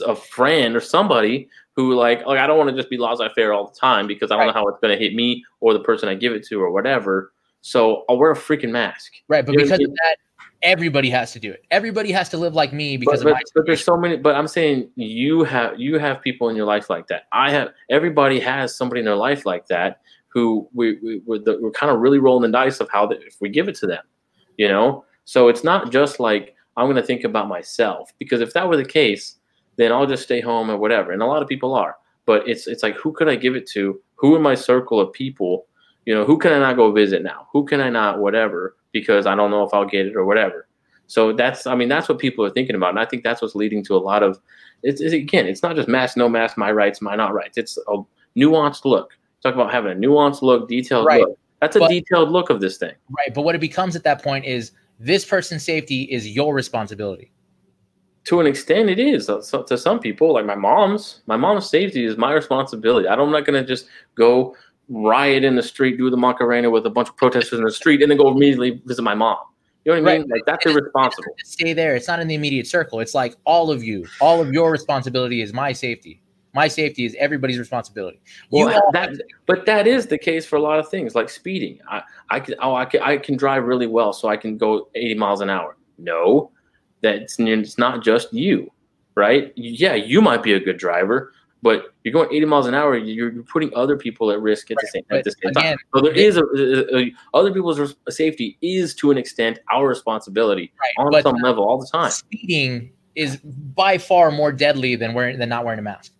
a 0.05 0.13
friend 0.15 0.75
or 0.75 0.81
somebody 0.81 1.47
who 1.73 1.93
like, 1.95 2.25
like 2.25 2.37
I 2.37 2.47
don't 2.47 2.57
want 2.57 2.69
to 2.69 2.75
just 2.75 2.89
be 2.89 2.97
laissez-faire 2.97 3.53
all 3.53 3.67
the 3.67 3.79
time 3.79 4.07
because 4.07 4.29
I 4.29 4.33
don't 4.35 4.39
Right. 4.41 4.47
know 4.47 4.53
how 4.61 4.67
it's 4.67 4.79
going 4.81 4.91
to 4.97 5.01
hit 5.01 5.15
me 5.15 5.45
or 5.61 5.71
the 5.73 5.79
person 5.79 6.09
I 6.09 6.15
give 6.15 6.33
it 6.33 6.45
to 6.47 6.61
or 6.61 6.69
whatever. 6.71 7.31
So 7.61 8.03
I'll 8.09 8.17
wear 8.17 8.31
a 8.31 8.35
freaking 8.35 8.71
mask. 8.71 9.13
right, 9.29 9.45
but 9.45 9.53
you 9.53 9.59
because 9.59 9.79
of 9.79 9.89
that, 9.89 10.17
everybody 10.61 11.09
has 11.09 11.31
to 11.33 11.39
do 11.39 11.51
it. 11.51 11.63
Everybody 11.71 12.11
has 12.11 12.29
to 12.29 12.37
live 12.37 12.53
like 12.53 12.73
me 12.73 12.97
because 12.97 13.23
but, 13.23 13.29
of 13.29 13.33
but, 13.33 13.37
my 13.37 13.41
but 13.55 13.65
there's 13.65 13.83
so 13.83 13.97
many 13.97 14.17
but 14.17 14.35
i'm 14.35 14.47
saying 14.47 14.89
you 14.95 15.43
have 15.43 15.79
you 15.79 15.97
have 15.97 16.21
people 16.21 16.49
in 16.49 16.55
your 16.55 16.65
life 16.65 16.89
like 16.89 17.07
that. 17.07 17.23
I 17.31 17.51
have 17.51 17.69
everybody 17.89 18.39
has 18.39 18.75
somebody 18.75 18.99
in 18.99 19.05
their 19.05 19.15
life 19.15 19.45
like 19.45 19.67
that 19.67 20.01
who 20.27 20.69
we, 20.73 20.99
we 21.01 21.21
we're, 21.25 21.39
the, 21.39 21.57
we're 21.59 21.71
kind 21.71 21.91
of 21.91 21.99
really 21.99 22.19
rolling 22.19 22.51
the 22.51 22.55
dice 22.55 22.79
of 22.79 22.89
how 22.91 23.07
the, 23.07 23.19
if 23.25 23.37
we 23.41 23.49
give 23.49 23.67
it 23.67 23.75
to 23.75 23.87
them 23.87 24.03
you 24.57 24.67
know? 24.67 25.05
So 25.25 25.47
it's 25.47 25.63
not 25.63 25.91
just 25.91 26.19
like 26.19 26.55
i'm 26.77 26.85
going 26.85 26.95
to 26.95 27.03
think 27.03 27.23
about 27.23 27.47
myself 27.47 28.13
because 28.19 28.41
if 28.41 28.53
that 28.53 28.67
were 28.67 28.77
the 28.77 28.85
case 28.85 29.35
then 29.75 29.91
i'll 29.91 30.07
just 30.07 30.23
stay 30.23 30.41
home 30.41 30.69
or 30.69 30.77
whatever 30.77 31.11
and 31.11 31.21
a 31.21 31.25
lot 31.25 31.41
of 31.41 31.47
people 31.47 31.73
are. 31.73 31.95
But 32.25 32.47
it's 32.47 32.67
it's 32.67 32.83
like 32.83 32.95
who 32.95 33.11
could 33.11 33.27
i 33.29 33.35
give 33.35 33.55
it 33.55 33.67
to? 33.71 33.99
Who 34.15 34.35
in 34.35 34.41
my 34.41 34.55
circle 34.55 34.99
of 34.99 35.11
people 35.13 35.65
you 36.05 36.13
know 36.13 36.25
who 36.25 36.37
can 36.37 36.51
i 36.53 36.59
not 36.59 36.75
go 36.75 36.91
visit 36.91 37.23
now? 37.23 37.47
Who 37.53 37.65
can 37.65 37.79
i 37.81 37.89
not 37.89 38.19
whatever 38.19 38.75
because 38.91 39.25
i 39.25 39.35
don't 39.35 39.51
know 39.51 39.63
if 39.63 39.73
i'll 39.73 39.85
get 39.85 40.05
it 40.07 40.15
or 40.15 40.25
whatever 40.25 40.67
so 41.07 41.33
that's, 41.33 41.65
I 41.65 41.73
mean, 41.73 41.89
that's 41.89 42.07
what 42.07 42.19
people 42.19 42.45
are 42.45 42.51
thinking 42.51 42.75
about, 42.75 42.91
and 42.91 42.99
I 42.99 43.05
think 43.05 43.23
that's 43.23 43.41
what's 43.41 43.55
leading 43.55 43.83
to 43.85 43.95
a 43.95 43.97
lot 43.97 44.21
of. 44.21 44.39
It's, 44.83 45.01
it's 45.01 45.11
again, 45.11 45.47
it's 45.47 45.63
not 45.63 45.75
just 45.75 45.89
mask, 45.89 46.15
no 46.17 46.29
mask, 46.29 46.55
my 46.55 46.71
rights, 46.71 47.01
my 47.01 47.15
not 47.15 47.33
rights. 47.33 47.57
It's 47.57 47.79
a 47.87 47.95
nuanced 48.37 48.85
look. 48.85 49.17
Talk 49.41 49.55
about 49.55 49.71
having 49.71 49.91
a 49.91 49.95
nuanced 49.95 50.43
look, 50.43 50.69
detailed 50.69 51.07
Right. 51.07 51.21
look. 51.21 51.35
That's 51.61 51.75
a 51.75 51.79
But- 51.79 51.89
detailed 51.89 52.29
look 52.29 52.51
of 52.51 52.61
this 52.61 52.77
thing. 52.77 52.93
right. 53.09 53.33
But 53.33 53.41
what 53.41 53.55
it 53.55 53.57
becomes 53.57 53.95
at 53.95 54.03
that 54.03 54.21
point 54.21 54.45
is 54.45 54.71
this 54.99 55.25
person's 55.25 55.63
safety 55.63 56.03
is 56.03 56.29
your 56.29 56.53
responsibility. 56.53 57.31
To 58.25 58.39
an 58.39 58.45
extent, 58.45 58.91
it 58.91 58.99
is. 58.99 59.25
So, 59.25 59.41
so- 59.41 59.63
to 59.63 59.79
some 59.79 59.99
people, 59.99 60.31
like 60.31 60.45
my 60.45 60.53
mom's, 60.53 61.21
my 61.25 61.37
mom's 61.37 61.67
safety 61.67 62.05
is 62.05 62.17
my 62.17 62.33
responsibility. 62.33 63.07
I'm 63.07 63.31
not 63.31 63.45
going 63.45 63.59
to 63.59 63.67
just 63.67 63.87
go 64.13 64.55
riot 64.89 65.43
in 65.43 65.55
the 65.55 65.63
street, 65.63 65.97
do 65.97 66.09
the 66.09 66.17
Macarena 66.17 66.69
with 66.69 66.85
a 66.85 66.89
bunch 66.89 67.09
of 67.09 67.15
protesters 67.15 67.59
in 67.59 67.65
the 67.65 67.71
street, 67.71 68.01
and 68.01 68.11
then 68.11 68.17
go 68.17 68.29
immediately 68.29 68.81
visit 68.85 69.01
my 69.01 69.15
mom. 69.15 69.37
You 69.85 69.93
know 69.93 70.01
what 70.01 70.11
I 70.11 70.17
mean? 70.17 70.21
Right. 70.23 70.31
Like 70.31 70.45
that's 70.45 70.65
irresponsible. 70.65 71.33
Stay 71.43 71.73
there. 71.73 71.95
It's 71.95 72.07
not 72.07 72.19
in 72.19 72.27
the 72.27 72.35
immediate 72.35 72.67
circle. 72.67 72.99
It's 72.99 73.13
like 73.13 73.35
all 73.45 73.71
of 73.71 73.83
you, 73.83 74.05
all 74.19 74.41
of 74.41 74.51
your 74.51 74.71
responsibility 74.71 75.41
is 75.41 75.53
my 75.53 75.71
safety. 75.71 76.21
My 76.53 76.67
safety 76.67 77.05
is 77.05 77.15
everybody's 77.19 77.59
responsibility. 77.59 78.19
Well, 78.51 78.73
all- 78.73 78.91
that, 78.91 79.13
but 79.45 79.65
that 79.67 79.87
is 79.87 80.07
the 80.07 80.17
case 80.17 80.45
for 80.45 80.55
a 80.55 80.61
lot 80.61 80.79
of 80.79 80.89
things, 80.89 81.15
like 81.15 81.29
speeding. 81.29 81.79
I, 81.87 82.01
I 82.29 82.39
can, 82.39 82.55
oh, 82.59 82.75
I 82.75 82.85
can, 82.85 83.01
I 83.01 83.17
can 83.17 83.37
drive 83.37 83.65
really 83.65 83.87
well, 83.87 84.13
so 84.13 84.27
I 84.27 84.37
can 84.37 84.57
go 84.57 84.89
80 84.95 85.15
miles 85.15 85.41
an 85.41 85.49
hour. 85.49 85.77
No, 85.97 86.51
that's 87.01 87.39
it's 87.39 87.77
not 87.77 88.03
just 88.03 88.33
you, 88.33 88.71
right? 89.15 89.53
Yeah, 89.55 89.93
you 89.93 90.21
might 90.21 90.41
be 90.41 90.53
a 90.53 90.59
good 90.59 90.77
driver, 90.77 91.33
but 91.61 91.93
you're 92.03 92.13
going 92.13 92.29
80 92.33 92.45
miles 92.45 92.67
an 92.67 92.73
hour. 92.73 92.95
You're 92.97 93.43
putting 93.43 93.73
other 93.75 93.97
people 93.97 94.31
at 94.31 94.41
risk 94.41 94.71
at 94.71 94.77
the 94.79 94.87
same 94.87 95.03
at 95.11 95.23
the 95.23 95.31
same 95.31 95.49
again, 95.51 95.63
time. 95.63 95.77
So 95.95 96.01
there 96.01 96.13
is 96.13 96.37
a, 96.37 96.43
a, 96.43 96.97
a- 96.99 97.13
other 97.33 97.51
people's 97.53 97.79
res- 97.79 97.95
safety 98.09 98.57
is 98.61 98.93
to 98.95 99.11
an 99.11 99.17
extent 99.17 99.59
our 99.71 99.87
responsibility 99.87 100.71
Right, 100.79 101.05
on 101.05 101.11
but- 101.11 101.23
some 101.23 101.35
level 101.37 101.67
all 101.67 101.77
the 101.79 101.87
time. 101.87 102.11
speeding 102.11 102.91
is 103.15 103.37
by 103.37 103.97
far 103.97 104.31
more 104.31 104.51
deadly 104.51 104.95
than 104.95 105.13
wearing 105.13 105.39
than 105.39 105.49
not 105.49 105.65
wearing 105.65 105.79
a 105.79 105.83
mask. 105.83 106.13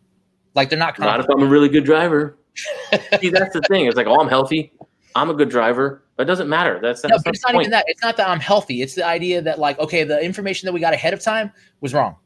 Like 0.55 0.69
they're 0.69 0.79
not. 0.79 0.97
Not 0.99 1.19
if 1.19 1.27
I'm 1.29 1.41
a 1.41 1.45
really 1.45 1.69
good 1.69 1.85
driver. 1.85 2.37
See, 3.21 3.29
that's 3.29 3.53
the 3.53 3.61
thing. 3.69 3.85
It's 3.85 3.95
like, 3.95 4.07
oh, 4.07 4.19
I'm 4.19 4.27
healthy. 4.27 4.73
I'm 5.15 5.29
a 5.29 5.33
good 5.33 5.49
driver. 5.49 6.03
That 6.17 6.25
doesn't 6.25 6.49
matter. 6.49 6.79
That's, 6.81 7.01
that's 7.01 7.11
no, 7.11 7.15
not 7.15 7.23
but 7.23 7.33
it's 7.35 7.43
not 7.43 7.51
point. 7.53 7.61
even 7.63 7.71
that. 7.71 7.85
It's 7.87 8.01
not 8.01 8.17
that 8.17 8.27
I'm 8.27 8.39
healthy. 8.41 8.81
It's 8.81 8.95
the 8.95 9.05
idea 9.05 9.41
that 9.41 9.59
like, 9.59 9.79
okay, 9.79 10.03
the 10.03 10.19
information 10.21 10.65
that 10.67 10.73
we 10.73 10.81
got 10.81 10.93
ahead 10.93 11.13
of 11.13 11.21
time 11.21 11.51
was 11.79 11.93
wrong, 11.93 12.17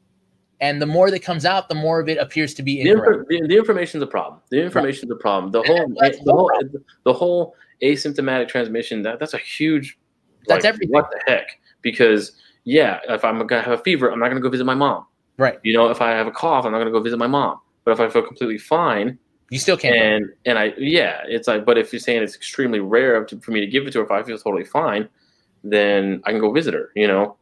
and 0.63 0.81
the 0.81 0.85
more 0.85 1.11
that 1.11 1.19
comes 1.19 1.43
out, 1.43 1.67
the 1.67 1.75
more 1.75 1.99
of 1.99 2.07
it 2.07 2.17
appears 2.17 2.53
to 2.53 2.63
be 2.63 2.81
the, 2.81 2.95
the, 3.27 3.47
the 3.47 3.57
information's 3.57 4.01
a 4.01 4.07
problem. 4.07 4.39
The 4.49 4.63
information's 4.63 5.11
a 5.11 5.15
problem. 5.15 5.51
The 5.51 5.61
whole, 5.61 5.89
the 5.89 6.31
whole, 6.31 6.47
the 6.61 6.81
the 7.03 7.11
whole 7.11 7.55
asymptomatic 7.83 8.47
transmission. 8.47 9.03
That 9.03 9.19
that's 9.19 9.33
a 9.33 9.37
huge. 9.37 9.99
That's 10.47 10.63
like, 10.63 10.73
everything. 10.73 10.93
What 10.93 11.11
the 11.11 11.21
heck? 11.27 11.59
Because 11.81 12.31
yeah, 12.63 13.01
if 13.09 13.25
I'm 13.25 13.45
gonna 13.45 13.61
have 13.61 13.77
a 13.77 13.83
fever, 13.83 14.09
I'm 14.09 14.19
not 14.19 14.29
gonna 14.29 14.39
go 14.39 14.49
visit 14.49 14.63
my 14.63 14.73
mom. 14.73 15.05
Right. 15.37 15.59
You 15.63 15.73
know, 15.73 15.89
if 15.89 15.99
I 15.99 16.11
have 16.11 16.27
a 16.27 16.31
cough, 16.31 16.63
I'm 16.65 16.71
not 16.71 16.77
gonna 16.77 16.91
go 16.91 17.01
visit 17.01 17.17
my 17.17 17.27
mom. 17.27 17.59
But 17.83 17.91
if 17.91 17.99
I 17.99 18.07
feel 18.07 18.21
completely 18.21 18.57
fine, 18.57 19.19
You 19.49 19.59
still 19.59 19.75
can't. 19.75 19.97
and 19.97 20.25
and 20.45 20.57
I 20.57 20.73
yeah, 20.77 21.23
it's 21.27 21.49
like. 21.49 21.65
But 21.65 21.77
if 21.77 21.91
you're 21.91 21.99
saying 21.99 22.23
it's 22.23 22.35
extremely 22.35 22.79
rare 22.79 23.25
to, 23.25 23.37
for 23.41 23.51
me 23.51 23.59
to 23.59 23.67
give 23.67 23.85
it 23.85 23.91
to 23.91 23.99
her, 23.99 24.05
if 24.05 24.11
I 24.11 24.23
feel 24.23 24.37
totally 24.37 24.63
fine, 24.63 25.09
then 25.61 26.21
I 26.23 26.31
can 26.31 26.39
go 26.39 26.53
visit 26.53 26.73
her. 26.73 26.91
You 26.95 27.07
know, 27.07 27.35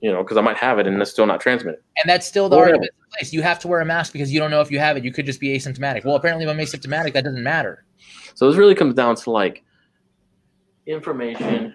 you 0.00 0.12
know, 0.12 0.22
because 0.22 0.36
I 0.36 0.40
might 0.40 0.56
have 0.56 0.78
it 0.78 0.86
and 0.86 1.00
it's 1.02 1.10
still 1.10 1.26
not 1.26 1.40
transmitted. 1.40 1.80
and 1.96 2.08
that's 2.08 2.26
still 2.26 2.48
the 2.48 2.56
Whatever. 2.56 2.74
argument 2.74 2.92
in 3.04 3.10
place. 3.18 3.32
You 3.32 3.42
have 3.42 3.58
to 3.60 3.68
wear 3.68 3.80
a 3.80 3.84
mask 3.84 4.12
because 4.12 4.32
you 4.32 4.38
don't 4.38 4.50
know 4.50 4.60
if 4.60 4.70
you 4.70 4.78
have 4.78 4.96
it. 4.96 5.04
You 5.04 5.12
could 5.12 5.26
just 5.26 5.40
be 5.40 5.48
asymptomatic. 5.58 6.04
Well, 6.04 6.14
apparently, 6.16 6.44
if 6.44 6.50
I'm 6.50 6.58
asymptomatic, 6.58 7.12
that 7.14 7.24
doesn't 7.24 7.42
matter. 7.42 7.84
So 8.34 8.48
this 8.48 8.56
really 8.56 8.74
comes 8.76 8.94
down 8.94 9.16
to 9.16 9.30
like 9.30 9.64
information, 10.86 11.74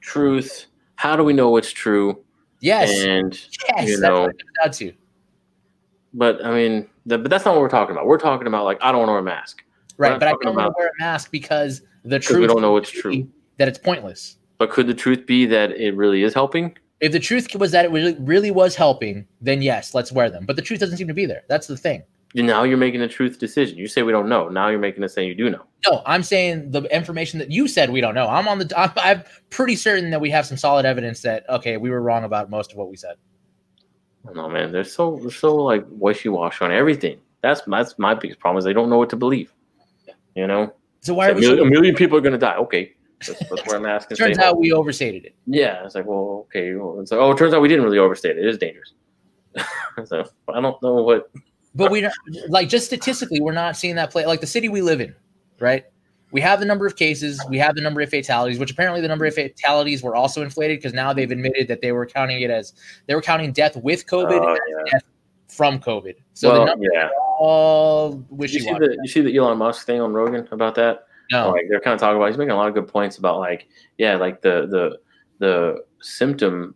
truth. 0.00 0.66
How 0.96 1.16
do 1.16 1.24
we 1.24 1.32
know 1.32 1.50
what's 1.50 1.72
true? 1.72 2.22
Yes, 2.60 3.04
And 3.04 3.34
yes, 3.76 3.88
you 3.88 4.00
that's 4.00 4.12
what 4.12 4.30
it 4.30 4.36
comes 4.38 4.78
down 4.80 4.88
to. 4.88 4.92
but 6.14 6.44
I 6.44 6.54
mean, 6.54 6.88
the, 7.04 7.18
but 7.18 7.30
that's 7.30 7.44
not 7.44 7.52
what 7.54 7.60
we're 7.60 7.68
talking 7.68 7.94
about. 7.94 8.06
We're 8.06 8.16
talking 8.18 8.46
about 8.46 8.64
like 8.64 8.78
I 8.80 8.90
don't 8.90 9.00
want 9.00 9.08
to 9.08 9.12
wear 9.12 9.20
a 9.20 9.24
mask 9.24 9.62
Right, 9.98 10.18
but 10.18 10.26
I 10.28 10.32
don't 10.42 10.56
want 10.56 10.68
to 10.68 10.74
wear 10.78 10.88
a 10.88 11.02
mask 11.02 11.30
because 11.30 11.82
the 12.04 12.18
truth. 12.18 12.40
we 12.40 12.46
don't 12.46 12.62
know 12.62 12.72
what's 12.72 12.90
true. 12.90 13.28
that 13.58 13.68
it's 13.68 13.78
pointless. 13.78 14.38
But 14.58 14.70
could 14.70 14.86
the 14.86 14.94
truth 14.94 15.26
be 15.26 15.44
that 15.46 15.72
it 15.72 15.94
really 15.94 16.22
is 16.22 16.32
helping? 16.32 16.76
If 17.04 17.12
the 17.12 17.20
truth 17.20 17.54
was 17.54 17.70
that 17.72 17.84
it 17.84 17.90
really, 17.90 18.16
really 18.18 18.50
was 18.50 18.74
helping, 18.74 19.26
then 19.42 19.60
yes, 19.60 19.92
let's 19.92 20.10
wear 20.10 20.30
them. 20.30 20.46
But 20.46 20.56
the 20.56 20.62
truth 20.62 20.80
doesn't 20.80 20.96
seem 20.96 21.08
to 21.08 21.14
be 21.14 21.26
there. 21.26 21.42
That's 21.50 21.66
the 21.66 21.76
thing. 21.76 22.02
Now 22.34 22.64
you're 22.64 22.78
making 22.78 23.02
a 23.02 23.08
truth 23.08 23.38
decision. 23.38 23.76
You 23.76 23.86
say 23.86 24.02
we 24.02 24.10
don't 24.10 24.26
know. 24.26 24.48
Now 24.48 24.68
you're 24.68 24.78
making 24.78 25.04
us 25.04 25.12
say 25.12 25.26
you 25.26 25.34
do 25.34 25.50
know. 25.50 25.66
No, 25.86 26.02
I'm 26.06 26.22
saying 26.22 26.70
the 26.70 26.82
information 26.84 27.38
that 27.40 27.50
you 27.50 27.68
said 27.68 27.90
we 27.90 28.00
don't 28.00 28.14
know. 28.14 28.26
I'm 28.26 28.48
on 28.48 28.58
the. 28.58 28.72
I'm, 28.74 28.90
I'm 28.96 29.22
pretty 29.50 29.76
certain 29.76 30.08
that 30.10 30.20
we 30.20 30.30
have 30.30 30.46
some 30.46 30.56
solid 30.56 30.86
evidence 30.86 31.20
that 31.20 31.48
okay, 31.50 31.76
we 31.76 31.90
were 31.90 32.00
wrong 32.00 32.24
about 32.24 32.48
most 32.48 32.72
of 32.72 32.78
what 32.78 32.88
we 32.88 32.96
said. 32.96 33.16
Know, 34.34 34.48
man. 34.48 34.72
They're 34.72 34.82
so 34.82 35.18
they're 35.20 35.30
so 35.30 35.54
like 35.54 35.84
wishy 35.90 36.30
washy 36.30 36.64
on 36.64 36.72
everything. 36.72 37.20
That's 37.42 37.60
that's 37.66 37.98
my 37.98 38.14
biggest 38.14 38.40
problem 38.40 38.58
is 38.58 38.64
they 38.64 38.72
don't 38.72 38.88
know 38.88 38.96
what 38.96 39.10
to 39.10 39.16
believe. 39.16 39.52
You 40.34 40.46
know, 40.46 40.72
So 41.02 41.12
why 41.12 41.28
a 41.28 41.32
are 41.32 41.34
we? 41.34 41.42
million, 41.42 41.66
a 41.66 41.70
million 41.70 41.94
people 41.94 42.16
are 42.16 42.22
gonna 42.22 42.38
die. 42.38 42.56
Okay, 42.56 42.93
let's, 43.26 43.50
let's 43.50 43.66
wear 43.66 43.76
a 43.76 43.80
mask 43.80 44.14
turns 44.16 44.38
out 44.38 44.58
we 44.58 44.72
overstated 44.72 45.24
it. 45.24 45.34
Yeah, 45.46 45.84
it's 45.84 45.94
like, 45.94 46.06
well, 46.06 46.46
okay. 46.46 46.74
Well, 46.74 47.00
it's 47.00 47.10
like, 47.10 47.20
oh, 47.20 47.30
it 47.32 47.38
turns 47.38 47.54
out 47.54 47.62
we 47.62 47.68
didn't 47.68 47.84
really 47.84 47.98
overstate 47.98 48.36
it. 48.36 48.44
It 48.44 48.48
is 48.48 48.58
dangerous. 48.58 48.92
so 50.04 50.24
I 50.48 50.60
don't 50.60 50.82
know 50.82 51.02
what. 51.02 51.30
But 51.74 51.90
we 51.90 52.00
don't 52.00 52.14
like 52.48 52.68
just 52.68 52.86
statistically, 52.86 53.40
we're 53.40 53.52
not 53.52 53.76
seeing 53.76 53.96
that 53.96 54.10
play. 54.10 54.26
Like 54.26 54.40
the 54.40 54.46
city 54.46 54.68
we 54.68 54.82
live 54.82 55.00
in, 55.00 55.14
right? 55.58 55.84
we 56.34 56.40
have 56.40 56.58
the 56.58 56.66
number 56.66 56.84
of 56.84 56.96
cases, 56.96 57.40
we 57.48 57.58
have 57.58 57.76
the 57.76 57.80
number 57.80 58.00
of 58.00 58.10
fatalities, 58.10 58.58
which 58.58 58.72
apparently 58.72 59.00
the 59.00 59.06
number 59.06 59.24
of 59.24 59.32
fatalities 59.32 60.02
were 60.02 60.16
also 60.16 60.42
inflated 60.42 60.78
because 60.78 60.92
now 60.92 61.12
they've 61.12 61.30
admitted 61.30 61.68
that 61.68 61.80
they 61.80 61.92
were 61.92 62.04
counting 62.04 62.42
it 62.42 62.50
as 62.50 62.72
they 63.06 63.14
were 63.14 63.22
counting 63.22 63.52
death 63.52 63.76
with 63.76 64.04
COVID 64.08 64.40
Oh, 64.40 64.48
and 64.48 64.58
yeah. 64.68 64.90
death 64.90 65.04
from 65.48 65.78
COVID. 65.78 66.16
So 66.32 66.50
well, 66.50 66.60
the 66.60 66.66
numbers 66.66 66.88
yeah. 66.92 67.08
all 67.38 68.14
You 68.14 68.26
wishy 68.30 68.58
see 68.58 68.72
washy. 68.72 68.84
the 68.88 68.98
you 69.00 69.08
see 69.08 69.20
the 69.20 69.36
Elon 69.36 69.58
Musk 69.58 69.86
thing 69.86 70.00
on 70.00 70.12
Rogan 70.12 70.48
about 70.50 70.74
that? 70.74 71.06
No, 71.32 71.50
Like 71.50 71.66
they're 71.68 71.80
kind 71.80 71.94
of 71.94 72.00
talking 72.00 72.16
about. 72.16 72.28
He's 72.28 72.38
making 72.38 72.52
a 72.52 72.56
lot 72.56 72.68
of 72.68 72.74
good 72.74 72.88
points 72.88 73.18
about 73.18 73.38
like 73.38 73.66
yeah, 73.98 74.16
like 74.16 74.42
the 74.42 74.66
the 74.70 74.98
the 75.38 75.84
symptom, 76.00 76.74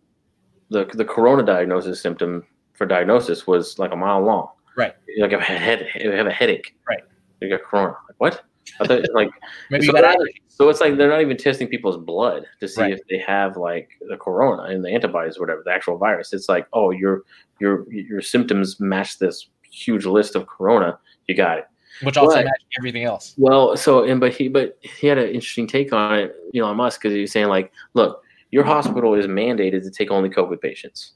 the 0.71 0.85
the 0.95 1.05
corona 1.05 1.43
diagnosis 1.43 2.01
symptom 2.01 2.45
for 2.75 2.87
diagnosis 2.87 3.47
was 3.47 3.79
like 3.79 3.93
a 3.93 3.97
mile 3.97 4.21
long. 4.23 4.49
Right. 4.77 4.95
Like 5.19 5.33
if 5.33 5.41
I 5.41 5.45
had 5.45 5.83
if 5.95 6.13
I 6.13 6.17
have 6.17 6.27
a 6.27 6.33
headache. 6.33 6.77
Right. 6.89 7.01
You 7.41 7.51
got 7.51 7.63
corona. 7.63 7.95
Like 8.09 8.19
what? 8.19 8.43
I 8.81 8.87
thought 8.87 9.03
like 9.15 9.31
maybe 9.71 9.87
so 9.87 9.97
you 9.97 10.03
got. 10.03 10.17
So 10.49 10.69
it's 10.69 10.81
like 10.81 10.97
they're 10.97 11.09
not 11.09 11.21
even 11.21 11.37
testing 11.37 11.69
people's 11.69 11.97
blood 11.97 12.45
to 12.61 12.67
see 12.69 12.81
Right. 12.83 12.93
if 12.93 13.01
they 13.09 13.19
have 13.19 13.57
like 13.57 13.91
the 14.09 14.17
corona 14.17 14.65
and 14.65 14.85
the 14.85 14.91
antibodies 14.91 15.37
or 15.37 15.41
whatever, 15.41 15.63
the 15.65 15.71
actual 15.73 15.99
virus. 15.99 16.33
It's 16.33 16.49
like, 16.49 16.67
oh, 16.73 16.91
your 16.91 17.23
your 17.61 17.91
your 17.93 18.21
symptoms 18.23 18.81
match 18.81 19.19
this 19.19 19.49
huge 19.71 20.05
list 20.07 20.35
of 20.35 20.47
corona. 20.47 20.99
You 21.29 21.37
got 21.37 21.59
it. 21.59 21.65
Which 22.03 22.17
also 22.17 22.37
Right. 22.37 22.45
matches 22.45 22.67
everything 22.79 23.05
else. 23.05 23.35
Well, 23.39 23.77
so 23.77 24.05
and 24.05 24.21
but 24.21 24.33
he 24.33 24.49
but 24.49 24.79
he 24.81 25.07
had 25.07 25.19
an 25.19 25.29
interesting 25.29 25.67
take 25.67 25.93
on 25.93 26.19
it, 26.19 26.37
Elon 26.57 26.77
Musk, 26.77 27.01
because 27.01 27.15
he 27.15 27.21
was 27.21 27.33
saying 27.33 27.49
like, 27.49 27.73
look, 27.95 28.23
your 28.51 28.65
hospital 28.65 29.15
is 29.15 29.27
mandated 29.27 29.83
to 29.83 29.91
take 29.91 30.11
only 30.11 30.31
COVID 30.31 30.61
patients. 30.61 31.13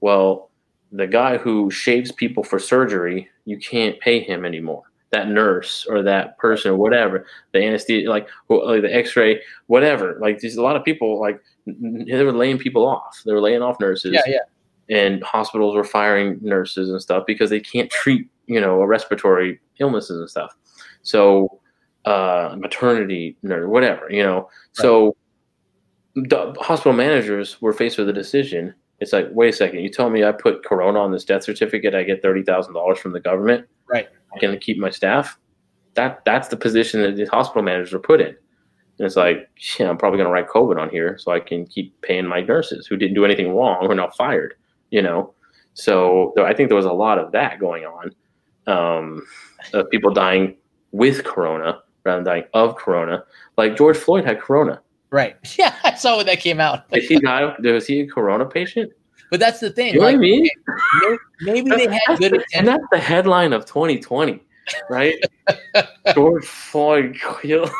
Well, 0.00 0.50
the 0.92 1.06
guy 1.06 1.36
who 1.36 1.70
shaves 1.70 2.10
people 2.10 2.42
for 2.42 2.58
surgery, 2.58 3.28
you 3.44 3.58
can't 3.58 4.00
pay 4.00 4.20
him 4.20 4.44
anymore. 4.44 4.84
That 5.12 5.28
nurse 5.28 5.86
or 5.88 6.02
that 6.02 6.38
person 6.38 6.70
or 6.70 6.76
whatever, 6.76 7.26
the 7.52 7.62
anesthesia, 7.64 8.08
like, 8.08 8.28
like 8.48 8.60
uh, 8.78 8.80
the 8.80 8.94
X-ray, 8.94 9.40
whatever. 9.66 10.16
Like, 10.20 10.40
there's 10.40 10.56
a 10.56 10.62
lot 10.62 10.76
of 10.76 10.84
people 10.84 11.20
like 11.20 11.40
they 11.66 12.24
were 12.24 12.32
laying 12.32 12.58
people 12.58 12.86
off. 12.86 13.20
They 13.26 13.32
were 13.32 13.40
laying 13.40 13.60
off 13.60 13.80
nurses 13.80 14.12
Yeah, 14.14 14.22
yeah. 14.26 14.38
And 14.90 15.22
hospitals 15.22 15.74
were 15.74 15.84
firing 15.84 16.38
nurses 16.42 16.90
and 16.90 17.00
stuff 17.00 17.24
because 17.26 17.48
they 17.48 17.60
can't 17.60 17.90
treat 17.90 18.28
you 18.46 18.60
know 18.60 18.82
respiratory 18.82 19.60
illnesses 19.78 20.18
and 20.18 20.28
stuff. 20.28 20.54
So 21.02 21.60
uh 22.04 22.56
maternity 22.58 23.36
nurse 23.42 23.68
whatever 23.68 24.10
you 24.10 24.22
know. 24.22 24.48
So 24.72 25.16
the 26.14 26.54
hospital 26.58 26.92
managers 26.92 27.60
were 27.60 27.72
faced 27.72 27.98
with 27.98 28.08
a 28.08 28.12
decision. 28.12 28.74
It's 28.98 29.12
like 29.12 29.28
wait 29.30 29.54
a 29.54 29.56
second 29.56 29.80
you 29.80 29.88
tell 29.88 30.10
me 30.10 30.24
i 30.24 30.32
put 30.32 30.64
corona 30.64 30.98
on 30.98 31.12
this 31.12 31.24
death 31.24 31.44
certificate 31.44 31.94
i 31.94 32.02
get 32.02 32.22
$30000 32.22 32.98
from 32.98 33.12
the 33.12 33.20
government? 33.20 33.66
Right. 33.86 34.08
i 34.34 34.38
can 34.38 34.58
keep 34.58 34.78
my 34.78 34.90
staff? 34.90 35.38
That 35.94 36.22
that's 36.24 36.48
the 36.48 36.56
position 36.56 37.02
that 37.02 37.16
the 37.16 37.24
hospital 37.26 37.62
managers 37.62 37.94
are 37.94 37.98
put 37.98 38.20
in. 38.20 38.36
And 39.00 39.06
it's 39.06 39.16
like, 39.16 39.48
yeah, 39.78 39.88
I'm 39.88 39.96
probably 39.96 40.18
going 40.18 40.26
to 40.26 40.32
write 40.32 40.48
COVID 40.48 40.78
on 40.78 40.90
here 40.90 41.16
so 41.16 41.32
I 41.32 41.40
can 41.40 41.66
keep 41.66 41.98
paying 42.02 42.26
my 42.26 42.42
nurses 42.42 42.86
who 42.86 42.98
didn't 42.98 43.14
do 43.14 43.24
anything 43.24 43.54
wrong 43.54 43.78
who 43.80 43.90
are 43.90 43.94
now 43.94 44.10
fired, 44.10 44.54
you 44.90 45.02
know? 45.02 45.34
So 45.74 46.34
I 46.38 46.52
think 46.54 46.68
there 46.68 46.76
was 46.76 46.86
a 46.86 46.92
lot 46.92 47.18
of 47.18 47.32
that 47.32 47.58
going 47.58 47.84
on. 47.84 48.10
Um, 48.66 49.26
of 49.72 49.90
people 49.90 50.12
dying 50.12 50.56
with 50.92 51.24
Corona 51.24 51.80
rather 52.04 52.18
than 52.22 52.24
dying 52.24 52.44
of 52.54 52.76
Corona. 52.76 53.24
Like 53.56 53.76
George 53.76 53.96
Floyd 53.96 54.24
had 54.24 54.40
Corona. 54.40 54.80
Right. 55.10 55.36
Yeah, 55.58 55.74
I 55.82 55.94
saw 55.94 56.16
when 56.18 56.26
that 56.26 56.40
came 56.40 56.60
out. 56.60 56.88
Did 56.90 57.02
he 57.04 57.18
die? 57.18 57.54
Was 57.62 57.86
he 57.86 58.00
a 58.00 58.06
Corona 58.06 58.46
patient? 58.46 58.92
But 59.30 59.40
that's 59.40 59.60
the 59.60 59.70
thing. 59.70 59.94
You 59.94 60.00
know 60.00 60.06
what 60.06 60.08
I 60.08 60.12
like, 60.12 60.20
mean? 60.20 60.48
may- 61.02 61.18
maybe 61.40 61.70
they 61.70 61.86
had 62.06 62.18
good 62.18 62.32
the- 62.32 62.44
and 62.54 62.66
that's 62.66 62.84
the 62.90 62.98
headline 62.98 63.52
of 63.52 63.64
2020, 63.64 64.40
right? 64.88 65.14
George 66.14 66.44
Floyd 66.44 67.16
killed 67.42 67.70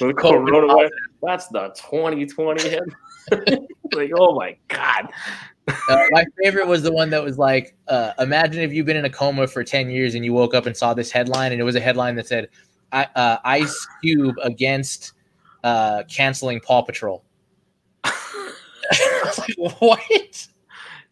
with 0.00 0.16
Corona. 0.16 0.88
That's 1.22 1.48
the 1.48 1.68
2020 1.76 2.68
head. 2.70 2.82
like, 3.94 4.10
oh 4.16 4.34
my 4.34 4.56
God. 4.68 5.08
Uh, 5.68 6.04
my 6.10 6.24
favorite 6.42 6.66
was 6.66 6.82
the 6.82 6.92
one 6.92 7.10
that 7.10 7.22
was 7.22 7.38
like, 7.38 7.76
uh, 7.88 8.12
imagine 8.18 8.62
if 8.62 8.72
you've 8.72 8.86
been 8.86 8.96
in 8.96 9.04
a 9.04 9.10
coma 9.10 9.46
for 9.46 9.62
10 9.62 9.90
years 9.90 10.14
and 10.14 10.24
you 10.24 10.32
woke 10.32 10.54
up 10.54 10.66
and 10.66 10.76
saw 10.76 10.94
this 10.94 11.10
headline, 11.10 11.52
and 11.52 11.60
it 11.60 11.64
was 11.64 11.76
a 11.76 11.80
headline 11.80 12.16
that 12.16 12.26
said, 12.26 12.48
I, 12.92 13.04
uh, 13.16 13.38
Ice 13.44 13.86
Cube 14.02 14.36
against 14.42 15.12
uh, 15.64 16.02
canceling 16.08 16.60
Paw 16.60 16.82
Patrol. 16.82 17.24
I 18.04 18.52
was 19.24 19.38
like, 19.38 19.80
what? 19.80 20.48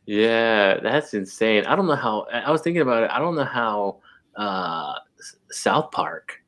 Yeah, 0.06 0.80
that's 0.80 1.14
insane. 1.14 1.64
I 1.66 1.76
don't 1.76 1.86
know 1.86 1.94
how. 1.94 2.26
I 2.32 2.40
I 2.40 2.50
was 2.50 2.62
thinking 2.62 2.82
about 2.82 3.04
it. 3.04 3.10
I 3.12 3.20
don't 3.20 3.36
know 3.36 3.44
how 3.44 4.00
uh, 4.36 4.94
South 5.50 5.92
Park 5.92 6.42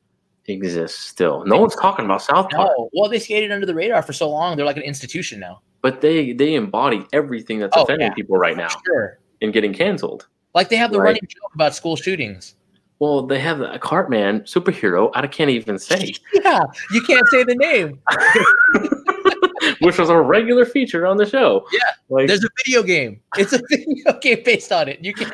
exists 0.47 0.99
still. 0.99 1.45
No 1.45 1.57
one's 1.57 1.75
talking 1.75 2.05
about 2.05 2.21
South 2.21 2.49
Park, 2.49 2.71
No. 2.77 2.89
Well, 2.93 3.09
they 3.09 3.19
skated 3.19 3.51
under 3.51 3.65
the 3.65 3.73
radar 3.73 4.01
for 4.01 4.13
so 4.13 4.29
long. 4.29 4.57
They're 4.57 4.65
like 4.65 4.77
an 4.77 4.83
institution 4.83 5.39
now. 5.39 5.61
But 5.83 6.01
they 6.01 6.33
they 6.33 6.55
embody 6.55 7.05
everything 7.13 7.59
that's 7.59 7.77
Oh, 7.77 7.83
offending 7.83 8.07
yeah. 8.07 8.13
people 8.15 8.37
right 8.37 8.57
now 8.57 8.69
Sure. 8.87 9.19
and 9.43 9.53
getting 9.53 9.73
canceled. 9.73 10.27
Like 10.55 10.69
they 10.69 10.75
have 10.77 10.91
the 10.91 10.97
Right. 10.99 11.09
running 11.09 11.21
joke 11.27 11.51
about 11.53 11.75
school 11.75 11.95
shootings. 11.95 12.55
Well, 12.99 13.23
they 13.27 13.39
have 13.39 13.59
a 13.61 13.77
Cartman 13.79 14.41
superhero. 14.41 15.11
I 15.13 15.27
can't 15.27 15.49
even 15.49 15.77
say, 15.77 16.13
Yeah, 16.33 16.61
you 16.91 17.01
can't 17.01 17.27
say 17.27 17.43
the 17.43 17.55
name. 17.55 17.99
which 19.81 19.97
was 19.97 20.09
a 20.09 20.19
regular 20.19 20.65
feature 20.65 21.05
on 21.05 21.17
the 21.17 21.25
show. 21.25 21.65
Yeah, 21.71 21.79
like, 22.09 22.27
There's 22.27 22.43
a 22.43 22.49
video 22.65 22.83
game. 22.83 23.19
It's 23.37 23.53
a 23.53 23.59
video 23.69 24.13
game 24.19 24.41
based 24.43 24.71
on 24.71 24.87
it. 24.87 24.99
You 25.03 25.13
can't. 25.13 25.33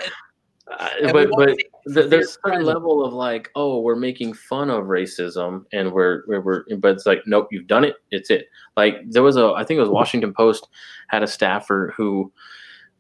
Uh, 0.78 1.12
but 1.12 1.30
but 1.36 1.58
th- 1.94 2.10
there's 2.10 2.30
a 2.30 2.38
certain 2.46 2.64
level 2.64 3.04
of 3.04 3.14
like, 3.14 3.50
oh, 3.56 3.80
we're 3.80 3.96
making 3.96 4.34
fun 4.34 4.70
of 4.70 4.86
racism, 4.86 5.66
and 5.74 5.92
we're, 5.92 6.24
we're 6.28 6.42
we're 6.42 6.64
but 6.78 6.92
it's 6.92 7.06
like, 7.06 7.20
nope, 7.26 7.48
you've 7.52 7.68
done 7.68 7.84
it. 7.84 7.96
It's 8.12 8.30
it. 8.30 8.48
Like 8.78 8.98
there 9.10 9.24
was 9.24 9.36
a, 9.36 9.54
I 9.54 9.64
think 9.64 9.78
it 9.78 9.82
was 9.82 9.90
Washington 9.90 10.34
Post 10.34 10.68
had 11.08 11.24
a 11.24 11.28
staffer 11.28 11.94
who, 11.98 12.32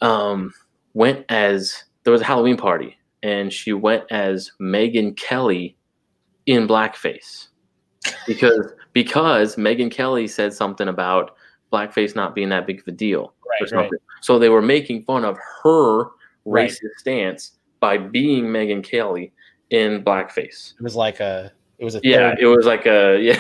um, 0.01 0.53
went 0.93 1.25
as 1.29 1.83
there 2.03 2.13
was 2.13 2.21
a 2.21 2.25
Halloween 2.25 2.57
party, 2.57 2.97
and 3.23 3.53
she 3.53 3.73
went 3.73 4.03
as 4.09 4.51
Megyn 4.59 5.15
Kelly 5.15 5.77
in 6.45 6.67
blackface 6.67 7.49
because 8.25 8.73
because 8.93 9.55
Megyn 9.55 9.91
Kelly 9.91 10.27
said 10.27 10.53
something 10.53 10.87
about 10.87 11.35
blackface 11.71 12.15
not 12.15 12.33
being 12.33 12.49
that 12.49 12.65
big 12.65 12.79
of 12.79 12.87
a 12.87 12.91
deal 12.91 13.33
or 13.43 13.49
Right, 13.61 13.71
right. 13.71 13.91
So 14.21 14.39
they 14.39 14.49
were 14.49 14.61
making 14.61 15.03
fun 15.03 15.25
of 15.25 15.37
her 15.63 16.09
Right. 16.45 16.71
racist 16.71 16.97
stance 16.97 17.58
by 17.79 17.97
being 17.97 18.45
Megyn 18.45 18.83
Kelly 18.83 19.31
in 19.69 20.03
blackface. 20.03 20.73
It 20.77 20.81
was 20.83 20.95
like 20.95 21.19
a. 21.19 21.51
It 21.77 21.85
was 21.85 21.95
a. 21.95 22.01
Yeah, 22.03 22.31
third- 22.31 22.39
it 22.39 22.45
was 22.47 22.65
like 22.65 22.85
a 22.85 23.19
yeah. 23.21 23.39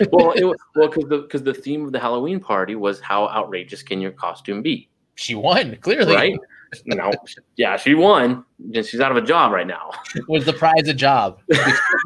well, 0.12 0.32
it 0.32 0.44
was 0.44 0.56
well 0.74 0.88
because 0.88 1.08
the 1.08 1.18
because 1.18 1.42
the 1.42 1.54
theme 1.54 1.84
of 1.86 1.92
the 1.92 2.00
Halloween 2.00 2.40
party 2.40 2.74
was 2.74 3.00
how 3.00 3.28
outrageous 3.28 3.82
can 3.82 4.00
your 4.00 4.12
costume 4.12 4.62
be, 4.62 4.88
She 5.14 5.34
won 5.34 5.76
clearly. 5.80 6.14
right? 6.14 6.38
no, 6.84 7.12
yeah, 7.56 7.76
she 7.76 7.94
won. 7.94 8.44
and 8.74 8.84
She's 8.84 9.00
out 9.00 9.12
of 9.12 9.16
a 9.16 9.22
job 9.24 9.52
right 9.52 9.68
now. 9.68 9.92
Was 10.28 10.44
the 10.44 10.52
prize 10.52 10.88
a 10.88 10.92
job? 10.92 11.38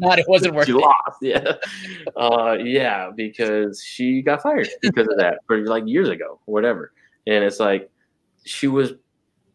Not, 0.01 0.19
it 0.19 0.25
wasn't 0.29 0.53
worth 0.53 0.67
she 0.67 0.71
it. 0.73 0.75
lost. 0.77 1.17
Yeah, 1.19 1.53
uh, 2.15 2.53
yeah, 2.63 3.09
because 3.13 3.81
she 3.83 4.21
got 4.21 4.43
fired 4.43 4.69
because 4.83 5.07
of 5.07 5.17
that 5.17 5.39
for 5.47 5.57
like 5.65 5.83
years 5.87 6.09
ago, 6.09 6.39
or 6.45 6.53
whatever. 6.53 6.93
And 7.25 7.43
it's 7.43 7.59
like 7.59 7.89
she 8.45 8.67
was 8.67 8.93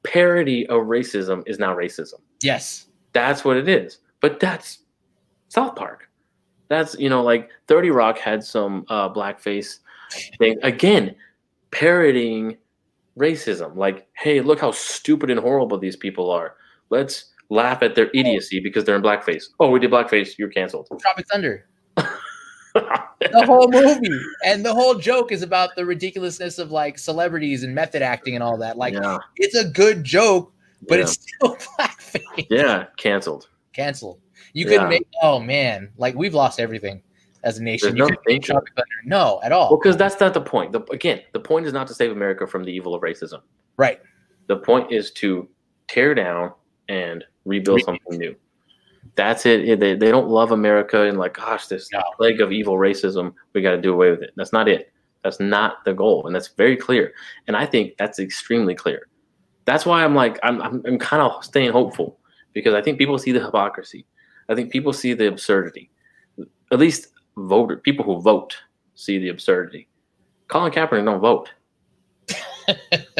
parody 0.07 0.67
of 0.69 0.83
racism 0.85 1.43
is 1.47 1.59
now 1.59 1.75
racism. 1.75 2.21
Yes. 2.41 2.87
That's 3.13 3.45
what 3.45 3.57
it 3.57 3.69
is. 3.69 3.99
But 4.21 4.41
that's 4.41 4.79
South 5.49 5.75
Park. 5.75 6.09
That's 6.69 6.95
you 6.99 7.09
know 7.09 7.23
like 7.23 7.51
Thirty 7.69 7.91
Rock 7.91 8.19
had 8.19 8.43
some 8.43 8.85
uh, 8.89 9.13
blackface 9.13 9.79
thing 10.39 10.59
again, 10.63 11.15
parodying 11.71 12.57
racism. 13.19 13.77
Like, 13.77 14.09
hey, 14.15 14.41
look 14.41 14.61
how 14.61 14.73
stupid 14.73 15.31
and 15.31 15.39
horrible 15.39 15.79
these 15.79 15.97
people 15.97 16.31
are. 16.31 16.57
Let's 16.91 17.33
laugh 17.51 17.83
at 17.83 17.95
their 17.95 18.11
idiocy 18.15 18.59
because 18.61 18.85
they're 18.85 18.97
in 18.97 19.03
blackface. 19.03 19.45
Oh, 19.61 19.71
we 19.71 19.79
did 19.79 19.91
blackface. 19.91 20.39
You're 20.39 20.49
canceled. 20.49 20.89
Tropic 21.01 21.27
Thunder. 21.31 21.69
The 23.41 23.47
whole 23.47 23.69
movie 23.69 24.21
and 24.45 24.65
the 24.65 24.73
whole 24.75 24.95
joke 24.95 25.33
is 25.33 25.43
about 25.43 25.75
the 25.77 25.85
ridiculousness 25.85 26.59
of 26.59 26.71
like 26.71 26.99
celebrities 26.99 27.63
and 27.63 27.75
method 27.75 28.03
acting 28.03 28.35
and 28.35 28.43
all 28.43 28.57
that. 28.59 28.77
Like 28.77 28.95
yeah, 28.95 29.19
it's 29.37 29.55
a 29.57 29.69
good 29.69 30.05
joke, 30.05 30.53
but 30.89 30.97
yeah. 30.99 31.03
it's 31.05 31.13
still 31.13 31.57
blackface. 31.79 32.47
yeah, 32.51 32.87
canceled. 32.97 33.49
Canceled. 33.73 34.21
You 34.53 34.65
couldn't 34.65 34.83
Yeah. 34.83 34.89
make. 34.89 35.07
Oh 35.23 35.39
man, 35.41 35.91
like 35.99 36.15
we've 36.15 36.35
lost 36.35 36.59
everything 36.61 37.03
as 37.45 37.59
a 37.59 37.63
nation. 37.63 37.89
There's 37.89 37.95
You 37.97 37.99
no 38.01 38.07
couldn't 38.09 38.23
make. 38.27 38.43
Tropic 38.43 38.73
Thunder. 38.75 38.87
No, 39.05 39.41
at 39.43 39.53
all. 39.53 39.71
Well, 39.71 39.79
because 39.79 39.97
that's 39.97 40.19
not 40.21 40.35
the 40.35 40.41
point. 40.41 40.73
The, 40.73 40.81
again, 40.93 41.21
the 41.33 41.41
point 41.41 41.67
is 41.67 41.73
not 41.73 41.87
to 41.89 41.95
save 41.95 42.11
America 42.11 42.47
from 42.47 42.65
the 42.65 42.73
evil 42.73 42.95
of 42.95 43.03
racism. 43.03 43.41
Right. 43.77 44.01
The 44.49 44.57
point 44.57 44.93
is 44.93 45.11
to 45.13 45.49
tear 45.89 46.15
down 46.15 46.53
and 46.89 47.23
rebuild 47.45 47.77
Re- 47.77 47.83
something 47.83 48.19
new. 48.19 48.35
That's 49.17 49.47
it. 49.47 49.81
They, 49.81 49.95
they 49.95 50.11
don't 50.11 50.29
love 50.29 50.53
America 50.53 51.03
and 51.03 51.19
like, 51.19 51.35
gosh, 51.35 51.67
this 51.67 51.91
No. 51.93 52.03
plague 52.17 52.41
of 52.41 52.53
evil 52.53 52.75
racism, 52.77 53.33
we 53.55 53.63
got 53.63 53.71
to 53.73 53.81
do 53.81 53.93
away 53.93 54.11
with 54.11 54.23
it. 54.23 54.31
That's 54.37 54.53
not 54.53 54.69
it. 54.69 54.93
That's 55.25 55.41
not 55.41 55.85
the 55.85 55.93
goal, 55.95 56.27
and 56.27 56.35
that's 56.35 56.49
very 56.49 56.77
clear. 56.77 57.13
And 57.49 57.57
I 57.57 57.67
think 57.67 57.97
that's 57.99 58.21
extremely 58.21 58.75
clear. 58.77 59.09
That's 59.65 59.85
why 59.85 60.05
I'm 60.05 60.15
like, 60.15 60.39
I'm 60.45 60.63
I'm, 60.63 60.83
I'm 60.87 60.99
kind 60.99 61.21
of 61.23 61.45
staying 61.45 61.73
hopeful 61.73 62.21
because 62.53 62.75
I 62.75 62.83
think 62.83 62.99
people 62.99 63.19
see 63.19 63.33
the 63.33 63.45
hypocrisy. 63.45 64.07
I 64.49 64.55
think 64.55 64.71
people 64.71 64.93
see 64.93 65.15
the 65.15 65.27
absurdity. 65.27 65.91
At 66.71 66.79
least 66.79 67.09
voter 67.37 67.79
people 67.79 68.05
who 68.05 68.21
vote 68.21 68.57
see 68.95 69.19
the 69.19 69.31
absurdity. 69.31 69.89
Colin 70.49 70.71
Kaepernick 70.73 71.05
don't 71.05 71.21
vote. 71.21 71.51
you 72.69 72.77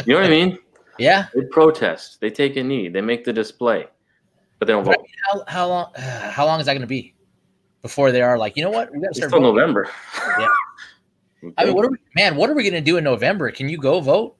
know 0.07 0.15
what 0.15 0.23
I 0.23 0.29
mean? 0.29 0.57
Yeah. 0.97 1.27
They 1.33 1.41
protest. 1.51 2.19
They 2.21 2.29
take 2.29 2.55
a 2.55 2.63
knee. 2.63 2.89
They 2.89 3.01
make 3.01 3.23
the 3.25 3.33
display, 3.33 3.87
but 4.59 4.67
they 4.67 4.73
don't 4.73 4.83
vote. 4.83 5.05
How, 5.31 5.43
how 5.47 5.67
long? 5.67 5.93
how 5.97 6.45
long 6.45 6.59
is 6.59 6.65
that 6.65 6.73
going 6.73 6.81
to 6.81 6.87
be 6.87 7.13
before 7.81 8.11
they 8.11 8.21
are 8.21 8.37
like, 8.37 8.57
you 8.57 8.63
know 8.63 8.69
what? 8.69 8.91
We 8.91 8.99
got 8.99 9.09
to 9.09 9.15
start. 9.15 9.31
voting. 9.31 9.55
November. 9.55 9.89
Yeah. 10.39 10.47
I 11.57 11.65
mean, 11.65 11.75
what 11.75 11.85
are 11.85 11.91
we, 11.91 11.97
man? 12.15 12.35
What 12.35 12.49
are 12.49 12.55
we 12.55 12.63
going 12.63 12.73
to 12.73 12.81
do 12.81 12.97
in 12.97 13.03
November? 13.03 13.51
Can 13.51 13.69
you 13.69 13.77
go 13.77 13.99
vote? 13.99 14.35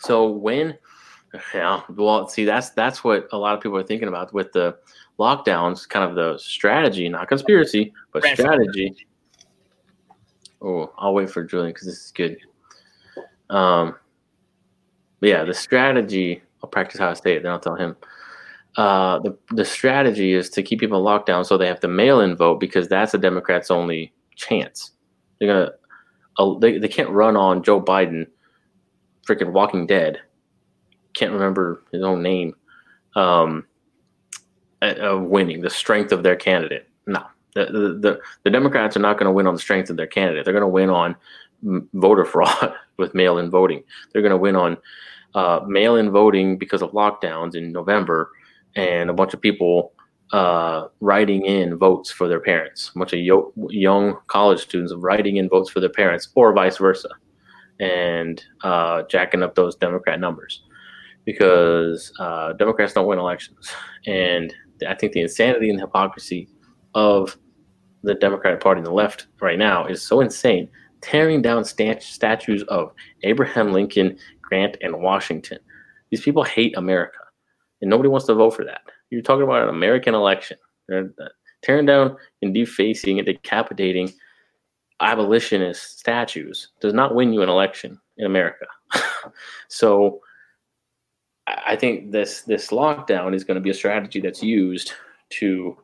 So 0.00 0.28
when, 0.28 0.78
yeah, 1.54 1.82
well, 1.88 2.28
see, 2.28 2.44
that's 2.44 2.70
that's 2.70 3.02
what 3.02 3.28
a 3.32 3.38
lot 3.38 3.54
of 3.54 3.60
people 3.62 3.78
are 3.78 3.82
thinking 3.82 4.08
about 4.08 4.32
with 4.32 4.52
the 4.52 4.76
lockdowns. 5.18 5.88
Kind 5.88 6.08
of 6.08 6.14
the 6.14 6.38
strategy, 6.38 7.08
not 7.08 7.28
conspiracy, 7.28 7.92
but 8.12 8.22
Right. 8.22 8.36
strategy. 8.36 8.94
Oh, 10.60 10.92
I'll 10.96 11.14
wait 11.14 11.28
for 11.28 11.42
Julian 11.42 11.70
because 11.70 11.88
this 11.88 12.04
is 12.04 12.12
good. 12.12 12.36
Um, 13.50 13.96
yeah, 15.20 15.44
the 15.44 15.54
strategy. 15.54 16.42
I'll 16.62 16.70
practice 16.70 17.00
how 17.00 17.10
I 17.10 17.14
say 17.14 17.34
it, 17.34 17.42
then 17.42 17.50
I'll 17.50 17.58
tell 17.58 17.74
him. 17.74 17.96
Uh, 18.76 19.18
the 19.18 19.36
the 19.50 19.64
strategy 19.64 20.32
is 20.32 20.48
to 20.48 20.62
keep 20.62 20.80
people 20.80 21.02
locked 21.02 21.26
down 21.26 21.44
so 21.44 21.58
they 21.58 21.66
have 21.66 21.80
to 21.80 21.88
mail 21.88 22.20
in 22.20 22.34
vote 22.34 22.58
because 22.58 22.88
that's 22.88 23.12
the 23.12 23.18
Democrats' 23.18 23.70
only 23.70 24.12
chance. 24.34 24.92
They're 25.38 25.48
gonna, 25.48 25.72
uh, 26.38 26.58
they 26.58 26.78
they 26.78 26.88
can't 26.88 27.10
run 27.10 27.36
on 27.36 27.62
Joe 27.62 27.82
Biden, 27.82 28.26
freaking 29.26 29.52
Walking 29.52 29.86
Dead. 29.86 30.18
Can't 31.14 31.32
remember 31.32 31.82
his 31.92 32.02
own 32.02 32.22
name. 32.22 32.54
Um, 33.14 33.66
uh, 34.80 35.18
winning 35.18 35.60
the 35.60 35.70
strength 35.70 36.10
of 36.10 36.22
their 36.22 36.36
candidate. 36.36 36.88
No, 37.06 37.22
the 37.54 37.66
the 37.66 37.98
the, 38.00 38.20
the 38.44 38.50
Democrats 38.50 38.96
are 38.96 39.00
not 39.00 39.18
going 39.18 39.26
to 39.26 39.32
win 39.32 39.46
on 39.46 39.54
the 39.54 39.60
strength 39.60 39.90
of 39.90 39.96
their 39.96 40.06
candidate. 40.06 40.44
They're 40.44 40.54
going 40.54 40.62
to 40.62 40.68
win 40.68 40.90
on 40.90 41.14
voter 41.92 42.24
fraud 42.32 42.74
with 42.96 43.14
mail-in 43.14 43.50
voting. 43.50 43.84
They're 44.12 44.22
going 44.22 44.30
to 44.30 44.36
win 44.38 44.56
on 44.56 44.76
uh, 45.34 45.60
mail-in 45.66 46.10
voting 46.10 46.58
because 46.58 46.82
of 46.82 46.92
lockdowns 46.92 47.54
in 47.54 47.70
November 47.70 48.30
and 48.76 49.10
a 49.10 49.12
bunch 49.12 49.34
of 49.34 49.40
people 49.40 49.92
uh, 50.32 50.88
writing 51.00 51.44
in 51.44 51.76
votes 51.76 52.10
for 52.10 52.26
their 52.26 52.40
parents. 52.40 52.90
A 52.94 52.98
bunch 52.98 53.12
of 53.12 53.20
yo- 53.20 53.52
young 53.68 54.16
college 54.28 54.60
students 54.60 54.94
writing 54.94 55.36
in 55.36 55.48
votes 55.48 55.70
for 55.70 55.80
their 55.80 55.90
parents, 55.90 56.28
or 56.34 56.54
vice 56.54 56.78
versa, 56.78 57.10
and 57.80 58.44
uh, 58.62 59.02
jacking 59.10 59.42
up 59.42 59.54
those 59.54 59.76
Democrat 59.76 60.20
numbers 60.20 60.62
because 61.24 62.12
uh, 62.18 62.52
Democrats 62.54 62.94
don't 62.94 63.06
win 63.06 63.18
elections, 63.18 63.70
and 64.06 64.52
I 64.88 64.94
think 64.94 65.12
the 65.12 65.20
insanity 65.20 65.70
and 65.70 65.80
hypocrisy 65.80 66.48
of 66.94 67.36
the 68.02 68.14
Democratic 68.14 68.60
Party 68.60 68.78
and 68.78 68.86
the 68.86 68.92
left 68.92 69.28
right 69.40 69.58
now 69.58 69.86
is 69.86 70.02
so 70.02 70.20
insane, 70.20 70.68
tearing 71.00 71.40
down 71.40 71.64
stat- 71.64 72.02
statues 72.02 72.62
of 72.64 72.92
Abraham 73.22 73.72
Lincoln, 73.72 74.18
Grant, 74.40 74.76
and 74.80 75.00
Washington. 75.00 75.58
These 76.10 76.22
people 76.22 76.42
hate 76.42 76.76
America, 76.76 77.18
and 77.82 77.90
nobody 77.90 78.08
wants 78.08 78.26
to 78.26 78.34
vote 78.34 78.54
for 78.54 78.64
that. 78.64 78.80
You're 79.10 79.22
talking 79.22 79.42
about 79.42 79.64
an 79.64 79.68
American 79.68 80.14
election. 80.14 80.56
Uh, 80.92 81.02
tearing 81.62 81.86
down 81.86 82.16
and 82.40 82.54
defacing 82.54 83.18
and 83.18 83.26
decapitating 83.26 84.12
abolitionist 85.00 85.98
statues 85.98 86.68
does 86.80 86.94
not 86.94 87.14
win 87.14 87.32
you 87.32 87.42
an 87.42 87.48
election 87.48 88.00
in 88.16 88.26
America. 88.26 88.66
so 89.68 90.20
I 91.46 91.72
I 91.72 91.76
think 91.76 92.12
this 92.12 92.42
this 92.42 92.68
lockdown 92.68 93.34
is 93.34 93.44
going 93.44 93.56
to 93.56 93.60
be 93.60 93.70
a 93.70 93.74
strategy 93.74 94.20
that's 94.20 94.42
used 94.42 94.92
to 95.30 95.76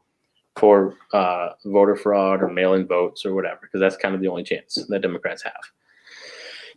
for 0.57 0.97
uh, 1.12 1.51
voter 1.65 1.97
fraud 1.97 2.43
or 2.43 2.49
mail-in 2.49 2.87
votes 2.87 3.25
or 3.25 3.35
whatever, 3.35 3.61
because 3.62 3.81
that's 3.81 3.97
kind 3.97 4.15
of 4.15 4.20
the 4.20 4.29
only 4.29 4.43
chance 4.43 4.75
that 4.89 5.03
Democrats 5.03 5.43
have. 5.43 5.53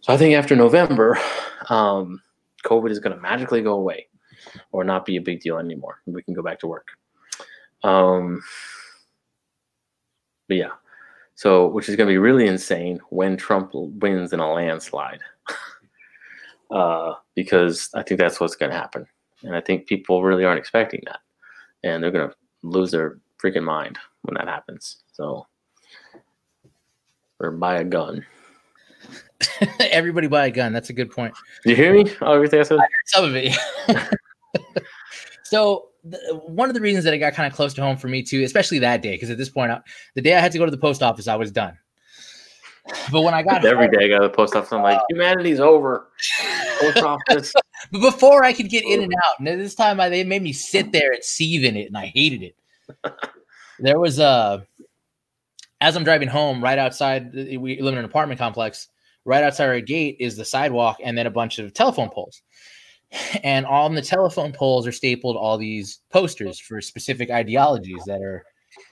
So 0.02 0.14
I 0.14 0.18
think 0.18 0.36
after 0.36 0.56
November, 0.56 1.20
um, 1.70 2.22
COVID 2.64 2.92
is 2.92 3.00
going 3.00 3.16
to 3.16 3.22
magically 3.22 3.62
go 3.62 3.74
away 3.74 4.08
or 4.72 4.84
not 4.84 5.06
be 5.06 5.18
a 5.18 5.22
big 5.22 5.42
deal 5.42 5.58
anymore. 5.58 6.02
We 6.06 6.24
can 6.24 6.34
go 6.34 6.42
back 6.42 6.60
to 6.60 6.68
work. 6.68 6.88
Um, 7.84 8.42
but 10.48 10.58
yeah, 10.58 10.72
so 11.36 11.68
which 11.68 11.90
is 11.90 11.96
going 11.96 12.08
to 12.08 12.14
be 12.14 12.18
really 12.18 12.48
insane 12.48 13.00
when 13.10 13.38
Trump 13.38 13.72
wins 13.74 14.34
in 14.34 14.40
a 14.40 14.52
landslide, 14.52 15.22
uh, 16.72 17.14
because 17.36 17.90
I 17.96 18.04
think 18.04 18.20
that's 18.20 18.40
what's 18.40 18.56
going 18.56 18.72
to 18.72 18.78
happen, 18.78 19.08
and 19.44 19.56
I 19.56 19.62
think 19.62 19.88
people 19.88 20.24
really 20.24 20.46
aren't 20.46 20.60
expecting 20.60 21.02
that, 21.06 21.20
and 21.84 22.04
they're 22.04 22.12
going 22.12 22.30
to 22.30 22.36
lose 22.64 22.92
their 22.92 23.20
freaking 23.42 23.64
mind 23.64 23.98
when 24.24 24.36
that 24.36 24.48
happens. 24.48 25.04
So, 25.14 25.48
or 27.40 27.52
buy 27.52 27.78
a 27.78 27.84
gun. 27.84 28.26
Everybody 29.80 30.28
buy 30.28 30.48
a 30.48 30.52
gun. 30.52 30.74
That's 30.74 30.90
a 30.90 30.94
good 30.94 31.12
point. 31.12 31.34
Did 31.64 31.72
you 31.72 31.76
hear 31.76 31.94
me? 31.94 32.12
Oh, 32.22 32.34
everything 32.34 32.60
I 32.60 32.64
said. 32.64 32.80
Some 33.06 33.26
of 33.26 33.36
it. 33.36 33.58
so 35.44 35.90
the, 36.04 36.18
one 36.46 36.70
of 36.70 36.76
the 36.76 36.82
reasons 36.82 37.06
that 37.06 37.14
it 37.14 37.20
got 37.20 37.34
kind 37.34 37.48
of 37.48 37.56
close 37.56 37.74
to 37.76 37.82
home 37.82 37.98
for 37.98 38.08
me 38.08 38.24
too, 38.24 38.44
especially 38.44 38.80
that 38.80 39.02
day, 39.02 39.12
because 39.12 39.30
at 39.30 39.38
this 39.38 39.50
point, 39.50 39.72
I, 39.72 39.80
the 40.16 40.22
day 40.22 40.36
I 40.36 40.40
had 40.40 40.52
to 40.52 40.58
go 40.58 40.66
to 40.66 40.72
the 40.72 40.78
post 40.78 41.04
office, 41.04 41.28
I 41.28 41.36
was 41.36 41.52
done. 41.52 41.78
But 43.12 43.22
when 43.22 43.34
I 43.34 43.44
got 43.44 43.64
Every 43.64 43.86
home, 43.86 43.94
day 43.94 44.06
I 44.06 44.08
go 44.08 44.20
to 44.20 44.28
the 44.28 44.34
post 44.34 44.56
office. 44.56 44.72
I'm 44.72 44.82
like, 44.82 45.00
oh. 45.00 45.06
humanity's 45.10 45.60
over. 45.60 46.08
Post 46.80 46.98
office. 47.04 47.54
but 47.92 48.02
before 48.02 48.44
I 48.44 48.54
could 48.54 48.70
get 48.70 48.84
in 48.84 49.02
and 49.02 49.14
out, 49.14 49.40
and 49.40 49.48
this 49.62 49.76
time 49.76 50.00
I, 50.00 50.10
they 50.10 50.24
made 50.24 50.42
me 50.42 50.54
sit 50.54 50.92
there 50.92 51.12
and 51.12 51.24
seethe 51.24 51.64
in 51.64 51.78
it, 51.78 51.88
and 51.88 51.98
I 51.98 52.08
hated 52.08 52.42
it. 52.44 52.56
there 53.80 54.00
was 54.00 54.20
a, 54.20 54.66
as 55.80 55.96
I'm 55.96 56.04
driving 56.04 56.28
home, 56.28 56.64
right 56.64 56.80
outside, 56.80 57.28
uh, 57.38 57.60
we 57.60 57.82
live 57.82 57.94
in 57.94 58.00
an 58.00 58.06
apartment 58.06 58.40
complex. 58.40 58.88
Right 59.24 59.44
outside 59.44 59.70
our 59.70 59.80
gate 59.82 60.18
is 60.20 60.36
the 60.36 60.46
sidewalk, 60.46 60.98
and 61.04 61.16
then 61.16 61.28
a 61.28 61.32
bunch 61.32 61.60
of 61.60 61.74
telephone 61.74 62.10
poles. 62.10 62.42
And 63.44 63.66
on 63.66 63.94
the 63.96 64.02
telephone 64.02 64.54
poles 64.54 64.88
are 64.88 64.92
stapled 64.92 65.36
all 65.36 65.58
these 65.58 66.00
posters 66.12 66.60
for 66.60 66.80
specific 66.82 67.30
ideologies 67.30 68.04
that 68.06 68.22
are 68.22 68.44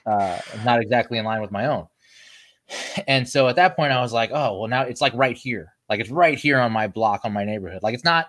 uh, 0.06 0.38
not 0.64 0.80
exactly 0.82 1.18
in 1.18 1.24
line 1.24 1.40
with 1.40 1.50
my 1.50 1.66
own. 1.66 1.86
And 3.08 3.28
so 3.28 3.48
at 3.48 3.56
that 3.56 3.76
point, 3.76 3.92
I 3.92 4.00
was 4.00 4.12
like, 4.12 4.30
oh, 4.32 4.58
well, 4.58 4.68
now 4.68 4.82
it's 4.82 5.00
like 5.00 5.14
right 5.14 5.36
here. 5.36 5.72
Like 5.88 6.00
it's 6.00 6.10
right 6.10 6.38
here 6.38 6.60
on 6.60 6.70
my 6.70 6.86
block, 6.86 7.22
on 7.24 7.32
my 7.32 7.44
neighborhood. 7.44 7.82
Like 7.82 7.94
it's 7.94 8.04
not, 8.04 8.26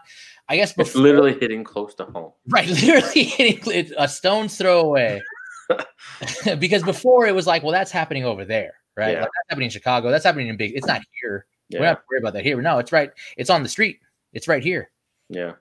I 0.50 0.56
guess, 0.56 0.70
It's 0.72 0.78
before, 0.78 1.02
literally 1.02 1.38
hitting 1.40 1.64
close 1.64 1.94
to 1.96 2.06
home. 2.06 2.32
right, 2.50 2.68
literally 2.84 3.24
hitting 3.24 3.92
a 3.98 4.08
stone's 4.08 4.58
throw 4.58 4.80
away. 4.82 5.22
because 6.60 6.84
before 6.84 7.28
it 7.28 7.36
was 7.36 7.48
like, 7.48 7.64
well, 7.64 7.72
that's 7.72 7.92
happening 7.92 8.26
over 8.26 8.44
there, 8.46 8.74
right? 8.98 9.12
Yeah. 9.14 9.22
Like 9.22 9.30
that's 9.36 9.50
happening 9.50 9.66
in 9.66 9.72
Chicago. 9.72 10.10
That's 10.10 10.26
happening 10.26 10.48
in 10.48 10.58
big. 10.58 10.72
It's 10.76 10.88
not 10.88 11.02
here. 11.22 11.46
We 11.70 11.76
don't 11.76 11.84
Yeah, 11.84 11.90
have 11.90 11.98
to 12.00 12.04
worry 12.10 12.20
about 12.20 12.34
that 12.34 12.44
here. 12.44 12.62
No, 12.62 12.80
it's 12.80 12.92
right. 12.92 13.12
It's 13.38 13.50
on 13.50 13.64
the 13.64 13.70
street. 13.70 14.00
It's 14.34 14.48
right 14.48 14.64
here. 14.64 14.90
yeah. 15.30 15.54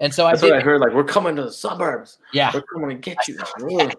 And 0.00 0.12
so 0.14 0.26
I 0.26 0.32
That's 0.32 0.42
did. 0.42 0.50
what 0.52 0.60
I 0.60 0.62
heard. 0.62 0.80
Like, 0.80 0.92
we're 0.92 1.04
coming 1.04 1.34
to 1.36 1.42
the 1.42 1.52
suburbs. 1.52 2.18
yeah. 2.32 2.50
We're 2.54 2.62
coming 2.62 2.90
to 2.90 2.94
get 2.96 3.26
you. 3.26 3.38
Like, 3.58 3.96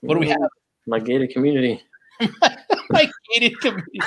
what 0.00 0.14
do 0.14 0.20
we 0.20 0.28
have? 0.28 0.40
My 0.86 0.98
gated 0.98 1.30
community. 1.30 1.82
My 2.90 3.10
gated 3.32 3.58
community. 3.60 4.00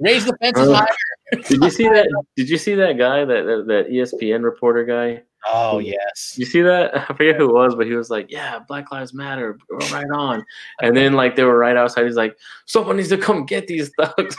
Raise 0.00 0.24
the 0.24 0.36
fences 0.40 0.74
higher. 0.74 0.86
Did 1.32 1.62
you 1.62 1.70
see 1.70 1.84
that? 1.84 2.24
Did 2.36 2.48
you 2.48 2.58
see 2.58 2.74
that 2.74 2.98
guy? 2.98 3.24
That 3.24 3.44
that, 3.44 3.64
that 3.66 3.88
ESPN 3.90 4.42
reporter 4.42 4.84
guy. 4.84 5.22
Oh 5.46 5.78
yes. 5.78 6.34
You 6.36 6.46
see 6.46 6.62
that? 6.62 6.96
I 7.10 7.14
forget 7.14 7.36
who 7.36 7.50
it 7.50 7.52
was, 7.52 7.74
but 7.74 7.86
he 7.86 7.94
was 7.94 8.10
like, 8.10 8.30
"Yeah, 8.30 8.58
Black 8.66 8.90
Lives 8.90 9.14
Matter. 9.14 9.58
We're 9.68 9.78
right 9.92 10.10
on." 10.12 10.44
And 10.80 10.96
then 10.96 11.12
like 11.12 11.36
they 11.36 11.44
were 11.44 11.58
right 11.58 11.76
outside. 11.76 12.06
He's 12.06 12.16
like, 12.16 12.36
"Someone 12.66 12.96
needs 12.96 13.10
to 13.10 13.18
come 13.18 13.46
get 13.46 13.66
these 13.68 13.90
thugs." 14.00 14.36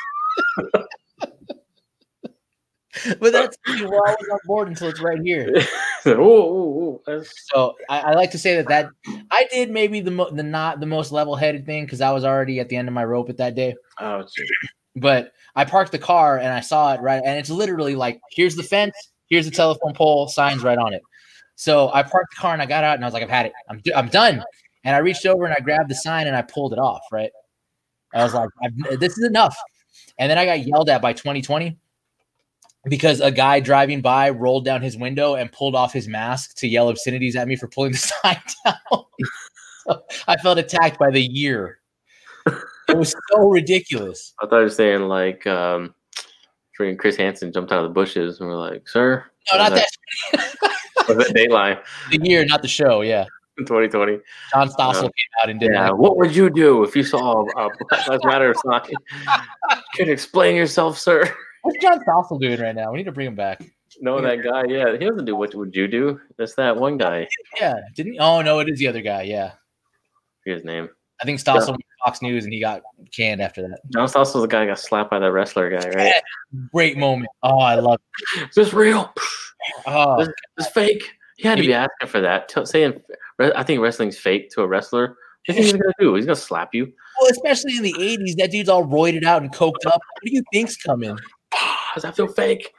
But 3.19 3.31
that's 3.33 3.57
we're 3.67 3.85
always 3.85 4.29
on 4.31 4.39
board 4.45 4.67
until 4.67 4.89
it's 4.89 5.01
right 5.01 5.19
here. 5.23 5.51
oh, 6.05 6.13
oh, 6.13 6.91
oh, 6.97 7.01
that's 7.05 7.33
So 7.51 7.75
I, 7.89 7.99
I 7.99 8.13
like 8.13 8.31
to 8.31 8.37
say 8.37 8.55
that 8.55 8.67
that 8.67 8.89
I 9.31 9.47
did 9.51 9.71
maybe 9.71 9.99
the 9.99 10.11
mo- 10.11 10.31
the 10.31 10.43
not 10.43 10.79
the 10.79 10.85
most 10.85 11.11
level 11.11 11.35
headed 11.35 11.65
thing 11.65 11.85
because 11.85 12.01
I 12.01 12.11
was 12.11 12.23
already 12.23 12.59
at 12.59 12.69
the 12.69 12.75
end 12.75 12.87
of 12.87 12.93
my 12.93 13.03
rope 13.03 13.29
at 13.29 13.37
that 13.37 13.55
day. 13.55 13.75
oh. 13.99 14.23
But 14.95 15.31
I 15.55 15.65
parked 15.65 15.91
the 15.91 15.99
car 15.99 16.37
and 16.39 16.49
I 16.49 16.59
saw 16.61 16.93
it 16.93 17.01
right, 17.01 17.21
and 17.23 17.37
it's 17.37 17.49
literally 17.49 17.95
like 17.95 18.19
here's 18.31 18.55
the 18.55 18.63
fence, 18.63 18.95
here's 19.29 19.45
the 19.45 19.51
telephone 19.51 19.93
pole, 19.93 20.27
signs 20.27 20.63
right 20.63 20.77
on 20.77 20.93
it. 20.93 21.01
So 21.55 21.91
I 21.93 22.03
parked 22.03 22.35
the 22.35 22.41
car 22.41 22.53
and 22.53 22.61
I 22.61 22.65
got 22.65 22.83
out 22.83 22.95
and 22.95 23.03
I 23.03 23.07
was 23.07 23.13
like, 23.13 23.23
I've 23.23 23.29
had 23.29 23.45
it, 23.45 23.53
I'm 23.69 23.81
I'm 23.95 24.07
done. 24.07 24.43
And 24.83 24.95
I 24.95 24.99
reached 24.99 25.25
over 25.25 25.45
and 25.45 25.53
I 25.53 25.59
grabbed 25.59 25.89
the 25.89 25.95
sign 25.95 26.27
and 26.27 26.35
I 26.35 26.41
pulled 26.41 26.73
it 26.73 26.79
off. 26.79 27.01
Right, 27.11 27.31
I 28.13 28.23
was 28.23 28.33
like, 28.33 28.49
I've, 28.63 28.99
this 28.99 29.17
is 29.17 29.25
enough. 29.25 29.55
And 30.17 30.29
then 30.29 30.37
I 30.37 30.45
got 30.45 30.65
yelled 30.65 30.89
at 30.89 31.01
by 31.01 31.13
2020 31.13 31.77
because 32.85 33.19
a 33.21 33.31
guy 33.31 33.59
driving 33.59 34.01
by 34.01 34.29
rolled 34.29 34.65
down 34.65 34.81
his 34.81 34.95
window 34.97 35.35
and 35.35 35.51
pulled 35.51 35.75
off 35.75 35.91
his 35.93 36.07
mask 36.07 36.55
to 36.57 36.67
yell 36.67 36.89
obscenities 36.89 37.35
at 37.35 37.47
me 37.47 37.55
for 37.55 37.67
pulling 37.67 37.91
the 37.91 37.97
sign 38.23 38.37
down. 38.65 39.03
so 39.85 40.03
I 40.27 40.37
felt 40.37 40.57
attacked 40.57 40.97
by 40.99 41.11
the 41.11 41.21
year. 41.21 41.79
It 42.87 42.97
was 42.97 43.13
so 43.31 43.47
ridiculous. 43.49 44.33
I 44.41 44.47
thought 44.47 44.57
you 44.57 44.63
were 44.63 44.69
saying 44.69 45.01
like, 45.01 45.45
um, 45.45 45.93
freaking 46.79 46.97
Chris 46.97 47.17
Hansen 47.17 47.51
jumped 47.51 47.71
out 47.71 47.83
of 47.83 47.89
the 47.89 47.93
bushes 47.93 48.39
and 48.39 48.49
we're 48.49 48.55
like, 48.55 48.87
"Sir." 48.87 49.25
No, 49.51 49.57
not 49.59 49.71
that 49.73 49.87
Was 51.07 51.17
that 51.17 51.33
Dateline? 51.35 51.79
the 52.11 52.19
year, 52.23 52.45
not 52.45 52.61
the 52.61 52.67
show. 52.67 53.01
Yeah. 53.01 53.25
2020. 53.59 54.19
John 54.53 54.69
Stossel 54.69 54.95
Um, 54.95 55.01
came 55.03 55.11
out 55.43 55.49
and 55.49 55.59
did 55.59 55.71
Yeah, 55.73 55.83
that. 55.87 55.97
what 55.97 56.15
would 56.17 56.33
you 56.33 56.49
do 56.49 56.81
if 56.83 56.95
you 56.95 57.03
saw 57.03 57.41
a 57.57 57.69
Black 57.89 58.07
Lives 58.07 58.23
Matter 58.25 58.55
sign? 58.65 58.81
Can 59.95 60.05
you 60.07 60.13
explain 60.13 60.55
yourself, 60.55 60.97
sir? 60.97 61.23
What's 61.61 61.77
John 61.81 61.99
Stossel 62.03 62.39
doing 62.39 62.59
right 62.59 62.75
now? 62.75 62.91
We 62.91 62.97
need 62.97 63.05
to 63.05 63.11
bring 63.11 63.27
him 63.27 63.35
back. 63.35 63.61
No, 64.01 64.21
that 64.21 64.43
guy. 64.43 64.63
Yeah, 64.67 64.91
he 64.91 65.05
doesn't 65.05 65.25
do 65.25 65.35
what 65.35 65.53
would 65.55 65.75
you 65.75 65.87
do. 65.87 66.19
That's 66.37 66.55
that 66.55 66.75
one 66.77 66.97
guy. 66.97 67.27
Yeah, 67.59 67.75
didn't 67.95 68.13
he? 68.13 68.19
Oh 68.19 68.41
no, 68.41 68.59
it 68.59 68.69
is 68.69 68.79
the 68.79 68.87
other 68.87 69.01
guy. 69.01 69.23
Yeah, 69.23 69.53
his 70.45 70.63
name. 70.63 70.89
I 71.21 71.25
think 71.25 71.39
Stossel 71.39 71.69
went 71.71 71.81
Fox 72.05 72.21
News 72.21 72.45
and 72.45 72.53
he 72.53 72.61
got 72.61 72.81
canned 73.13 73.41
after 73.41 73.61
that. 73.63 73.81
John 73.91 74.07
Stossel's 74.07 74.41
the 74.41 74.47
guy 74.47 74.61
who 74.61 74.67
got 74.67 74.79
slapped 74.79 75.11
by 75.11 75.19
that 75.19 75.31
wrestler 75.31 75.69
guy, 75.69 75.89
right? 75.89 76.13
Great 76.73 76.97
moment. 76.97 77.29
Oh, 77.43 77.59
I 77.59 77.75
love. 77.75 77.99
Is 78.37 78.55
this 78.55 78.73
real? 78.73 79.11
It. 79.15 79.73
Oh, 79.87 80.17
This 80.17 80.29
is 80.59 80.67
fake. 80.67 81.03
He 81.35 81.47
had 81.47 81.55
to 81.57 81.61
be 81.63 81.73
asking 81.73 82.07
for 82.07 82.21
that. 82.21 82.47
Tell, 82.47 82.65
saying, 82.65 83.01
I 83.39 83.63
think 83.63 83.81
wrestling's 83.81 84.17
fake 84.17 84.49
to 84.51 84.61
a 84.61 84.67
wrestler. 84.67 85.17
What 85.45 85.55
think 85.55 85.57
he's 85.65 85.73
gonna 85.73 85.93
do? 85.99 86.15
He's 86.15 86.25
gonna 86.25 86.35
slap 86.35 86.73
you. 86.73 86.85
well, 87.19 87.31
especially 87.31 87.75
in 87.77 87.83
the 87.83 87.93
'80s, 87.93 88.37
that 88.37 88.51
dude's 88.51 88.69
all 88.69 88.85
roided 88.85 89.23
out 89.23 89.41
and 89.41 89.51
coked 89.51 89.85
up. 89.85 89.95
What 89.95 90.23
do 90.23 90.31
you 90.31 90.43
think's 90.53 90.77
coming? 90.77 91.17
Does 91.93 92.03
that 92.03 92.15
feel 92.15 92.27
fake? 92.27 92.71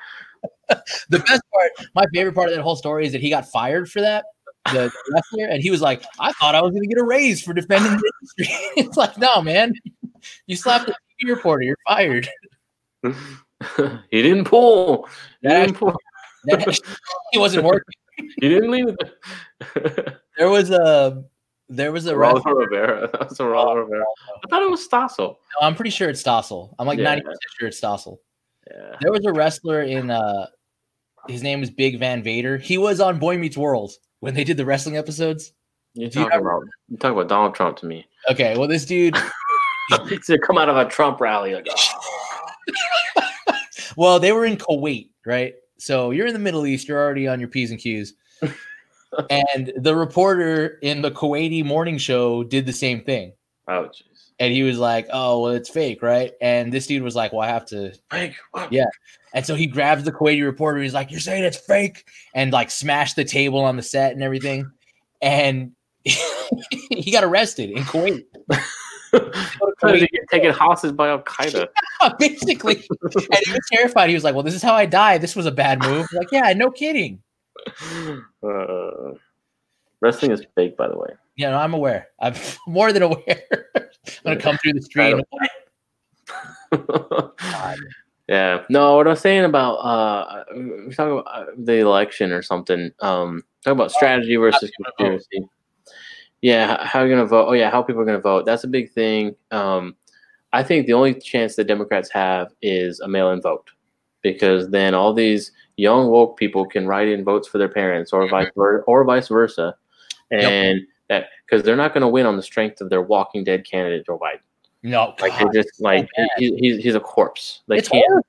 The 0.68 1.18
best 1.18 1.42
part, 1.52 1.70
my 1.94 2.04
favorite 2.14 2.34
part 2.34 2.48
of 2.48 2.54
that 2.54 2.62
whole 2.62 2.76
story 2.76 3.04
is 3.06 3.12
that 3.12 3.20
he 3.20 3.28
got 3.30 3.46
fired 3.50 3.90
for 3.90 4.00
that. 4.00 4.24
The 4.72 4.90
wrestler, 5.12 5.46
and 5.46 5.62
he 5.62 5.70
was 5.70 5.80
like, 5.80 6.04
"I 6.18 6.32
thought 6.32 6.54
I 6.54 6.60
was 6.62 6.70
going 6.70 6.82
to 6.82 6.88
get 6.88 6.98
a 6.98 7.04
raise 7.04 7.42
for 7.42 7.52
defending 7.52 7.92
the 7.92 8.12
industry." 8.38 8.56
it's 8.82 8.96
like, 8.96 9.16
no, 9.18 9.42
man, 9.42 9.72
you 10.46 10.54
slapped 10.56 10.86
the 10.86 10.94
TV 11.22 11.34
reporter, 11.34 11.62
you're 11.62 11.76
fired. 11.88 12.28
he 13.02 13.12
didn't 14.22 14.44
pull. 14.44 15.08
He 15.42 15.48
That 15.48 15.66
didn't 15.66 15.76
pull. 15.78 15.94
That- 16.44 16.78
he 17.32 17.38
wasn't 17.38 17.64
working. 17.64 17.94
He 18.40 18.48
didn't 18.48 18.70
leave 18.70 18.86
it. 18.88 20.16
There 20.38 20.48
was 20.48 20.70
a, 20.70 21.22
there 21.68 21.92
was 21.92 22.06
a 22.06 22.16
Rollo 22.16 22.36
wrestler. 22.36 22.54
Rivera. 22.54 23.10
That's 23.12 23.36
Geraldo 23.38 23.76
Rivera. 23.84 24.04
I 24.42 24.48
thought 24.48 24.62
it 24.62 24.70
was 24.70 24.88
Stossel. 24.88 25.36
I'm 25.60 25.74
pretty 25.74 25.90
sure 25.90 26.08
it's 26.08 26.22
Stossel. 26.22 26.74
I'm 26.78 26.86
like 26.86 26.98
Yeah. 26.98 27.16
90% 27.16 27.22
sure 27.58 27.68
it's 27.68 27.78
Stossel. 27.78 28.18
Yeah. 28.70 28.96
There 29.00 29.12
was 29.12 29.24
a 29.26 29.32
wrestler 29.32 29.82
in 29.82 30.10
uh 30.10 30.46
his 31.28 31.42
name 31.42 31.60
was 31.60 31.70
Big 31.70 31.98
Van 31.98 32.22
Vader. 32.22 32.56
He 32.58 32.78
was 32.78 33.00
on 33.00 33.18
Boy 33.18 33.36
Meets 33.36 33.56
World 33.56 33.92
when 34.20 34.34
they 34.34 34.44
did 34.44 34.56
the 34.56 34.64
wrestling 34.64 34.96
episodes. 34.96 35.52
You're 35.94 36.08
Do 36.08 36.20
you 36.20 36.24
talking 36.26 36.38
ever- 36.38 36.50
about 36.56 36.68
you 36.88 36.96
talking 36.96 37.16
about 37.16 37.28
Donald 37.28 37.54
Trump 37.54 37.76
to 37.78 37.86
me. 37.86 38.06
Okay, 38.30 38.56
well 38.56 38.68
this 38.68 38.84
dude 38.84 39.16
He's 40.08 40.20
gonna 40.26 40.38
come 40.40 40.56
out 40.58 40.68
of 40.68 40.76
a 40.76 40.88
Trump 40.88 41.20
rally 41.20 41.54
like, 41.54 41.66
"Oh." 41.68 43.54
well, 43.96 44.20
they 44.20 44.30
were 44.32 44.44
in 44.46 44.56
Kuwait, 44.56 45.10
right? 45.26 45.54
So 45.78 46.10
you're 46.12 46.26
in 46.28 46.32
the 46.32 46.38
Middle 46.38 46.64
East, 46.66 46.86
you're 46.86 47.02
already 47.02 47.26
on 47.26 47.40
your 47.40 47.48
P's 47.48 47.70
and 47.72 47.80
Q's. 47.80 48.14
and 49.30 49.72
the 49.76 49.96
reporter 49.96 50.78
in 50.82 51.02
the 51.02 51.10
Kuwaiti 51.10 51.64
morning 51.64 51.98
show 51.98 52.44
did 52.44 52.66
the 52.66 52.72
same 52.72 53.00
thing. 53.02 53.32
jeez. 53.68 54.02
And 54.40 54.52
he 54.52 54.64
was 54.64 54.78
like, 54.78 55.06
Oh, 55.12 55.42
well, 55.42 55.52
it's 55.52 55.68
fake, 55.68 56.02
right? 56.02 56.32
And 56.40 56.72
this 56.72 56.88
dude 56.88 57.02
was 57.02 57.14
like, 57.14 57.32
Well, 57.32 57.42
I 57.42 57.48
have 57.48 57.66
to 57.66 57.92
Fake. 58.10 58.34
Yeah. 58.70 58.86
And 59.32 59.46
so 59.46 59.54
he 59.54 59.66
grabs 59.66 60.04
the 60.04 60.12
Kuwaiti 60.12 60.44
reporter. 60.44 60.80
He's 60.80 60.94
like, 60.94 61.10
"You're 61.10 61.20
saying 61.20 61.44
it's 61.44 61.56
fake," 61.56 62.08
and 62.34 62.52
like 62.52 62.70
smashed 62.70 63.16
the 63.16 63.24
table 63.24 63.60
on 63.60 63.76
the 63.76 63.82
set 63.82 64.12
and 64.12 64.22
everything. 64.22 64.70
And 65.22 65.72
he 66.04 67.12
got 67.12 67.24
arrested 67.24 67.70
in 67.70 67.84
Kuwait, 67.84 68.24
Trying 69.80 70.00
to 70.00 70.06
get 70.06 70.28
taken 70.30 70.52
hostage 70.52 70.96
by 70.96 71.08
Al 71.08 71.22
Qaeda. 71.22 71.68
basically. 72.18 72.84
And 73.02 73.40
he 73.44 73.52
was 73.52 73.60
terrified. 73.72 74.08
He 74.08 74.14
was 74.14 74.24
like, 74.24 74.34
"Well, 74.34 74.44
this 74.44 74.54
is 74.54 74.62
how 74.62 74.74
I 74.74 74.86
die. 74.86 75.18
This 75.18 75.36
was 75.36 75.46
a 75.46 75.52
bad 75.52 75.80
move." 75.80 76.06
Like, 76.12 76.30
yeah, 76.32 76.52
no 76.52 76.70
kidding. 76.70 77.22
Uh, 78.42 79.12
wrestling 80.00 80.32
is 80.32 80.44
fake, 80.54 80.76
by 80.76 80.88
the 80.88 80.96
way. 80.96 81.10
Yeah, 81.36 81.50
no, 81.50 81.58
I'm 81.58 81.74
aware. 81.74 82.08
I'm 82.20 82.34
more 82.66 82.92
than 82.92 83.02
aware. 83.02 83.44
I'm 84.06 84.12
gonna 84.24 84.40
come 84.40 84.58
through 84.58 84.74
the 84.74 84.82
street. 84.82 85.16
yeah. 88.28 88.64
No, 88.68 88.96
what 88.96 89.06
I 89.06 89.10
was 89.10 89.20
saying 89.20 89.44
about 89.44 89.74
uh, 89.76 90.44
we're 90.54 90.90
talking 90.92 91.18
about 91.18 91.26
uh, 91.26 91.46
the 91.58 91.78
election 91.78 92.32
or 92.32 92.42
something. 92.42 92.90
Um, 93.00 93.42
talking 93.64 93.78
about 93.78 93.92
strategy 93.92 94.36
versus 94.36 94.70
people 94.70 94.92
gonna 94.98 95.10
vote. 95.10 95.16
conspiracy. 95.18 95.48
Yeah, 96.40 96.74
h- 96.80 96.86
how 96.88 97.00
you're 97.00 97.10
gonna 97.10 97.26
vote? 97.26 97.46
Oh 97.48 97.52
yeah, 97.52 97.70
how 97.70 97.82
people 97.82 98.02
are 98.02 98.06
gonna 98.06 98.20
vote. 98.20 98.46
That's 98.46 98.64
a 98.64 98.68
big 98.68 98.90
thing. 98.92 99.34
Um, 99.50 99.96
I 100.52 100.62
think 100.62 100.86
the 100.86 100.94
only 100.94 101.14
chance 101.14 101.56
that 101.56 101.64
Democrats 101.64 102.10
have 102.10 102.52
is 102.62 103.00
a 103.00 103.08
mail-in 103.08 103.40
vote, 103.40 103.70
because 104.22 104.70
then 104.70 104.94
all 104.94 105.12
these 105.12 105.52
young 105.76 106.08
woke 106.08 106.36
people 106.36 106.66
can 106.66 106.86
write 106.86 107.08
in 107.08 107.24
votes 107.24 107.46
for 107.46 107.58
their 107.58 107.68
parents, 107.68 108.12
or 108.12 108.28
vice 108.28 108.50
versa, 108.56 108.84
or 108.86 109.04
vice 109.04 109.28
versa, 109.28 109.76
Yep. 110.30 110.82
That 111.10 111.28
because 111.44 111.62
they're 111.62 111.76
not 111.76 111.92
going 111.92 112.00
to 112.00 112.08
win 112.08 112.24
on 112.24 112.36
the 112.36 112.42
strength 112.42 112.80
of 112.80 112.88
their 112.88 113.02
Walking 113.02 113.44
Dead 113.44 113.66
candidate 113.66 114.06
Joe 114.06 114.18
Biden. 114.18 114.40
No, 114.82 115.14
Like 115.20 115.38
God, 115.38 115.52
they 115.52 115.62
just 115.62 115.78
like 115.82 116.08
oh, 116.18 116.26
he, 116.38 116.56
he's 116.56 116.82
he's 116.82 116.94
a 116.94 117.00
corpse. 117.00 117.60
They 117.68 117.76
it's 117.76 117.88
can't. 117.90 118.24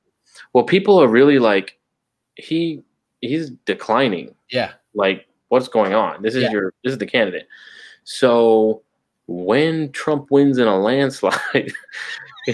Well, 0.52 0.66
people 0.66 1.02
are 1.02 1.08
really 1.08 1.40
like 1.40 1.78
he 2.36 2.84
he's 3.22 3.52
declining. 3.66 4.36
Yeah, 4.50 4.74
Like 4.94 5.28
what's 5.48 5.70
going 5.70 5.94
on? 5.94 6.22
This 6.22 6.36
is 6.36 6.44
Yeah. 6.44 6.52
your 6.52 6.74
this 6.84 6.92
is 6.92 6.98
the 6.98 7.06
candidate. 7.06 7.48
So 8.04 8.82
when 9.28 9.94
Trump 9.94 10.30
wins 10.30 10.58
in 10.58 10.68
a 10.68 10.78
landslide 10.78 11.72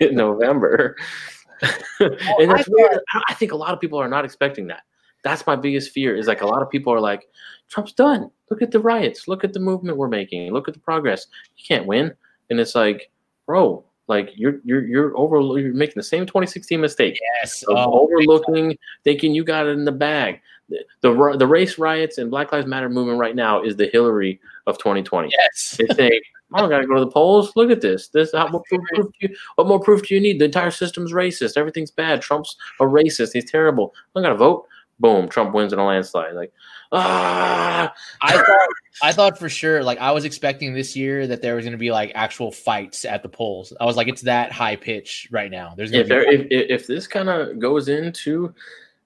in 0.00 0.14
November, 0.14 0.96
and 1.62 2.50
that's 2.50 2.68
I 2.68 2.72
weird. 2.72 2.98
I 3.28 3.32
think 3.34 3.52
a 3.52 3.56
lot 3.56 3.72
of 3.72 3.80
people 3.80 3.98
are 3.98 4.08
not 4.08 4.26
expecting 4.26 4.66
that. 4.66 4.82
That's 5.22 5.46
my 5.46 5.56
biggest 5.56 5.92
fear. 5.92 6.16
Is 6.16 6.26
like 6.26 6.42
a 6.42 6.46
lot 6.46 6.62
of 6.62 6.70
people 6.70 6.92
are 6.92 7.00
like, 7.00 7.28
Trump's 7.68 7.92
done. 7.92 8.30
Look 8.50 8.62
at 8.62 8.70
the 8.70 8.80
riots. 8.80 9.28
Look 9.28 9.44
at 9.44 9.52
the 9.52 9.60
movement 9.60 9.96
we're 9.96 10.08
making. 10.08 10.52
Look 10.52 10.68
at 10.68 10.74
the 10.74 10.80
progress. 10.80 11.26
You 11.56 11.64
can't 11.66 11.86
win. 11.86 12.12
And 12.50 12.58
it's 12.58 12.74
like, 12.74 13.10
bro, 13.46 13.84
like 14.08 14.30
you're 14.34 14.60
you're 14.64 14.84
you're 14.86 15.16
over 15.16 15.38
you're 15.58 15.72
making 15.72 15.94
the 15.96 16.02
same 16.02 16.26
2016 16.26 16.80
mistake 16.80 17.18
yes. 17.40 17.62
of 17.68 17.76
Oh, 17.76 18.00
overlooking, 18.00 18.76
thinking 19.04 19.32
you 19.34 19.44
got 19.44 19.66
it 19.66 19.70
in 19.70 19.84
the 19.84 19.92
bag. 19.92 20.40
The, 20.68 20.84
the 21.00 21.36
the 21.38 21.46
race 21.46 21.78
riots 21.78 22.18
and 22.18 22.30
Black 22.30 22.50
Lives 22.52 22.66
Matter 22.66 22.88
movement 22.88 23.20
right 23.20 23.36
now 23.36 23.62
is 23.62 23.76
the 23.76 23.86
Hillary 23.86 24.40
of 24.66 24.78
2020. 24.78 25.30
yes. 25.30 25.78
They 25.78 25.94
say, 25.94 26.20
I 26.52 26.60
don't 26.60 26.70
gotta 26.70 26.86
go 26.86 26.94
to 26.94 27.04
the 27.04 27.10
polls. 27.10 27.52
Look 27.54 27.70
at 27.70 27.80
this. 27.80 28.08
This 28.08 28.32
how, 28.32 28.50
what, 28.50 28.64
proof, 28.64 28.82
proof 28.94 29.06
do 29.20 29.28
you, 29.28 29.36
what 29.54 29.68
more 29.68 29.78
proof 29.80 30.02
do 30.06 30.14
you 30.14 30.20
need? 30.20 30.40
The 30.40 30.46
entire 30.46 30.72
system's 30.72 31.12
racist. 31.12 31.56
Everything's 31.56 31.92
bad. 31.92 32.20
Trump's 32.20 32.56
a 32.80 32.84
racist. 32.84 33.30
He's 33.32 33.48
terrible. 33.48 33.94
I 34.16 34.22
gotta 34.22 34.34
vote. 34.34 34.66
Boom. 35.00 35.28
Trump 35.28 35.54
wins 35.54 35.72
in 35.72 35.78
a 35.78 35.84
landslide. 35.84 36.34
Like, 36.34 36.52
ah, 36.92 37.92
I 38.22 38.36
thought 38.36 38.68
I 39.02 39.12
thought 39.12 39.38
for 39.38 39.48
sure, 39.48 39.82
like 39.82 39.98
I 39.98 40.12
was 40.12 40.24
expecting 40.24 40.74
this 40.74 40.94
year 40.94 41.26
that 41.26 41.42
there 41.42 41.56
was 41.56 41.64
going 41.64 41.72
to 41.72 41.78
be 41.78 41.90
like 41.90 42.12
actual 42.14 42.52
fights 42.52 43.04
at 43.04 43.22
the 43.22 43.28
polls. 43.28 43.72
I 43.80 43.86
was 43.86 43.96
like, 43.96 44.08
it's 44.08 44.22
that 44.22 44.52
high 44.52 44.76
pitch 44.76 45.28
right 45.30 45.50
now. 45.50 45.74
There's 45.76 45.90
going 45.90 46.02
if 46.02 46.08
to 46.08 46.14
there, 46.14 46.24
be 46.24 46.54
if, 46.54 46.70
if 46.70 46.80
if 46.82 46.86
this 46.86 47.06
kind 47.06 47.28
of 47.28 47.58
goes 47.58 47.88
into 47.88 48.54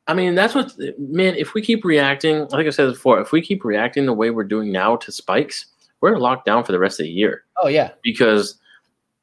I 0.07 0.15
mean, 0.15 0.35
that's 0.35 0.55
what 0.55 0.75
man. 0.99 1.35
If 1.35 1.55
we 1.55 1.63
keep 1.63 1.85
reacting, 1.85 2.47
like 2.49 2.67
I 2.67 2.71
said 2.71 2.91
before, 2.91 3.21
if 3.21 3.33
we 3.33 3.41
keep 3.41 3.65
reacting 3.65 4.05
the 4.05 4.13
way 4.13 4.31
we're 4.31 4.45
doing 4.45 4.71
now 4.71 4.97
to 4.97 5.11
spikes, 5.11 5.67
we're 6.01 6.19
locked 6.19 6.45
down 6.45 6.65
for 6.65 6.73
the 6.73 6.79
rest 6.79 7.01
of 7.01 7.05
the 7.05 7.11
year. 7.11 7.45
oh 7.63 7.69
yeah, 7.69 7.93
Because 8.03 8.59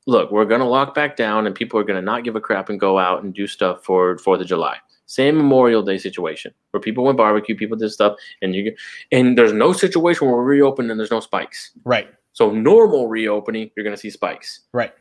look, 0.07 0.31
we're 0.31 0.45
gonna 0.45 0.68
lock 0.68 0.95
back 0.95 1.15
down, 1.15 1.45
and 1.45 1.53
people 1.56 1.80
are 1.80 1.84
gonna 1.84 2.02
not 2.02 2.23
give 2.23 2.35
a 2.35 2.41
crap 2.41 2.69
and 2.69 2.80
go 2.80 2.98
out 2.98 3.23
and 3.23 3.34
do 3.34 3.45
stuff 3.45 3.84
for 3.84 4.18
Fourth 4.18 4.41
of 4.41 4.48
July. 4.48 4.77
Same 5.12 5.36
Memorial 5.38 5.84
Day 5.84 5.98
situation 5.98 6.54
where 6.72 6.80
people 6.82 7.04
went 7.04 7.18
barbecue, 7.18 7.56
people 7.56 7.78
did 7.78 7.90
stuff, 7.92 8.16
and 8.42 8.56
you 8.56 8.74
and 9.12 9.38
there's 9.38 9.52
no 9.54 9.74
situation 9.74 10.28
where 10.28 10.38
we 10.42 10.46
reopen 10.58 10.90
and 10.90 11.00
there's 11.00 11.12
no 11.12 11.20
spikes. 11.20 11.72
right, 11.84 12.08
So 12.34 12.50
normal 12.52 13.08
reopening, 13.08 13.72
you're 13.76 13.84
gonna 13.84 13.98
see 13.98 14.10
spikes. 14.10 14.62
right. 14.74 14.94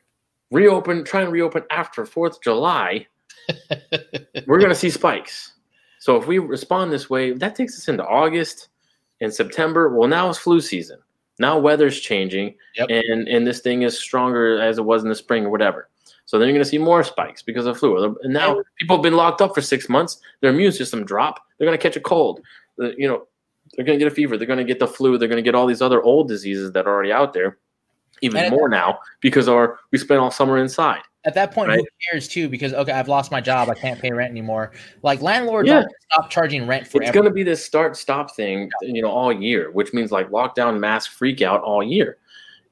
Reopen, 0.51 1.05
try 1.05 1.23
and 1.23 1.31
reopen 1.31 1.62
after 1.70 2.05
Fourth 2.05 2.37
of 2.39 2.43
July, 2.43 3.07
we're 4.47 4.59
going 4.59 4.70
to 4.70 4.74
see 4.74 4.91
spikes. 4.91 5.53
So 6.01 6.16
if 6.16 6.27
we 6.27 6.39
respond 6.41 6.91
this 6.91 7.09
way, 7.09 7.32
that 7.35 7.55
takes 7.55 7.78
us 7.78 7.87
into 7.89 8.05
August 8.05 8.69
and 9.20 9.32
September. 9.32 9.95
Well, 9.95 10.09
now 10.09 10.28
it's 10.28 10.39
flu 10.39 10.61
season. 10.61 10.99
Now 11.39 11.59
weather's 11.59 12.01
changing, 12.01 12.55
Yep. 12.77 12.89
and 12.91 13.28
and 13.28 13.47
this 13.47 13.61
thing 13.61 13.82
is 13.82 13.97
stronger 13.99 14.61
as 14.61 14.78
it 14.78 14.85
was 14.85 15.03
in 15.05 15.09
the 15.09 15.15
spring 15.15 15.45
or 15.47 15.51
whatever. 15.51 15.89
So 16.31 16.39
then 16.39 16.47
you're 16.47 16.55
going 16.55 16.62
to 16.62 16.70
see 16.70 16.78
more 16.78 17.02
spikes 17.02 17.43
because 17.43 17.66
of 17.66 17.77
flu. 17.77 18.16
And 18.23 18.32
now 18.32 18.62
people 18.78 18.94
have 18.94 19.02
been 19.02 19.16
locked 19.16 19.43
up 19.43 19.52
for 19.52 19.61
six 19.61 19.89
months. 19.89 20.20
Their 20.40 20.51
immune 20.51 20.70
system 20.70 21.05
drop. 21.05 21.40
They're 21.59 21.66
going 21.66 21.77
to 21.77 21.82
catch 21.82 21.97
a 21.97 22.01
cold. 22.01 22.39
You 22.78 23.09
know, 23.09 23.27
they're 23.73 23.85
going 23.85 23.98
to 23.98 24.05
get 24.05 24.12
a 24.12 24.15
fever. 24.15 24.36
They're 24.36 24.47
going 24.47 24.61
to 24.61 24.65
get 24.65 24.78
the 24.78 24.86
flu. 24.86 25.19
They're 25.19 25.27
going 25.27 25.43
to 25.43 25.48
get 25.48 25.57
all 25.57 25.66
these 25.66 25.82
other 25.82 26.01
old 26.01 26.28
diseases 26.28 26.70
that 26.70 26.86
are 26.86 26.90
already 26.90 27.11
out 27.11 27.32
there, 27.32 27.59
even 28.23 28.48
more 28.48 28.69
now 28.69 29.01
because 29.20 29.48
our 29.48 29.81
we 29.90 29.98
spent 29.98 30.20
all 30.20 30.31
summer 30.31 30.57
inside. 30.59 31.01
At 31.24 31.35
that 31.35 31.51
point, 31.51 31.69
Right. 31.70 31.81
who 31.81 31.86
cares 32.12 32.28
too? 32.28 32.48
Because 32.48 32.74
okay, 32.74 32.93
I've 32.93 33.09
lost 33.09 33.32
my 33.32 33.40
job. 33.40 33.69
I 33.69 33.74
can't 33.74 34.01
pay 34.01 34.12
rent 34.12 34.31
anymore. 34.31 34.70
Like 35.02 35.23
landlords, 35.23 35.69
Yeah. 35.69 35.82
stop 36.12 36.31
charging 36.31 36.65
rent 36.65 36.86
It's 36.94 37.11
going 37.11 37.27
to 37.27 37.32
be 37.32 37.43
this 37.43 37.65
start 37.65 37.97
stop 37.97 38.36
thing, 38.36 38.70
you 38.82 39.02
know, 39.02 39.11
all 39.11 39.32
year, 39.32 39.73
which 39.73 39.93
means 39.93 40.12
like 40.12 40.31
lockdown, 40.31 40.78
mask, 40.78 41.11
freak 41.11 41.43
out 41.43 41.61
all 41.62 41.82
year, 41.82 42.19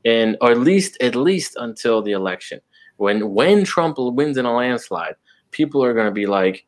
and 0.05 0.37
or 0.41 0.53
at 0.53 0.59
least 0.59 0.97
at 1.03 1.17
least 1.17 1.57
until 1.59 2.03
the 2.03 2.13
election. 2.13 2.61
When 2.99 3.33
when 3.33 3.65
Trump 3.65 3.97
wins 3.99 4.37
in 4.37 4.45
a 4.45 4.55
landslide, 4.55 5.17
people 5.51 5.83
are 5.83 5.95
going 5.95 6.07
to 6.07 6.13
be 6.13 6.27
like, 6.27 6.67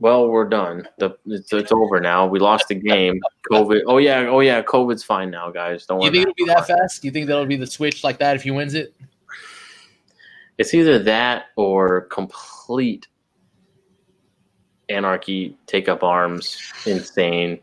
well, 0.00 0.28
we're 0.28 0.48
done. 0.48 0.88
The 0.98 1.16
it's, 1.26 1.52
it's 1.52 1.72
over 1.72 2.00
now. 2.00 2.26
We 2.26 2.38
lost 2.38 2.68
the 2.68 2.74
game. 2.74 3.20
COVID. 3.50 3.82
Oh 3.86 3.98
yeah. 3.98 4.26
Oh 4.28 4.40
yeah. 4.40 4.62
COVID's 4.62 5.04
fine 5.04 5.30
now, 5.30 5.50
guys. 5.50 5.86
Don't 5.86 6.00
Do 6.00 6.06
you 6.06 6.12
think 6.12 6.22
it'll 6.22 6.34
be 6.34 6.44
that 6.46 6.66
fast? 6.66 7.02
Do 7.02 7.08
you 7.08 7.12
think 7.12 7.26
that'll 7.26 7.46
be 7.46 7.56
the 7.56 7.66
switch 7.66 8.04
like 8.04 8.18
that 8.18 8.36
if 8.36 8.42
he 8.42 8.50
wins 8.50 8.74
it? 8.74 8.94
It's 10.58 10.74
either 10.74 10.98
that 11.00 11.46
or 11.56 12.02
complete 12.02 13.06
anarchy, 14.88 15.56
take 15.66 15.88
up 15.88 16.02
arms, 16.02 16.60
insane, 16.84 17.60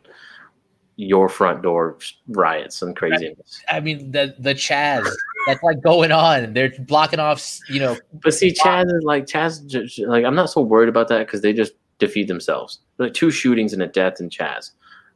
your 0.96 1.30
front 1.30 1.62
door 1.62 1.98
riots 2.30 2.82
and 2.82 2.96
craziness. 2.96 3.62
I 3.68 3.80
mean, 3.80 4.12
the 4.12 4.36
the 4.40 4.56
Chaz 4.56 5.08
that's 5.48 5.64
like 5.64 5.82
going 5.82 6.12
on. 6.12 6.54
They're 6.54 6.72
blocking 6.80 7.20
off, 7.20 7.60
you 7.70 7.80
know. 7.80 7.98
But 8.24 8.34
see, 8.34 8.52
Chaz 8.54 8.86
is 8.86 9.04
like 9.04 9.26
Chaz. 9.26 9.66
j- 9.68 9.86
j- 9.86 10.06
Like 10.06 10.26
I'm 10.26 10.36
not 10.36 10.50
so 10.50 10.62
worried 10.62 10.90
about 10.90 11.08
that 11.08 11.26
because 11.26 11.42
they 11.42 11.54
just 11.54 11.74
defeat 12.00 12.28
themselves. 12.28 12.80
Like 13.00 13.14
two 13.14 13.32
shootings 13.32 13.74
and 13.74 13.82
a 13.82 13.88
death 13.88 14.20
in 14.20 14.30
Chaz, 14.30 14.72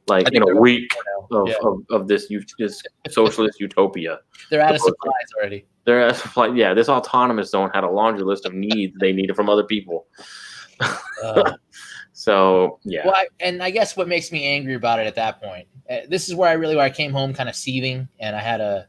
like 0.08 0.32
in 0.34 0.42
a 0.42 0.56
week 0.56 0.92
of, 1.32 1.48
Yeah. 1.48 1.56
of, 1.64 1.78
of 1.90 2.08
this 2.08 2.28
this 2.58 2.82
socialist 3.10 3.60
utopia. 3.60 4.20
They're 4.50 4.62
out 4.62 4.74
of 4.76 4.82
supplies 4.82 5.28
already. 5.38 5.66
They're 5.86 6.02
at- 6.08 6.38
like, 6.38 6.52
yeah, 6.56 6.74
this 6.74 6.90
autonomous 6.90 7.50
zone 7.52 7.70
had 7.74 7.84
a 7.84 7.90
laundry 7.90 8.24
list 8.24 8.46
of 8.46 8.54
needs 8.54 8.94
they 9.00 9.12
needed 9.14 9.36
from 9.36 9.50
other 9.50 9.64
people. 9.64 10.06
Uh, 11.24 11.54
So 12.14 12.80
yeah, 12.84 13.06
Well, 13.06 13.16
I, 13.16 13.28
and 13.40 13.64
I 13.64 13.72
guess 13.72 13.98
what 13.98 14.08
makes 14.08 14.32
me 14.32 14.46
angry 14.46 14.76
about 14.76 15.00
it 15.00 15.08
at 15.08 15.16
that 15.16 15.42
point, 15.42 15.68
uh, 15.90 16.00
this 16.08 16.28
is 16.30 16.36
where 16.36 16.50
I 16.50 16.54
really, 16.54 16.76
where 16.76 16.86
I 16.86 16.90
came 16.92 17.12
home 17.14 17.34
kind 17.34 17.50
of 17.50 17.56
seething, 17.56 18.08
and 18.20 18.36
I 18.36 18.40
had 18.40 18.62
a, 18.62 18.86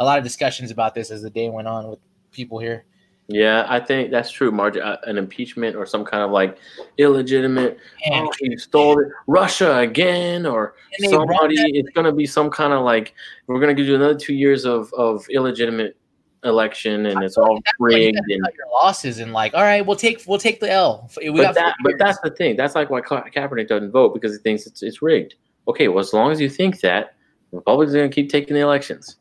a 0.00 0.04
lot 0.04 0.18
of 0.18 0.24
discussions 0.24 0.70
about 0.72 0.94
this 0.94 1.10
as 1.10 1.22
the 1.22 1.30
day 1.30 1.48
went 1.48 1.68
on 1.68 1.88
with 1.88 1.98
people 2.32 2.58
here. 2.58 2.84
yeah, 3.28 3.64
I 3.68 3.78
think 3.78 4.10
that's 4.10 4.30
true. 4.30 4.50
Marge, 4.50 4.76
uh, 4.76 4.96
an 5.04 5.18
impeachment 5.18 5.76
or 5.76 5.86
some 5.86 6.04
kind 6.04 6.24
of 6.24 6.32
like 6.32 6.58
illegitimate. 6.98 7.78
And, 8.06 8.26
oh, 8.26 8.32
he 8.40 8.56
stole 8.56 8.98
it. 8.98 9.08
Russia 9.28 9.78
again, 9.78 10.46
or 10.46 10.74
and 10.98 11.06
they 11.08 11.16
run 11.16 11.28
somebody. 11.28 11.78
It's 11.78 11.90
gonna 11.90 12.12
be 12.12 12.26
some 12.26 12.50
kind 12.50 12.72
of 12.72 12.82
like 12.82 13.14
we're 13.46 13.60
gonna 13.60 13.74
give 13.74 13.86
you 13.86 13.94
another 13.94 14.18
two 14.18 14.34
years 14.34 14.64
of 14.64 14.92
of 14.94 15.24
illegitimate 15.30 15.96
election, 16.44 17.06
and 17.06 17.22
it's 17.22 17.36
all 17.36 17.58
at 17.58 17.64
that 17.64 17.74
point, 17.78 17.92
you 17.92 18.06
rigged. 18.06 18.16
And 18.16 18.48
your 18.56 18.66
losses 18.72 19.18
and 19.18 19.32
like, 19.32 19.54
all 19.54 19.62
right, 19.62 19.84
we'll 19.86 19.96
take 19.96 20.24
we'll 20.26 20.38
take 20.38 20.58
the 20.58 20.72
L. 20.72 21.10
We 21.18 21.30
but 21.30 21.54
that, 21.54 21.76
but 21.84 21.98
that's 21.98 22.18
the 22.20 22.30
thing. 22.30 22.56
That's 22.56 22.74
like 22.74 22.90
why 22.90 23.02
Ka- 23.02 23.24
Kaepernick 23.24 23.68
doesn't 23.68 23.90
vote 23.92 24.14
because 24.14 24.32
he 24.32 24.38
thinks 24.38 24.66
it's 24.66 24.82
it's 24.82 25.02
rigged. 25.02 25.34
Okay, 25.68 25.88
well, 25.88 26.00
as 26.00 26.12
long 26.12 26.32
as 26.32 26.40
you 26.40 26.48
think 26.48 26.80
that, 26.80 27.14
Republicans 27.52 27.94
are 27.94 27.98
gonna 27.98 28.08
keep 28.08 28.30
taking 28.30 28.54
the 28.54 28.60
elections. 28.60 29.16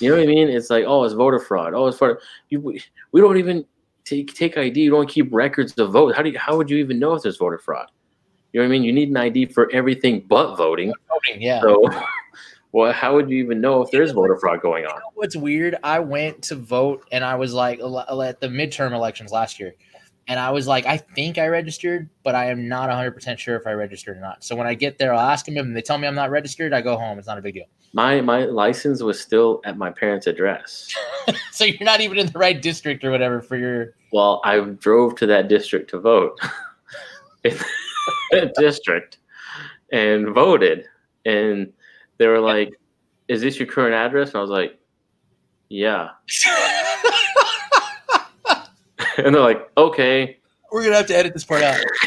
You 0.00 0.10
know 0.10 0.16
what 0.16 0.24
I 0.24 0.26
mean? 0.26 0.48
It's 0.48 0.70
like, 0.70 0.84
oh, 0.86 1.04
it's 1.04 1.14
voter 1.14 1.38
fraud. 1.38 1.74
Oh, 1.74 1.86
it's 1.86 1.98
fraud. 1.98 2.18
You, 2.50 2.60
we- 2.60 3.20
don't 3.20 3.36
even 3.38 3.64
take 4.04 4.34
take 4.34 4.58
ID. 4.58 4.80
You 4.80 4.90
don't 4.90 5.08
keep 5.08 5.32
records 5.32 5.72
of 5.78 5.92
vote. 5.92 6.14
How 6.14 6.22
do 6.22 6.30
you, 6.30 6.38
how 6.38 6.56
would 6.56 6.68
you 6.70 6.78
even 6.78 6.98
know 6.98 7.14
if 7.14 7.22
there's 7.22 7.36
voter 7.36 7.58
fraud? 7.58 7.86
You 8.52 8.60
know 8.60 8.66
what 8.66 8.74
I 8.74 8.78
mean? 8.78 8.82
You 8.84 8.92
need 8.92 9.08
an 9.08 9.16
ID 9.16 9.46
for 9.46 9.70
everything 9.72 10.24
but 10.28 10.56
voting. 10.56 10.92
voting. 11.08 11.40
Yeah. 11.40 11.62
So, 11.62 11.88
well, 12.72 12.92
how 12.92 13.14
would 13.14 13.30
you 13.30 13.42
even 13.42 13.60
know 13.60 13.80
if 13.82 13.90
there's 13.90 14.12
voter 14.12 14.36
fraud 14.36 14.60
going 14.60 14.84
on? 14.84 15.00
What's 15.14 15.36
weird? 15.36 15.76
I 15.82 16.00
went 16.00 16.42
to 16.44 16.56
vote 16.56 17.06
and 17.12 17.24
I 17.24 17.34
was 17.36 17.54
like 17.54 17.78
at 17.80 18.40
the 18.40 18.48
midterm 18.48 18.92
elections 18.92 19.32
last 19.32 19.58
year, 19.58 19.74
and 20.28 20.38
I 20.38 20.50
was 20.50 20.66
like, 20.66 20.86
I 20.86 20.96
think 20.96 21.38
I 21.38 21.48
registered, 21.48 22.08
but 22.22 22.34
I 22.34 22.46
am 22.46 22.68
not 22.68 22.88
100 22.88 23.12
percent 23.12 23.40
sure 23.40 23.56
if 23.56 23.66
I 23.66 23.72
registered 23.72 24.16
or 24.16 24.20
not. 24.20 24.44
So 24.44 24.54
when 24.54 24.66
I 24.66 24.74
get 24.74 24.98
there, 24.98 25.12
I'll 25.12 25.28
ask 25.30 25.46
them, 25.46 25.56
and 25.56 25.76
they 25.76 25.82
tell 25.82 25.98
me 25.98 26.06
I'm 26.06 26.14
not 26.14 26.30
registered. 26.30 26.72
I 26.72 26.80
go 26.80 26.96
home. 26.96 27.18
It's 27.18 27.28
not 27.28 27.38
a 27.38 27.42
big 27.42 27.54
deal. 27.54 27.66
My 27.92 28.20
my 28.20 28.44
license 28.44 29.02
was 29.02 29.20
still 29.20 29.60
at 29.64 29.76
my 29.76 29.90
parents' 29.90 30.26
address. 30.26 30.94
so 31.52 31.64
you're 31.64 31.84
not 31.84 32.00
even 32.00 32.18
in 32.18 32.26
the 32.26 32.38
right 32.38 32.60
district 32.60 33.04
or 33.04 33.10
whatever 33.10 33.40
for 33.40 33.56
your. 33.56 33.94
Well, 34.12 34.40
I 34.44 34.60
drove 34.60 35.14
to 35.16 35.26
that 35.26 35.48
district 35.48 35.90
to 35.90 36.00
vote 36.00 36.38
in 37.44 37.56
that 38.30 38.54
district 38.58 39.18
and 39.92 40.28
voted. 40.28 40.84
And 41.24 41.72
they 42.18 42.26
were 42.26 42.40
like, 42.40 42.72
Is 43.28 43.40
this 43.40 43.58
your 43.58 43.68
current 43.68 43.94
address? 43.94 44.30
And 44.30 44.36
I 44.36 44.40
was 44.40 44.50
like, 44.50 44.78
Yeah. 45.68 46.10
And 49.18 49.34
they're 49.34 49.42
like, 49.42 49.70
Okay. 49.76 50.38
We're 50.70 50.84
gonna 50.84 50.96
have 50.96 51.06
to 51.06 51.16
edit 51.16 51.34
this 51.34 51.44
part 51.44 51.62
out. 51.62 51.78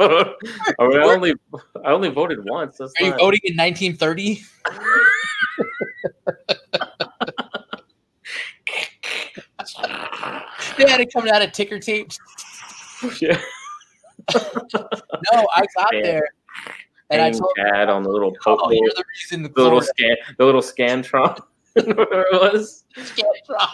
I, 0.00 0.34
mean, 0.80 0.98
I 0.98 1.04
only 1.04 1.34
I 1.84 1.90
only 1.92 2.10
voted 2.10 2.44
once. 2.44 2.76
That's 2.78 2.92
Are 3.00 3.06
you 3.06 3.12
voting 3.12 3.40
in 3.44 3.56
1930? 3.56 4.42
They 10.76 10.90
had 10.90 11.00
it 11.00 11.12
coming 11.12 11.32
out 11.32 11.42
of 11.42 11.52
ticker 11.52 11.78
tape. 11.78 12.12
Yeah. 13.20 13.40
No, 14.34 15.48
I 15.54 15.64
got 15.76 15.92
Yeah. 15.92 16.02
there, 16.02 16.28
and 17.10 17.20
I 17.20 17.30
told 17.30 17.50
Chad 17.56 17.88
on 17.88 18.02
the 18.02 18.08
little 18.10 18.36
oh, 18.46 18.68
the 18.68 19.04
the, 19.30 19.48
the 19.48 19.62
little 19.62 19.80
scan 19.80 20.16
the 20.38 20.44
little 20.44 20.60
scantron 20.62 21.38
whatever 21.74 22.26
it 22.30 22.40
was. 22.54 22.84
can't 22.94 23.36
drop. 23.46 23.72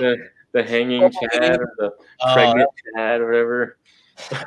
The, 0.53 0.63
hanging 0.63 1.05
Oh, 1.05 1.11
Chad 1.11 1.61
or 1.61 1.73
the 1.79 1.93
Uh, 2.21 2.35
pregnant 2.35 2.71
Chad 2.95 3.21
or 3.21 3.27
whatever. 3.27 3.79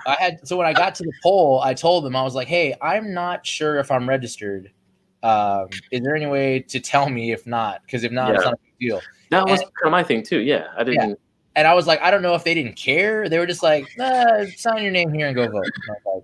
I 0.05 0.15
had 0.19 0.47
so 0.47 0.57
when 0.57 0.67
I 0.67 0.73
got 0.73 0.95
to 0.95 1.03
the 1.03 1.13
poll, 1.23 1.61
I 1.61 1.73
told 1.73 2.03
them 2.03 2.15
I 2.15 2.23
was 2.23 2.35
like, 2.35 2.47
"Hey, 2.47 2.75
I'm 2.81 3.13
not 3.13 3.45
sure 3.45 3.79
if 3.79 3.89
I'm 3.91 4.07
registered. 4.09 4.71
Um, 5.23 5.67
is 5.91 6.01
there 6.01 6.15
any 6.15 6.25
way 6.25 6.59
to 6.59 6.79
tell 6.79 7.09
me 7.09 7.31
if 7.31 7.47
not? 7.47 7.81
Because 7.85 8.03
if 8.03 8.11
not, 8.11 8.35
it's 8.35 8.43
not 8.43 8.55
a 8.55 8.57
big 8.57 8.89
deal." 8.89 9.01
That 9.29 9.47
was 9.47 9.59
kind 9.59 9.71
of 9.85 9.91
my 9.91 10.03
thing 10.03 10.23
too. 10.23 10.39
Yeah, 10.39 10.67
I 10.77 10.83
didn't. 10.83 11.17
And 11.55 11.67
I 11.67 11.73
was 11.73 11.85
like, 11.85 12.01
I 12.01 12.11
don't 12.11 12.21
know 12.21 12.33
if 12.33 12.43
they 12.43 12.53
didn't 12.53 12.75
care. 12.75 13.27
They 13.27 13.37
were 13.37 13.45
just 13.45 13.61
like, 13.61 13.85
nah, 13.97 14.45
sign 14.55 14.83
your 14.83 14.91
name 14.91 15.13
here 15.13 15.27
and 15.27 15.35
go 15.35 15.49
vote. 15.49 15.65
And 15.65 15.97
like, 16.05 16.23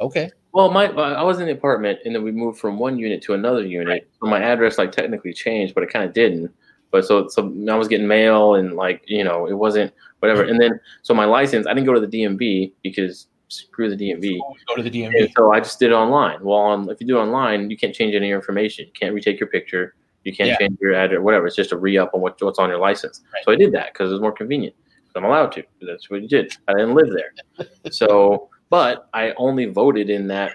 okay. 0.00 0.30
Well, 0.52 0.70
my 0.70 0.86
I 0.86 1.22
was 1.22 1.40
in 1.40 1.46
the 1.46 1.52
apartment, 1.52 1.98
and 2.06 2.14
then 2.14 2.22
we 2.22 2.32
moved 2.32 2.58
from 2.58 2.78
one 2.78 2.98
unit 2.98 3.22
to 3.24 3.34
another 3.34 3.62
unit. 3.62 4.08
So 4.20 4.28
my 4.28 4.40
address 4.40 4.78
like 4.78 4.92
technically 4.92 5.34
changed, 5.34 5.74
but 5.74 5.82
it 5.82 5.90
kind 5.90 6.04
of 6.06 6.14
didn't. 6.14 6.50
But 6.96 7.04
so 7.04 7.28
so 7.28 7.42
I 7.70 7.74
was 7.76 7.88
getting 7.88 8.06
mail, 8.06 8.54
and 8.54 8.72
like 8.74 9.02
you 9.06 9.22
know, 9.22 9.46
it 9.46 9.52
wasn't 9.52 9.92
whatever. 10.20 10.42
And 10.44 10.58
then 10.58 10.80
so 11.02 11.12
my 11.12 11.26
license, 11.26 11.66
I 11.66 11.74
didn't 11.74 11.86
go 11.86 11.92
to 11.92 12.00
the 12.00 12.06
DMV 12.08 12.72
because 12.82 13.26
screw 13.48 13.94
the 13.94 13.96
DMV. 13.96 14.38
Go 14.66 14.76
to 14.76 14.82
the 14.82 15.04
And 15.04 15.14
DMV. 15.14 15.32
so 15.36 15.52
I 15.52 15.60
just 15.60 15.78
did 15.78 15.90
it 15.90 15.94
online. 15.94 16.42
Well, 16.42 16.58
on, 16.58 16.88
if 16.88 17.00
you 17.00 17.06
do 17.06 17.18
it 17.18 17.20
online, 17.20 17.68
you 17.70 17.76
can't 17.76 17.94
change 17.94 18.14
any 18.14 18.30
information. 18.30 18.86
You 18.86 18.92
can't 18.98 19.14
retake 19.14 19.38
your 19.38 19.48
picture. 19.50 19.94
You 20.24 20.32
can't 20.34 20.48
Yeah. 20.48 20.58
change 20.58 20.78
your 20.80 20.94
address, 20.94 21.20
whatever. 21.20 21.46
It's 21.46 21.54
just 21.54 21.70
a 21.72 21.76
re 21.76 21.98
up 21.98 22.12
on 22.14 22.22
what, 22.22 22.40
what's 22.42 22.58
on 22.58 22.70
your 22.70 22.78
license. 22.78 23.22
Right. 23.32 23.44
So 23.44 23.52
I 23.52 23.56
did 23.56 23.72
that 23.72 23.92
because 23.92 24.10
it 24.10 24.14
was 24.14 24.22
more 24.22 24.32
convenient. 24.32 24.74
I'm 25.14 25.24
allowed 25.24 25.52
to. 25.52 25.62
That's 25.80 26.10
what 26.10 26.20
you 26.22 26.28
did. 26.28 26.52
I 26.68 26.72
didn't 26.74 26.94
live 26.94 27.08
there. 27.10 27.66
so, 27.90 28.50
but 28.68 29.08
I 29.14 29.32
only 29.38 29.66
voted 29.66 30.10
in 30.10 30.26
that 30.28 30.52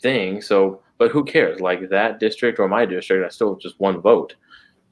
thing. 0.00 0.40
So, 0.42 0.82
but 0.98 1.10
who 1.10 1.24
cares? 1.24 1.60
Like 1.60 1.88
that 1.90 2.20
district 2.20 2.58
or 2.60 2.68
my 2.68 2.86
district, 2.86 3.24
I 3.24 3.28
still 3.30 3.56
just 3.56 3.80
one 3.80 4.00
vote 4.00 4.34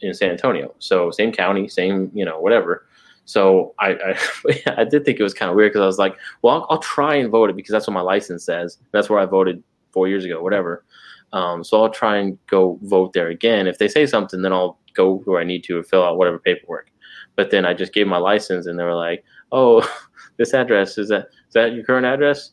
in 0.03 0.15
San 0.15 0.31
Antonio. 0.31 0.75
So 0.79 1.11
same 1.11 1.33
county, 1.33 1.69
same 1.69 2.11
you 2.15 2.25
know 2.25 2.41
whatever. 2.41 2.87
So 3.25 3.75
I 3.79 3.91
I, 3.91 4.63
I 4.79 4.85
did 4.85 5.05
think 5.05 5.19
it 5.21 5.23
was 5.23 5.35
kind 5.35 5.51
of 5.51 5.57
weird 5.57 5.73
because 5.73 5.83
I 5.83 5.87
was 5.87 5.99
like, 5.99 6.17
well, 6.43 6.55
I'll, 6.55 6.67
I'll 6.71 6.79
try 6.79 7.15
and 7.15 7.31
vote 7.31 7.51
it 7.51 7.57
because 7.57 7.73
that's 7.73 7.87
what 7.87 7.95
my 7.95 8.01
license 8.01 8.45
says. 8.45 8.79
That's 8.93 9.09
where 9.09 9.19
I 9.19 9.27
voted 9.27 9.63
four 9.93 10.09
years 10.09 10.25
ago, 10.25 10.43
whatever. 10.43 10.85
Um, 11.33 11.65
so 11.65 11.83
I'll 11.83 11.91
try 11.91 12.17
and 12.17 12.39
go 12.47 12.79
vote 12.83 13.15
there 13.15 13.29
again. 13.29 13.67
If 13.67 13.79
they 13.79 13.89
say 13.89 14.07
something, 14.07 14.43
then 14.43 14.53
I'll 14.53 14.79
go 14.95 15.19
where 15.21 15.41
I 15.41 15.45
need 15.45 15.65
to 15.65 15.79
and 15.79 15.87
fill 15.87 16.05
out 16.05 16.19
whatever 16.19 16.39
paperwork. 16.39 16.91
But 17.37 17.51
then 17.51 17.65
I 17.65 17.73
just 17.73 17.95
gave 17.95 18.07
my 18.07 18.19
license, 18.19 18.67
and 18.67 18.79
they 18.79 18.85
were 18.85 18.95
like, 18.95 19.25
"Oh, 19.51 19.89
this 20.37 20.53
address 20.53 20.99
is 20.99 21.09
that 21.09 21.29
is 21.49 21.55
that 21.55 21.73
your 21.75 21.85
current 21.85 22.07
address?" 22.07 22.51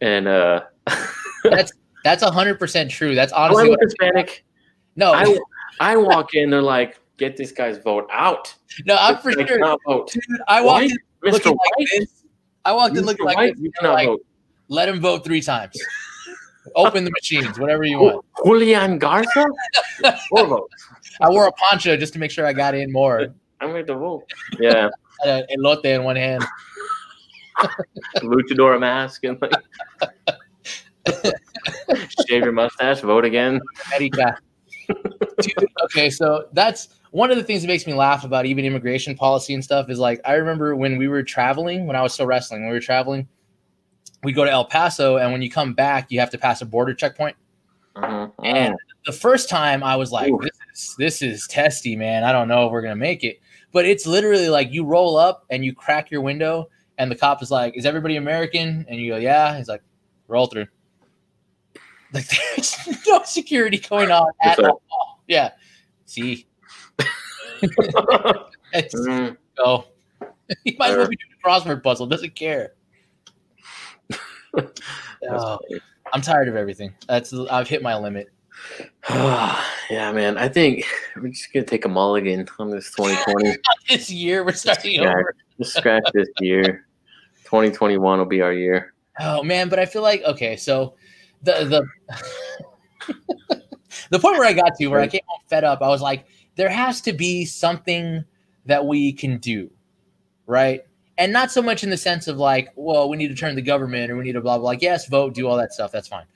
And 0.00 0.26
uh, 0.28 0.62
That's 1.44 1.72
that's 2.04 2.22
hundred 2.22 2.58
percent 2.58 2.90
true. 2.90 3.14
That's 3.14 3.32
honestly 3.32 3.68
look 3.68 3.80
what, 3.80 3.80
Hispanic. 3.82 4.44
no, 4.96 5.12
I 5.12 5.24
I 5.80 5.96
walk 5.96 6.34
in, 6.34 6.50
they're 6.50 6.62
like, 6.62 6.98
"Get 7.16 7.36
this 7.36 7.52
guy's 7.52 7.78
vote 7.78 8.08
out." 8.12 8.54
no. 8.86 8.96
I'm 8.98 9.14
This 9.14 9.22
for 9.22 9.32
sure, 9.46 9.76
vote. 9.86 10.10
dude. 10.12 10.22
I 10.48 10.60
walked 10.60 10.82
White? 10.82 10.90
in 10.90 10.96
Mr. 11.24 11.32
looking 11.32 11.52
White, 11.52 11.70
like 11.78 11.88
this. 11.98 12.24
I 12.64 12.72
walked 12.72 12.96
in 12.96 13.02
Mr. 13.02 13.06
looking 13.06 13.24
like 13.26 13.38
this. 13.54 13.60
you 13.60 13.70
cannot 13.78 13.92
like, 13.94 14.06
vote. 14.08 14.20
Let 14.68 14.88
him 14.88 15.00
vote 15.00 15.24
three 15.24 15.40
times. 15.40 15.80
Open 16.76 17.04
the 17.04 17.10
machines, 17.10 17.58
whatever 17.58 17.84
you 17.84 17.98
want. 17.98 18.24
Julian 18.44 18.98
Garza, 18.98 19.46
four 20.28 20.46
votes. 20.48 20.88
I 21.22 21.30
wore 21.30 21.46
a 21.46 21.52
poncho 21.52 21.96
just 21.96 22.12
to 22.12 22.18
make 22.18 22.30
sure 22.30 22.44
I 22.46 22.52
got 22.52 22.74
in 22.74 22.92
more. 22.92 23.28
I'm 23.60 23.70
going 23.70 23.86
to 23.86 23.94
vote. 23.94 24.30
Yeah, 24.60 24.90
had 25.24 25.46
a 25.50 25.56
elote 25.56 25.84
in 25.86 26.04
one 26.04 26.16
hand. 26.16 26.44
luchador 28.18 28.78
mask 28.78 29.24
and 29.24 29.40
like 29.40 29.52
shave 32.28 32.42
your 32.44 32.52
mustache, 32.52 33.00
vote 33.00 33.24
again. 33.24 33.60
America. 33.96 34.36
Dude, 34.88 35.68
okay, 35.84 36.10
so 36.10 36.48
that's 36.52 36.88
one 37.10 37.30
of 37.30 37.36
the 37.36 37.42
things 37.44 37.62
that 37.62 37.68
makes 37.68 37.86
me 37.86 37.94
laugh 37.94 38.24
about 38.24 38.46
even 38.46 38.64
immigration 38.64 39.14
policy 39.14 39.54
and 39.54 39.62
stuff 39.62 39.88
is 39.88 39.98
like 39.98 40.20
I 40.24 40.34
remember 40.34 40.74
when 40.76 40.98
we 40.98 41.08
were 41.08 41.22
traveling 41.22 41.86
when 41.86 41.96
I 41.96 42.02
was 42.02 42.12
still 42.12 42.26
wrestling 42.26 42.62
when 42.62 42.70
we 42.70 42.76
were 42.76 42.80
traveling, 42.80 43.28
we'd 44.24 44.34
go 44.34 44.44
to 44.44 44.50
El 44.50 44.64
Paso 44.64 45.16
and 45.16 45.32
when 45.32 45.42
you 45.42 45.50
come 45.50 45.74
back 45.74 46.10
you 46.10 46.20
have 46.20 46.30
to 46.30 46.38
pass 46.38 46.60
a 46.60 46.66
border 46.66 46.94
checkpoint. 46.94 47.36
Mhm. 47.96 48.32
And 48.44 48.76
the 49.06 49.12
first 49.12 49.48
time 49.48 49.82
I 49.82 49.96
was 49.96 50.12
like, 50.12 50.32
Ooh. 50.32 50.40
this 50.42 50.58
is 50.74 50.96
this 50.98 51.22
is 51.22 51.46
testy, 51.48 51.96
man. 51.96 52.24
I 52.24 52.32
don't 52.32 52.48
know 52.48 52.66
if 52.66 52.72
we're 52.72 52.82
gonna 52.82 52.96
make 52.96 53.24
it. 53.24 53.40
But 53.72 53.84
it's 53.84 54.06
literally 54.06 54.48
like 54.48 54.72
you 54.72 54.84
roll 54.84 55.16
up 55.16 55.44
and 55.50 55.64
you 55.64 55.74
crack 55.74 56.10
your 56.10 56.20
window 56.20 56.68
and 56.98 57.10
the 57.10 57.14
cop 57.16 57.42
is 57.42 57.50
like, 57.50 57.76
"Is 57.76 57.86
everybody 57.86 58.16
American?" 58.16 58.84
And 58.88 58.98
you 58.98 59.12
go, 59.12 59.18
"Yeah." 59.18 59.56
He's 59.56 59.68
like, 59.68 59.82
"Roll 60.26 60.46
through." 60.46 60.66
Like 62.12 62.26
there's 62.56 62.76
no 63.06 63.22
security 63.24 63.78
going 63.78 64.10
on 64.10 64.30
at 64.42 64.58
all. 64.60 64.82
Yeah. 65.26 65.50
See. 66.06 66.46
It's- 68.74 68.94
Mm, 68.94 69.36
go. 69.56 69.84
He 70.64 70.76
might 70.78 70.90
as 70.90 70.96
well 70.98 71.08
be 71.08 71.16
doing 71.16 71.32
a 71.42 71.46
crossword 71.46 71.82
puzzle. 71.82 72.06
Doesn't 72.06 72.34
care. 72.34 72.72
Oh. 75.28 75.58
I'm 76.12 76.22
tired 76.22 76.48
of 76.48 76.56
everything. 76.56 76.94
That's 77.06 77.34
I've 77.34 77.68
hit 77.68 77.82
my 77.82 77.96
limit. 77.96 78.28
yeah, 79.10 80.12
man. 80.12 80.38
I 80.38 80.48
think 80.48 80.84
we're 81.16 81.28
just 81.28 81.52
gonna 81.52 81.66
take 81.66 81.84
a 81.84 81.88
mulligan 81.88 82.46
on 82.58 82.70
this 82.70 82.90
2020. 82.94 83.56
This 83.90 84.10
year 84.10 84.44
we're 84.44 84.52
starting 84.52 84.94
Yeah. 84.94 85.10
over. 85.10 85.34
just 85.58 85.76
scratch 85.76 86.04
this 86.14 86.28
year. 86.40 86.86
2021 87.44 88.18
will 88.18 88.24
be 88.26 88.40
our 88.40 88.52
year. 88.52 88.94
Oh 89.20 89.42
man, 89.42 89.68
but 89.68 89.78
I 89.78 89.86
feel 89.86 90.02
like 90.02 90.22
okay, 90.22 90.56
so 90.56 90.94
the 91.42 91.86
the 93.48 93.60
the 94.10 94.18
point 94.18 94.38
where 94.38 94.46
I 94.46 94.52
got 94.52 94.76
to 94.76 94.86
where 94.88 95.00
I 95.00 95.08
came 95.08 95.20
home 95.26 95.40
fed 95.46 95.64
up, 95.64 95.82
I 95.82 95.88
was 95.88 96.02
like, 96.02 96.26
there 96.56 96.68
has 96.68 97.00
to 97.02 97.12
be 97.12 97.44
something 97.44 98.24
that 98.66 98.86
we 98.86 99.12
can 99.12 99.38
do, 99.38 99.70
right? 100.46 100.82
And 101.16 101.32
not 101.32 101.50
so 101.50 101.60
much 101.60 101.82
in 101.82 101.90
the 101.90 101.96
sense 101.96 102.28
of 102.28 102.36
like, 102.36 102.68
well, 102.76 103.08
we 103.08 103.16
need 103.16 103.28
to 103.28 103.34
turn 103.34 103.56
the 103.56 103.62
government 103.62 104.10
or 104.10 104.16
we 104.16 104.24
need 104.24 104.32
to 104.32 104.40
blah 104.40 104.58
blah. 104.58 104.66
Like, 104.66 104.82
yes, 104.82 105.08
vote, 105.08 105.34
do 105.34 105.48
all 105.48 105.56
that 105.56 105.72
stuff. 105.72 105.90
That's 105.90 106.08
fine. 106.08 106.26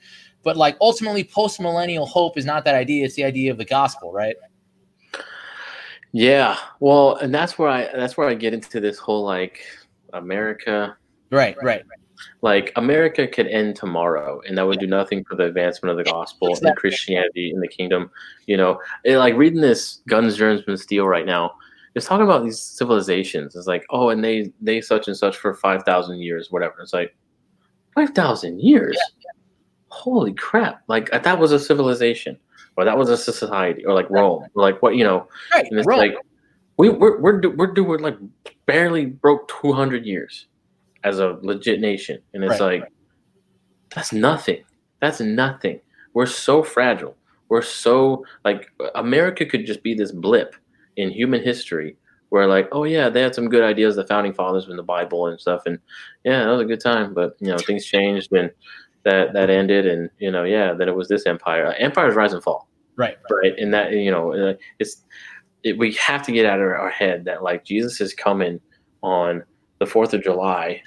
But 0.43 0.57
like 0.57 0.75
ultimately, 0.81 1.23
post 1.23 1.59
millennial 1.61 2.05
hope 2.05 2.37
is 2.37 2.45
not 2.45 2.65
that 2.65 2.75
idea. 2.75 3.05
It's 3.05 3.15
the 3.15 3.23
idea 3.23 3.51
of 3.51 3.57
the 3.57 3.65
gospel, 3.65 4.11
right? 4.11 4.35
Yeah. 6.11 6.57
Well, 6.79 7.15
and 7.15 7.33
that's 7.33 7.57
where 7.57 7.69
I 7.69 7.89
that's 7.95 8.17
where 8.17 8.27
I 8.27 8.33
get 8.33 8.53
into 8.53 8.79
this 8.79 8.97
whole 8.97 9.23
like 9.23 9.61
America 10.11 10.97
Right, 11.33 11.57
right. 11.63 11.81
Like 12.41 12.71
America 12.75 13.27
could 13.27 13.47
end 13.47 13.75
tomorrow, 13.75 14.41
and 14.47 14.57
that 14.57 14.67
would 14.67 14.79
do 14.79 14.87
nothing 14.87 15.23
for 15.23 15.35
the 15.35 15.45
advancement 15.45 15.91
of 15.91 15.97
the 15.97 16.09
gospel 16.09 16.55
and 16.61 16.75
Christianity 16.75 17.51
in 17.53 17.59
the 17.59 17.67
kingdom. 17.67 18.11
You 18.47 18.57
know, 18.57 18.81
and 19.05 19.17
like 19.17 19.35
reading 19.35 19.61
this 19.61 20.01
Guns, 20.07 20.35
Germs, 20.35 20.63
and 20.67 20.79
Steel 20.79 21.07
right 21.07 21.25
now, 21.25 21.53
it's 21.95 22.05
talking 22.05 22.25
about 22.25 22.43
these 22.43 22.59
civilizations. 22.59 23.55
It's 23.55 23.67
like, 23.67 23.85
oh, 23.89 24.09
and 24.09 24.23
they 24.23 24.51
they 24.61 24.81
such 24.81 25.07
and 25.07 25.15
such 25.15 25.37
for 25.37 25.53
five 25.53 25.83
thousand 25.83 26.19
years, 26.19 26.51
whatever. 26.51 26.81
It's 26.81 26.93
like 26.93 27.15
five 27.95 28.09
thousand 28.11 28.61
years. 28.61 28.97
Holy 29.89 30.33
crap! 30.33 30.81
Like 30.87 31.13
uh, 31.13 31.19
that 31.19 31.39
was 31.39 31.51
a 31.51 31.59
civilization, 31.59 32.37
or 32.77 32.85
that 32.85 32.97
was 32.97 33.09
a 33.09 33.17
society, 33.17 33.85
or 33.85 33.93
like 33.93 34.09
Rome, 34.09 34.43
or 34.55 34.63
like 34.63 34.81
what 34.81 34.95
you 34.95 35.03
know. 35.03 35.27
Right. 35.53 35.65
And 35.69 35.79
it's 35.79 35.87
Rome. 35.87 35.99
like 35.99 36.15
we 36.77 36.89
we're 36.89 37.19
we're 37.19 37.39
do, 37.39 37.51
we're 37.51 37.73
doing 37.73 38.01
like 38.01 38.17
barely 38.65 39.05
broke 39.05 39.47
two 39.61 39.71
hundred 39.71 40.05
years 40.05 40.47
as 41.03 41.19
a 41.19 41.37
legit 41.41 41.79
nation, 41.79 42.19
and 42.33 42.43
it's 42.43 42.59
Right. 42.59 42.81
like 42.81 42.91
that's 43.93 44.13
nothing. 44.13 44.63
That's 45.01 45.19
nothing. 45.19 45.79
We're 46.13 46.25
so 46.25 46.63
fragile. 46.63 47.15
We're 47.49 47.61
so 47.61 48.25
like 48.43 48.67
America 48.95 49.45
could 49.45 49.65
just 49.65 49.83
be 49.83 49.93
this 49.93 50.11
blip 50.11 50.55
in 50.97 51.09
human 51.09 51.43
history 51.43 51.97
where 52.29 52.47
like 52.47 52.67
oh 52.71 52.83
yeah 52.83 53.09
they 53.09 53.21
had 53.21 53.35
some 53.35 53.49
good 53.49 53.63
ideas 53.63 53.95
the 53.95 54.05
founding 54.07 54.33
fathers 54.33 54.67
in 54.67 54.75
the 54.75 54.83
Bible 54.83 55.27
and 55.27 55.39
stuff 55.39 55.63
and 55.65 55.77
yeah 56.23 56.43
that 56.43 56.49
was 56.51 56.61
a 56.61 56.65
good 56.65 56.79
time 56.79 57.13
but 57.13 57.35
you 57.39 57.47
know 57.47 57.57
things 57.57 57.85
changed 57.85 58.31
and 58.31 58.51
that 59.03 59.33
that 59.33 59.49
ended 59.49 59.85
and 59.85 60.09
you 60.19 60.31
know 60.31 60.43
yeah 60.43 60.73
then 60.73 60.87
it 60.87 60.95
was 60.95 61.07
this 61.07 61.25
empire 61.25 61.73
empires 61.73 62.15
rise 62.15 62.33
and 62.33 62.43
fall 62.43 62.67
right. 62.95 63.17
right? 63.29 63.57
And 63.57 63.73
that 63.73 63.91
you 63.93 64.11
know, 64.11 64.33
uh, 64.33 64.53
it's 64.79 65.03
it, 65.63 65.77
we 65.77 65.93
have 65.93 66.23
to 66.23 66.31
get 66.31 66.45
out 66.45 66.59
of 66.59 66.67
our 66.67 66.89
head 66.89 67.25
that 67.25 67.43
like 67.43 67.63
Jesus 67.63 68.01
is 68.01 68.13
coming 68.13 68.59
on 69.01 69.43
the 69.83 69.91
Fourth 69.91 70.13
of 70.13 70.23
July, 70.23 70.81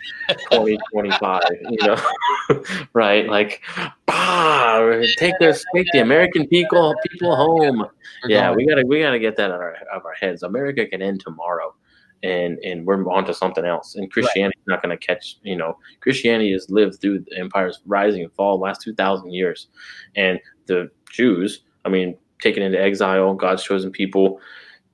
twenty 0.51 0.79
twenty 0.91 1.11
five. 1.19 1.43
You 1.69 1.87
know, 1.87 2.63
right? 2.95 3.29
Like, 3.29 3.63
bah, 4.07 5.03
take 5.19 5.35
this, 5.39 5.65
take 5.75 5.87
the 5.93 6.01
American 6.01 6.47
people 6.47 6.95
people 7.11 7.37
home. 7.37 7.87
Yeah, 8.27 8.53
we 8.53 8.67
gotta 8.67 8.85
we 8.87 9.01
gotta 9.01 9.19
get 9.19 9.37
that 9.37 9.51
out 9.51 9.57
of 9.57 9.61
our, 9.61 9.77
out 9.93 9.99
of 9.99 10.07
our 10.07 10.15
heads. 10.15 10.43
America 10.43 10.87
can 10.87 11.03
end 11.03 11.21
tomorrow. 11.21 11.75
And, 12.23 12.59
and 12.61 12.87
we're 12.87 13.09
on 13.13 13.27
to 13.27 13.35
something 13.35 13.65
else. 13.65 13.95
And 13.95 14.11
Christianity 14.11 14.59
is 14.59 14.67
not 14.67 14.83
to 14.83 14.97
catch, 14.97 15.37
you 15.43 15.55
know, 15.55 15.77
Christianity 16.01 16.51
has 16.53 16.69
lived 16.71 16.99
through 16.99 17.21
the 17.21 17.39
empire's 17.39 17.83
rising 17.85 18.25
and 18.25 18.33
fall 18.33 18.57
the 18.57 18.65
last 18.65 18.81
2,000 18.81 19.33
years. 19.33 19.69
And 20.17 20.41
the 20.65 20.91
Jews, 21.11 21.61
I 21.85 21.91
mean, 21.91 22.17
taken 22.41 22.63
into 22.63 22.81
exile, 22.81 23.35
God's 23.35 23.63
chosen 23.63 23.93
people, 23.93 24.41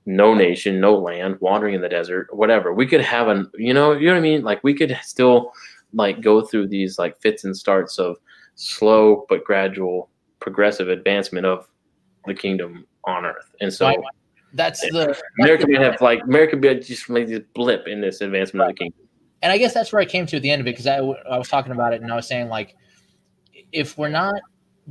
no 0.05 0.33
nation, 0.33 0.79
no 0.79 0.95
land, 0.95 1.37
wandering 1.39 1.75
in 1.75 1.81
the 1.81 1.89
desert, 1.89 2.27
whatever. 2.33 2.73
We 2.73 2.85
could 2.85 3.01
have 3.01 3.27
an, 3.27 3.49
you 3.55 3.73
know, 3.73 3.93
you 3.93 4.07
know 4.07 4.13
what 4.13 4.19
I 4.19 4.21
mean? 4.21 4.43
Like 4.43 4.63
we 4.63 4.73
could 4.73 4.97
still 5.01 5.53
like 5.93 6.21
go 6.21 6.41
through 6.41 6.67
these 6.67 6.99
like 6.99 7.19
fits 7.21 7.43
and 7.43 7.55
starts 7.55 7.99
of 7.99 8.17
slow 8.55 9.25
but 9.29 9.43
gradual 9.43 10.09
progressive 10.39 10.89
advancement 10.89 11.45
of 11.45 11.67
the 12.25 12.33
kingdom 12.33 12.85
on 13.05 13.25
earth. 13.25 13.55
And 13.61 13.73
so 13.73 13.87
Why- 13.87 13.97
that's 14.53 14.81
the 14.81 15.19
America 15.39 15.65
may 15.67 15.83
have 15.83 15.99
like 15.99 16.21
America 16.23 16.55
be 16.55 16.75
just 16.75 17.09
maybe 17.09 17.37
this 17.37 17.43
blip 17.55 17.87
in 17.87 18.01
this 18.01 18.21
advancement 18.21 18.69
of 18.69 18.75
the 18.75 18.79
kingdom. 18.79 18.99
and 19.41 19.51
I 19.51 19.57
guess 19.57 19.73
that's 19.73 19.91
where 19.91 19.99
I 20.01 20.05
came 20.05 20.27
to 20.27 20.35
at 20.35 20.43
the 20.43 20.51
end 20.51 20.61
of 20.61 20.67
it 20.67 20.71
because 20.71 20.85
I, 20.85 20.97
I 20.97 21.39
was 21.39 21.47
talking 21.47 21.71
about 21.71 21.93
it 21.93 22.01
and 22.01 22.13
I 22.13 22.15
was 22.15 22.27
saying 22.27 22.49
like 22.49 22.75
if 23.71 23.97
we're 23.97 24.09
not 24.09 24.35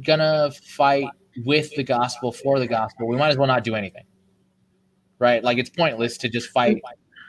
gonna 0.05 0.51
fight 0.51 1.07
with 1.45 1.73
the 1.77 1.85
gospel 1.85 2.33
for 2.33 2.59
the 2.59 2.67
gospel, 2.67 3.07
we 3.07 3.17
might 3.17 3.29
as 3.29 3.37
well 3.37 3.47
not 3.47 3.63
do 3.63 3.75
anything. 3.75 4.05
Right? 5.23 5.43
Like 5.43 5.59
it's 5.59 5.71
pointless 5.71 6.19
to 6.19 6.29
just 6.29 6.51
fight. 6.51 6.83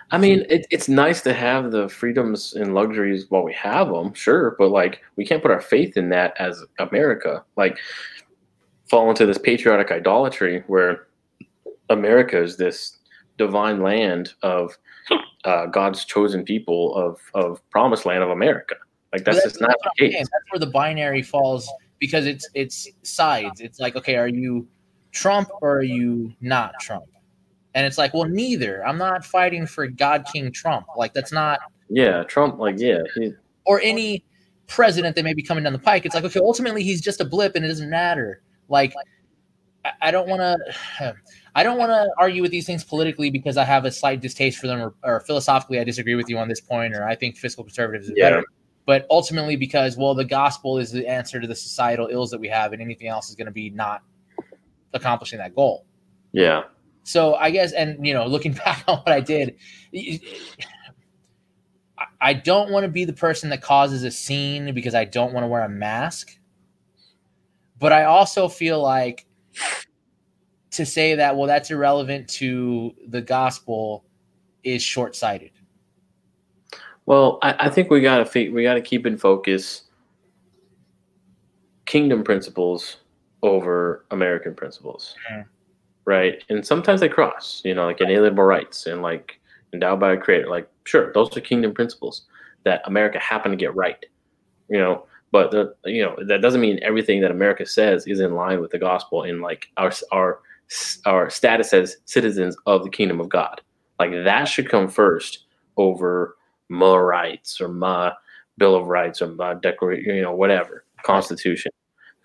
I 0.10 0.18
mean, 0.18 0.46
it, 0.50 0.66
it's 0.72 0.90
nice 0.90 1.22
to 1.22 1.34
have 1.34 1.72
the 1.72 1.88
freedoms 1.88 2.54
and 2.54 2.74
luxuries 2.74 3.28
while 3.30 3.44
we 3.44 3.54
have 3.54 3.90
them, 3.90 4.14
sure, 4.16 4.56
but 4.58 4.70
like 4.70 5.02
we 5.16 5.26
can't 5.26 5.44
put 5.44 5.52
our 5.52 5.62
faith 5.62 5.96
in 5.96 6.10
that 6.10 6.34
as 6.40 6.64
America. 6.80 7.44
Like 7.56 7.78
fall 8.90 9.12
into 9.12 9.28
this 9.28 9.38
patriotic 9.38 9.92
idolatry 9.92 10.64
where 10.66 11.08
America 11.90 12.42
is 12.42 12.58
this 12.58 12.98
divine 13.38 13.82
land 13.82 14.34
of 14.42 14.76
uh, 15.46 15.68
God's 15.68 16.04
chosen 16.04 16.44
people 16.44 16.96
of 16.96 17.20
of 17.36 17.68
promised 17.70 18.08
land 18.08 18.24
of 18.24 18.32
America. 18.32 18.76
Like 19.12 19.24
that's 19.24 19.44
just 19.44 19.62
not 19.62 19.70
what 19.70 19.94
the 19.98 20.10
case. 20.10 20.18
That's 20.18 20.52
where 20.52 20.60
the 20.60 20.72
binary 20.72 21.22
falls 21.22 21.72
because 22.00 22.26
it's 22.26 22.50
it's 22.56 22.88
sides. 23.04 23.62
It's 23.62 23.80
like, 23.80 23.96
okay, 23.96 24.16
are 24.16 24.28
you 24.28 24.68
Trump 25.12 25.50
or 25.62 25.78
are 25.78 25.84
you 25.84 26.34
not 26.42 26.74
Trump? 26.82 27.06
And 27.76 27.86
it's 27.86 27.98
like, 27.98 28.14
well, 28.14 28.26
neither. 28.26 28.86
I'm 28.86 28.98
not 28.98 29.26
fighting 29.26 29.66
for 29.66 29.88
God 29.88 30.26
King 30.32 30.52
Trump. 30.52 30.86
Like 30.98 31.14
that's 31.14 31.32
not 31.32 31.60
Yeah, 31.90 32.24
Trump. 32.24 32.60
Like 32.60 32.76
yeah, 32.80 33.02
he, 33.16 33.34
or 33.66 33.80
any 33.82 34.24
president 34.68 35.16
that 35.16 35.24
may 35.24 35.34
be 35.34 35.44
coming 35.44 35.64
down 35.64 35.74
the 35.74 35.80
pike. 35.80 36.06
It's 36.06 36.16
like, 36.16 36.24
okay, 36.24 36.40
ultimately 36.40 36.84
he's 36.84 37.02
just 37.02 37.20
a 37.22 37.26
blip 37.26 37.56
and 37.56 37.66
it 37.66 37.68
doesn't 37.68 37.90
matter. 37.90 38.42
Like, 38.70 38.94
I, 40.02 40.10
don't 40.12 40.28
want 40.28 40.40
to, 40.40 41.16
I 41.56 41.64
don't 41.64 41.78
want 41.78 41.90
to 41.92 42.10
argue 42.18 42.42
with 42.42 42.52
these 42.52 42.66
things 42.66 42.84
politically 42.84 43.30
because 43.30 43.58
I 43.58 43.64
have 43.66 43.86
a 43.86 43.92
slight 43.92 44.22
distaste 44.22 44.58
for 44.60 44.68
them, 44.68 44.80
or, 44.80 44.94
or 45.04 45.20
philosophically 45.22 45.80
I 45.80 45.84
disagree 45.84 46.16
with 46.16 46.30
you 46.30 46.38
on 46.38 46.48
this 46.48 46.62
point, 46.62 46.96
or 46.96 47.06
I 47.06 47.16
think 47.16 47.38
fiscal 47.38 47.64
conservatives 47.64 48.08
is 48.08 48.14
Yeah. 48.16 48.30
better. 48.30 48.44
But 48.86 49.06
ultimately, 49.10 49.56
because 49.56 49.96
well, 49.98 50.14
the 50.14 50.26
gospel 50.26 50.78
is 50.78 50.92
the 50.92 51.08
answer 51.08 51.40
to 51.40 51.48
the 51.48 51.56
societal 51.56 52.08
ills 52.08 52.32
that 52.32 52.40
we 52.40 52.50
have, 52.50 52.74
and 52.74 52.82
anything 52.82 53.08
else 53.08 53.30
is 53.30 53.36
going 53.36 53.46
to 53.46 53.52
be 53.52 53.70
not 53.70 54.02
accomplishing 54.94 55.40
that 55.40 55.56
goal. 55.56 55.86
yeah. 56.32 56.64
So 57.04 57.36
I 57.36 57.52
guess, 57.52 57.74
and 57.74 58.06
you 58.06 58.14
know, 58.14 58.26
looking 58.26 58.54
back 58.66 58.84
on 58.88 58.98
what 59.00 59.12
I 59.12 59.20
did, 59.20 59.56
I- 62.20 62.34
don't 62.34 62.72
want 62.72 62.84
to 62.86 62.90
be 62.90 63.06
the 63.06 63.14
person 63.14 63.50
that 63.50 63.62
causes 63.62 64.04
a 64.04 64.12
scene 64.12 64.74
because 64.74 64.96
I 64.96 65.06
don't 65.06 65.34
want 65.34 65.44
to 65.44 65.48
wear 65.48 65.64
a 65.64 65.70
mask. 65.70 66.38
But 67.80 67.92
I 67.92 68.06
also 68.06 68.48
feel 68.48 68.82
like 68.82 69.26
to 70.72 70.86
say 70.86 71.16
that, 71.16 71.36
well, 71.36 71.48
that's 71.48 71.70
irrelevant 71.70 72.30
to 72.30 72.94
the 73.10 73.22
gospel 73.22 74.06
is 74.64 74.82
short 74.82 75.16
sighted. 75.16 75.52
Well, 77.06 77.40
I, 77.42 77.68
I 77.68 77.70
think 77.70 77.90
we 77.92 78.00
gotta 78.02 78.50
we 78.52 78.64
gotta 78.64 78.82
keep 78.82 79.06
in 79.06 79.18
focus 79.18 79.84
kingdom 81.86 82.24
principles 82.24 82.98
over 83.42 84.06
American 84.12 84.56
principles, 84.56 85.16
Mhm. 85.30 85.46
Right? 86.06 86.44
And 86.50 86.66
sometimes 86.66 87.00
they 87.00 87.10
cross, 87.10 87.62
you 87.64 87.74
know, 87.74 87.86
like 87.86 88.02
inalienable 88.02 88.44
rights 88.44 88.86
and 88.86 89.02
like 89.02 89.40
endowed 89.74 90.00
by 90.00 90.14
a 90.14 90.18
creator. 90.18 90.50
Like, 90.50 90.70
sure, 90.86 91.12
those 91.14 91.36
are 91.36 91.42
kingdom 91.42 91.74
principles 91.74 92.24
that 92.66 92.82
America 92.86 93.20
happened 93.20 93.54
to 93.54 93.58
get 93.58 93.76
right, 93.76 94.04
you 94.70 94.78
know. 94.78 95.06
But 95.32 95.50
the, 95.50 95.74
you 95.86 96.04
know 96.04 96.16
that 96.28 96.42
doesn't 96.42 96.62
mean 96.62 96.80
everything 96.84 97.20
that 97.22 97.32
America 97.32 97.66
says 97.66 98.06
is 98.06 98.20
in 98.20 98.36
line 98.36 98.62
with 98.62 98.70
the 98.70 98.78
gospel 98.78 99.24
and 99.24 99.42
like 99.42 99.66
our 99.78 99.92
our 100.12 100.42
our 101.06 101.30
status 101.30 101.74
as 101.74 101.98
citizens 102.06 102.56
of 102.68 102.84
the 102.84 102.90
kingdom 102.90 103.20
of 103.20 103.30
God. 103.30 103.60
Like 104.00 104.12
that 104.12 104.46
should 104.46 104.70
come 104.70 104.88
first 104.88 105.46
over 105.78 106.36
my 106.70 106.96
rights 106.96 107.60
or 107.60 107.68
my 107.68 108.14
Bill 108.58 108.76
of 108.76 108.88
Rights 108.88 109.22
or 109.22 109.28
my 109.28 109.56
declaration, 109.56 110.16
you 110.16 110.22
know, 110.22 110.34
whatever 110.34 110.86
Constitution. 111.04 111.72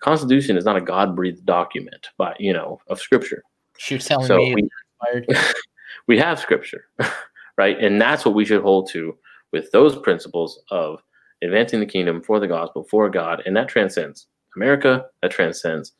Constitution 0.01 0.55
is 0.55 0.65
not 0.65 0.77
a 0.77 0.81
God 0.81 1.15
breathed 1.15 1.45
document, 1.45 2.09
but 2.17 2.39
you 2.39 2.53
know, 2.53 2.79
of 2.87 2.99
Scripture. 2.99 3.43
You're 3.87 3.99
telling 3.99 4.27
So 4.27 4.37
me 4.37 4.55
we, 4.55 5.25
we 6.07 6.17
have 6.17 6.39
Scripture, 6.39 6.85
right, 7.57 7.77
and 7.79 8.01
that's 8.01 8.25
what 8.25 8.35
we 8.35 8.45
should 8.45 8.61
hold 8.61 8.89
to 8.91 9.17
with 9.51 9.71
those 9.71 9.97
principles 9.97 10.61
of 10.69 11.01
advancing 11.41 11.79
the 11.79 11.85
kingdom 11.85 12.21
for 12.21 12.39
the 12.39 12.47
gospel, 12.47 12.83
for 12.83 13.09
God, 13.09 13.41
and 13.45 13.55
that 13.55 13.67
transcends 13.67 14.27
America, 14.55 15.05
that 15.21 15.31
transcends 15.31 15.93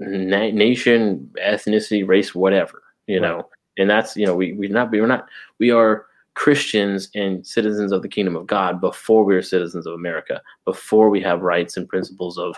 na- 0.00 0.50
nation, 0.50 1.30
ethnicity, 1.42 2.06
race, 2.06 2.34
whatever, 2.34 2.82
you 3.06 3.20
right. 3.20 3.28
know. 3.28 3.48
And 3.78 3.88
that's, 3.88 4.16
you 4.16 4.26
know, 4.26 4.34
we, 4.34 4.52
we're 4.52 4.70
not, 4.70 4.90
we're 4.90 5.06
not, 5.06 5.26
we 5.58 5.70
are 5.70 6.06
Christians 6.34 7.08
and 7.14 7.46
citizens 7.46 7.92
of 7.92 8.02
the 8.02 8.08
kingdom 8.08 8.36
of 8.36 8.46
God 8.46 8.80
before 8.80 9.24
we 9.24 9.34
are 9.36 9.42
citizens 9.42 9.86
of 9.86 9.94
America, 9.94 10.40
before 10.64 11.10
we 11.10 11.20
have 11.22 11.42
rights 11.42 11.76
and 11.76 11.88
principles 11.88 12.38
of 12.38 12.56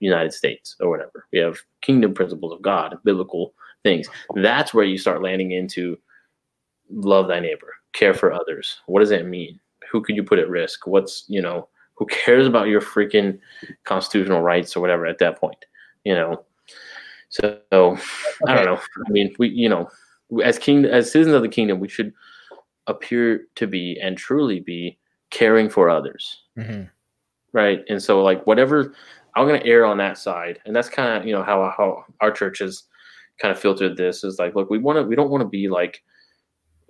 United 0.00 0.32
States 0.32 0.76
or 0.80 0.90
whatever. 0.90 1.26
We 1.32 1.38
have 1.38 1.58
kingdom 1.80 2.14
principles 2.14 2.52
of 2.52 2.62
God, 2.62 2.96
biblical 3.04 3.54
things. 3.82 4.08
That's 4.34 4.74
where 4.74 4.84
you 4.84 4.98
start 4.98 5.22
landing 5.22 5.52
into 5.52 5.98
love 6.90 7.28
thy 7.28 7.40
neighbor, 7.40 7.74
care 7.92 8.14
for 8.14 8.32
others. 8.32 8.78
What 8.86 9.00
does 9.00 9.10
that 9.10 9.26
mean? 9.26 9.58
Who 9.90 10.02
could 10.02 10.16
you 10.16 10.22
put 10.22 10.38
at 10.38 10.48
risk? 10.48 10.86
What's, 10.86 11.24
you 11.28 11.40
know, 11.40 11.68
who 11.94 12.06
cares 12.06 12.46
about 12.46 12.68
your 12.68 12.80
freaking 12.80 13.38
constitutional 13.84 14.42
rights 14.42 14.76
or 14.76 14.80
whatever 14.80 15.06
at 15.06 15.18
that 15.18 15.40
point? 15.40 15.64
You 16.04 16.14
know. 16.14 16.44
So 17.28 17.58
okay. 17.72 18.02
I 18.46 18.54
don't 18.54 18.66
know. 18.66 18.80
I 19.06 19.10
mean, 19.10 19.34
we, 19.38 19.48
you 19.48 19.68
know, 19.68 19.88
as 20.44 20.58
king 20.58 20.84
as 20.84 21.10
citizens 21.10 21.34
of 21.34 21.42
the 21.42 21.48
kingdom, 21.48 21.80
we 21.80 21.88
should 21.88 22.12
appear 22.86 23.46
to 23.56 23.66
be 23.66 23.98
and 24.00 24.16
truly 24.16 24.60
be 24.60 24.98
caring 25.30 25.68
for 25.68 25.90
others. 25.90 26.44
Mm-hmm. 26.58 26.84
Right. 27.52 27.80
And 27.88 28.02
so 28.02 28.22
like 28.22 28.46
whatever 28.46 28.94
I'm 29.36 29.46
gonna 29.46 29.62
err 29.64 29.84
on 29.84 29.98
that 29.98 30.18
side. 30.18 30.60
And 30.64 30.74
that's 30.74 30.88
kind 30.88 31.16
of, 31.16 31.26
you 31.26 31.32
know, 31.32 31.42
how 31.42 31.72
how 31.76 32.04
our 32.20 32.30
church 32.30 32.58
has 32.60 32.84
kind 33.40 33.52
of 33.52 33.60
filtered 33.60 33.96
this 33.96 34.24
is 34.24 34.38
like, 34.38 34.54
look, 34.54 34.70
we 34.70 34.78
want 34.78 34.96
to 34.96 35.02
we 35.02 35.14
don't 35.14 35.30
want 35.30 35.42
to 35.42 35.48
be 35.48 35.68
like 35.68 36.02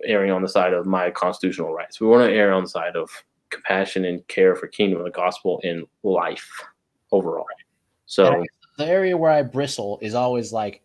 erring 0.05 0.31
on 0.31 0.41
the 0.41 0.47
side 0.47 0.73
of 0.73 0.85
my 0.85 1.11
constitutional 1.11 1.73
rights. 1.73 1.99
We 1.99 2.07
want 2.07 2.27
to 2.27 2.33
err 2.33 2.53
on 2.53 2.63
the 2.63 2.69
side 2.69 2.95
of 2.95 3.09
compassion 3.49 4.05
and 4.05 4.25
care 4.27 4.55
for 4.55 4.67
kingdom 4.67 4.99
of 4.99 5.05
the 5.05 5.11
gospel 5.11 5.59
in 5.63 5.85
life 6.03 6.49
overall. 7.11 7.45
So 8.05 8.43
the 8.77 8.85
area 8.85 9.17
where 9.17 9.31
I 9.31 9.43
bristle 9.43 9.99
is 10.01 10.13
always 10.13 10.53
like 10.53 10.81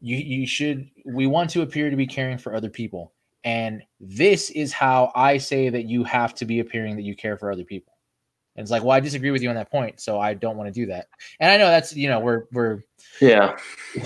you 0.00 0.16
you 0.16 0.46
should 0.46 0.90
we 1.04 1.26
want 1.26 1.50
to 1.50 1.62
appear 1.62 1.90
to 1.90 1.96
be 1.96 2.06
caring 2.06 2.38
for 2.38 2.54
other 2.54 2.70
people. 2.70 3.12
And 3.44 3.82
this 4.00 4.50
is 4.50 4.72
how 4.72 5.12
I 5.14 5.36
say 5.36 5.68
that 5.68 5.84
you 5.84 6.02
have 6.04 6.34
to 6.36 6.46
be 6.46 6.60
appearing 6.60 6.96
that 6.96 7.02
you 7.02 7.14
care 7.14 7.36
for 7.36 7.52
other 7.52 7.64
people. 7.64 7.93
And 8.56 8.62
it's 8.62 8.70
like, 8.70 8.82
well, 8.82 8.92
I 8.92 9.00
disagree 9.00 9.32
with 9.32 9.42
you 9.42 9.48
on 9.48 9.56
that 9.56 9.70
point, 9.70 10.00
so 10.00 10.20
I 10.20 10.34
don't 10.34 10.56
want 10.56 10.72
to 10.72 10.72
do 10.72 10.86
that. 10.86 11.08
And 11.40 11.50
I 11.50 11.56
know 11.56 11.66
that's 11.68 11.96
you 11.96 12.08
know 12.08 12.20
we're 12.20 12.44
we're 12.52 12.82
yeah, 13.20 13.56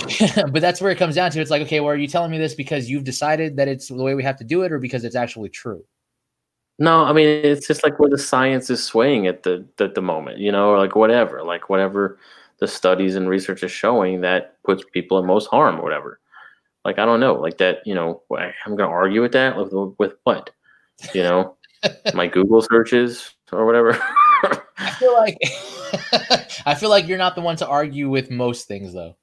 but 0.51 0.61
that's 0.61 0.81
where 0.81 0.91
it 0.91 0.97
comes 0.97 1.15
down 1.15 1.31
to. 1.33 1.41
It's 1.41 1.51
like, 1.51 1.63
okay, 1.63 1.81
well, 1.81 1.91
are 1.91 1.97
you 1.97 2.09
telling 2.09 2.31
me 2.31 2.39
this 2.39 2.55
because 2.55 2.89
you've 2.89 3.05
decided 3.05 3.57
that 3.57 3.69
it's 3.69 3.89
the 3.89 4.03
way 4.03 4.15
we 4.15 4.23
have 4.23 4.39
to 4.39 4.45
do 4.45 4.63
it, 4.63 4.73
or 4.73 4.79
because 4.79 5.05
it's 5.05 5.17
actually 5.17 5.51
true? 5.51 5.85
No, 6.79 7.05
I 7.05 7.13
mean 7.13 7.27
it's 7.27 7.67
just 7.67 7.83
like 7.83 7.99
where 7.99 8.09
the 8.09 8.19
science 8.19 8.71
is 8.71 8.83
swaying 8.83 9.27
at 9.27 9.43
the 9.43 9.67
at 9.81 9.95
the 9.95 10.03
moment, 10.03 10.39
you 10.39 10.53
know, 10.53 10.71
or 10.71 10.79
like 10.79 10.95
whatever, 10.95 11.43
like 11.43 11.69
whatever 11.69 12.19
the 12.61 12.69
studies 12.69 13.17
and 13.17 13.29
research 13.29 13.63
is 13.63 13.71
showing 13.71 14.21
that 14.21 14.57
puts 14.65 14.85
people 14.93 15.19
in 15.19 15.27
most 15.27 15.47
harm 15.47 15.79
or 15.79 15.83
whatever. 15.83 16.21
Like 16.85 16.99
I 16.99 17.05
don't 17.05 17.21
know, 17.21 17.35
like 17.35 17.59
that, 17.59 17.79
you 17.85 17.95
know, 17.95 18.23
I'm 18.31 18.77
gonna 18.77 18.89
argue 18.89 19.23
with 19.23 19.33
that 19.33 19.57
with, 19.57 19.73
with 19.99 20.15
what, 20.23 20.51
you 21.13 21.23
know, 21.23 21.57
my 22.15 22.29
Google 22.29 22.63
searches 22.63 23.35
or 23.53 23.67
whatever. 23.67 24.01
I 24.79 24.91
feel 24.93 25.15
like 25.15 25.39
I 26.67 26.75
feel 26.75 26.91
like 26.91 27.09
you're 27.09 27.19
not 27.19 27.35
the 27.35 27.41
one 27.41 27.57
to 27.57 27.67
argue 27.67 28.09
with 28.09 28.31
most 28.31 28.69
things 28.69 28.93
though. 28.93 29.17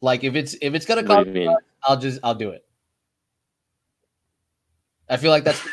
Like 0.00 0.24
if 0.24 0.34
it's 0.34 0.54
if 0.60 0.74
it's 0.74 0.86
gonna 0.86 1.04
cost, 1.04 1.28
I'll 1.82 1.96
just 1.96 2.20
I'll 2.22 2.34
do 2.34 2.50
it. 2.50 2.64
I 5.08 5.16
feel 5.16 5.30
like 5.30 5.44
that's 5.44 5.60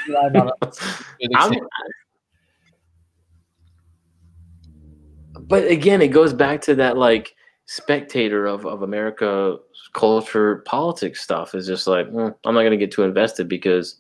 but 5.47 5.67
again, 5.67 6.01
it 6.01 6.09
goes 6.09 6.33
back 6.33 6.61
to 6.61 6.75
that 6.75 6.97
like 6.97 7.35
spectator 7.65 8.45
of, 8.45 8.65
of 8.65 8.83
America 8.83 9.57
culture 9.93 10.57
politics 10.65 11.21
stuff 11.21 11.55
is 11.55 11.65
just 11.65 11.87
like 11.87 12.07
mm, 12.07 12.33
I'm 12.45 12.53
not 12.53 12.61
going 12.61 12.71
to 12.71 12.77
get 12.77 12.91
too 12.91 13.03
invested 13.03 13.47
because 13.47 13.97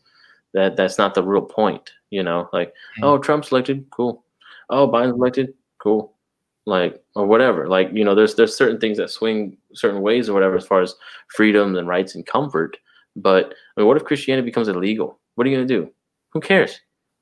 that 0.53 0.75
that's 0.75 0.97
not 0.97 1.15
the 1.15 1.23
real 1.23 1.41
point 1.41 1.91
you 2.13 2.23
know? 2.23 2.47
Like 2.53 2.69
mm-hmm. 2.69 3.03
oh 3.03 3.17
trump's 3.17 3.51
elected 3.51 3.85
cool. 3.89 4.23
Oh 4.69 4.87
biden's 4.87 5.15
elected 5.15 5.53
cool. 5.79 6.13
Like 6.65 7.03
or 7.15 7.25
whatever. 7.25 7.67
Like 7.67 7.89
you 7.91 8.05
know 8.05 8.15
there's 8.15 8.35
there's 8.35 8.55
certain 8.55 8.79
things 8.79 8.97
that 8.97 9.09
swing 9.09 9.57
certain 9.73 10.01
ways 10.01 10.29
or 10.29 10.33
whatever 10.33 10.55
as 10.55 10.65
far 10.65 10.81
as 10.81 10.95
freedom 11.35 11.75
and 11.75 11.87
rights 11.87 12.15
and 12.15 12.25
comfort 12.25 12.77
but 13.15 13.53
i 13.75 13.81
mean 13.81 13.87
what 13.87 13.97
if 13.97 14.05
christianity 14.05 14.45
becomes 14.45 14.67
illegal? 14.67 15.19
What 15.35 15.45
are 15.45 15.49
you 15.49 15.57
going 15.57 15.67
to 15.67 15.75
do? 15.81 15.91
Who 16.29 16.39
cares? 16.39 16.79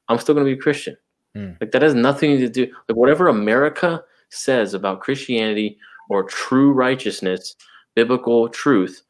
I'm 0.10 0.20
still 0.20 0.36
going 0.36 0.46
to 0.46 0.54
be 0.54 0.60
a 0.60 0.62
christian. 0.62 0.96
Mm. 1.36 1.56
like 1.62 1.72
that 1.72 1.82
has 1.82 1.94
nothing 1.94 2.38
to 2.40 2.50
do 2.50 2.68
like 2.90 2.98
whatever 2.98 3.30
america 3.30 4.04
says 4.32 4.74
about 4.74 5.00
christianity 5.00 5.78
or 6.10 6.24
true 6.24 6.74
righteousness 6.74 7.56
biblical 7.96 8.50
truth 8.50 9.04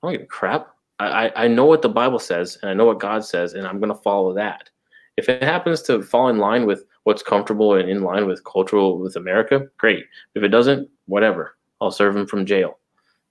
i 0.00 0.06
don't 0.06 0.12
give 0.12 0.22
a 0.22 0.26
crap 0.26 0.73
I, 1.04 1.44
I 1.44 1.48
know 1.48 1.64
what 1.64 1.82
the 1.82 1.88
Bible 1.88 2.18
says 2.18 2.58
and 2.62 2.70
I 2.70 2.74
know 2.74 2.86
what 2.86 3.00
God 3.00 3.24
says, 3.24 3.54
and 3.54 3.66
I'm 3.66 3.78
going 3.78 3.92
to 3.92 4.02
follow 4.02 4.34
that. 4.34 4.70
If 5.16 5.28
it 5.28 5.42
happens 5.42 5.82
to 5.82 6.02
fall 6.02 6.28
in 6.28 6.38
line 6.38 6.66
with 6.66 6.84
what's 7.04 7.22
comfortable 7.22 7.74
and 7.74 7.88
in 7.88 8.02
line 8.02 8.26
with 8.26 8.44
cultural 8.44 8.98
with 8.98 9.16
America, 9.16 9.66
great. 9.78 10.04
If 10.34 10.42
it 10.42 10.48
doesn't, 10.48 10.88
whatever. 11.06 11.56
I'll 11.80 11.90
serve 11.90 12.16
him 12.16 12.26
from 12.26 12.46
jail. 12.46 12.78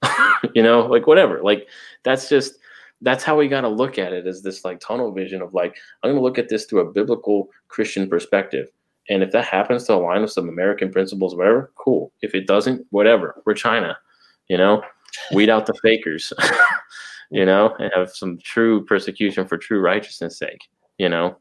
you 0.55 0.63
know, 0.63 0.81
like 0.85 1.07
whatever. 1.07 1.41
Like 1.41 1.67
that's 2.03 2.29
just 2.29 2.55
that's 3.01 3.23
how 3.23 3.37
we 3.37 3.49
got 3.49 3.61
to 3.61 3.69
look 3.69 3.97
at 3.97 4.13
it 4.13 4.27
as 4.27 4.41
this 4.41 4.63
like 4.63 4.79
tunnel 4.79 5.11
vision 5.11 5.41
of 5.41 5.53
like 5.53 5.75
I'm 6.01 6.11
going 6.11 6.19
to 6.19 6.23
look 6.23 6.37
at 6.37 6.49
this 6.49 6.65
through 6.65 6.81
a 6.81 6.91
biblical 6.91 7.49
Christian 7.67 8.09
perspective. 8.09 8.69
And 9.09 9.21
if 9.21 9.31
that 9.31 9.45
happens 9.45 9.83
to 9.85 9.95
align 9.95 10.21
with 10.21 10.31
some 10.31 10.47
American 10.47 10.89
principles, 10.89 11.35
whatever, 11.35 11.73
cool. 11.75 12.13
If 12.21 12.33
it 12.33 12.47
doesn't, 12.47 12.85
whatever. 12.91 13.41
We're 13.45 13.53
China, 13.53 13.97
you 14.47 14.57
know. 14.57 14.81
Weed 15.33 15.49
out 15.49 15.65
the 15.65 15.73
fakers. 15.83 16.31
you 17.31 17.45
know, 17.45 17.75
and 17.79 17.91
have 17.95 18.11
some 18.11 18.37
true 18.43 18.85
persecution 18.85 19.47
for 19.47 19.57
true 19.57 19.79
righteousness' 19.79 20.37
sake, 20.37 20.69
you 20.97 21.09
know. 21.09 21.37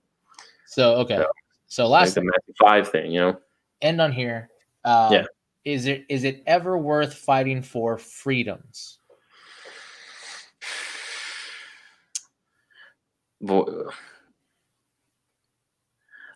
So 0.67 0.95
okay, 0.97 1.17
so, 1.17 1.27
so 1.67 1.89
last 1.89 2.09
like 2.09 2.15
the 2.15 2.23
Matthew 2.23 2.55
five 2.61 2.89
thing, 2.89 3.13
you 3.13 3.21
know. 3.21 3.39
End 3.81 4.01
on 4.01 4.13
here. 4.13 4.51
Um, 4.85 5.13
yeah. 5.13 5.25
Is 5.65 5.87
it 5.87 6.05
is 6.09 6.25
it 6.25 6.43
ever 6.47 6.77
worth 6.77 7.15
fighting 7.15 7.63
for 7.63 7.99
freedoms? 7.99 8.99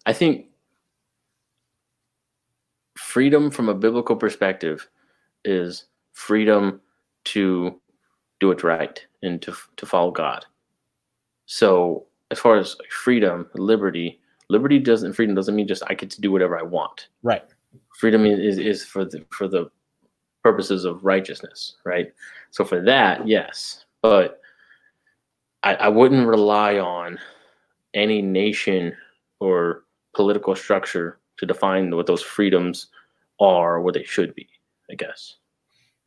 I 0.06 0.12
think 0.12 0.46
freedom 2.96 3.50
from 3.50 3.68
a 3.68 3.74
biblical 3.74 4.16
perspective 4.16 4.88
is 5.44 5.86
freedom 6.12 6.80
to 7.24 7.80
do 8.40 8.50
it 8.50 8.62
right 8.62 9.04
and 9.22 9.40
to 9.42 9.54
to 9.76 9.86
follow 9.86 10.10
God. 10.10 10.44
So 11.46 12.06
as 12.30 12.38
far 12.38 12.56
as 12.56 12.76
freedom, 12.90 13.48
liberty, 13.54 14.20
liberty 14.48 14.78
doesn't 14.78 15.12
freedom 15.14 15.34
doesn't 15.34 15.54
mean 15.54 15.68
just 15.68 15.82
I 15.88 15.94
get 15.94 16.10
to 16.10 16.20
do 16.20 16.32
whatever 16.32 16.58
I 16.58 16.62
want. 16.62 17.08
Right. 17.22 17.44
Freedom 17.98 18.26
is 18.26 18.58
is 18.58 18.84
for 18.84 19.04
the 19.04 19.24
for 19.30 19.48
the 19.48 19.70
purposes 20.42 20.84
of 20.84 21.04
righteousness, 21.04 21.76
right? 21.84 22.12
So 22.50 22.64
for 22.64 22.80
that, 22.82 23.26
yes, 23.26 23.84
but 24.02 24.40
I, 25.62 25.74
I 25.74 25.88
wouldn't 25.88 26.26
rely 26.26 26.78
on 26.78 27.18
any 27.94 28.22
nation 28.22 28.96
or 29.40 29.84
political 30.14 30.54
structure 30.54 31.18
to 31.38 31.46
define 31.46 31.94
what 31.94 32.06
those 32.06 32.22
freedoms 32.22 32.88
are, 33.40 33.76
or 33.76 33.80
what 33.82 33.94
they 33.94 34.04
should 34.04 34.34
be. 34.34 34.48
I 34.90 34.94
guess. 34.94 35.36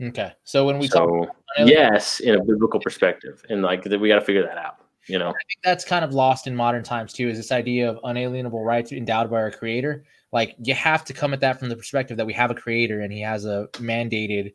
Okay. 0.01 0.31
So 0.43 0.65
when 0.65 0.79
we 0.79 0.87
so, 0.87 1.05
talk 1.05 1.38
yes, 1.57 2.19
in 2.19 2.35
a 2.35 2.43
biblical 2.43 2.79
perspective. 2.79 3.43
And 3.49 3.61
like 3.61 3.85
we 3.85 4.07
got 4.07 4.15
to 4.15 4.25
figure 4.25 4.43
that 4.43 4.57
out, 4.57 4.77
you 5.07 5.17
know. 5.17 5.29
I 5.29 5.43
think 5.47 5.59
that's 5.63 5.83
kind 5.83 6.05
of 6.05 6.13
lost 6.13 6.47
in 6.47 6.55
modern 6.55 6.83
times 6.83 7.13
too 7.13 7.29
is 7.29 7.37
this 7.37 7.51
idea 7.51 7.89
of 7.89 7.99
unalienable 8.03 8.63
rights 8.63 8.91
endowed 8.91 9.29
by 9.29 9.37
our 9.37 9.51
creator. 9.51 10.05
Like 10.31 10.55
you 10.63 10.73
have 10.75 11.03
to 11.05 11.13
come 11.13 11.33
at 11.33 11.39
that 11.41 11.59
from 11.59 11.69
the 11.69 11.75
perspective 11.75 12.17
that 12.17 12.25
we 12.25 12.33
have 12.33 12.51
a 12.51 12.55
creator 12.55 13.01
and 13.01 13.11
he 13.11 13.21
has 13.21 13.45
a 13.45 13.67
mandated 13.73 14.53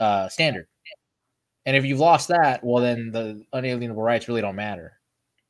uh 0.00 0.28
standard. 0.28 0.66
And 1.64 1.76
if 1.76 1.84
you've 1.84 2.00
lost 2.00 2.28
that, 2.28 2.64
well 2.64 2.82
then 2.82 3.12
the 3.12 3.44
unalienable 3.52 4.02
rights 4.02 4.28
really 4.28 4.40
don't 4.40 4.56
matter. 4.56 4.94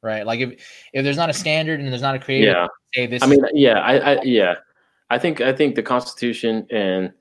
Right? 0.02 0.26
Like 0.26 0.40
if 0.40 0.50
if 0.92 1.04
there's 1.04 1.16
not 1.16 1.30
a 1.30 1.34
standard 1.34 1.80
and 1.80 1.88
there's 1.90 2.02
not 2.02 2.14
a 2.14 2.18
creator, 2.18 2.50
yeah. 2.50 2.66
say 2.94 3.06
this 3.06 3.22
I 3.22 3.26
mean, 3.26 3.44
yeah, 3.54 3.78
I, 3.78 4.14
I 4.14 4.22
yeah. 4.22 4.54
I 5.10 5.18
think 5.18 5.42
I 5.42 5.52
think 5.52 5.74
the 5.74 5.82
Constitution 5.82 6.66
and 6.70 7.12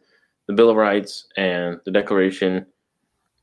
the 0.47 0.53
Bill 0.53 0.69
of 0.69 0.77
Rights 0.77 1.27
and 1.37 1.79
the 1.85 1.91
Declaration 1.91 2.65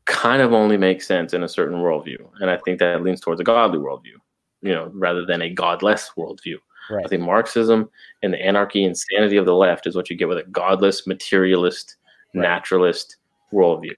kind 0.09 0.41
of 0.43 0.53
only 0.53 0.77
makes 0.77 1.07
sense 1.07 1.35
in 1.35 1.45
a 1.45 1.49
certain 1.49 1.79
worldview. 1.79 2.19
And 2.41 2.51
I 2.51 2.57
think 2.57 2.81
that 2.81 3.03
leans 3.03 3.21
towards 3.21 3.41
a 3.41 3.45
godly 3.45 3.79
worldview, 3.79 4.17
you 4.63 4.75
know, 4.75 4.91
rather 4.95 5.25
than 5.25 5.43
a 5.43 5.51
godless 5.51 6.11
worldview. 6.17 6.57
Right. 6.91 7.05
I 7.05 7.09
think 7.09 7.23
Marxism 7.23 7.91
and 8.23 8.33
the 8.33 8.43
anarchy 8.43 8.85
and 8.85 8.97
sanity 8.97 9.37
of 9.37 9.45
the 9.45 9.55
left 9.55 9.87
is 9.87 9.95
what 9.95 10.09
you 10.09 10.17
get 10.17 10.27
with 10.27 10.39
a 10.39 10.45
godless, 10.45 11.07
materialist, 11.07 11.97
right. 12.35 12.41
naturalist 12.41 13.17
worldview. 13.53 13.95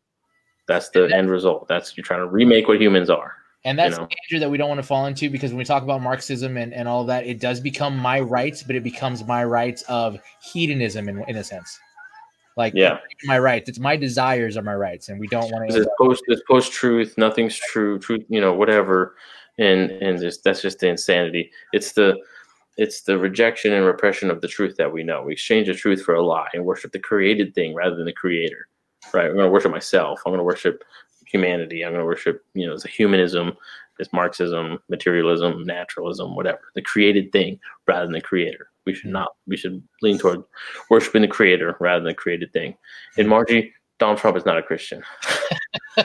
That's 0.66 0.90
the 0.90 1.04
end 1.14 1.30
result. 1.30 1.68
That's 1.68 1.96
you're 1.96 2.04
trying 2.04 2.20
to 2.20 2.26
remake 2.26 2.66
what 2.66 2.80
humans 2.80 3.08
are. 3.08 3.36
And 3.64 3.78
that's 3.78 3.92
you 3.92 4.02
know? 4.02 4.08
the 4.08 4.16
danger 4.28 4.40
that 4.40 4.50
we 4.50 4.58
don't 4.58 4.68
want 4.68 4.80
to 4.80 4.86
fall 4.86 5.06
into 5.06 5.30
because 5.30 5.52
when 5.52 5.58
we 5.58 5.64
talk 5.64 5.82
about 5.82 6.02
Marxism 6.02 6.56
and, 6.56 6.74
and 6.74 6.88
all 6.88 7.02
of 7.02 7.06
that, 7.06 7.26
it 7.26 7.40
does 7.40 7.60
become 7.60 7.96
my 7.96 8.18
rights, 8.18 8.62
but 8.62 8.74
it 8.74 8.82
becomes 8.82 9.24
my 9.24 9.44
rights 9.44 9.82
of 9.82 10.18
hedonism 10.42 11.08
in, 11.08 11.22
in 11.28 11.36
a 11.36 11.44
sense. 11.44 11.78
Like 12.56 12.74
yeah, 12.74 12.98
my 13.24 13.39
rights. 13.39 13.68
It's 13.68 13.78
my 13.78 13.97
desires 13.97 14.56
are 14.56 14.62
my 14.62 14.74
rights, 14.74 15.09
and 15.09 15.18
we 15.18 15.28
don't 15.28 15.51
want 15.51 15.70
to. 15.70 15.77
It's 15.77 15.90
post. 16.01 16.22
It's 16.27 16.43
post 16.48 16.72
truth. 16.72 17.14
Nothing's 17.16 17.56
true. 17.56 17.98
Truth. 17.98 18.24
You 18.28 18.40
know, 18.40 18.52
whatever. 18.52 19.16
And 19.59 19.90
and 19.90 20.18
just, 20.18 20.43
that's 20.43 20.62
just 20.62 20.78
the 20.78 20.89
insanity. 20.89 21.51
It's 21.72 21.93
the 21.93 22.18
it's 22.77 23.02
the 23.02 23.18
rejection 23.18 23.72
and 23.72 23.85
repression 23.85 24.31
of 24.31 24.40
the 24.40 24.48
truth 24.48 24.77
that 24.77 24.93
we 24.93 25.02
know. 25.02 25.22
We 25.22 25.32
exchange 25.32 25.66
the 25.66 25.74
truth 25.74 26.02
for 26.02 26.14
a 26.14 26.22
lie 26.22 26.48
and 26.55 26.64
worship 26.64 26.93
the 26.93 26.98
created 26.98 27.55
thing 27.55 27.74
rather 27.74 27.94
than 27.94 28.06
the 28.06 28.12
creator. 28.12 28.68
Right? 29.12 29.27
I'm 29.27 29.35
going 29.35 29.44
to 29.44 29.51
worship 29.51 29.70
myself. 29.70 30.22
I'm 30.24 30.31
going 30.31 30.39
to 30.39 30.44
worship 30.44 30.82
humanity. 31.27 31.85
I'm 31.85 31.93
going 31.93 32.01
to 32.01 32.06
worship, 32.06 32.44
you 32.55 32.66
know, 32.66 32.74
it's 32.74 32.85
a 32.85 32.89
humanism, 32.89 33.52
it's 33.98 34.12
Marxism, 34.12 34.78
materialism, 34.89 35.64
naturalism, 35.64 36.35
whatever. 36.35 36.60
The 36.74 36.82
created 36.82 37.32
thing 37.32 37.60
rather 37.86 38.06
than 38.06 38.14
the 38.14 38.20
creator. 38.20 38.69
We 38.86 38.94
should 38.94 39.11
not. 39.11 39.28
We 39.47 39.57
should 39.57 39.82
lean 40.02 40.19
toward 40.19 40.43
worshiping 40.89 41.23
the 41.23 41.28
creator 41.28 41.77
rather 41.81 42.01
than 42.01 42.09
the 42.09 42.15
created 42.15 42.52
thing. 42.52 42.77
And 43.16 43.27
hmm. 43.27 43.31
Margie, 43.31 43.73
Donald 43.98 44.19
Trump 44.19 44.36
is 44.36 44.47
not 44.47 44.59
a 44.59 44.62
Christian. 44.62 45.02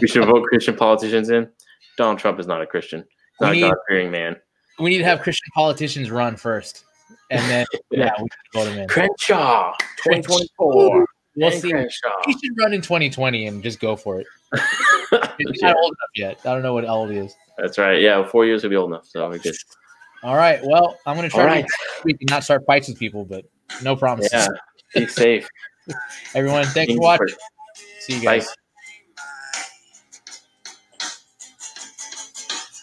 we 0.00 0.08
should 0.08 0.24
vote 0.24 0.44
Christian 0.44 0.76
politicians 0.76 1.30
in. 1.30 1.48
Donald 1.96 2.18
Trump 2.18 2.38
is 2.40 2.46
not 2.46 2.60
a 2.60 2.66
Christian. 2.66 3.04
Not 3.40 3.52
we 3.52 3.62
a 3.62 3.68
God 3.68 3.76
fearing 3.88 4.10
man. 4.10 4.36
We 4.78 4.90
need 4.90 4.98
to 4.98 5.04
have 5.04 5.22
Christian 5.22 5.50
politicians 5.54 6.10
run 6.10 6.36
first. 6.36 6.84
And 7.30 7.40
then 7.50 7.66
yeah, 7.90 8.10
we 8.20 8.28
can 8.28 8.38
vote 8.52 8.68
him 8.68 8.78
in. 8.80 8.88
Crenshaw, 8.88 9.74
2024. 10.04 11.06
We'll 11.36 11.50
see. 11.52 11.70
Crenshaw. 11.70 12.10
He 12.26 12.32
should 12.32 12.58
run 12.58 12.72
in 12.72 12.80
2020 12.80 13.46
and 13.46 13.62
just 13.62 13.80
go 13.80 13.96
for 13.96 14.20
it. 14.20 14.26
He's 15.38 15.62
not 15.62 15.76
old 15.76 15.92
enough 15.92 16.10
yet. 16.14 16.40
I 16.44 16.52
don't 16.52 16.62
know 16.62 16.74
what 16.74 16.88
old 16.88 17.10
he 17.10 17.18
is. 17.18 17.34
That's 17.58 17.78
right. 17.78 18.00
Yeah, 18.00 18.26
four 18.26 18.46
years 18.46 18.62
will 18.62 18.70
be 18.70 18.76
old 18.76 18.90
enough. 18.90 19.06
So 19.06 19.28
we 19.28 19.38
good. 19.38 19.54
All 20.22 20.36
right. 20.36 20.60
Well, 20.64 20.98
I'm 21.06 21.16
going 21.16 21.28
to 21.28 21.34
try 21.34 21.42
All 21.42 21.48
right. 21.48 21.66
to 22.06 22.16
not 22.30 22.44
start 22.44 22.64
fights 22.66 22.88
with 22.88 22.98
people, 22.98 23.24
but 23.24 23.44
no 23.82 23.96
promises. 23.96 24.32
Yeah. 24.32 24.48
Be 24.94 25.06
safe. 25.06 25.48
Everyone, 26.34 26.64
thanks 26.66 26.92
for 26.94 27.00
watching. 27.00 27.36
See 28.00 28.16
you 28.16 28.22
guys. 28.22 28.46
Bye. 28.46 28.52